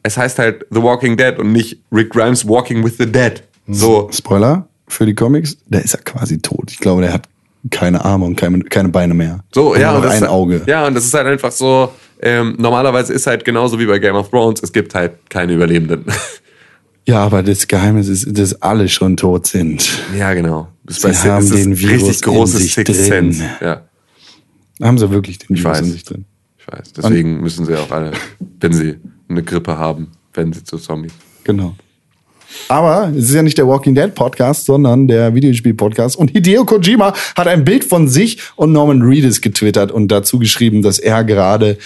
es 0.03 0.17
heißt 0.17 0.39
halt 0.39 0.65
The 0.71 0.81
Walking 0.81 1.17
Dead 1.17 1.37
und 1.37 1.51
nicht 1.51 1.79
Rick 1.91 2.11
Grimes 2.11 2.47
Walking 2.47 2.83
with 2.83 2.97
the 2.97 3.05
Dead. 3.11 3.43
So. 3.67 4.09
Spoiler 4.11 4.67
für 4.87 5.05
die 5.05 5.13
Comics, 5.15 5.57
da 5.67 5.79
ist 5.79 5.93
er 5.93 6.01
quasi 6.01 6.39
tot. 6.39 6.71
Ich 6.71 6.79
glaube, 6.79 7.01
der 7.01 7.13
hat 7.13 7.27
keine 7.69 8.03
Arme 8.03 8.25
und 8.25 8.35
keine, 8.35 8.59
keine 8.61 8.89
Beine 8.89 9.13
mehr. 9.13 9.43
So, 9.53 9.75
ja, 9.75 9.91
und 9.91 9.97
und 9.97 10.01
nur 10.01 10.09
das 10.09 10.17
ein 10.17 10.23
ist, 10.23 10.29
Auge. 10.29 10.61
Ja, 10.65 10.87
und 10.87 10.95
das 10.95 11.05
ist 11.05 11.13
halt 11.13 11.27
einfach 11.27 11.51
so, 11.51 11.91
ähm, 12.21 12.55
normalerweise 12.57 13.13
ist 13.13 13.27
halt 13.27 13.45
genauso 13.45 13.79
wie 13.79 13.85
bei 13.85 13.99
Game 13.99 14.15
of 14.15 14.29
Thrones, 14.29 14.61
es 14.63 14.73
gibt 14.73 14.95
halt 14.95 15.13
keine 15.29 15.53
Überlebenden. 15.53 16.05
Ja, 17.07 17.23
aber 17.23 17.41
das 17.41 17.67
Geheimnis 17.67 18.07
ist, 18.07 18.37
dass 18.37 18.61
alle 18.61 18.87
schon 18.87 19.17
tot 19.17 19.47
sind. 19.47 19.89
ja, 20.15 20.33
genau. 20.35 20.67
Das 20.83 21.03
ist 21.03 21.21
Sie 21.23 21.29
haben 21.29 21.49
den 21.49 21.77
Virus 21.77 22.03
richtig 22.09 22.21
großes 22.21 22.77
in 22.77 22.85
sich 22.85 23.07
drin. 23.09 23.43
Ja, 23.59 23.81
Haben 24.81 24.99
sie 24.99 25.09
wirklich 25.09 25.39
den 25.39 25.55
Ich 25.55 25.63
Virus 25.63 25.79
weiß. 25.79 25.87
in 25.87 25.91
sich 25.93 26.03
drin. 26.03 26.25
Ich 26.61 26.71
weiß. 26.71 26.93
Deswegen 26.93 27.41
müssen 27.41 27.65
sie 27.65 27.75
auch 27.75 27.91
alle, 27.91 28.11
wenn 28.59 28.73
sie 28.73 28.97
eine 29.29 29.43
Grippe 29.43 29.77
haben, 29.77 30.09
werden 30.33 30.53
sie 30.53 30.63
zu 30.63 30.77
Zombies. 30.77 31.13
Genau. 31.43 31.75
Aber 32.67 33.11
es 33.15 33.29
ist 33.29 33.33
ja 33.33 33.43
nicht 33.43 33.57
der 33.57 33.67
Walking 33.67 33.95
Dead 33.95 34.13
Podcast, 34.13 34.65
sondern 34.65 35.07
der 35.07 35.33
Videospiel 35.33 35.73
Podcast. 35.73 36.17
Und 36.17 36.31
Hideo 36.31 36.65
Kojima 36.65 37.13
hat 37.35 37.47
ein 37.47 37.63
Bild 37.63 37.85
von 37.85 38.07
sich 38.07 38.39
und 38.55 38.71
Norman 38.73 39.01
Reedus 39.01 39.41
getwittert 39.41 39.91
und 39.91 40.09
dazu 40.09 40.37
geschrieben, 40.37 40.81
dass 40.81 40.99
er 40.99 41.23
gerade 41.23 41.77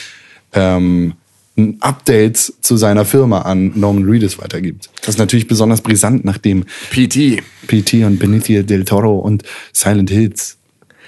ähm, 0.53 1.13
ein 1.57 1.77
Updates 1.81 2.53
zu 2.61 2.77
seiner 2.77 3.05
Firma 3.05 3.41
an 3.41 3.73
Norman 3.75 4.03
Reedus 4.05 4.39
weitergibt. 4.39 4.89
Das 5.01 5.09
ist 5.09 5.19
natürlich 5.19 5.47
besonders 5.47 5.81
brisant, 5.81 6.25
nachdem 6.25 6.65
PT. 6.89 7.43
PT 7.67 8.05
und 8.05 8.19
Benicio 8.19 8.63
del 8.63 8.85
Toro 8.85 9.19
und 9.19 9.43
Silent 9.71 10.09
Hills 10.09 10.57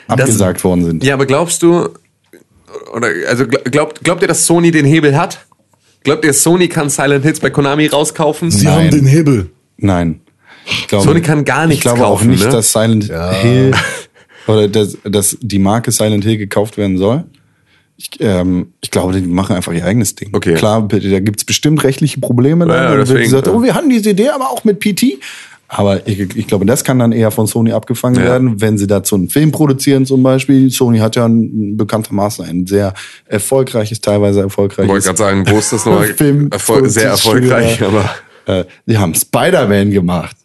abgesagt 0.07 0.63
worden 0.63 0.85
sind. 0.85 1.03
Ja, 1.03 1.15
aber 1.15 1.25
glaubst 1.25 1.63
du, 1.63 1.89
oder 2.93 3.07
also 3.27 3.43
gl- 3.43 3.69
glaubt, 3.69 4.03
glaubt 4.03 4.21
ihr, 4.21 4.27
dass 4.27 4.45
Sony 4.45 4.71
den 4.71 4.85
Hebel 4.85 5.17
hat? 5.17 5.39
Glaubt 6.03 6.23
ihr, 6.23 6.33
Sony 6.33 6.67
kann 6.67 6.89
Silent 6.89 7.23
Hills 7.25 7.39
bei 7.39 7.49
Konami 7.49 7.87
rauskaufen? 7.87 8.49
Sie 8.51 8.65
Nein. 8.65 8.75
haben 8.75 8.91
den 8.91 9.05
Hebel. 9.05 9.49
Nein. 9.77 10.21
Ich 10.65 10.87
glaube, 10.87 11.05
Sony 11.05 11.21
kann 11.21 11.45
gar 11.45 11.65
nichts 11.65 11.79
Ich 11.79 11.81
glaube 11.81 11.99
kaufen, 11.99 12.27
auch 12.27 12.31
nicht, 12.31 12.43
ne? 12.43 12.49
dass 12.51 12.71
Silent 12.71 13.05
Hill 13.41 13.73
oder 14.47 14.67
dass, 14.67 14.97
dass 15.03 15.37
die 15.41 15.59
Marke 15.59 15.91
Silent 15.91 16.23
Hill 16.23 16.37
gekauft 16.37 16.77
werden 16.77 16.97
soll. 16.97 17.25
Ich, 17.97 18.11
ähm, 18.19 18.73
ich 18.79 18.91
glaube, 18.91 19.13
die 19.19 19.21
machen 19.27 19.55
einfach 19.55 19.73
ihr 19.73 19.83
eigenes 19.83 20.13
Ding. 20.13 20.29
Okay. 20.33 20.53
Klar, 20.53 20.83
bitte, 20.83 21.09
da 21.09 21.19
gibt's 21.19 21.43
bestimmt 21.43 21.83
rechtliche 21.83 22.19
Probleme. 22.19 22.67
Ja, 22.67 22.73
ja, 22.75 22.83
dann, 22.83 22.91
und 22.91 22.97
wird 22.99 23.09
deswegen, 23.09 23.23
gesagt, 23.23 23.47
ja. 23.47 23.53
oh, 23.53 23.63
wir 23.63 23.73
hatten 23.73 23.89
diese 23.89 24.11
Idee, 24.11 24.29
aber 24.29 24.51
auch 24.51 24.63
mit 24.63 24.79
PT. 24.79 25.17
Aber 25.69 26.07
ich, 26.07 26.19
ich 26.37 26.47
glaube, 26.47 26.65
das 26.65 26.83
kann 26.85 26.97
dann 26.99 27.11
eher 27.11 27.29
von 27.29 27.45
Sony 27.45 27.73
abgefangen 27.73 28.15
Ja. 28.19 28.23
werden, 28.25 28.61
wenn 28.61 28.77
sie 28.77 28.87
dazu 28.87 29.15
einen 29.15 29.29
Film 29.29 29.51
produzieren 29.51 30.05
zum 30.05 30.23
Beispiel. 30.23 30.69
Sony 30.71 30.99
hat 30.99 31.15
ja 31.17 31.25
ein, 31.25 31.75
bekanntermaßen 31.75 32.45
ein 32.45 32.65
sehr 32.67 32.93
erfolgreiches, 33.25 33.99
teilweise 33.99 34.39
Ich 34.39 34.57
wollte 34.57 34.69
erfolgreiches 34.69 35.05
gerade 35.05 35.17
sagen, 35.17 35.45
wo 35.47 35.57
ist 35.59 35.73
das 35.73 35.85
noch? 35.85 36.03
Film- 36.15 36.49
Erfol 36.51 36.87
sehr 36.89 37.09
erfolgreich, 37.09 37.81
aber 37.83 38.09
äh, 38.45 38.63
die 38.85 38.97
haben 38.97 39.13
Spider-Man 39.13 39.91
gemacht 39.91 40.37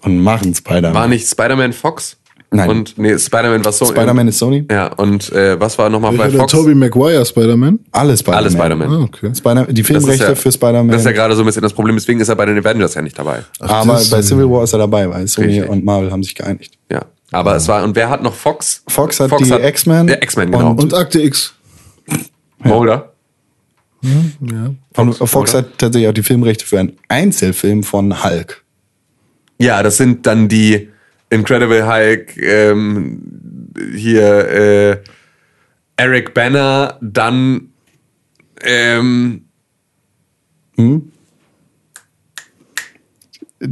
und 0.00 0.22
machen 0.22 0.54
Spider-Man. 0.54 0.94
war 0.94 1.08
nicht 1.08 1.28
Spider-Man 1.28 1.72
Fox? 1.74 2.16
Nein. 2.52 2.70
Und 2.70 2.96
nee, 2.96 3.18
Spider-Man 3.18 3.64
war 3.64 3.72
so. 3.72 3.86
Spider-Man 3.86 4.28
ist 4.28 4.38
Sony? 4.38 4.64
Ja, 4.70 4.86
und 4.94 5.32
äh, 5.32 5.58
was 5.60 5.76
war 5.78 5.90
nochmal 5.90 6.12
bei 6.12 6.28
der 6.28 6.40
Fox? 6.40 6.52
Tobey 6.52 6.74
Maguire 6.74 7.24
Spider-Man? 7.26 7.80
Alle 7.92 8.16
Spider-Man. 8.16 8.38
Alle 8.44 8.50
Spider-Man. 8.50 8.92
Ah, 8.92 9.02
okay. 9.02 9.34
Spider 9.34 9.64
die 9.66 9.82
Filmrechte 9.82 10.24
ja- 10.24 10.34
für 10.36 10.52
Spider-Man. 10.52 10.88
Das 10.88 11.00
ist 11.00 11.06
ja 11.06 11.12
gerade 11.12 11.34
so 11.34 11.42
ein 11.42 11.46
bisschen 11.46 11.62
das 11.62 11.72
Problem, 11.72 11.96
deswegen 11.96 12.20
ist 12.20 12.28
er 12.28 12.36
bei 12.36 12.46
den 12.46 12.56
Avengers 12.58 12.94
ja 12.94 13.02
nicht 13.02 13.18
dabei. 13.18 13.42
aber 13.58 13.94
das- 13.94 14.10
bei 14.10 14.22
Civil 14.22 14.48
War 14.50 14.62
ist 14.64 14.72
er 14.72 14.78
dabei, 14.78 15.10
weil 15.10 15.26
Sony 15.26 15.48
Richtig. 15.48 15.68
und 15.68 15.84
Marvel 15.84 16.10
haben 16.12 16.22
sich 16.22 16.34
geeinigt. 16.34 16.74
Ja. 16.90 17.02
Aber 17.32 17.56
es 17.56 17.66
war, 17.66 17.82
und 17.82 17.96
wer 17.96 18.08
hat 18.08 18.22
noch 18.22 18.34
Fox? 18.34 18.82
Fox 18.86 19.18
hat 19.18 19.32
die 19.40 19.50
X-Men 19.52 20.06
Ja, 20.08 20.14
X-Men, 20.22 20.52
genau. 20.52 20.70
und- 20.70 20.82
Und 20.84 20.94
Akte 20.94 21.20
X. 21.20 21.52
Mulder. 22.62 23.12
Ja. 24.02 24.70
Und 24.96 25.14
Fox 25.14 25.52
hat 25.54 25.78
tatsächlich 25.78 26.08
auch 26.08 26.14
die 26.14 26.22
Filmrechte 26.22 26.64
für 26.64 26.78
einen 26.78 26.92
Einzelfilm 27.08 27.82
von 27.82 28.22
Hulk. 28.22 28.62
Ja, 29.58 29.82
das 29.82 29.96
sind 29.96 30.26
dann 30.26 30.48
die 30.48 30.90
Incredible 31.30 31.86
Hulk, 31.86 32.36
ähm, 32.36 33.72
hier 33.94 34.48
äh, 34.48 34.98
Eric 35.96 36.34
Banner, 36.34 36.98
dann 37.00 37.70
ähm, 38.62 39.46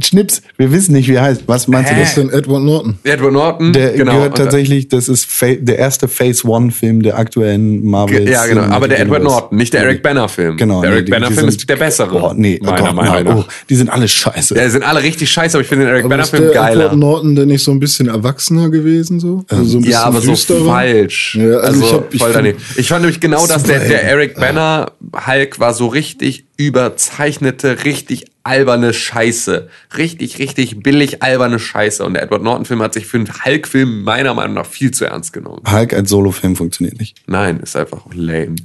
Schnips, 0.03 0.41
wir 0.57 0.71
wissen 0.71 0.93
nicht, 0.93 1.07
wie 1.07 1.13
er 1.13 1.21
heißt. 1.21 1.43
Was 1.45 1.67
meinst 1.67 1.91
du 1.91 1.95
Hä? 1.95 1.99
Das 1.99 2.09
ist 2.09 2.17
dann 2.17 2.29
Edward 2.31 2.63
Norton. 2.63 2.97
Edward 3.03 3.33
Norton. 3.33 3.71
Der 3.71 3.91
genau. 3.91 4.13
gehört 4.15 4.35
tatsächlich, 4.37 4.87
das 4.87 5.07
ist 5.07 5.27
der 5.41 5.77
erste 5.77 6.07
Phase 6.07 6.47
One 6.47 6.71
Film 6.71 7.03
der 7.03 7.19
aktuellen 7.19 7.85
Marvel. 7.85 8.27
Ja, 8.27 8.47
genau. 8.47 8.63
Aber 8.63 8.87
der 8.87 8.99
Edward. 8.99 9.21
Norton, 9.21 9.57
nicht 9.59 9.73
der 9.75 9.83
Eric 9.83 10.01
Banner 10.01 10.27
Film. 10.27 10.57
Genau. 10.57 10.81
Der 10.81 10.89
nee, 10.89 10.95
Eric 10.95 11.05
die- 11.05 11.11
Banner 11.11 11.29
Film 11.29 11.47
ist 11.49 11.69
der 11.69 11.75
bessere. 11.75 12.15
Oh, 12.15 12.33
nee, 12.35 12.59
meiner 12.63 12.77
Gott, 12.81 12.95
Meinung 12.95 13.13
nein. 13.13 13.23
nach. 13.25 13.35
Oh, 13.37 13.43
die 13.69 13.75
sind 13.75 13.89
alle 13.91 14.07
scheiße. 14.07 14.55
Ja, 14.55 14.63
die 14.65 14.71
sind 14.71 14.83
alle 14.83 15.03
richtig 15.03 15.29
scheiße, 15.29 15.55
aber 15.55 15.61
ich 15.61 15.67
finde 15.67 15.85
den 15.85 15.91
Eric 15.91 16.05
Aber 16.05 16.09
Banner 16.09 16.23
ist 16.23 16.29
Film 16.31 16.43
der 16.45 16.53
geiler. 16.53 16.85
Edward 16.85 16.97
Norton 16.97 17.35
denn 17.35 17.47
nicht 17.49 17.63
so 17.63 17.69
ein 17.71 17.79
bisschen 17.79 18.07
erwachsener 18.07 18.69
gewesen? 18.71 19.19
So? 19.19 19.45
Also 19.49 19.63
so 19.65 19.77
ein 19.77 19.81
bisschen 19.81 19.91
Ja, 19.91 20.03
aber 20.05 20.19
so 20.21 20.31
düsterer? 20.31 20.65
falsch. 20.65 21.35
Ja, 21.39 21.45
also 21.57 21.59
also 21.67 21.83
ich 21.85 21.93
hab- 21.93 22.13
ich 22.15 22.21
voll 22.21 22.33
daneben. 22.33 22.57
Ich 22.75 22.87
fand 22.87 23.01
nämlich 23.03 23.19
genau, 23.19 23.45
dass 23.45 23.61
der, 23.61 23.79
der. 23.79 24.03
Eric 24.03 24.33
Banner 24.39 24.91
Hulk 25.27 25.59
war 25.59 25.75
so 25.75 25.85
richtig 25.87 26.45
überzeichnete, 26.57 27.83
richtig 27.85 28.25
alberne 28.43 28.93
Scheiße. 28.93 29.67
Richtig, 29.97 30.39
richtig 30.39 30.81
billig 30.83 31.23
alberne 31.23 31.59
Scheiße. 31.59 32.03
Und 32.05 32.13
der 32.13 32.23
Edward 32.23 32.43
Norton 32.43 32.65
Film 32.65 32.81
hat 32.81 32.93
sich 32.93 33.05
für 33.07 33.17
einen 33.17 33.27
Hulk-Film 33.27 34.03
meiner 34.03 34.33
Meinung 34.33 34.53
nach 34.55 34.65
viel 34.65 34.91
zu 34.91 35.05
ernst 35.05 35.33
genommen. 35.33 35.61
Hulk 35.69 35.93
als 35.93 36.09
Solofilm 36.09 36.55
funktioniert 36.55 36.99
nicht. 36.99 37.17
Nein, 37.27 37.59
ist 37.59 37.75
einfach 37.75 38.05
lame. 38.13 38.55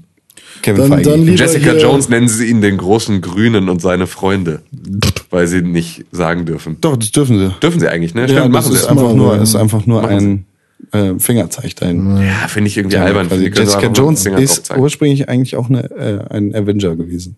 Kevin 0.62 0.82
Dann- 0.82 0.90
Feige. 0.90 1.10
dann 1.10 1.36
Jessica 1.36 1.72
Jones 1.74 2.08
nennen 2.10 2.28
sie 2.28 2.46
ihn 2.46 2.60
den 2.60 2.76
großen 2.76 3.20
Grünen 3.22 3.68
und 3.70 3.80
seine 3.80 4.06
Freunde. 4.06 4.60
Weil 5.30 5.46
sie 5.46 5.62
nicht 5.62 6.04
sagen 6.12 6.44
dürfen. 6.44 6.76
Doch, 6.80 6.96
das 6.96 7.12
dürfen 7.12 7.38
sie. 7.38 7.54
Dürfen 7.62 7.80
sie 7.80 7.88
eigentlich, 7.88 8.14
ne? 8.14 8.22
Ja, 8.22 8.28
Stimmt, 8.28 8.54
das 8.54 8.64
machen 8.64 8.74
ist 8.74 8.82
sie. 8.82 8.88
einfach 8.90 9.02
Machen 9.04 9.16
nur, 9.16 9.40
ist 9.40 9.54
einfach 9.56 9.86
nur 9.86 10.02
Machen 10.02 10.44
ein 10.92 11.16
äh, 11.16 11.18
Fingerzeichen. 11.20 12.20
Ja, 12.20 12.48
finde 12.48 12.68
ich 12.68 12.76
irgendwie 12.76 12.96
Ja, 12.96 13.04
albern. 13.04 13.28
Jessica 13.30 13.86
Jones 13.86 14.26
ist 14.26 14.70
ursprünglich 14.76 15.28
eigentlich 15.28 15.56
auch 15.56 15.68
eine, 15.70 15.84
äh, 15.90 16.34
ein 16.34 16.54
Avenger 16.54 16.96
gewesen. 16.96 17.36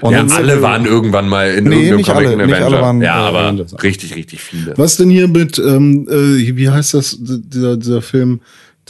Und 0.00 0.12
Ja, 0.12 0.18
dann- 0.18 0.32
alle 0.32 0.62
waren 0.62 0.86
irgendwann 0.86 1.28
mal 1.28 1.50
in 1.54 1.64
Nee, 1.64 1.74
irgendeinem 1.88 1.96
nicht 1.98 2.06
Comic 2.08 2.26
alle, 2.28 2.36
nicht 2.36 2.54
Avenger. 2.54 2.66
alle 2.66 2.80
waren, 2.80 3.02
ja, 3.02 3.24
äh, 3.24 3.28
aber 3.28 3.38
Avengers. 3.40 3.82
richtig, 3.82 4.14
richtig 4.16 4.40
viele. 4.40 4.74
Was 4.76 4.96
denn 4.96 5.10
hier 5.10 5.28
mit, 5.28 5.58
ähm, 5.58 6.06
äh, 6.10 6.56
wie 6.56 6.68
heißt 6.70 6.94
das, 6.94 7.16
dieser, 7.20 7.76
dieser 7.76 8.02
Film, 8.02 8.40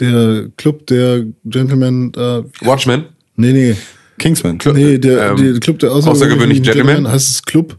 der 0.00 0.46
Club 0.56 0.86
der 0.86 1.24
Gentlemen, 1.44 2.12
äh, 2.14 2.42
Watchmen? 2.66 3.04
nee, 3.36 3.52
nee, 3.52 3.76
Kingsman. 4.18 4.58
nee, 4.74 4.98
der, 4.98 5.30
ähm, 5.32 5.36
der 5.52 5.60
Club 5.60 5.78
der 5.80 5.92
außergewöhnlichen 5.92 6.64
Gentlemen? 6.64 7.08
Heißt 7.08 7.30
es 7.30 7.42
Club? 7.42 7.76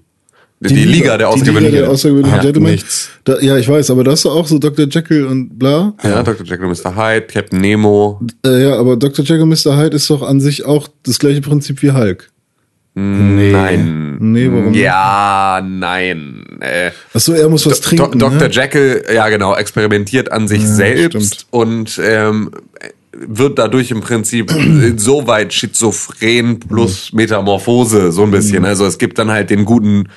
Die, 0.62 0.74
Liga 0.74 0.78
der 0.78 0.86
Die 0.86 0.96
Liga 0.96 1.28
Außergewöhnlichen. 1.28 1.76
der 1.80 1.90
außergewöhnlichen 1.90 2.36
Hat 2.38 2.42
Gentlemen. 2.44 2.72
nichts. 2.72 3.10
Da, 3.26 3.40
ja, 3.40 3.58
ich 3.58 3.68
weiß, 3.68 3.92
aber 3.92 4.04
das 4.06 4.20
ist 4.22 4.26
auch 4.26 4.48
so 4.48 4.58
Dr. 4.58 4.88
Jekyll 4.88 5.26
und 5.26 5.60
bla. 5.60 5.94
Ja, 6.02 6.24
Dr. 6.24 6.46
Jekyll 6.46 6.66
und 6.68 6.82
Mr. 6.82 6.96
Hyde, 6.96 7.28
Captain 7.28 7.60
Nemo. 7.60 8.22
Äh, 8.46 8.64
ja, 8.64 8.78
aber 8.80 8.96
Dr. 8.96 9.24
Jekyll 9.26 9.42
und 9.42 9.50
Mr. 9.50 9.78
Hyde 9.78 9.98
ist 9.98 10.10
doch 10.10 10.22
an 10.22 10.40
sich 10.40 10.66
auch 10.66 10.88
das 11.04 11.20
gleiche 11.20 11.42
Prinzip 11.42 11.82
wie 11.84 11.92
Hulk. 11.92 12.32
Nee. 12.98 13.52
Nein. 13.52 14.18
Nee, 14.20 14.50
warum? 14.52 14.74
Ja, 14.74 15.62
nein. 15.68 16.46
Äh, 16.62 16.92
Achso, 17.14 17.34
er 17.34 17.50
muss 17.50 17.66
was 17.66 17.82
Do- 17.82 17.90
trinken. 17.90 18.20
Dr. 18.20 18.40
Ne? 18.48 18.50
Jekyll, 18.50 19.04
ja 19.14 19.28
genau, 19.28 19.54
experimentiert 19.56 20.32
an 20.32 20.48
sich 20.48 20.66
selbst 20.66 21.36
stimmt. 21.36 21.46
und 21.52 22.02
ähm, 22.02 22.52
wird 23.12 23.60
dadurch 23.60 23.92
im 23.92 24.00
Prinzip 24.02 24.50
insoweit 24.56 25.54
schizophren 25.54 26.60
plus 26.60 27.12
Metamorphose, 27.12 28.12
so 28.14 28.24
ein 28.24 28.32
bisschen. 28.32 28.60
Mhm. 28.60 28.66
Also 28.66 28.86
es 28.86 28.98
gibt 28.98 29.20
dann 29.20 29.30
halt 29.30 29.50
den 29.50 29.66
guten 29.66 30.08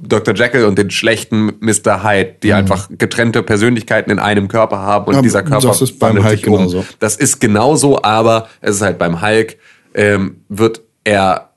Dr. 0.00 0.32
Jekyll 0.34 0.64
und 0.64 0.78
den 0.78 0.90
schlechten 0.90 1.52
Mr. 1.60 2.04
Hyde, 2.04 2.36
die 2.42 2.52
einfach 2.52 2.88
getrennte 2.96 3.42
Persönlichkeiten 3.42 4.10
in 4.12 4.20
einem 4.20 4.46
Körper 4.46 4.78
haben 4.78 5.06
und 5.06 5.12
Mhm. 5.14 5.16
Ja, 5.18 5.22
dieser 5.22 5.42
Körper 5.42 5.68
das 5.68 5.82
ist 5.82 5.98
beim 5.98 6.24
Hulk 6.24 6.46
um. 6.46 6.52
genauso. 6.58 6.84
Das 7.00 7.16
ist 7.16 7.40
genauso, 7.40 8.00
aber 8.02 8.48
es 8.60 8.76
ist 8.76 8.82
halt 8.82 8.98
beim 8.98 9.20
Hulk, 9.22 9.56
ähm, 9.94 10.36
wird 10.48 10.82
er 11.02 11.47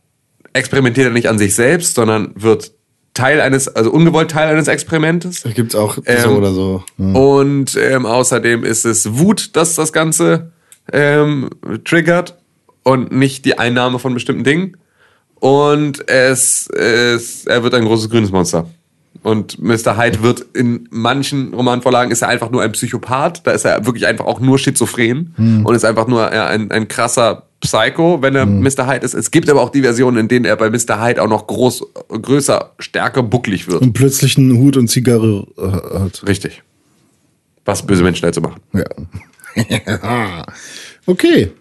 experimentiert 0.53 1.07
er 1.07 1.13
nicht 1.13 1.29
an 1.29 1.37
sich 1.37 1.55
selbst, 1.55 1.95
sondern 1.95 2.31
wird 2.35 2.71
Teil 3.13 3.41
eines, 3.41 3.67
also 3.67 3.91
ungewollt 3.91 4.31
Teil 4.31 4.49
eines 4.49 4.67
Experimentes. 4.67 5.41
Da 5.41 5.49
gibt's 5.51 5.75
auch 5.75 5.97
Ähm, 6.05 6.21
so 6.21 6.29
oder 6.31 6.53
so. 6.53 6.83
Und 6.97 7.75
ähm, 7.75 8.05
außerdem 8.05 8.63
ist 8.63 8.85
es 8.85 9.17
Wut, 9.17 9.55
dass 9.55 9.75
das 9.75 9.91
Ganze 9.91 10.51
ähm, 10.93 11.49
triggert 11.83 12.37
und 12.83 13.11
nicht 13.11 13.45
die 13.45 13.59
Einnahme 13.59 13.99
von 13.99 14.13
bestimmten 14.13 14.43
Dingen. 14.43 14.77
Und 15.35 16.07
es, 16.07 16.67
es, 16.67 17.45
er 17.47 17.63
wird 17.63 17.73
ein 17.73 17.85
großes 17.85 18.09
grünes 18.09 18.31
Monster. 18.31 18.69
Und 19.23 19.61
Mr. 19.61 19.97
Hyde 19.97 20.23
wird 20.23 20.45
in 20.53 20.87
manchen 20.89 21.53
Romanvorlagen 21.53 22.11
ist 22.11 22.21
er 22.21 22.29
einfach 22.29 22.49
nur 22.49 22.63
ein 22.63 22.71
Psychopath. 22.71 23.45
Da 23.45 23.51
ist 23.51 23.65
er 23.65 23.85
wirklich 23.85 24.07
einfach 24.07 24.25
auch 24.25 24.39
nur 24.39 24.57
schizophren 24.57 25.35
und 25.65 25.75
ist 25.75 25.85
einfach 25.85 26.07
nur 26.07 26.29
ein, 26.31 26.71
ein 26.71 26.87
krasser 26.87 27.43
Psycho, 27.61 28.21
wenn 28.21 28.35
er 28.35 28.45
Mr. 28.45 28.87
Hyde 28.87 29.05
ist. 29.05 29.13
Es 29.13 29.31
gibt 29.31 29.49
aber 29.49 29.61
auch 29.61 29.69
die 29.69 29.81
Versionen, 29.81 30.17
in 30.17 30.27
denen 30.27 30.45
er 30.45 30.57
bei 30.57 30.69
Mr. 30.69 31.01
Hyde 31.01 31.21
auch 31.21 31.29
noch 31.29 31.47
groß, 31.47 31.85
größer, 32.09 32.73
stärker, 32.79 33.23
bucklig 33.23 33.67
wird. 33.67 33.81
Und 33.81 33.93
plötzlich 33.93 34.37
einen 34.37 34.57
Hut 34.57 34.77
und 34.77 34.87
Zigarre 34.87 35.47
äh, 35.57 35.99
hat. 35.99 36.23
Richtig. 36.27 36.63
Was 37.63 37.85
böse 37.85 38.03
Menschen 38.03 38.31
so 38.33 38.41
machen. 38.41 38.61
Ja. 38.73 38.85
okay. 41.05 41.51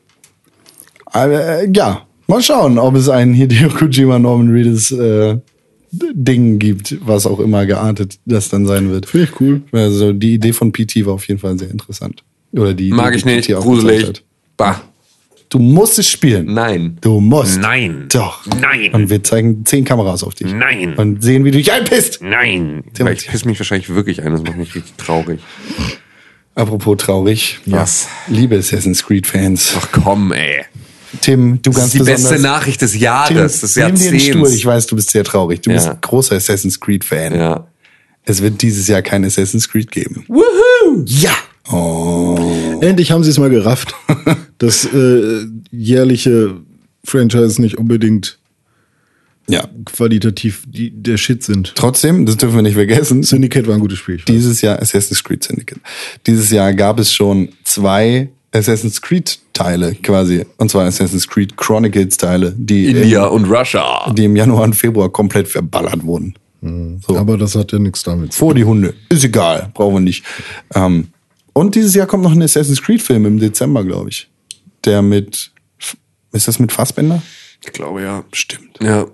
Aber, 1.05 1.61
äh, 1.61 1.71
ja, 1.73 2.07
mal 2.27 2.43
schauen, 2.43 2.79
ob 2.79 2.95
es 2.97 3.09
ein 3.09 3.35
Hideo 3.35 3.69
Kojima 3.69 4.19
Norman 4.19 4.51
Reedus 4.51 4.91
äh, 4.93 5.37
Ding 5.93 6.59
gibt, 6.59 6.97
was 7.07 7.27
auch 7.27 7.41
immer 7.41 7.67
geartet 7.67 8.19
das 8.25 8.49
dann 8.49 8.67
sein 8.67 8.91
wird. 8.91 9.07
Finde 9.07 9.27
ich 9.27 9.41
cool. 9.41 9.63
Also 9.73 10.13
die 10.13 10.35
Idee 10.35 10.53
von 10.53 10.73
PT 10.73 11.05
war 11.05 11.15
auf 11.15 11.29
jeden 11.29 11.41
Fall 11.41 11.59
sehr 11.59 11.71
interessant. 11.71 12.23
Oder 12.53 12.75
die. 12.75 12.91
Mag 12.91 13.13
die, 13.13 13.19
ich 13.19 13.25
nicht, 13.25 13.51
gruselig. 13.51 14.23
Bah. 14.57 14.81
Du 15.51 15.59
musst 15.59 15.99
es 15.99 16.09
spielen. 16.09 16.55
Nein. 16.55 16.97
Du 17.01 17.21
musst. 17.21 17.59
Nein. 17.61 18.07
Doch. 18.13 18.47
Nein. 18.61 18.93
Und 18.95 19.11
wir 19.11 19.23
zeigen 19.25 19.67
zehn 19.67 19.85
Kameras 19.85 20.23
auf 20.23 20.35
dich. 20.35 20.53
Nein. 20.55 20.95
Und 20.95 21.23
sehen, 21.23 21.45
wie 21.45 21.51
du 21.51 21.59
dich 21.59 21.73
einpisst. 21.73 22.23
Nein. 22.23 22.85
Aber 23.01 23.13
ich 23.13 23.27
piss 23.27 23.45
mich 23.45 23.59
wahrscheinlich 23.59 23.89
wirklich 23.93 24.23
ein, 24.23 24.31
das 24.33 24.43
macht 24.43 24.57
mich 24.57 24.75
richtig 24.77 24.97
traurig. 24.97 25.41
Apropos 26.55 26.97
traurig. 26.99 27.59
Was? 27.67 28.09
Liebe 28.29 28.57
Assassin's 28.59 29.05
Creed 29.05 29.27
Fans. 29.27 29.75
Ach 29.77 29.89
komm, 29.91 30.33
ey. 30.33 30.65
Tim, 31.21 31.61
du 31.63 31.71
Das 31.71 31.77
ganz 31.81 31.87
ist 31.87 31.95
die 31.95 31.99
besonders. 31.99 32.23
beste 32.31 32.43
Nachricht 32.43 32.83
des 32.83 32.93
Tim, 32.93 33.01
Jahres, 33.01 33.61
des 33.61 33.77
nimm 33.77 33.95
dir 33.97 34.11
den 34.13 34.21
Stuhl. 34.21 34.31
Ich 34.31 34.35
Jahrzehnts. 34.43 34.65
weiß, 34.67 34.87
du 34.87 34.97
bist 34.97 35.11
sehr 35.11 35.25
traurig. 35.25 35.61
Du 35.63 35.71
Ja. 35.71 35.77
bist 35.77 35.89
ein 35.89 35.99
großer 36.01 36.37
Assassin's 36.37 36.79
Creed 36.79 37.05
Fan. 37.05 37.35
Ja. 37.35 37.67
Es 38.25 38.41
wird 38.43 38.63
dieses 38.63 38.87
Jahr 38.87 39.03
kein 39.03 39.25
Assassin's 39.25 39.69
Creed 39.69 39.91
geben. 39.91 40.25
Woohoo! 40.29 41.05
Ja! 41.07 41.33
Oh. 41.71 42.79
Endlich 42.81 43.11
haben 43.11 43.23
sie 43.25 43.31
es 43.31 43.39
mal 43.39 43.51
gerafft, 43.51 43.95
dass 44.59 44.85
äh, 44.87 45.47
jährliche 45.71 46.57
Franchise 47.05 47.61
nicht 47.61 47.77
unbedingt 47.79 48.39
Ja. 49.49 49.69
qualitativ 49.85 50.65
die, 50.67 50.91
der 50.91 51.17
Shit 51.17 51.43
sind. 51.43 51.73
Trotzdem, 51.75 52.27
das 52.27 52.37
dürfen 52.37 52.57
wir 52.57 52.63
nicht 52.63 52.75
vergessen. 52.75 53.23
Syndicate 53.23 53.67
war 53.67 53.75
ein 53.75 53.81
gutes 53.81 53.99
Spiel. 53.99 54.21
Dieses 54.27 54.61
Jahr 54.63 54.81
Assassin's 54.81 55.23
Creed 55.23 55.45
Syndicate. 55.45 55.81
Dieses 56.27 56.51
Jahr 56.51 56.73
gab 56.75 56.99
es 56.99 57.13
schon 57.13 57.51
zwei 57.65 58.31
Assassin's 58.53 59.01
Creed 59.01 59.39
Teile 59.53 59.95
quasi. 59.95 60.45
Und 60.57 60.71
zwar 60.71 60.87
Assassin's 60.87 61.29
Creed 61.29 61.57
Chronicles 61.57 62.17
Teile, 62.17 62.55
die, 62.57 62.87
India 62.87 63.27
und 63.27 63.45
Russia. 63.45 64.07
Im, 64.09 64.15
die 64.17 64.25
im 64.25 64.37
Januar 64.37 64.65
und 64.65 64.75
Februar 64.75 65.09
komplett 65.11 65.47
verballert 65.49 66.05
wurden. 66.05 66.35
So. 66.63 67.17
Aber 67.17 67.39
das 67.39 67.55
hat 67.55 67.73
ja 67.73 67.79
nichts 67.79 68.03
damit 68.03 68.33
zu 68.35 68.39
Vor 68.39 68.55
die 68.55 68.65
Hunde. 68.65 68.93
Ist 69.09 69.25
egal. 69.25 69.71
Brauchen 69.73 69.95
wir 69.95 70.01
nicht. 70.01 70.25
Ähm, 70.75 71.09
und 71.53 71.75
dieses 71.75 71.95
Jahr 71.95 72.07
kommt 72.07 72.23
noch 72.23 72.33
ein 72.33 72.43
Assassin's 72.43 72.83
Creed 72.83 73.03
Film 73.03 73.27
im 73.27 73.39
Dezember, 73.39 73.85
glaube 73.85 74.11
ich. 74.11 74.31
Der 74.85 75.03
mit, 75.03 75.53
ist 76.33 76.49
das 76.49 76.59
mit 76.59 76.73
Fassbender? 76.73 77.23
Ich 77.65 77.73
glaube 77.73 78.03
ja. 78.03 78.25
Stimmt. 78.33 78.79
Ja. 78.81 79.07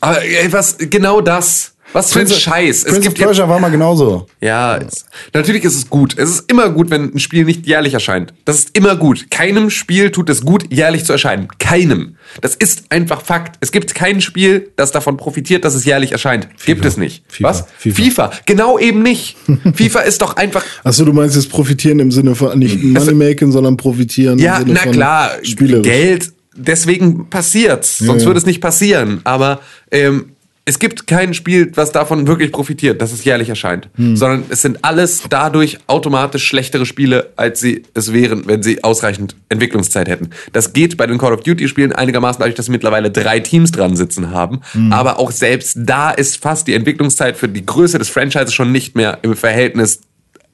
Aber 0.00 0.22
ey, 0.22 0.52
was, 0.52 0.76
genau 0.78 1.20
das. 1.20 1.69
Was 1.92 2.12
für 2.12 2.20
ein 2.20 2.28
Scheiß. 2.28 2.78
Es 2.78 2.84
Prince 2.84 2.98
of 2.98 3.04
gibt 3.04 3.18
ja, 3.18 3.26
Persia 3.26 3.48
war 3.48 3.58
mal 3.58 3.70
genauso. 3.70 4.26
ja, 4.40 4.76
es, 4.76 5.06
natürlich 5.32 5.64
ist 5.64 5.74
es 5.74 5.90
gut. 5.90 6.16
Es 6.16 6.30
ist 6.30 6.50
immer 6.50 6.70
gut, 6.70 6.90
wenn 6.90 7.14
ein 7.14 7.18
Spiel 7.18 7.44
nicht 7.44 7.66
jährlich 7.66 7.94
erscheint. 7.94 8.32
Das 8.44 8.56
ist 8.56 8.76
immer 8.76 8.96
gut. 8.96 9.30
Keinem 9.30 9.70
Spiel 9.70 10.10
tut 10.10 10.30
es 10.30 10.42
gut, 10.42 10.72
jährlich 10.72 11.04
zu 11.04 11.12
erscheinen. 11.12 11.48
Keinem. 11.58 12.16
Das 12.40 12.54
ist 12.54 12.84
einfach 12.90 13.22
Fakt. 13.22 13.56
Es 13.60 13.72
gibt 13.72 13.94
kein 13.94 14.20
Spiel, 14.20 14.70
das 14.76 14.92
davon 14.92 15.16
profitiert, 15.16 15.64
dass 15.64 15.74
es 15.74 15.84
jährlich 15.84 16.12
erscheint. 16.12 16.48
Gibt 16.64 16.84
es 16.84 16.96
nicht. 16.96 17.24
FIFA. 17.28 17.48
Was? 17.48 17.64
FIFA. 17.78 18.02
FIFA. 18.02 18.30
Genau 18.46 18.78
eben 18.78 19.02
nicht. 19.02 19.36
FIFA 19.74 20.00
ist 20.00 20.22
doch 20.22 20.36
einfach 20.36 20.64
Achso, 20.84 21.04
du 21.04 21.12
meinst 21.12 21.36
jetzt 21.36 21.50
profitieren 21.50 21.98
im 21.98 22.12
Sinne 22.12 22.34
von 22.34 22.58
nicht 22.58 22.82
Moneymaking, 22.82 23.52
sondern 23.52 23.76
profitieren 23.76 24.38
Ja, 24.38 24.58
im 24.58 24.66
Sinne 24.66 24.74
na 24.74 24.80
von 24.80 24.92
klar. 24.92 25.30
Geld, 25.42 26.32
deswegen 26.54 27.28
passiert's. 27.28 27.98
Sonst 27.98 28.22
ja. 28.22 28.26
würde 28.26 28.38
es 28.38 28.46
nicht 28.46 28.60
passieren. 28.60 29.20
Aber 29.24 29.60
ähm, 29.90 30.32
es 30.66 30.78
gibt 30.78 31.06
kein 31.06 31.34
Spiel, 31.34 31.72
was 31.74 31.90
davon 31.90 32.26
wirklich 32.26 32.52
profitiert, 32.52 33.00
dass 33.00 33.12
es 33.12 33.24
jährlich 33.24 33.48
erscheint. 33.48 33.88
Hm. 33.96 34.16
Sondern 34.16 34.44
es 34.50 34.62
sind 34.62 34.84
alles 34.84 35.22
dadurch 35.28 35.78
automatisch 35.86 36.44
schlechtere 36.46 36.86
Spiele, 36.86 37.32
als 37.36 37.60
sie 37.60 37.82
es 37.94 38.12
wären, 38.12 38.46
wenn 38.46 38.62
sie 38.62 38.84
ausreichend 38.84 39.34
Entwicklungszeit 39.48 40.08
hätten. 40.08 40.30
Das 40.52 40.72
geht 40.72 40.96
bei 40.96 41.06
den 41.06 41.18
Call 41.18 41.32
of 41.32 41.42
Duty-Spielen 41.42 41.92
einigermaßen 41.92 42.40
dadurch, 42.40 42.54
dass 42.54 42.66
sie 42.66 42.72
mittlerweile 42.72 43.10
drei 43.10 43.40
Teams 43.40 43.72
dran 43.72 43.96
sitzen 43.96 44.30
haben. 44.30 44.60
Hm. 44.72 44.92
Aber 44.92 45.18
auch 45.18 45.30
selbst 45.30 45.76
da 45.80 46.10
ist 46.10 46.36
fast 46.36 46.68
die 46.68 46.74
Entwicklungszeit 46.74 47.36
für 47.36 47.48
die 47.48 47.64
Größe 47.64 47.98
des 47.98 48.08
Franchises 48.08 48.52
schon 48.52 48.70
nicht 48.70 48.94
mehr 48.94 49.18
im 49.22 49.34
Verhältnis 49.34 50.02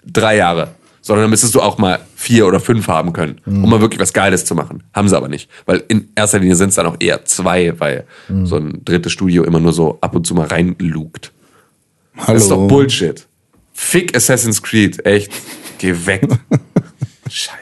drei 0.06 0.36
Jahre. 0.36 0.75
Sondern 1.06 1.22
dann 1.24 1.30
müsstest 1.30 1.54
du 1.54 1.60
auch 1.60 1.78
mal 1.78 2.00
vier 2.16 2.48
oder 2.48 2.58
fünf 2.58 2.88
haben 2.88 3.12
können, 3.12 3.40
um 3.46 3.70
mal 3.70 3.80
wirklich 3.80 4.00
was 4.00 4.12
Geiles 4.12 4.44
zu 4.44 4.56
machen. 4.56 4.82
Haben 4.92 5.08
sie 5.08 5.16
aber 5.16 5.28
nicht. 5.28 5.48
Weil 5.64 5.84
in 5.86 6.08
erster 6.16 6.40
Linie 6.40 6.56
sind 6.56 6.70
es 6.70 6.74
dann 6.74 6.86
auch 6.86 6.96
eher 6.98 7.24
zwei, 7.24 7.78
weil 7.78 8.06
so 8.42 8.56
ein 8.56 8.84
drittes 8.84 9.12
Studio 9.12 9.44
immer 9.44 9.60
nur 9.60 9.72
so 9.72 9.98
ab 10.00 10.16
und 10.16 10.26
zu 10.26 10.34
mal 10.34 10.48
reinlugt. 10.48 11.30
Hallo. 12.16 12.32
Das 12.32 12.42
ist 12.42 12.50
doch 12.50 12.66
Bullshit. 12.66 13.24
Fick 13.72 14.16
Assassin's 14.16 14.60
Creed, 14.60 15.06
echt. 15.06 15.30
Geh 15.78 15.94
weg. 16.06 16.26
Scheiße. 17.30 17.54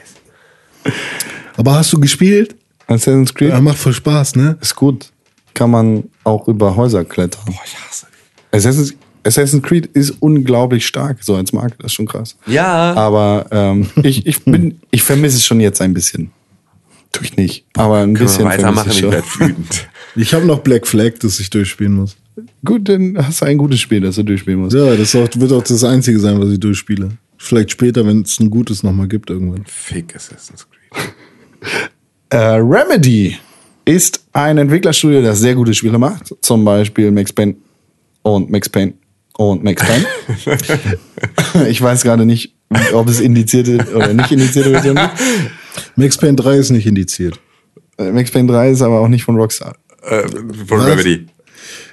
Aber 1.57 1.75
hast 1.75 1.93
du 1.93 1.99
gespielt? 1.99 2.55
Assassin's 2.87 3.31
Creed 3.31 3.49
Ja, 3.51 3.61
macht 3.61 3.77
voll 3.77 3.93
Spaß, 3.93 4.37
ne? 4.37 4.57
ist 4.59 4.75
gut. 4.75 5.11
Kann 5.53 5.69
man 5.69 6.05
auch 6.23 6.47
über 6.47 6.75
Häuser 6.75 7.05
klettern. 7.05 7.43
Boah, 7.45 7.61
ich 7.63 7.77
hasse. 7.77 8.07
Assassin's, 8.51 8.95
Assassin's 9.25 9.63
Creed 9.63 9.87
ist 9.87 10.11
unglaublich 10.19 10.85
stark, 10.85 11.23
so 11.23 11.35
als 11.35 11.51
Marke, 11.51 11.75
das 11.79 11.87
ist 11.87 11.93
schon 11.93 12.05
krass. 12.05 12.37
Ja. 12.45 12.93
Aber 12.93 13.47
ähm, 13.51 13.87
ich, 14.03 14.25
ich 14.27 14.43
bin, 14.43 14.79
ich 14.91 15.03
vermisse 15.03 15.37
es 15.37 15.45
schon 15.45 15.59
jetzt 15.59 15.81
ein 15.81 15.93
bisschen. 15.93 16.31
Tue 17.11 17.25
ich 17.25 17.37
nicht. 17.37 17.65
Aber 17.75 17.99
ein 17.99 18.13
Können 18.13 18.25
bisschen 18.27 18.45
wir 18.45 18.51
weitermachen, 18.51 18.91
vermisse 18.91 18.99
ich 18.99 19.05
ich 19.05 19.11
werde 19.11 19.27
schon. 19.27 19.47
wütend. 19.49 19.87
Ich 20.17 20.33
habe 20.33 20.45
noch 20.45 20.59
Black 20.59 20.87
Flag, 20.87 21.19
das 21.19 21.41
ich 21.41 21.49
durchspielen 21.49 21.93
muss. 21.93 22.15
Gut, 22.63 22.87
dann 22.87 23.17
hast 23.17 23.41
du 23.41 23.45
ein 23.47 23.57
gutes 23.57 23.81
Spiel, 23.81 23.99
das 23.99 24.15
du 24.15 24.23
durchspielen 24.23 24.61
musst. 24.61 24.73
Ja, 24.73 24.95
das 24.95 25.13
auch, 25.13 25.27
wird 25.35 25.51
auch 25.51 25.61
das 25.63 25.83
Einzige 25.83 26.19
sein, 26.21 26.39
was 26.39 26.49
ich 26.51 26.59
durchspiele. 26.59 27.09
Vielleicht 27.37 27.71
später, 27.71 28.05
wenn 28.05 28.21
es 28.21 28.39
ein 28.39 28.49
gutes 28.49 28.81
nochmal 28.81 29.09
gibt 29.09 29.29
irgendwann. 29.29 29.65
Fick 29.65 30.15
Assassin's 30.15 30.65
Creed. 30.69 31.13
Äh, 32.29 32.37
Remedy 32.37 33.37
ist 33.83 34.25
ein 34.31 34.57
Entwicklerstudio, 34.57 35.21
das 35.21 35.39
sehr 35.39 35.53
gute 35.55 35.73
Spiele 35.73 35.97
macht. 35.99 36.33
Zum 36.41 36.63
Beispiel 36.63 37.11
Max 37.11 37.33
Payne 37.33 37.55
und 38.23 38.49
Max 38.49 38.69
Payne 38.69 38.93
und 39.37 39.63
Max 39.63 39.83
Payne. 39.83 40.05
ich 41.69 41.81
weiß 41.81 42.03
gerade 42.03 42.25
nicht, 42.25 42.55
ob 42.93 43.07
es 43.09 43.19
indizierte 43.19 43.85
oder 43.93 44.13
nicht 44.13 44.31
indizierte 44.31 44.71
Version 44.71 44.95
gibt. 44.95 45.11
Max 45.95 46.17
Payne 46.17 46.35
3 46.35 46.57
ist 46.57 46.69
nicht 46.71 46.87
indiziert. 46.87 47.39
Äh, 47.97 48.11
Max 48.11 48.31
Payne 48.31 48.51
3 48.51 48.71
ist 48.71 48.81
aber 48.81 48.99
auch 48.99 49.07
nicht 49.07 49.23
von 49.23 49.35
Rockstar. 49.35 49.75
Äh, 50.03 50.27
von 50.67 50.79
Was? 50.79 50.87
Remedy. 50.87 51.27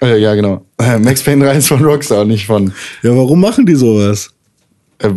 Äh, 0.01 0.19
ja, 0.21 0.35
genau. 0.35 0.65
Äh, 0.79 0.99
Max 0.99 1.23
Payne 1.23 1.45
3 1.45 1.57
ist 1.57 1.69
von 1.69 1.85
Rockstar, 1.85 2.25
nicht 2.25 2.47
von. 2.47 2.73
Ja, 3.03 3.17
warum 3.17 3.41
machen 3.41 3.67
die 3.67 3.75
sowas? 3.75 4.33
Äh, 4.99 5.11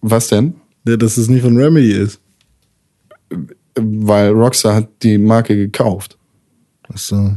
was 0.00 0.28
denn? 0.28 0.54
Ja, 0.86 0.96
dass 0.96 1.16
es 1.16 1.28
nicht 1.28 1.42
von 1.42 1.56
Remedy 1.56 1.92
ist. 1.92 2.20
Äh, 3.30 3.36
Weil 3.76 4.30
Rockstar 4.30 4.74
hat 4.74 4.88
die 5.02 5.18
Marke 5.18 5.56
gekauft. 5.56 6.18
Achso. 6.88 7.36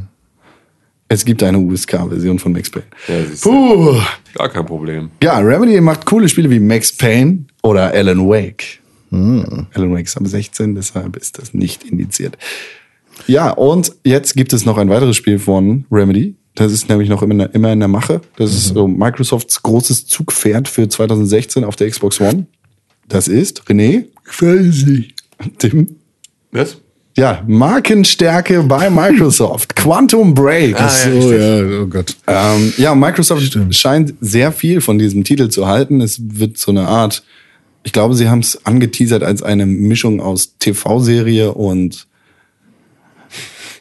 Es 1.13 1.23
gibt 1.23 1.43
eine 1.43 1.59
USK-Version 1.59 2.39
von 2.39 2.53
Max 2.53 2.71
Payne. 2.71 2.87
Ja. 3.07 3.13
Puh. 3.39 4.01
Gar 4.33 4.49
kein 4.49 4.65
Problem. 4.65 5.11
Ja, 5.21 5.37
Remedy 5.37 5.79
macht 5.79 6.07
coole 6.07 6.27
Spiele 6.27 6.49
wie 6.49 6.59
Max 6.59 6.91
Payne 6.91 7.45
oder 7.61 7.93
Alan 7.93 8.27
Wake. 8.27 8.79
Alan 9.11 9.93
Wake 9.93 10.05
ist 10.05 10.17
ab 10.17 10.25
16, 10.25 10.73
deshalb 10.73 11.15
ist 11.15 11.37
das 11.37 11.53
nicht 11.53 11.83
indiziert. 11.83 12.35
Ja, 13.27 13.51
und 13.51 13.93
jetzt 14.03 14.35
gibt 14.35 14.53
es 14.53 14.65
noch 14.65 14.79
ein 14.79 14.89
weiteres 14.89 15.15
Spiel 15.15 15.37
von 15.37 15.85
Remedy. 15.91 16.33
Das 16.55 16.71
ist 16.71 16.89
nämlich 16.89 17.09
noch 17.09 17.21
immer 17.21 17.33
in 17.33 17.37
der, 17.37 17.53
immer 17.53 17.71
in 17.71 17.79
der 17.79 17.89
Mache. 17.89 18.21
Das 18.37 18.51
ist 18.51 18.69
so 18.69 18.87
Microsofts 18.87 19.61
großes 19.61 20.07
Zugpferd 20.07 20.67
für 20.67 20.89
2016 20.89 21.63
auf 21.63 21.75
der 21.75 21.91
Xbox 21.91 22.19
One. 22.21 22.47
Das 23.07 23.27
ist, 23.27 23.61
René, 23.65 24.05
Crazy. 24.23 25.13
Tim, 25.59 25.95
Was? 26.51 26.77
Ja, 27.15 27.43
Markenstärke 27.47 28.63
bei 28.63 28.89
Microsoft. 28.89 29.75
Quantum 29.75 30.33
Break. 30.33 30.79
Ah, 30.81 30.89
ja. 31.05 31.11
Oh 31.13 31.31
ja, 31.31 31.81
oh 31.81 31.85
Gott. 31.87 32.15
Ähm, 32.27 32.73
ja, 32.77 32.95
Microsoft 32.95 33.43
Stimmt. 33.43 33.75
scheint 33.75 34.13
sehr 34.19 34.51
viel 34.51 34.81
von 34.81 34.97
diesem 34.97 35.23
Titel 35.23 35.49
zu 35.49 35.67
halten. 35.67 36.01
Es 36.01 36.19
wird 36.23 36.57
so 36.57 36.71
eine 36.71 36.87
Art, 36.87 37.23
ich 37.83 37.91
glaube, 37.91 38.15
sie 38.15 38.29
haben 38.29 38.39
es 38.39 38.65
angeteasert 38.65 39.23
als 39.23 39.43
eine 39.43 39.65
Mischung 39.65 40.21
aus 40.21 40.57
TV-Serie 40.57 41.51
und 41.53 42.07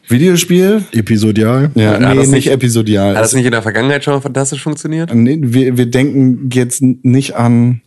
Videospiel. 0.09 0.85
Episodial. 0.93 1.71
Ja, 1.75 1.93
Hat 1.93 2.01
nee, 2.01 2.07
das 2.07 2.17
nicht, 2.29 2.33
nicht- 2.33 2.49
episodial. 2.49 3.15
Hat 3.17 3.23
das 3.25 3.33
nicht 3.33 3.47
in 3.47 3.53
der 3.53 3.63
Vergangenheit 3.63 4.05
schon 4.05 4.21
fantastisch 4.21 4.63
funktioniert? 4.63 5.15
nee, 5.15 5.39
wir, 5.41 5.77
wir 5.79 5.87
denken 5.87 6.51
jetzt 6.53 6.83
nicht 6.83 7.35
an 7.37 7.81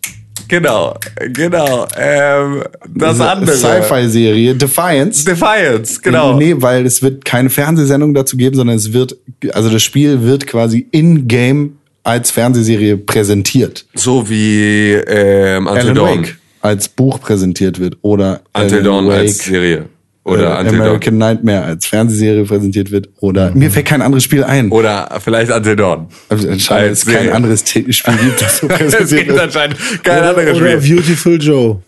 Genau, 0.48 0.96
genau. 1.34 1.88
Ähm, 1.98 2.64
das 2.94 3.14
diese 3.14 3.30
andere. 3.30 3.56
Sci-Fi-Serie 3.56 4.56
Defiance. 4.56 5.26
Defiance, 5.26 6.00
genau. 6.02 6.38
Nee, 6.38 6.56
weil 6.58 6.86
es 6.86 7.02
wird 7.02 7.26
keine 7.26 7.50
Fernsehsendung 7.50 8.14
dazu 8.14 8.38
geben, 8.38 8.56
sondern 8.56 8.76
es 8.76 8.94
wird, 8.94 9.18
also 9.54 9.70
das 9.70 9.82
Spiel 9.82 10.22
wird 10.22 10.46
quasi 10.46 10.88
in-game 10.92 11.78
als 12.04 12.32
Fernsehserie 12.32 12.98
präsentiert. 12.98 13.86
So 13.96 14.30
wie 14.30 14.92
ähm, 14.94 15.68
Until 15.68 15.82
Alan 15.82 15.96
Dawn. 15.96 16.20
Wake 16.20 16.38
als 16.66 16.90
Buch 16.90 17.20
präsentiert 17.22 17.80
wird 17.80 17.98
oder 18.02 18.42
Until 18.54 18.80
Alan 18.80 18.84
Dawn 18.84 19.08
Wake, 19.08 19.20
als 19.20 19.38
Serie. 19.40 19.86
Oder 20.26 20.60
äh. 20.60 20.68
American 20.68 21.20
Nightmare 21.20 21.64
als 21.64 21.86
Fernsehserie 21.86 22.46
präsentiert 22.46 22.90
wird 22.90 23.10
oder 23.20 23.52
mir 23.54 23.70
fällt 23.70 23.86
kein 23.86 24.02
anderes 24.02 24.24
Spiel 24.24 24.44
ein. 24.44 24.72
Oder 24.72 25.20
vielleicht 25.24 25.52
Until 25.52 25.76
Dawn. 25.76 26.08
Also 26.30 26.50
anscheinend 26.50 26.90
als 26.90 27.00
es 27.00 27.06
kein 27.06 27.14
Serie. 27.14 27.36
anderes 27.36 27.70
Spiel 27.70 27.84
gibt, 27.84 28.42
das 28.42 28.58
so 28.58 28.68
es 28.70 28.78
präsentiert 28.78 29.10
gibt 29.10 29.28
wird. 29.28 29.40
anscheinend 29.40 29.78
kein 30.04 30.18
Oder, 30.18 30.30
anderes 30.30 30.58
oder 30.58 30.82
Spiel. 30.82 30.96
Beautiful 30.98 31.42
Joe. 31.42 31.82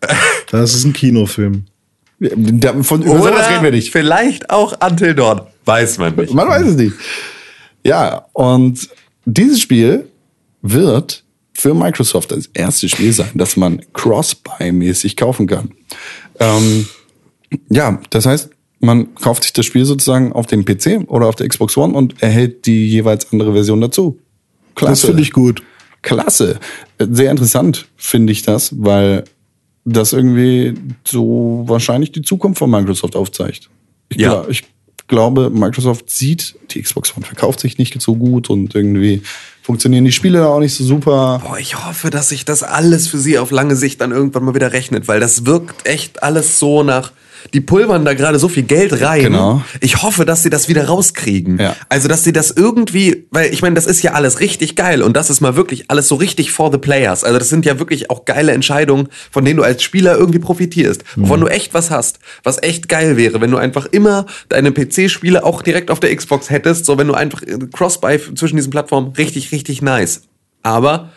Das 0.50 0.74
ist 0.74 0.84
ein 0.84 0.92
Kinofilm. 0.94 1.64
Da, 2.20 2.82
von, 2.82 3.02
über 3.02 3.18
sowas 3.18 3.48
reden 3.50 3.62
wir 3.62 3.70
nicht. 3.70 3.90
vielleicht 3.92 4.50
auch 4.50 4.74
Until 4.86 5.14
Dawn. 5.14 5.42
Weiß 5.64 5.98
man 5.98 6.14
nicht. 6.14 6.32
Man 6.34 6.48
weiß 6.48 6.66
es 6.66 6.76
nicht. 6.76 6.94
Ja, 7.84 8.26
und 8.32 8.88
dieses 9.24 9.60
Spiel 9.60 10.08
wird 10.62 11.22
für 11.54 11.74
Microsoft 11.74 12.32
das 12.32 12.50
erste 12.52 12.88
Spiel 12.88 13.12
sein, 13.12 13.30
das 13.34 13.56
man 13.56 13.80
Cross-Buy-mäßig 13.92 15.16
kaufen 15.16 15.46
kann. 15.46 15.70
Ähm, 16.40 16.86
ja, 17.70 18.00
das 18.10 18.26
heißt, 18.26 18.50
man 18.80 19.14
kauft 19.16 19.42
sich 19.44 19.52
das 19.52 19.66
Spiel 19.66 19.84
sozusagen 19.84 20.32
auf 20.32 20.46
dem 20.46 20.64
PC 20.64 21.04
oder 21.08 21.26
auf 21.26 21.34
der 21.36 21.48
Xbox 21.48 21.76
One 21.76 21.94
und 21.94 22.22
erhält 22.22 22.66
die 22.66 22.86
jeweils 22.88 23.32
andere 23.32 23.52
Version 23.52 23.80
dazu. 23.80 24.18
Klasse. 24.74 24.92
Das 24.92 25.04
finde 25.06 25.22
ich 25.22 25.32
gut. 25.32 25.62
Klasse. 26.02 26.60
Sehr 26.98 27.30
interessant 27.30 27.88
finde 27.96 28.32
ich 28.32 28.42
das, 28.42 28.72
weil 28.78 29.24
das 29.84 30.12
irgendwie 30.12 30.74
so 31.04 31.64
wahrscheinlich 31.66 32.12
die 32.12 32.22
Zukunft 32.22 32.58
von 32.60 32.70
Microsoft 32.70 33.16
aufzeigt. 33.16 33.68
Ich, 34.10 34.18
Ja. 34.18 34.42
gla- 34.42 34.48
ich 34.48 34.62
glaube, 35.08 35.50
Microsoft 35.50 36.10
sieht, 36.10 36.54
die 36.70 36.82
Xbox 36.82 37.16
One 37.16 37.24
verkauft 37.26 37.58
sich 37.60 37.78
nicht 37.78 38.00
so 38.00 38.14
gut 38.14 38.50
und 38.50 38.74
irgendwie 38.74 39.22
funktionieren 39.62 40.04
die 40.04 40.12
Spiele 40.12 40.38
da 40.40 40.46
auch 40.48 40.60
nicht 40.60 40.74
so 40.74 40.84
super. 40.84 41.42
Boah, 41.44 41.58
ich 41.58 41.84
hoffe, 41.84 42.10
dass 42.10 42.28
sich 42.28 42.44
das 42.44 42.62
alles 42.62 43.08
für 43.08 43.18
sie 43.18 43.38
auf 43.38 43.50
lange 43.50 43.74
Sicht 43.74 44.00
dann 44.00 44.12
irgendwann 44.12 44.44
mal 44.44 44.54
wieder 44.54 44.72
rechnet, 44.72 45.08
weil 45.08 45.18
das 45.18 45.46
wirkt 45.46 45.86
echt 45.88 46.22
alles 46.22 46.58
so 46.60 46.82
nach. 46.84 47.12
Die 47.54 47.60
pulvern 47.60 48.04
da 48.04 48.14
gerade 48.14 48.38
so 48.38 48.48
viel 48.48 48.62
Geld 48.62 49.00
rein. 49.00 49.24
Genau. 49.24 49.62
Ich 49.80 50.02
hoffe, 50.02 50.24
dass 50.24 50.42
sie 50.42 50.50
das 50.50 50.68
wieder 50.68 50.86
rauskriegen. 50.86 51.58
Ja. 51.58 51.76
Also, 51.88 52.08
dass 52.08 52.24
sie 52.24 52.32
das 52.32 52.50
irgendwie, 52.50 53.26
weil 53.30 53.52
ich 53.52 53.62
meine, 53.62 53.74
das 53.74 53.86
ist 53.86 54.02
ja 54.02 54.12
alles 54.12 54.40
richtig 54.40 54.76
geil 54.76 55.02
und 55.02 55.16
das 55.16 55.30
ist 55.30 55.40
mal 55.40 55.56
wirklich 55.56 55.90
alles 55.90 56.08
so 56.08 56.14
richtig 56.14 56.52
for 56.52 56.70
the 56.72 56.78
players. 56.78 57.24
Also, 57.24 57.38
das 57.38 57.48
sind 57.48 57.66
ja 57.66 57.78
wirklich 57.78 58.10
auch 58.10 58.24
geile 58.24 58.52
Entscheidungen, 58.52 59.08
von 59.30 59.44
denen 59.44 59.56
du 59.56 59.62
als 59.62 59.82
Spieler 59.82 60.16
irgendwie 60.16 60.38
profitierst, 60.38 61.04
wovon 61.16 61.40
du 61.40 61.46
echt 61.46 61.74
was 61.74 61.90
hast, 61.90 62.18
was 62.42 62.62
echt 62.62 62.88
geil 62.88 63.16
wäre, 63.16 63.40
wenn 63.40 63.50
du 63.50 63.56
einfach 63.56 63.86
immer 63.86 64.26
deine 64.48 64.72
PC-Spiele 64.72 65.44
auch 65.44 65.62
direkt 65.62 65.90
auf 65.90 66.00
der 66.00 66.14
Xbox 66.14 66.50
hättest, 66.50 66.86
so 66.86 66.98
wenn 66.98 67.06
du 67.06 67.14
einfach 67.14 67.42
äh, 67.42 67.58
Cross-Buy 67.72 68.34
zwischen 68.34 68.56
diesen 68.56 68.70
Plattformen 68.70 69.12
richtig, 69.16 69.52
richtig 69.52 69.82
nice. 69.82 70.22
Aber 70.62 71.10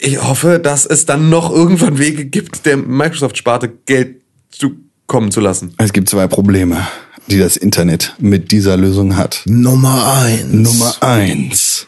ich 0.00 0.22
hoffe, 0.22 0.58
dass 0.58 0.86
es 0.86 1.04
dann 1.04 1.28
noch 1.28 1.50
irgendwann 1.50 1.98
Wege 1.98 2.24
gibt, 2.24 2.64
der 2.64 2.76
Microsoft-Sparte 2.76 3.68
Geld 3.86 4.19
zu 4.50 4.76
kommen 5.06 5.30
zu 5.30 5.40
lassen. 5.40 5.74
Es 5.78 5.92
gibt 5.92 6.08
zwei 6.08 6.26
Probleme, 6.28 6.86
die 7.26 7.38
das 7.38 7.56
Internet 7.56 8.14
mit 8.18 8.52
dieser 8.52 8.76
Lösung 8.76 9.16
hat. 9.16 9.42
Nummer 9.46 10.20
eins. 10.22 10.52
Nummer 10.52 10.94
eins. 11.00 11.86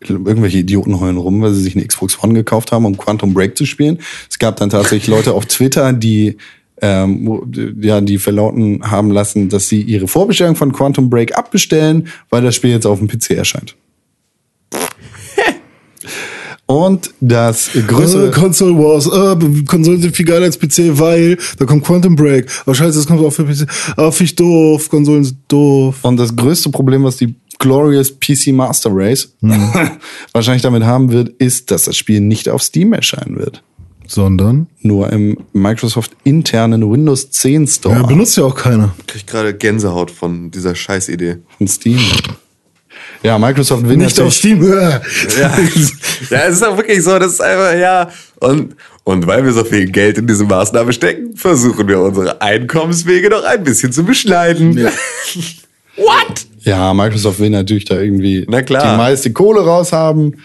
Irgendwelche 0.00 0.58
Idioten 0.58 1.00
heulen 1.00 1.16
rum, 1.16 1.42
weil 1.42 1.54
sie 1.54 1.62
sich 1.62 1.76
eine 1.76 1.86
Xbox 1.86 2.22
One 2.22 2.34
gekauft 2.34 2.72
haben, 2.72 2.84
um 2.84 2.96
Quantum 2.96 3.34
Break 3.34 3.56
zu 3.56 3.66
spielen. 3.66 3.98
Es 4.30 4.38
gab 4.38 4.56
dann 4.56 4.70
tatsächlich 4.70 5.06
Leute 5.06 5.32
auf 5.32 5.46
Twitter, 5.46 5.92
die 5.92 6.36
ähm, 6.82 7.76
ja, 7.80 8.00
die 8.00 8.18
verlauten 8.18 8.82
haben 8.90 9.10
lassen, 9.10 9.48
dass 9.48 9.68
sie 9.68 9.80
ihre 9.80 10.08
Vorbestellung 10.08 10.56
von 10.56 10.72
Quantum 10.72 11.08
Break 11.08 11.36
abbestellen, 11.36 12.08
weil 12.30 12.42
das 12.42 12.54
Spiel 12.54 12.70
jetzt 12.70 12.86
auf 12.86 12.98
dem 12.98 13.08
PC 13.08 13.30
erscheint. 13.30 13.76
Und 16.66 17.10
das 17.20 17.70
größere 17.86 18.28
Äh, 18.28 18.30
Console 18.32 18.74
Wars, 18.76 19.06
äh, 19.06 19.64
Konsolen 19.66 20.02
sind 20.02 20.16
viel 20.16 20.26
geiler 20.26 20.46
als 20.46 20.58
PC, 20.58 20.98
weil 20.98 21.38
da 21.58 21.64
kommt 21.64 21.84
Quantum 21.84 22.16
Break. 22.16 22.46
Aber 22.64 22.74
scheiße, 22.74 22.98
das 22.98 23.06
kommt 23.06 23.20
auch 23.20 23.30
für 23.30 23.44
PC. 23.44 23.66
Ah, 23.96 24.10
ich 24.18 24.34
doof, 24.34 24.88
Konsolen 24.88 25.22
sind 25.24 25.38
doof. 25.46 25.98
Und 26.02 26.16
das 26.16 26.34
größte 26.34 26.70
Problem, 26.70 27.04
was 27.04 27.16
die 27.18 27.36
Glorious 27.60 28.12
PC 28.18 28.48
Master 28.48 28.90
Race 28.92 29.32
wahrscheinlich 30.32 30.62
damit 30.62 30.82
haben 30.84 31.10
wird, 31.12 31.28
ist, 31.38 31.70
dass 31.70 31.84
das 31.84 31.96
Spiel 31.96 32.20
nicht 32.20 32.48
auf 32.48 32.62
Steam 32.62 32.92
erscheinen 32.92 33.38
wird. 33.38 33.62
Sondern? 34.08 34.66
Nur 34.82 35.12
im 35.12 35.36
Microsoft 35.52 36.12
internen 36.24 36.88
Windows 36.90 37.30
10 37.30 37.66
Store 37.66 37.94
Ja, 37.94 38.02
benutzt 38.06 38.36
ja 38.36 38.44
auch 38.44 38.54
keiner. 38.54 38.94
Krieg 39.06 39.26
gerade 39.26 39.54
Gänsehaut 39.54 40.10
von 40.10 40.50
dieser 40.50 40.74
Scheißidee. 40.74 41.38
von 41.58 41.66
Steam. 41.68 41.98
Ja, 43.22 43.38
Microsoft 43.38 43.88
will 43.88 43.96
Nicht 43.96 44.20
auf 44.20 44.26
natürlich- 44.26 44.34
Steam. 44.36 44.62
Ja. 44.62 45.00
ja, 46.30 46.44
es 46.46 46.54
ist 46.56 46.62
auch 46.64 46.76
wirklich 46.76 47.02
so, 47.02 47.18
das 47.18 47.32
ist 47.32 47.40
einfach, 47.42 47.74
ja. 47.76 48.08
Und, 48.40 48.76
und 49.04 49.26
weil 49.26 49.44
wir 49.44 49.52
so 49.52 49.64
viel 49.64 49.86
Geld 49.86 50.18
in 50.18 50.26
diese 50.26 50.44
Maßnahme 50.44 50.92
stecken, 50.92 51.36
versuchen 51.36 51.88
wir 51.88 52.00
unsere 52.00 52.40
Einkommenswege 52.40 53.30
noch 53.30 53.44
ein 53.44 53.64
bisschen 53.64 53.92
zu 53.92 54.04
beschneiden. 54.04 54.76
What? 55.96 56.46
Ja, 56.60 56.92
Microsoft 56.92 57.38
will 57.40 57.50
natürlich 57.50 57.84
da 57.86 57.98
irgendwie 57.98 58.44
Na 58.48 58.62
klar. 58.62 58.92
die 58.92 58.96
meiste 58.98 59.32
Kohle 59.32 59.60
raushaben. 59.60 60.36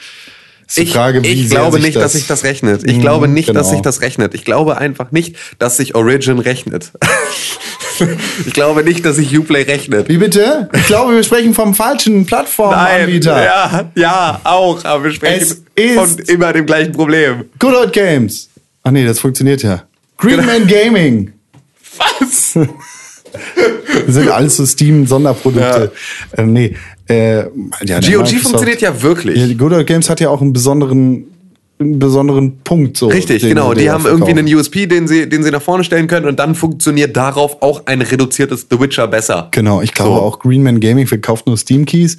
Ich, 0.76 0.93
Frage, 0.93 1.19
ich 1.27 1.49
glaube 1.49 1.80
nicht, 1.80 1.95
dass 1.95 2.14
sich 2.14 2.27
das 2.27 2.43
rechnet. 2.43 2.84
Ich 2.85 2.98
Mhm, 2.98 3.02
glaube 3.02 3.27
nicht, 3.27 3.49
dass 3.49 3.68
genau. 3.68 3.69
sich 3.72 3.81
das 3.81 4.02
rechnet. 4.02 4.34
Ich 4.34 4.45
glaube 4.45 4.77
einfach 4.77 5.11
nicht, 5.11 5.35
dass 5.60 5.77
sich 5.77 5.95
Origin 5.95 6.39
rechnet. 6.39 6.91
ich 8.45 8.53
glaube 8.53 8.84
nicht, 8.84 9.06
dass 9.06 9.18
sich 9.18 9.38
Uplay 9.38 9.64
rechnet. 9.64 10.10
Wie 10.10 10.18
bitte? 10.18 10.69
Ich 10.73 10.88
glaube, 10.88 11.14
wir 11.15 11.23
sprechen 11.23 11.53
vom 11.53 11.73
falschen 11.76 12.26
Plattformanbieter. 12.26 13.43
ja, 13.43 13.91
ja, 13.95 14.41
auch, 14.43 14.84
aber 14.85 15.06
wir 15.06 15.11
sprechen 15.11 15.65
von 15.95 16.18
immer 16.27 16.53
dem 16.53 16.65
gleichen 16.65 16.93
Problem. 16.93 17.45
Good 17.60 17.73
Old 17.76 17.93
Games. 17.93 18.49
Ach 18.84 18.91
nee, 18.91 19.06
das 19.06 19.19
funktioniert 19.19 19.61
ja. 19.64 19.84
Greenman 20.18 20.68
Gaming. 20.68 21.34
Was? 21.98 22.57
Das 24.06 24.15
sind 24.15 24.27
alles 24.30 24.57
so 24.57 24.65
Steam-Sonderprodukte. 24.65 25.93
Äh, 26.35 26.43
nee. 26.43 26.76
Äh, 27.12 27.36
ja, 27.86 28.00
GOG 28.00 28.10
Microsoft- 28.10 28.40
funktioniert 28.42 28.82
ja 28.82 29.02
wirklich. 29.02 29.38
Ja, 29.38 29.48
die 29.48 29.58
Good 29.58 29.74
Old 29.74 29.88
Games 29.88 30.10
hat 30.10 30.20
ja 30.20 30.30
auch 30.30 30.42
einen 30.42 30.54
besonderen, 30.54 31.26
einen 31.80 32.00
besonderen 32.00 32.58
Punkt. 32.64 32.98
So, 32.98 33.08
Richtig, 33.08 33.42
den- 33.42 33.50
genau. 33.50 33.74
den 33.74 33.84
Die 33.84 33.90
haben 33.90 34.06
irgendwie 34.06 34.32
einen 34.32 34.48
USP, 34.54 34.86
den 34.88 35.08
sie, 35.08 35.28
den 35.28 35.44
sie 35.44 35.52
nach 35.52 35.62
vorne 35.62 35.84
stellen 35.84 36.08
können 36.08 36.28
und 36.28 36.38
dann 36.40 36.56
funktioniert 36.56 37.16
darauf 37.18 37.62
auch 37.62 37.86
ein 37.88 38.02
reduziertes 38.02 38.68
The 38.70 38.80
Witcher 38.80 39.08
besser. 39.08 39.48
Genau, 39.52 39.82
ich 39.82 39.94
glaube 39.94 40.16
So. 40.16 40.22
auch 40.22 40.40
Greenman 40.40 40.80
Gaming 40.80 41.08
verkauft 41.08 41.48
nur 41.48 41.58
Steam 41.58 41.86
Keys. 41.86 42.18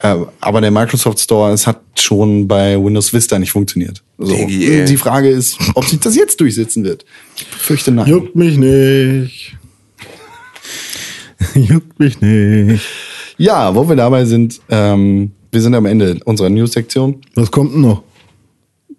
Äh, 0.00 0.14
aber 0.40 0.60
der 0.60 0.70
Microsoft 0.70 1.18
Store, 1.18 1.52
es 1.52 1.66
hat 1.66 1.80
schon 1.98 2.46
bei 2.46 2.76
Windows 2.80 3.12
Vista 3.12 3.36
nicht 3.38 3.50
funktioniert. 3.50 4.00
So. 4.16 4.32
Die 4.46 4.96
Frage 4.96 5.28
ist, 5.28 5.58
ob 5.74 5.84
sich 5.86 5.98
das 5.98 6.14
jetzt 6.14 6.40
durchsetzen 6.40 6.84
wird. 6.84 7.04
Ich 7.36 7.46
befürchte 7.48 7.90
nein. 7.90 8.06
Juckt 8.06 8.36
mich 8.36 8.56
nicht. 8.58 9.56
Juckt 11.54 11.98
mich 11.98 12.20
nicht. 12.20 12.84
Ja, 13.38 13.74
wo 13.74 13.88
wir 13.88 13.96
dabei 13.96 14.24
sind, 14.24 14.60
ähm, 14.68 15.30
wir 15.50 15.60
sind 15.60 15.74
am 15.74 15.86
Ende 15.86 16.18
unserer 16.24 16.50
News-Sektion. 16.50 17.20
Was 17.34 17.50
kommt 17.50 17.74
denn 17.74 17.80
noch? 17.82 18.02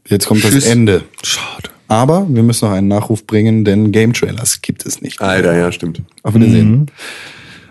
Jetzt 0.07 0.27
kommt 0.27 0.41
Tschüss. 0.41 0.55
das 0.55 0.65
Ende. 0.65 1.03
Schade. 1.23 1.69
Aber 1.87 2.25
wir 2.29 2.43
müssen 2.43 2.65
noch 2.65 2.75
einen 2.75 2.87
Nachruf 2.87 3.25
bringen, 3.25 3.65
denn 3.65 3.91
Game 3.91 4.13
Trailers 4.13 4.61
gibt 4.61 4.85
es 4.85 5.01
nicht. 5.01 5.21
Alter, 5.21 5.55
ja, 5.57 5.71
stimmt. 5.71 6.01
Auf 6.23 6.35
Wiedersehen. 6.35 6.87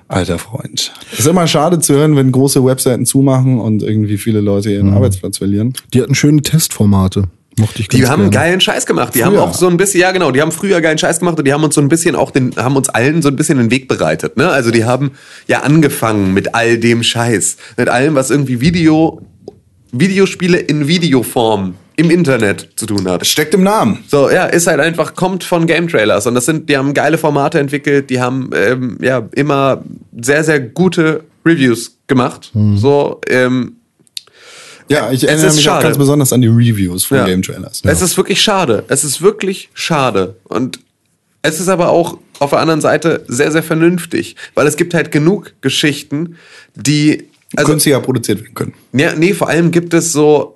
Alter 0.08 0.38
Freund. 0.38 0.92
Es 1.12 1.20
ist 1.20 1.26
immer 1.26 1.46
schade 1.46 1.78
zu 1.80 1.94
hören, 1.94 2.16
wenn 2.16 2.32
große 2.32 2.64
Webseiten 2.64 3.06
zumachen 3.06 3.60
und 3.60 3.82
irgendwie 3.82 4.16
viele 4.16 4.40
Leute 4.40 4.72
ihren 4.72 4.92
Arbeitsplatz 4.94 5.38
verlieren. 5.38 5.74
Die 5.92 6.02
hatten 6.02 6.14
schöne 6.14 6.42
Testformate. 6.42 7.24
Mochte 7.58 7.82
ich 7.82 7.88
ganz 7.88 8.00
Die 8.02 8.08
haben 8.08 8.30
gerne. 8.30 8.46
geilen 8.46 8.60
Scheiß 8.60 8.86
gemacht. 8.86 9.14
Die 9.14 9.24
haben 9.24 9.34
Früher. 9.34 9.42
auch 9.44 9.54
so 9.54 9.68
ein 9.68 9.76
bisschen, 9.76 10.00
ja 10.00 10.12
genau, 10.12 10.30
die 10.30 10.40
haben 10.40 10.52
früher 10.52 10.80
geilen 10.80 10.98
Scheiß 10.98 11.18
gemacht 11.18 11.38
und 11.38 11.44
die 11.44 11.52
haben 11.52 11.64
uns 11.64 11.74
so 11.74 11.80
ein 11.80 11.88
bisschen 11.88 12.16
auch 12.16 12.30
den, 12.30 12.54
haben 12.56 12.76
uns 12.76 12.88
allen 12.88 13.22
so 13.22 13.28
ein 13.28 13.36
bisschen 13.36 13.58
den 13.58 13.70
Weg 13.70 13.88
bereitet. 13.88 14.36
Ne? 14.36 14.48
Also 14.48 14.70
die 14.70 14.84
haben 14.84 15.12
ja 15.46 15.60
angefangen 15.60 16.32
mit 16.34 16.54
all 16.54 16.78
dem 16.78 17.02
Scheiß. 17.02 17.56
Mit 17.76 17.88
allem, 17.88 18.14
was 18.14 18.30
irgendwie 18.30 18.60
Video, 18.60 19.20
Videospiele 19.92 20.58
in 20.58 20.88
Videoform 20.88 21.74
im 21.96 22.10
Internet 22.10 22.68
zu 22.76 22.86
tun 22.86 23.08
hat. 23.08 23.26
Steckt 23.26 23.54
im 23.54 23.64
Namen. 23.64 24.04
So, 24.06 24.30
ja, 24.30 24.44
ist 24.44 24.68
halt 24.68 24.78
einfach, 24.78 25.16
kommt 25.16 25.42
von 25.42 25.66
Game 25.66 25.88
Trailers. 25.88 26.28
Und 26.28 26.36
das 26.36 26.46
sind, 26.46 26.68
die 26.68 26.76
haben 26.76 26.94
geile 26.94 27.18
Formate 27.18 27.58
entwickelt, 27.58 28.08
die 28.08 28.20
haben 28.20 28.50
ähm, 28.54 28.98
ja 29.02 29.28
immer 29.34 29.82
sehr, 30.20 30.44
sehr 30.44 30.60
gute 30.60 31.24
Reviews 31.44 31.98
gemacht. 32.06 32.52
So, 32.76 33.20
ähm, 33.28 33.77
Ja, 34.88 35.10
ich 35.10 35.22
Es 35.22 35.28
erinnere 35.28 35.46
mich 35.54 35.58
auch 35.68 35.72
schade. 35.74 35.84
ganz 35.84 35.98
besonders 35.98 36.32
an 36.32 36.40
die 36.40 36.48
Reviews 36.48 37.04
von 37.04 37.18
Ja. 37.18 37.24
Game 37.26 37.42
Trailers. 37.42 37.82
Es 37.84 38.00
ist 38.02 38.16
wirklich 38.16 38.40
schade. 38.40 38.84
Es 38.88 39.04
ist 39.04 39.20
wirklich 39.22 39.68
schade. 39.74 40.36
Und 40.44 40.80
es 41.42 41.60
ist 41.60 41.68
aber 41.68 41.90
auch 41.90 42.18
auf 42.38 42.50
der 42.50 42.60
anderen 42.60 42.80
Seite 42.80 43.24
sehr, 43.28 43.52
sehr 43.52 43.62
vernünftig. 43.62 44.36
Weil 44.54 44.66
es 44.66 44.76
gibt 44.76 44.94
halt 44.94 45.10
genug 45.12 45.52
Geschichten, 45.60 46.36
die. 46.74 47.28
Also, 47.56 47.70
günstiger 47.72 48.00
produziert 48.00 48.40
werden 48.42 48.54
können. 48.54 48.74
ja, 48.92 49.14
nee, 49.14 49.32
vor 49.34 49.48
allem 49.48 49.70
gibt 49.70 49.94
es 49.94 50.12
so. 50.12 50.54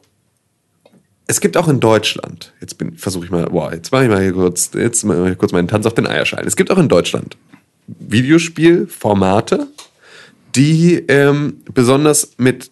Es 1.26 1.40
gibt 1.40 1.56
auch 1.56 1.68
in 1.68 1.80
Deutschland, 1.80 2.52
jetzt 2.60 2.76
bin 2.76 2.98
versuche 2.98 3.24
ich 3.24 3.30
mal, 3.30 3.46
boah, 3.46 3.72
jetzt 3.72 3.90
mache 3.92 4.02
ich 4.04 4.10
mal 4.10 4.20
hier 4.20 4.32
kurz, 4.32 4.70
jetzt 4.74 5.04
mache 5.04 5.30
ich 5.30 5.38
kurz 5.38 5.52
meinen 5.52 5.68
Tanz 5.68 5.86
auf 5.86 5.94
den 5.94 6.06
Eierschein. 6.06 6.46
Es 6.46 6.56
gibt 6.56 6.70
auch 6.70 6.76
in 6.78 6.88
Deutschland 6.88 7.36
Videospielformate, 7.86 9.68
die 10.54 10.96
ähm, 11.08 11.62
besonders 11.72 12.32
mit 12.38 12.70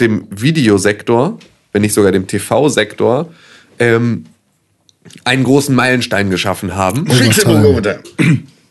dem 0.00 0.26
Videosektor, 0.30 1.38
wenn 1.72 1.82
nicht 1.82 1.94
sogar 1.94 2.12
dem 2.12 2.26
TV-Sektor, 2.26 3.32
ähm, 3.78 4.24
einen 5.24 5.44
großen 5.44 5.74
Meilenstein 5.74 6.30
geschaffen 6.30 6.74
haben. 6.74 7.06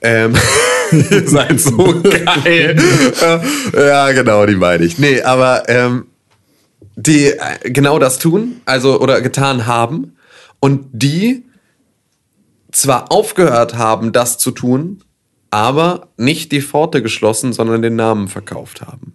Ähm, 0.01 0.33
ihr 0.91 1.27
seid 1.27 1.59
so 1.59 2.01
geil. 2.01 2.75
ja, 3.73 4.11
genau, 4.11 4.45
die 4.45 4.55
meine 4.55 4.83
ich. 4.83 4.97
Nee, 4.97 5.21
aber 5.21 5.69
ähm, 5.69 6.05
die 6.95 7.27
äh, 7.27 7.69
genau 7.69 7.99
das 7.99 8.19
tun, 8.19 8.61
also 8.65 8.99
oder 8.99 9.21
getan 9.21 9.65
haben 9.65 10.15
und 10.59 10.85
die 10.91 11.43
zwar 12.71 13.11
aufgehört 13.11 13.75
haben, 13.75 14.11
das 14.11 14.37
zu 14.37 14.51
tun, 14.51 15.03
aber 15.51 16.09
nicht 16.17 16.51
die 16.51 16.61
Pforte 16.61 17.01
geschlossen, 17.01 17.53
sondern 17.53 17.81
den 17.81 17.95
Namen 17.95 18.27
verkauft 18.27 18.81
haben. 18.81 19.13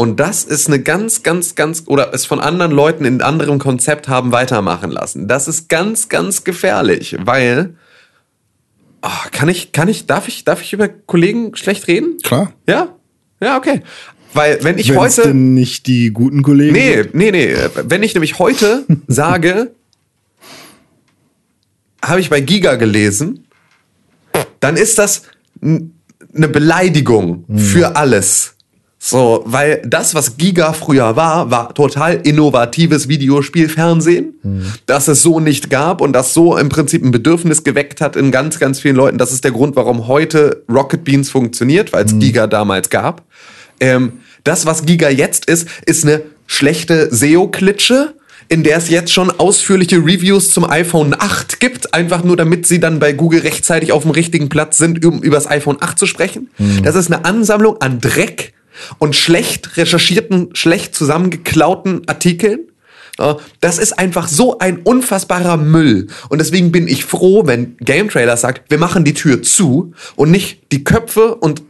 Und 0.00 0.20
das 0.20 0.44
ist 0.44 0.68
eine 0.68 0.80
ganz, 0.80 1.24
ganz, 1.24 1.56
ganz, 1.56 1.82
oder 1.86 2.14
es 2.14 2.24
von 2.24 2.38
anderen 2.38 2.70
Leuten 2.70 3.04
in 3.04 3.20
anderem 3.20 3.58
Konzept 3.58 4.06
haben 4.06 4.30
weitermachen 4.30 4.92
lassen. 4.92 5.26
Das 5.26 5.48
ist 5.48 5.68
ganz, 5.68 6.08
ganz 6.08 6.44
gefährlich, 6.44 7.16
weil, 7.18 7.74
ah, 9.00 9.26
kann 9.32 9.48
ich, 9.48 9.72
kann 9.72 9.88
ich, 9.88 10.06
darf 10.06 10.28
ich, 10.28 10.44
darf 10.44 10.62
ich 10.62 10.72
über 10.72 10.86
Kollegen 10.86 11.56
schlecht 11.56 11.88
reden? 11.88 12.18
Klar. 12.22 12.52
Ja? 12.68 12.94
Ja, 13.40 13.56
okay. 13.56 13.82
Weil 14.34 14.62
wenn 14.62 14.78
ich 14.78 14.90
Wenn's 14.90 15.18
heute, 15.18 15.22
denn 15.22 15.54
nicht 15.54 15.88
die 15.88 16.12
guten 16.12 16.44
Kollegen 16.44 16.74
nee, 16.74 17.02
sind? 17.02 17.14
nee, 17.16 17.32
nee, 17.32 17.56
wenn 17.82 18.04
ich 18.04 18.14
nämlich 18.14 18.38
heute 18.38 18.84
sage, 19.08 19.72
habe 22.04 22.20
ich 22.20 22.30
bei 22.30 22.40
Giga 22.40 22.76
gelesen, 22.76 23.48
dann 24.60 24.76
ist 24.76 24.96
das 24.96 25.22
eine 25.60 26.48
Beleidigung 26.48 27.46
für 27.52 27.96
alles. 27.96 28.54
So, 29.00 29.42
weil 29.46 29.80
das, 29.86 30.14
was 30.14 30.36
Giga 30.36 30.72
früher 30.72 31.14
war, 31.14 31.52
war 31.52 31.72
total 31.72 32.16
innovatives 32.24 33.08
Videospielfernsehen, 33.08 34.34
das 34.86 35.06
es 35.06 35.22
so 35.22 35.38
nicht 35.38 35.70
gab 35.70 36.00
und 36.00 36.12
das 36.12 36.34
so 36.34 36.58
im 36.58 36.68
Prinzip 36.68 37.04
ein 37.04 37.12
Bedürfnis 37.12 37.62
geweckt 37.62 38.00
hat 38.00 38.16
in 38.16 38.32
ganz, 38.32 38.58
ganz 38.58 38.80
vielen 38.80 38.96
Leuten. 38.96 39.16
Das 39.16 39.32
ist 39.32 39.44
der 39.44 39.52
Grund, 39.52 39.76
warum 39.76 40.08
heute 40.08 40.64
Rocket 40.68 41.04
Beans 41.04 41.30
funktioniert, 41.30 41.92
weil 41.92 42.06
es 42.06 42.18
Giga 42.18 42.48
damals 42.48 42.90
gab. 42.90 43.22
Ähm, 43.78 44.14
das, 44.42 44.66
was 44.66 44.84
Giga 44.84 45.08
jetzt 45.08 45.46
ist, 45.46 45.68
ist 45.86 46.04
eine 46.04 46.22
schlechte 46.46 47.14
SEO-Klitsche, 47.14 48.14
in 48.48 48.64
der 48.64 48.78
es 48.78 48.88
jetzt 48.88 49.12
schon 49.12 49.30
ausführliche 49.30 49.98
Reviews 49.98 50.50
zum 50.50 50.68
iPhone 50.68 51.14
8 51.16 51.60
gibt, 51.60 51.94
einfach 51.94 52.24
nur 52.24 52.36
damit 52.36 52.66
sie 52.66 52.80
dann 52.80 52.98
bei 52.98 53.12
Google 53.12 53.40
rechtzeitig 53.40 53.92
auf 53.92 54.02
dem 54.02 54.10
richtigen 54.10 54.48
Platz 54.48 54.78
sind, 54.78 55.04
um 55.04 55.22
über 55.22 55.36
das 55.36 55.48
iPhone 55.48 55.76
8 55.80 55.98
zu 55.98 56.06
sprechen. 56.06 56.50
Das 56.82 56.96
ist 56.96 57.12
eine 57.12 57.24
Ansammlung 57.24 57.80
an 57.80 58.00
Dreck 58.00 58.54
und 58.98 59.16
schlecht 59.16 59.76
recherchierten, 59.76 60.50
schlecht 60.54 60.94
zusammengeklauten 60.94 62.02
Artikeln. 62.08 62.60
Das 63.60 63.78
ist 63.78 63.98
einfach 63.98 64.28
so 64.28 64.58
ein 64.58 64.78
unfassbarer 64.78 65.56
Müll. 65.56 66.06
Und 66.28 66.38
deswegen 66.40 66.70
bin 66.70 66.86
ich 66.86 67.04
froh, 67.04 67.46
wenn 67.46 67.76
Game 67.78 68.08
Trailer 68.08 68.36
sagt, 68.36 68.70
wir 68.70 68.78
machen 68.78 69.04
die 69.04 69.14
Tür 69.14 69.42
zu 69.42 69.92
und 70.14 70.30
nicht 70.30 70.70
die 70.70 70.84
Köpfe 70.84 71.34
und 71.34 71.62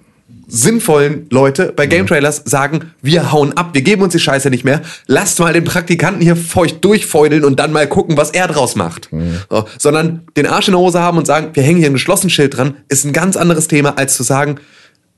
sinnvollen 0.48 1.26
Leute 1.30 1.72
bei 1.76 1.86
Game 1.86 2.06
Trailers 2.06 2.42
sagen, 2.46 2.92
wir 3.02 3.32
hauen 3.32 3.52
ab, 3.56 3.70
wir 3.74 3.82
geben 3.82 4.02
uns 4.02 4.12
die 4.12 4.18
Scheiße 4.18 4.48
nicht 4.48 4.64
mehr, 4.64 4.80
lasst 5.06 5.38
mal 5.40 5.52
den 5.52 5.64
Praktikanten 5.64 6.22
hier 6.22 6.36
feucht 6.36 6.82
durchfeudeln 6.84 7.44
und 7.44 7.60
dann 7.60 7.70
mal 7.70 7.86
gucken, 7.86 8.16
was 8.16 8.30
er 8.30 8.48
draus 8.48 8.74
macht. 8.74 9.10
So, 9.50 9.66
sondern 9.78 10.22
den 10.36 10.46
Arsch 10.46 10.68
in 10.68 10.72
der 10.72 10.80
Hose 10.80 11.00
haben 11.00 11.18
und 11.18 11.26
sagen, 11.26 11.50
wir 11.52 11.62
hängen 11.62 11.78
hier 11.78 11.90
ein 11.90 11.94
geschlossenes 11.94 12.32
Schild 12.32 12.56
dran, 12.56 12.76
ist 12.88 13.04
ein 13.04 13.12
ganz 13.12 13.36
anderes 13.36 13.68
Thema, 13.68 13.98
als 13.98 14.16
zu 14.16 14.22
sagen, 14.22 14.58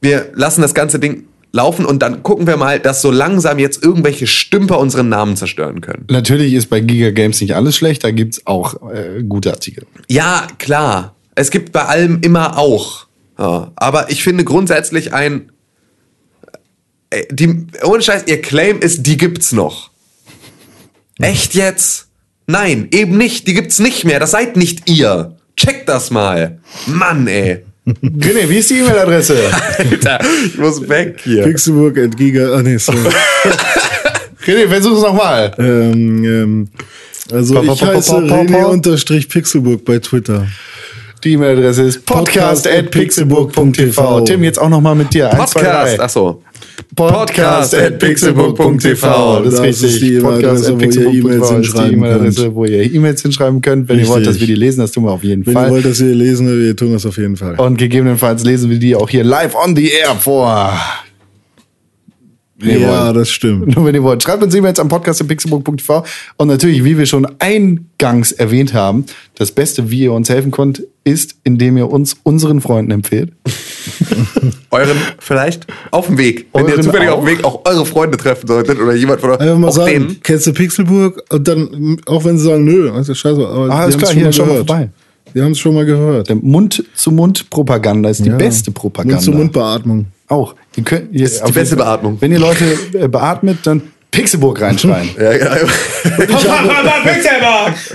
wir 0.01 0.31
lassen 0.35 0.63
das 0.63 0.75
ganze 0.75 0.99
Ding 0.99 1.25
laufen 1.53 1.85
und 1.85 2.01
dann 2.01 2.23
gucken 2.23 2.47
wir 2.47 2.57
mal, 2.57 2.79
dass 2.79 3.03
so 3.03 3.11
langsam 3.11 3.59
jetzt 3.59 3.83
irgendwelche 3.85 4.27
Stümper 4.27 4.79
unseren 4.79 5.09
Namen 5.09 5.37
zerstören 5.37 5.81
können. 5.81 6.05
Natürlich 6.11 6.55
ist 6.55 6.71
bei 6.71 6.81
Giga 6.81 7.11
Games 7.11 7.41
nicht 7.41 7.55
alles 7.55 7.77
schlecht, 7.77 8.05
da 8.05 8.11
gibt's 8.11 8.47
auch 8.47 8.91
äh, 8.93 9.23
gute 9.23 9.51
Artikel. 9.53 9.87
Ja, 10.09 10.47
klar. 10.59 11.15
Es 11.35 11.51
gibt 11.51 11.73
bei 11.73 11.85
allem 11.85 12.21
immer 12.23 12.59
auch. 12.59 13.07
Ja, 13.39 13.73
aber 13.77 14.11
ich 14.11 14.23
finde 14.23 14.45
grundsätzlich 14.45 15.13
ein. 15.15 15.51
äh, 17.11 17.25
Die, 17.33 17.67
ohne 17.83 18.03
Scheiß, 18.03 18.25
ihr 18.27 18.41
Claim 18.43 18.81
ist, 18.81 19.07
die 19.07 19.17
gibt's 19.17 19.53
noch. 19.53 19.91
Echt 21.19 21.55
jetzt? 21.55 22.09
Nein, 22.47 22.89
eben 22.93 23.17
nicht. 23.17 23.47
Die 23.47 23.55
gibt's 23.55 23.79
nicht 23.79 24.05
mehr. 24.05 24.21
Das 24.21 24.33
seid 24.33 24.57
nicht 24.57 24.89
ihr. 24.91 25.37
Checkt 25.57 25.89
das 25.89 26.11
mal. 26.11 26.59
Mann, 26.87 27.27
ey. 27.27 27.65
René, 28.03 28.49
wie 28.49 28.59
ist 28.59 28.71
die 28.71 28.79
E-Mail-Adresse? 28.79 29.37
Alter, 29.79 30.19
ich 30.47 30.59
muss 30.59 30.89
weg 30.89 31.21
hier. 31.23 31.45
Pixelburg 31.45 31.99
at 31.99 32.17
Giga, 32.17 32.55
ah 32.55 32.63
nee, 32.63 32.79
sorry. 32.79 32.99
René, 34.47 34.69
versuch's 34.69 35.03
nochmal. 35.03 35.53
ähm, 35.59 36.25
ähm, 36.25 36.69
also 37.33 37.55
Pa, 37.55 37.63
pa, 37.63 37.73
ich 37.73 37.83
heiße 37.83 38.11
pa, 38.13 38.21
pa, 38.21 38.27
pa. 38.27 38.41
René 38.43 38.65
unterstrich 38.67 39.29
Pixelburg 39.29 39.85
bei 39.85 39.99
Twitter. 39.99 40.47
Die 41.25 41.33
E-Mail-Adresse 41.33 41.83
ist 41.83 42.07
podcast.pixelburg.tv. 42.07 44.21
Tim, 44.23 44.43
jetzt 44.43 44.59
auch 44.59 44.71
nochmal 44.71 44.95
mit 44.95 45.13
dir. 45.13 45.27
Podcast, 45.29 46.01
achso. 46.01 46.41
Podcast.pixelburg.tv. 46.97 49.43
Das, 49.45 49.55
Das 49.57 49.67
ist 49.67 49.83
richtig. 49.85 50.01
die 50.01 50.19
Podcast.pixelburg.tv 50.19 51.59
ist 51.61 51.77
die 51.77 51.93
E-Mail-Adresse, 51.93 52.55
wo 52.55 52.65
ihr 52.65 52.91
E-Mails 52.93 53.21
hinschreiben 53.23 53.61
könnt. 53.61 53.87
Wenn 53.89 53.99
ihr 54.01 54.09
wollt, 54.09 54.27
dass 54.27 54.41
wir 54.41 54.47
die 54.47 54.55
lesen, 54.55 54.81
das 54.81 54.93
tun 54.93 55.05
wir 55.05 55.13
auf 55.13 55.23
jeden 55.25 55.45
Wenn 55.47 55.53
Fall. 55.53 55.67
ihr 55.67 55.71
wollt, 55.73 55.85
dass 55.85 56.01
wir 56.01 56.15
lesen, 56.15 56.49
wir 56.61 56.75
tun 56.75 56.93
das 56.93 57.05
auf 57.07 57.19
jeden 57.19 57.37
Fall. 57.37 57.55
Und 57.61 57.77
gegebenenfalls 57.77 58.43
lesen 58.45 58.71
wir 58.71 58.79
die 58.79 58.97
auch 58.97 59.11
hier 59.11 59.23
live 59.25 59.55
on 59.55 59.77
the 59.77 59.89
air 59.91 60.15
vor. 60.19 60.73
Ihr 62.63 62.79
ja, 62.79 63.07
wollt. 63.07 63.17
das 63.17 63.31
stimmt. 63.31 63.75
Nur 63.75 63.85
wenn 63.87 63.95
ihr 63.95 64.03
wollt. 64.03 64.23
Schreibt 64.23 64.43
uns 64.43 64.55
E-Mails 64.55 64.79
am 64.79 64.89
podcast.pixelburg.tv. 64.89 66.05
Und 66.37 66.49
natürlich, 66.49 66.85
wie 66.85 66.99
wir 66.99 67.07
schon 67.07 67.27
eingangs 67.39 68.33
erwähnt 68.33 68.75
haben, 68.75 69.07
das 69.37 69.53
Beste, 69.53 69.91
wie 69.91 70.01
ihr 70.01 70.13
uns 70.13 70.29
helfen 70.29 70.51
könnt, 70.51 70.83
ist, 71.05 71.37
indem 71.45 71.77
ihr 71.79 71.91
uns 71.91 72.17
unseren 72.23 72.61
Freunden 72.61 72.91
empfehlt. 72.91 73.33
Euren 74.71 74.97
vielleicht 75.19 75.67
auf 75.91 76.07
dem 76.07 76.19
Weg. 76.19 76.47
Wenn 76.53 76.67
ihr 76.67 76.73
Euren 76.73 76.83
zufällig 76.83 77.09
auch? 77.09 77.19
auf 77.19 77.25
dem 77.25 77.29
Weg 77.39 77.45
auch 77.45 77.61
eure 77.65 77.87
Freunde 77.87 78.17
treffen 78.17 78.47
solltet 78.47 78.79
oder 78.81 78.95
jemand 78.95 79.21
von 79.21 79.31
euch. 79.31 79.41
Einfach 79.41 79.59
mal 79.59 79.73
sagen, 79.73 79.91
denen. 79.93 80.21
kennst 80.23 80.47
du 80.47 80.53
Pixelburg? 80.53 81.23
Und 81.31 81.49
dann, 81.49 81.97
auch 82.07 82.25
wenn 82.25 82.39
sie 82.39 82.45
sagen, 82.45 82.65
nö, 82.65 82.91
ist 82.99 83.17
scheiße, 83.17 83.47
aber 83.47 83.71
Ah, 83.71 83.87
die 83.89 83.97
klar, 83.97 84.11
haben 84.11 84.19
hier, 84.19 84.33
schon 84.33 84.49
mal 84.49 84.57
vorbei. 84.57 84.75
gehört. 84.75 84.91
Die 85.35 85.41
haben 85.43 85.53
es 85.53 85.59
schon 85.59 85.75
mal 85.75 85.87
gehört. 85.87 86.43
Mund-zu-Mund-Propaganda 86.43 88.11
ist 88.11 88.25
die 88.25 88.29
Ja. 88.31 88.37
beste 88.37 88.71
Propaganda. 88.71 89.15
Mund-zu-Mund-Beatmung. 89.17 90.07
Auch. 90.31 90.55
Ihr 90.77 90.85
könnt, 90.85 91.13
ihr, 91.13 91.27
Ist 91.27 91.43
die 91.47 91.53
beste 91.53 91.77
Beatmung. 91.77 92.17
Wenn 92.21 92.31
ihr 92.31 92.39
Leute 92.39 92.65
äh, 92.95 93.09
beatmet, 93.09 93.59
dann 93.65 93.83
Pixelburg 94.13 94.61
reinschreien. 94.61 95.11
Ja, 95.21 95.37
genau. 95.37 95.55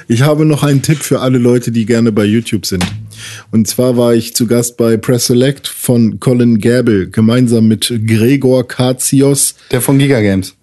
Ich 0.07 0.21
habe 0.21 0.45
noch 0.45 0.63
einen 0.63 0.81
Tipp 0.81 0.99
für 0.99 1.21
alle 1.21 1.37
Leute, 1.37 1.71
die 1.71 1.85
gerne 1.85 2.11
bei 2.11 2.25
YouTube 2.25 2.65
sind. 2.65 2.85
Und 3.51 3.67
zwar 3.67 3.97
war 3.97 4.13
ich 4.13 4.35
zu 4.35 4.47
Gast 4.47 4.77
bei 4.77 4.97
Press 4.97 5.27
Select 5.27 5.67
von 5.67 6.19
Colin 6.19 6.59
Gable, 6.59 7.09
gemeinsam 7.09 7.67
mit 7.67 7.93
Gregor 8.05 8.67
Katsios. 8.67 9.55
Der 9.71 9.81
von 9.81 9.97
Giga 9.97 10.19
Games. 10.19 10.55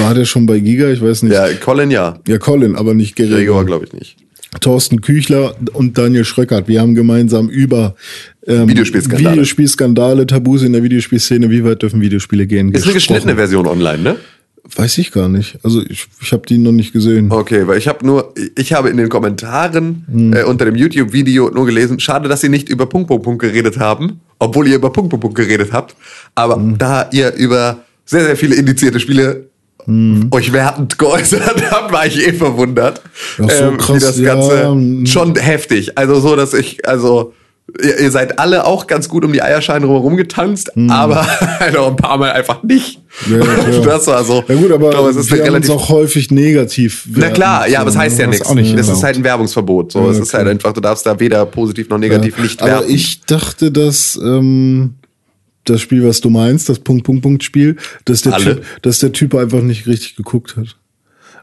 War 0.00 0.14
der 0.14 0.24
schon 0.24 0.46
bei 0.46 0.58
Giga? 0.58 0.90
Ich 0.90 1.00
weiß 1.00 1.22
nicht. 1.22 1.32
ja, 1.32 1.48
Colin 1.54 1.90
ja. 1.90 2.18
Ja, 2.26 2.38
Colin, 2.38 2.76
aber 2.76 2.94
nicht 2.94 3.16
Gregor. 3.16 3.38
Gregor 3.38 3.64
glaube 3.64 3.86
ich 3.86 3.92
nicht. 3.92 4.16
Thorsten 4.60 5.00
Küchler 5.00 5.54
und 5.74 5.96
Daniel 5.96 6.24
Schröckert. 6.24 6.66
Wir 6.66 6.80
haben 6.80 6.94
gemeinsam 6.94 7.48
über 7.48 7.94
ähm, 8.46 8.68
Videospielskandale. 8.68 9.32
Videospielskandale, 9.32 10.26
Tabus 10.26 10.62
in 10.62 10.72
der 10.72 10.82
Videospielszene, 10.82 11.50
wie 11.50 11.64
weit 11.64 11.82
dürfen 11.82 12.00
Videospiele 12.00 12.46
gehen? 12.46 12.72
Ist 12.72 12.84
eine 12.84 12.94
geschnittene 12.94 13.34
gesprochen. 13.34 13.36
Version 13.36 13.66
online, 13.66 14.02
ne? 14.02 14.16
Weiß 14.76 14.98
ich 14.98 15.10
gar 15.10 15.28
nicht. 15.28 15.58
Also 15.62 15.82
ich, 15.88 16.06
ich 16.20 16.32
habe 16.32 16.42
die 16.46 16.58
noch 16.58 16.72
nicht 16.72 16.92
gesehen. 16.92 17.30
Okay, 17.32 17.66
weil 17.66 17.78
ich 17.78 17.88
habe 17.88 18.04
nur, 18.06 18.34
ich 18.56 18.72
habe 18.72 18.90
in 18.90 18.96
den 18.98 19.08
Kommentaren 19.08 20.04
Hm. 20.10 20.32
äh, 20.32 20.42
unter 20.44 20.64
dem 20.64 20.74
YouTube-Video 20.76 21.50
nur 21.50 21.66
gelesen, 21.66 21.98
schade, 21.98 22.28
dass 22.28 22.40
sie 22.42 22.48
nicht 22.48 22.68
über 22.68 22.86
Punkt, 22.86 23.08
Punkt, 23.08 23.24
Punkt 23.24 23.40
geredet 23.42 23.78
haben, 23.78 24.20
obwohl 24.38 24.68
ihr 24.68 24.76
über 24.76 24.92
Punkt, 24.92 25.10
Punkt, 25.10 25.22
Punkt 25.22 25.36
geredet 25.36 25.72
habt. 25.72 25.96
Aber 26.34 26.56
Hm. 26.56 26.76
da 26.76 27.08
ihr 27.12 27.34
über 27.34 27.84
sehr, 28.04 28.24
sehr 28.24 28.36
viele 28.36 28.54
indizierte 28.56 29.00
Spiele 29.00 29.49
euch 30.30 30.52
wertend 30.52 30.98
geäußert 30.98 31.62
habt, 31.70 31.92
war 31.92 32.06
ich 32.06 32.26
eh 32.26 32.32
verwundert. 32.32 33.00
Ach 33.42 33.50
so, 33.50 33.64
ähm, 33.64 33.74
wie 33.74 33.76
krass, 33.78 34.02
das 34.02 34.18
ja, 34.18 34.34
Ganze 34.34 34.68
hm. 34.70 35.06
schon 35.06 35.34
heftig. 35.36 35.96
Also 35.98 36.20
so, 36.20 36.36
dass 36.36 36.54
ich, 36.54 36.86
also 36.88 37.32
ihr, 37.82 38.00
ihr 38.00 38.10
seid 38.10 38.38
alle 38.38 38.66
auch 38.66 38.86
ganz 38.86 39.08
gut 39.08 39.24
um 39.24 39.32
die 39.32 39.42
Eierscheine 39.42 39.86
rum 39.86 40.16
getanzt, 40.16 40.72
aber 40.88 41.26
halt 41.60 41.76
auch 41.76 41.88
ein 41.90 41.96
paar 41.96 42.18
Mal 42.18 42.32
einfach 42.32 42.62
nicht. 42.62 43.00
Ja, 43.30 43.38
klar. 43.44 43.82
das 43.84 44.06
war 44.06 44.24
so. 44.24 44.44
Ja 44.48 44.54
gut, 44.54 44.70
aber 44.72 44.86
ich 44.86 44.90
glaube, 44.94 45.10
es 45.10 45.16
ist 45.16 45.32
wir 45.32 45.42
relativ 45.42 45.70
auch 45.70 45.88
häufig 45.88 46.30
negativ. 46.30 47.06
na 47.14 47.30
klar, 47.30 47.68
ja, 47.68 47.80
aber 47.80 47.90
es 47.90 47.96
heißt 47.96 48.18
ja 48.18 48.26
was 48.26 48.34
nichts. 48.34 48.48
auch 48.48 48.54
nicht 48.54 48.72
Das 48.74 48.82
ist 48.82 48.88
erlaubt. 48.88 49.04
halt 49.04 49.16
ein 49.16 49.24
Werbungsverbot. 49.24 49.92
So, 49.92 50.04
Ja, 50.04 50.10
es 50.10 50.18
ist 50.18 50.34
halt 50.34 50.48
einfach, 50.48 50.72
du 50.72 50.80
darfst 50.80 51.06
da 51.06 51.18
weder 51.18 51.44
positiv 51.46 51.88
noch 51.88 51.98
negativ 51.98 52.38
nicht 52.38 52.60
aber 52.62 52.70
werben. 52.72 52.90
ich 52.90 53.20
dachte, 53.22 53.70
dass 53.72 54.18
ähm, 54.22 54.94
das 55.70 55.80
Spiel, 55.80 56.04
was 56.04 56.20
du 56.20 56.30
meinst, 56.30 56.68
das 56.68 56.80
Punkt 56.80 57.04
Punkt 57.04 57.22
Punkt 57.22 57.44
Spiel, 57.44 57.76
dass 58.04 58.22
der? 58.22 58.32
Typ, 58.36 58.64
dass 58.82 58.98
der 58.98 59.12
Typ 59.12 59.34
einfach 59.34 59.62
nicht 59.62 59.86
richtig 59.86 60.16
geguckt 60.16 60.56
hat. 60.56 60.76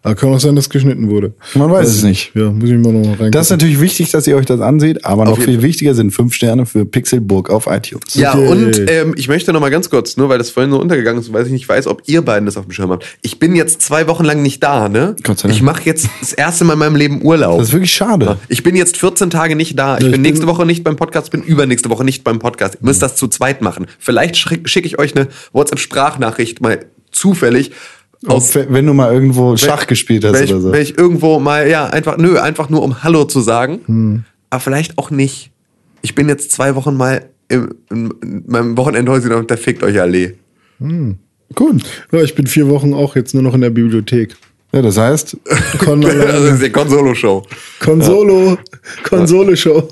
Aber 0.04 0.16
kann 0.16 0.34
auch 0.34 0.40
sein, 0.40 0.56
dass 0.56 0.70
geschnitten 0.70 1.10
wurde. 1.10 1.34
Man 1.56 1.70
weiß 1.72 1.88
es 1.88 2.04
nicht. 2.04 2.32
Ja, 2.36 2.50
muss 2.52 2.70
ich 2.70 2.76
mal 2.78 2.92
noch 2.94 3.02
mal 3.02 3.08
reingucken. 3.10 3.32
Das 3.32 3.48
ist 3.48 3.50
natürlich 3.52 3.82
wichtig, 3.82 4.12
dass 4.12 4.26
ihr 4.28 4.36
euch 4.38 4.46
das 4.46 4.62
anseht, 4.62 5.04
aber 5.06 5.26
noch 5.26 5.40
viel 5.40 5.62
wichtiger 5.62 5.94
sind 5.96 6.12
fünf 6.12 6.34
Sterne 6.34 6.66
für 6.66 6.86
Pixelburg 6.86 7.50
auf 7.50 7.68
iTunes. 7.68 8.14
ja, 8.14 8.34
Okay. 8.34 8.48
und 8.48 8.82
ähm, 8.90 9.14
ich 9.18 9.28
möchte 9.28 9.52
noch 9.54 9.60
mal 9.62 9.70
ganz 9.70 9.90
kurz, 9.90 10.18
nur 10.18 10.30
weil 10.30 10.38
das 10.38 10.50
vorhin 10.50 10.72
so 10.72 10.80
untergegangen 10.80 11.22
ist, 11.22 11.34
weil 11.34 11.46
ich 11.46 11.52
nicht 11.52 11.68
weiß, 11.68 11.88
ob 11.88 12.04
ihr 12.06 12.22
beiden 12.22 12.46
das 12.46 12.58
auf 12.58 12.66
dem 12.66 12.72
Schirm 12.72 12.92
habt. 12.92 13.06
Ich 13.22 13.40
bin 13.40 13.56
jetzt 13.56 13.82
zwei 13.82 14.08
Wochen 14.08 14.24
lang 14.24 14.42
nicht 14.42 14.64
da, 14.64 14.88
ne? 14.90 15.16
Gott 15.24 15.40
sei 15.40 15.48
Dank. 15.48 15.56
Ich 15.58 15.62
mache 15.64 15.82
jetzt 15.86 16.08
das 16.20 16.34
erste 16.34 16.64
Mal 16.66 16.74
in 16.74 16.80
meinem 16.80 16.96
Leben 16.96 17.22
Urlaub. 17.24 17.58
Das 17.60 17.70
ist 17.70 17.74
wirklich 17.74 17.92
schade. 17.94 18.38
Ich 18.50 18.64
bin 18.64 18.76
jetzt 18.76 18.98
14 18.98 19.30
Tage 19.30 19.56
nicht 19.56 19.78
da. 19.78 19.98
Ich 19.98 20.06
ich 20.06 20.12
bin 20.12 20.22
nächste 20.22 20.46
bin- 20.46 20.56
Woche 20.56 20.66
nicht 20.66 20.84
beim 20.84 20.96
Podcast, 20.96 21.32
bin 21.32 21.42
übernächste 21.42 21.90
Woche 21.90 22.04
nicht 22.04 22.24
beim 22.24 22.40
Podcast. 22.40 22.76
Ihr 22.82 22.86
müsst 22.86 23.02
das 23.02 23.16
zu 23.16 23.28
zweit 23.28 23.62
machen. 23.62 23.88
Vielleicht 24.00 24.38
schicke 24.38 24.68
schick 24.70 24.86
ich 24.86 25.00
euch 25.00 25.16
eine 25.16 25.28
WhatsApp-Sprachnachricht 25.54 26.62
mal 26.62 26.86
zufällig 27.12 27.72
aus 28.26 28.56
wenn 28.56 28.86
du 28.86 28.94
mal 28.94 29.14
irgendwo 29.14 29.56
Schach 29.58 29.88
gespielt 29.88 30.26
hast 30.26 30.34
wenn 30.34 30.44
ich, 30.44 30.52
oder 30.52 30.62
so. 30.62 30.72
Wenn 30.72 30.82
ich 30.82 30.98
irgendwo 30.98 31.40
mal, 31.40 31.70
ja, 31.70 31.86
einfach, 31.86 32.18
nö, 32.18 32.40
einfach 32.40 32.70
nur 32.70 32.82
um 32.82 33.04
Hallo 33.04 33.26
zu 33.26 33.42
sagen. 33.42 34.26
Aber 34.50 34.60
vielleicht 34.60 34.98
auch 34.98 35.12
nicht. 35.12 35.52
Ich 36.02 36.16
bin 36.16 36.30
jetzt 36.30 36.52
zwei 36.52 36.76
Wochen 36.76 36.96
mal 36.96 37.30
im, 37.50 37.76
in, 37.90 38.14
in 38.22 38.44
meinem 38.48 38.78
Wochenendhäuschen 38.78 39.34
und 39.34 39.52
da 39.52 39.58
fickt 39.58 39.84
euch 39.84 40.00
alle. 40.00 40.34
Gut. 41.56 41.84
Ja, 42.12 42.22
ich 42.22 42.36
bin 42.36 42.48
vier 42.48 42.68
Wochen 42.70 42.94
auch 42.94 43.16
jetzt 43.16 43.34
nur 43.34 43.44
noch 43.44 43.54
in 43.54 43.62
der 43.62 43.70
Bibliothek. 43.70 44.36
Ja, 44.74 44.82
das 44.82 44.98
heißt, 44.98 45.38
Con 45.80 46.06
Also 46.06 46.18
das 46.20 46.54
ist 46.56 46.64
die 46.64 46.72
Konsolo-Show. 49.04 49.88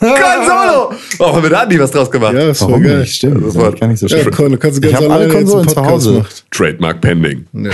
Konsolo, 0.00 0.14
Konsole-Show. 0.16 0.88
Konsolo! 0.88 0.94
Oh, 1.18 1.32
haben 1.36 1.42
wir 1.42 1.50
da 1.50 1.66
nie 1.66 1.78
was 1.78 1.90
draus 1.90 2.10
gemacht? 2.10 2.32
Ja, 2.34 2.46
das 2.46 2.60
war 2.62 2.68
warum 2.70 2.82
geil. 2.82 3.00
nicht? 3.00 3.14
Stimmt, 3.14 3.46
Das 3.46 3.54
war- 3.54 3.72
gar 3.72 3.86
nicht 3.86 3.98
so 4.00 4.06
Ja, 4.06 4.18
schlimm. 4.20 4.34
Con, 4.34 4.52
du 4.52 4.58
kannst 4.58 4.82
du 4.82 4.86
Ich 4.88 4.92
ganz 4.94 5.04
alle 5.04 5.14
alleine 5.14 5.32
jetzt 5.34 5.36
einen 5.36 5.46
Konsolen 5.46 5.68
zu 5.68 5.84
Hause. 5.84 6.12
machen. 6.12 6.28
Trademark 6.50 7.00
pending. 7.00 7.46
Ja. 7.52 7.70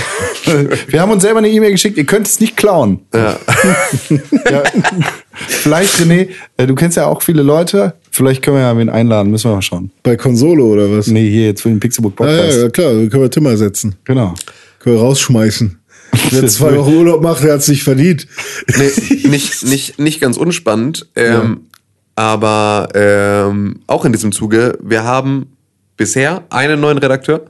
Wir 0.88 1.00
haben 1.00 1.12
uns 1.12 1.22
selber 1.22 1.38
eine 1.38 1.48
E-Mail 1.48 1.70
geschickt, 1.70 1.96
ihr 1.96 2.04
könnt 2.06 2.26
es 2.26 2.40
nicht 2.40 2.56
klauen. 2.56 3.00
Ja. 3.14 3.38
Ja. 4.50 4.62
Vielleicht, 5.34 5.94
René, 6.00 6.28
äh, 6.56 6.66
du 6.66 6.74
kennst 6.74 6.96
ja 6.96 7.06
auch 7.06 7.20
viele 7.22 7.42
Leute. 7.42 7.94
Vielleicht 8.10 8.42
können 8.42 8.56
wir 8.56 8.62
ja 8.62 8.78
wen 8.78 8.88
einladen, 8.88 9.30
müssen 9.30 9.50
wir 9.50 9.54
mal 9.56 9.62
schauen. 9.62 9.90
Bei 10.02 10.16
Konsole 10.16 10.62
oder 10.62 10.90
was? 10.90 11.08
Nee, 11.08 11.28
hier 11.28 11.46
jetzt 11.46 11.62
für 11.62 11.68
den 11.68 11.80
Pixelbook 11.80 12.12
Ah, 12.14 12.24
Podcast. 12.24 12.56
ja, 12.56 12.62
ja, 12.64 12.68
klar, 12.70 12.88
können 12.92 13.22
wir 13.22 13.30
Timmer 13.30 13.56
setzen. 13.56 13.96
Genau. 14.04 14.34
Können 14.78 14.96
wir 14.96 15.02
rausschmeißen. 15.02 15.78
Wer 16.30 16.46
zwei 16.46 16.76
Wochen 16.76 16.94
Urlaub 16.94 17.22
macht, 17.22 17.42
der 17.44 17.54
hat 17.54 17.62
sich 17.62 17.82
verdient. 17.82 18.26
Nee, 18.78 19.28
nicht, 19.28 19.64
nicht, 19.64 19.98
nicht 19.98 20.20
ganz 20.20 20.36
unspannend, 20.36 21.06
ähm, 21.16 21.62
aber 22.16 22.88
ähm, 22.94 23.80
auch 23.86 24.04
in 24.04 24.12
diesem 24.12 24.32
Zuge, 24.32 24.76
wir 24.82 25.04
haben 25.04 25.56
bisher 25.96 26.44
einen 26.50 26.80
neuen 26.80 26.98
Redakteur. 26.98 27.42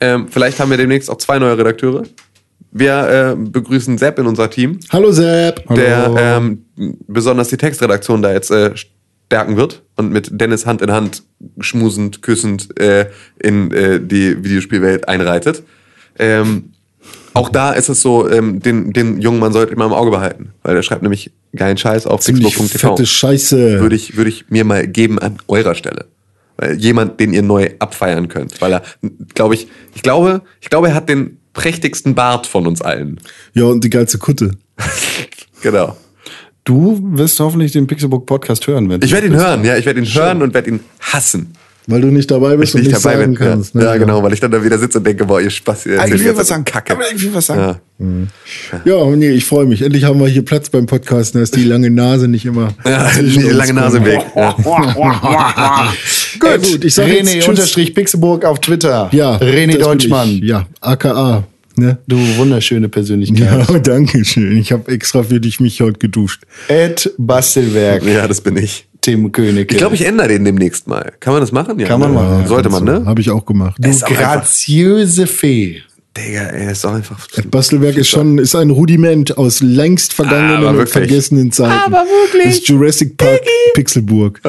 Ähm, 0.00 0.28
vielleicht 0.28 0.60
haben 0.60 0.70
wir 0.70 0.76
demnächst 0.76 1.10
auch 1.10 1.18
zwei 1.18 1.38
neue 1.38 1.58
Redakteure. 1.58 2.04
Wir 2.70 3.08
äh, 3.32 3.36
begrüßen 3.36 3.98
Sepp 3.98 4.18
in 4.18 4.26
unser 4.26 4.50
Team, 4.50 4.80
Hallo 4.90 5.12
Sepp. 5.12 5.66
der 5.74 6.12
ähm, 6.16 6.64
besonders 7.06 7.48
die 7.48 7.56
Textredaktion 7.56 8.20
da 8.20 8.32
jetzt 8.32 8.50
äh, 8.50 8.72
stärken 8.76 9.56
wird 9.56 9.82
und 9.96 10.12
mit 10.12 10.28
Dennis 10.40 10.66
Hand 10.66 10.82
in 10.82 10.90
Hand 10.90 11.22
schmusend, 11.60 12.20
küssend 12.20 12.78
äh, 12.78 13.08
in 13.40 13.70
äh, 13.70 14.00
die 14.00 14.42
Videospielwelt 14.44 15.08
einreitet. 15.08 15.62
Ähm, 16.18 16.73
auch 17.34 17.48
da 17.48 17.72
ist 17.72 17.88
es 17.88 18.00
so, 18.00 18.30
ähm, 18.30 18.60
den, 18.60 18.92
den 18.92 19.20
jungen 19.20 19.40
Mann 19.40 19.52
sollte 19.52 19.72
immer 19.72 19.84
im 19.84 19.92
Auge 19.92 20.10
behalten, 20.10 20.52
weil 20.62 20.74
der 20.74 20.82
schreibt 20.82 21.02
nämlich 21.02 21.32
geilen 21.54 21.76
Scheiß 21.76 22.06
auf 22.06 22.20
Ziemlich 22.20 22.44
pixelbook.tv. 22.44 22.96
fette 22.96 23.06
Scheiße. 23.06 23.80
Würde 23.80 23.96
ich, 23.96 24.16
würde 24.16 24.30
ich 24.30 24.46
mir 24.50 24.64
mal 24.64 24.86
geben 24.86 25.18
an 25.18 25.38
eurer 25.48 25.74
Stelle. 25.74 26.06
Weil 26.56 26.76
jemand, 26.76 27.18
den 27.18 27.32
ihr 27.32 27.42
neu 27.42 27.70
abfeiern 27.80 28.28
könnt. 28.28 28.60
Weil 28.60 28.74
er, 28.74 28.82
glaube 29.34 29.54
ich, 29.54 29.66
ich 29.94 30.02
glaube, 30.02 30.42
ich 30.60 30.70
glaube, 30.70 30.88
er 30.88 30.94
hat 30.94 31.08
den 31.08 31.38
prächtigsten 31.52 32.14
Bart 32.14 32.46
von 32.46 32.66
uns 32.66 32.80
allen. 32.80 33.20
Ja, 33.52 33.64
und 33.64 33.82
die 33.82 33.90
geilste 33.90 34.18
Kutte. 34.18 34.52
Genau. 35.62 35.96
Du 36.64 37.00
wirst 37.02 37.40
hoffentlich 37.40 37.72
den 37.72 37.86
Pixelbook 37.86 38.26
Podcast 38.26 38.66
hören, 38.66 38.90
wenn 38.90 39.00
Ich 39.00 39.12
werde 39.12 39.28
ihn 39.28 39.34
hören, 39.34 39.64
ja, 39.64 39.78
ich 39.78 39.86
werde 39.86 40.00
ihn 40.00 40.06
hören 40.06 40.42
und 40.42 40.52
werde 40.52 40.68
ihn 40.68 40.80
hassen. 41.00 41.54
Weil 41.86 42.00
du 42.00 42.06
nicht 42.06 42.30
dabei 42.30 42.56
bist 42.56 42.70
Ich 42.70 42.74
und 42.76 42.80
nicht 42.82 42.92
nicht 42.94 43.04
dabei 43.04 43.16
sagen 43.18 43.34
bin. 43.34 43.46
kannst. 43.46 43.74
Ja, 43.74 43.80
ne? 43.80 43.86
ja, 43.86 43.96
genau, 43.98 44.22
weil 44.22 44.32
ich 44.32 44.40
dann 44.40 44.50
da 44.50 44.64
wieder 44.64 44.78
sitze 44.78 44.98
und 44.98 45.06
denke, 45.06 45.26
boah, 45.26 45.40
ihr 45.40 45.50
Spaß, 45.50 45.84
ihr 45.86 45.92
erzählt 45.94 46.14
ich 46.14 46.14
die 46.14 46.20
will 46.20 46.26
ganze 46.34 46.40
was 46.40 46.46
Zeit 46.48 46.54
sagen. 46.56 46.64
Kacke. 46.64 46.92
Aber 46.94 47.02
ich 47.14 47.22
will 47.22 47.34
was 47.34 47.46
sagen. 47.46 47.60
Ja. 47.60 47.80
Ja, 48.84 49.04
nee, 49.16 49.30
ich 49.30 49.44
freue 49.44 49.66
mich. 49.66 49.82
Endlich 49.82 50.04
haben 50.04 50.18
wir 50.18 50.26
hier 50.26 50.44
Platz 50.44 50.70
beim 50.70 50.86
Podcast. 50.86 51.34
Da 51.34 51.40
ist 51.42 51.54
die 51.54 51.64
lange 51.64 51.90
Nase 51.90 52.26
nicht 52.28 52.46
immer. 52.46 52.72
Ja, 52.86 53.10
die 53.20 53.38
lange 53.50 53.74
Nase. 53.74 54.04
Weg. 54.04 54.20
Ja. 54.34 54.56
Gut, 56.40 56.62
gut, 56.62 56.84
ich 56.84 56.94
sag 56.94 57.06
jetzt 57.06 57.28
René 57.30 57.48
unterstrich 57.48 57.94
Pixelburg 57.94 58.44
auf 58.44 58.60
Twitter. 58.60 59.08
Ja, 59.12 59.36
René 59.36 59.78
Deutschmann. 59.78 60.40
Ja, 60.42 60.66
AKA. 60.80 61.44
Ne? 61.76 61.98
Du 62.06 62.16
wunderschöne 62.36 62.88
Persönlichkeit. 62.88 63.68
Ja, 63.68 63.78
danke 63.82 64.24
schön. 64.24 64.56
Ich 64.56 64.72
habe 64.72 64.90
extra 64.92 65.22
für 65.22 65.40
dich 65.40 65.60
mich 65.60 65.80
heute 65.80 65.98
geduscht. 65.98 66.42
Ed 66.68 67.12
Bastelwerk. 67.18 68.04
ja, 68.04 68.26
das 68.28 68.40
bin 68.40 68.56
ich. 68.56 68.86
Tim 69.04 69.32
König. 69.32 69.70
Ich 69.70 69.76
glaube, 69.76 69.96
ich 69.96 70.06
ändere 70.06 70.28
den 70.28 70.46
demnächst 70.46 70.88
mal. 70.88 71.12
Kann 71.20 71.34
man 71.34 71.42
das 71.42 71.52
machen? 71.52 71.78
Ja, 71.78 71.86
Kann 71.86 72.00
man 72.00 72.14
machen. 72.14 72.46
Sollte 72.46 72.70
man, 72.70 72.84
ne? 72.84 73.04
Habe 73.04 73.20
ich 73.20 73.30
auch 73.30 73.44
gemacht. 73.44 73.76
Du 73.78 73.90
graziöse 73.90 75.26
Fee. 75.26 75.82
Digga, 76.16 76.44
ey, 76.46 76.72
ist 76.72 76.84
doch 76.84 76.94
einfach. 76.94 77.28
Bastelwerk 77.50 77.96
ist 77.98 78.08
schon 78.08 78.38
ist 78.38 78.54
ein 78.54 78.70
Rudiment 78.70 79.36
aus 79.36 79.60
längst 79.60 80.14
vergangenen 80.14 80.64
und 80.64 80.76
wirklich. 80.76 80.92
vergessenen 80.92 81.52
Zeiten. 81.52 81.72
Aber 81.84 82.04
wirklich. 82.04 82.46
Ist 82.46 82.68
Jurassic 82.68 83.18
Park 83.18 83.42
Pixelburg. 83.74 84.40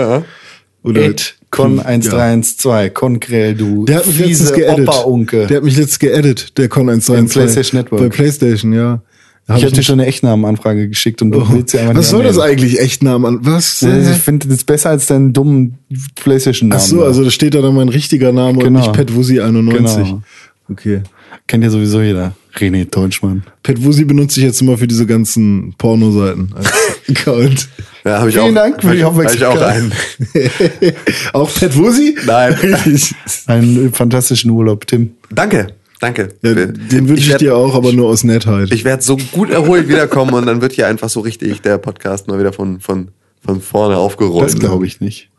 Oder 0.84 1.02
Ed 1.02 1.36
Con 1.50 1.80
1312. 1.80 2.94
Conkrell, 2.94 3.56
du 3.56 3.84
Der 3.84 3.98
hat 3.98 4.08
mich 4.08 4.20
letztens 4.20 4.54
geedit. 4.54 4.88
Der 4.88 5.58
hat 5.58 5.64
mich 5.64 5.76
letztens 5.76 6.00
geedit, 6.00 6.58
der 6.58 6.70
Con 6.70 6.90
1 6.90 7.10
Im 7.10 7.28
PlayStation 7.28 7.82
Network. 7.82 8.02
Bei 8.02 8.10
PlayStation, 8.10 8.72
ja. 8.72 9.02
Hab 9.48 9.58
Ich 9.58 9.64
habe 9.64 9.72
dir 9.74 9.78
nicht- 9.78 9.86
schon 9.86 10.00
eine 10.00 10.08
Echtnamenanfrage 10.08 10.90
geschickt 10.90 11.22
und 11.22 11.32
du 11.32 11.42
Oh, 11.42 11.48
willst 11.52 11.70
sie 11.72 11.78
einfach 11.80 11.94
Was 11.94 11.98
nicht 12.00 12.10
soll 12.10 12.24
das 12.24 12.40
eigentlich? 12.40 12.80
Echtnamen? 12.80 13.40
Was? 13.42 13.84
Also 13.84 14.12
Ich 14.12 14.18
finde 14.18 14.48
das 14.48 14.64
besser 14.64 14.90
als 14.90 15.06
deinen 15.06 15.34
dummen 15.34 15.76
Playstation-Namen. 16.16 16.82
Ach 16.82 16.86
so, 16.88 17.04
also 17.04 17.24
da 17.24 17.30
steht 17.30 17.54
da 17.54 17.62
dann 17.62 17.76
mein 17.76 17.90
richtiger 17.90 18.32
Name 18.32 18.58
und 18.58 18.64
Genau. 18.64 18.80
nicht 18.80 18.94
Pet 18.94 19.14
Wusi 19.14 19.40
91. 19.40 19.98
Genau. 19.98 20.22
Okay. 20.70 21.02
Kennt 21.48 21.64
ja 21.64 21.70
sowieso 21.70 22.02
jeder. 22.02 22.34
René 22.58 22.90
Deutschmann. 22.90 23.44
Pet 23.62 23.84
Wusi 23.84 24.04
benutze 24.06 24.40
ich 24.40 24.46
jetzt 24.48 24.62
immer 24.62 24.78
für 24.80 24.88
diese 24.88 25.06
ganzen 25.06 25.76
Pornoseiten 25.78 26.52
als 26.56 26.72
Account. 27.10 27.68
Ja, 28.04 28.20
habe 28.20 28.30
ich 28.30 28.36
Vielen 28.38 28.58
auch. 28.58 28.62
Dank 28.64 28.82
für 28.82 28.88
hab 28.88 28.94
die 28.94 28.98
ich- 28.98 29.04
hab 29.04 29.14
ich 29.36 29.46
auch 29.46 29.52
Aufmerksamkeit. 29.52 29.76
einen. 29.76 29.92
Auch 31.34 31.54
Pet 31.54 31.76
Wusi? 31.78 32.16
Nein. 32.26 32.54
Richtig. 32.54 33.14
Einen 33.48 33.94
fantastischen 33.94 34.50
Urlaub, 34.52 34.88
Tim. 34.88 35.12
Danke, 35.30 35.68
danke. 36.06 36.30
Ja, 36.42 36.54
den 36.54 37.08
wünsche 37.10 37.24
ich, 37.24 37.30
werd- 37.30 37.42
dir 37.42 37.56
auch, 37.56 37.76
aber 37.76 37.92
nur 37.94 38.08
aus 38.10 38.24
Nettheit. 38.24 38.72
Ich 38.72 38.86
werde 38.86 39.04
so 39.04 39.18
gut 39.32 39.50
erholt 39.50 39.88
wiederkommen 39.88 40.34
und 40.34 40.46
dann 40.46 40.62
wird 40.62 40.74
hier 40.74 40.88
einfach 40.88 41.10
so 41.10 41.20
richtig 41.22 41.62
der 41.62 41.78
Podcast 41.78 42.28
mal 42.28 42.40
wieder 42.40 42.54
von, 42.54 42.80
von, 42.80 43.10
von 43.44 43.62
vorne 43.62 43.98
aufgerollt. 43.98 44.46
Das 44.46 44.60
glaube 44.60 44.86
ich 44.86 45.02
nicht. 45.02 45.30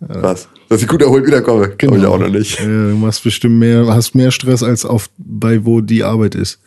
Was? 0.00 0.48
Dass 0.70 0.80
ich 0.80 0.88
gut 0.88 1.02
erholt 1.02 1.26
wiederkomme. 1.26 1.74
Genau. 1.76 1.92
Genau. 1.92 2.02
ich 2.02 2.08
auch 2.14 2.18
noch 2.18 2.30
nicht. 2.30 2.58
Ja, 2.58 2.64
du 2.66 2.96
machst 2.96 3.22
bestimmt 3.22 3.58
mehr, 3.58 3.86
hast 3.86 4.14
mehr 4.14 4.30
Stress 4.30 4.62
als 4.62 4.84
auf 4.84 5.10
bei 5.18 5.64
wo 5.64 5.80
die 5.80 6.04
Arbeit 6.04 6.34
ist. 6.34 6.58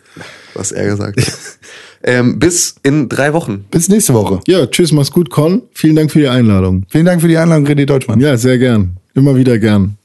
Was 0.53 0.72
er 0.72 0.85
gesagt 0.85 1.19
hat. 1.19 1.34
ähm, 2.03 2.38
bis 2.38 2.76
in 2.84 3.09
drei 3.09 3.34
Wochen. 3.34 3.65
Bis 3.72 3.89
nächste 3.89 4.13
Woche. 4.13 4.39
Ja, 4.47 4.68
tschüss, 4.68 4.91
mach's 4.91 5.11
gut, 5.11 5.30
Con. 5.31 5.63
Vielen 5.73 5.95
Dank 5.95 6.11
für 6.11 6.19
die 6.19 6.27
Einladung. 6.27 6.85
Vielen 6.89 7.05
Dank 7.05 7.22
für 7.22 7.27
die 7.27 7.38
Einladung, 7.38 7.65
René 7.65 7.85
Deutschmann. 7.85 8.19
Ja, 8.19 8.38
sehr 8.38 8.57
gern. 8.59 8.97
Immer 9.15 9.35
wieder 9.35 9.57
gern. 9.57 9.97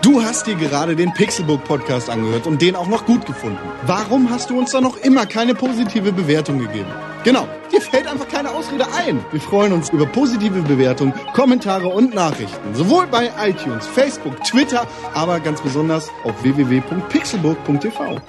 Du 0.00 0.22
hast 0.22 0.46
dir 0.46 0.54
gerade 0.54 0.94
den 0.94 1.12
Pixelbook 1.12 1.64
Podcast 1.64 2.08
angehört 2.08 2.46
und 2.46 2.62
den 2.62 2.76
auch 2.76 2.86
noch 2.86 3.04
gut 3.04 3.26
gefunden. 3.26 3.58
Warum 3.84 4.30
hast 4.30 4.48
du 4.48 4.56
uns 4.56 4.70
da 4.70 4.80
noch 4.80 4.96
immer 4.98 5.26
keine 5.26 5.56
positive 5.56 6.12
Bewertung 6.12 6.60
gegeben? 6.60 6.86
Genau, 7.24 7.48
dir 7.72 7.80
fällt 7.80 8.06
einfach 8.06 8.28
keine 8.28 8.52
Ausrede 8.52 8.86
ein. 8.96 9.24
Wir 9.32 9.40
freuen 9.40 9.72
uns 9.72 9.90
über 9.90 10.06
positive 10.06 10.62
Bewertungen, 10.62 11.12
Kommentare 11.34 11.88
und 11.88 12.14
Nachrichten. 12.14 12.74
Sowohl 12.74 13.08
bei 13.08 13.32
iTunes, 13.42 13.88
Facebook, 13.88 14.40
Twitter, 14.44 14.86
aber 15.14 15.40
ganz 15.40 15.60
besonders 15.60 16.08
auf 16.22 16.44
www.pixelbook.tv. 16.44 18.20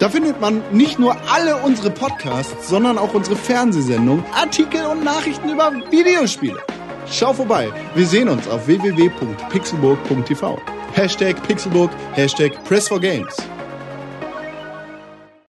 Da 0.00 0.08
findet 0.10 0.38
man 0.38 0.62
nicht 0.70 0.98
nur 0.98 1.16
alle 1.32 1.56
unsere 1.56 1.90
Podcasts, 1.90 2.68
sondern 2.68 2.98
auch 2.98 3.14
unsere 3.14 3.36
Fernsehsendungen, 3.36 4.22
Artikel 4.34 4.84
und 4.84 5.02
Nachrichten 5.02 5.48
über 5.48 5.72
Videospiele. 5.90 6.60
Schau 7.10 7.32
vorbei. 7.32 7.72
Wir 7.94 8.06
sehen 8.06 8.28
uns 8.28 8.46
auf 8.48 8.66
www.pixelburg.tv. 8.66 10.58
Hashtag 10.94 11.34
Pixelburg, 11.46 11.90
Hashtag 12.14 12.64
Press 12.64 12.88
for 12.88 12.98
Games. 12.98 13.34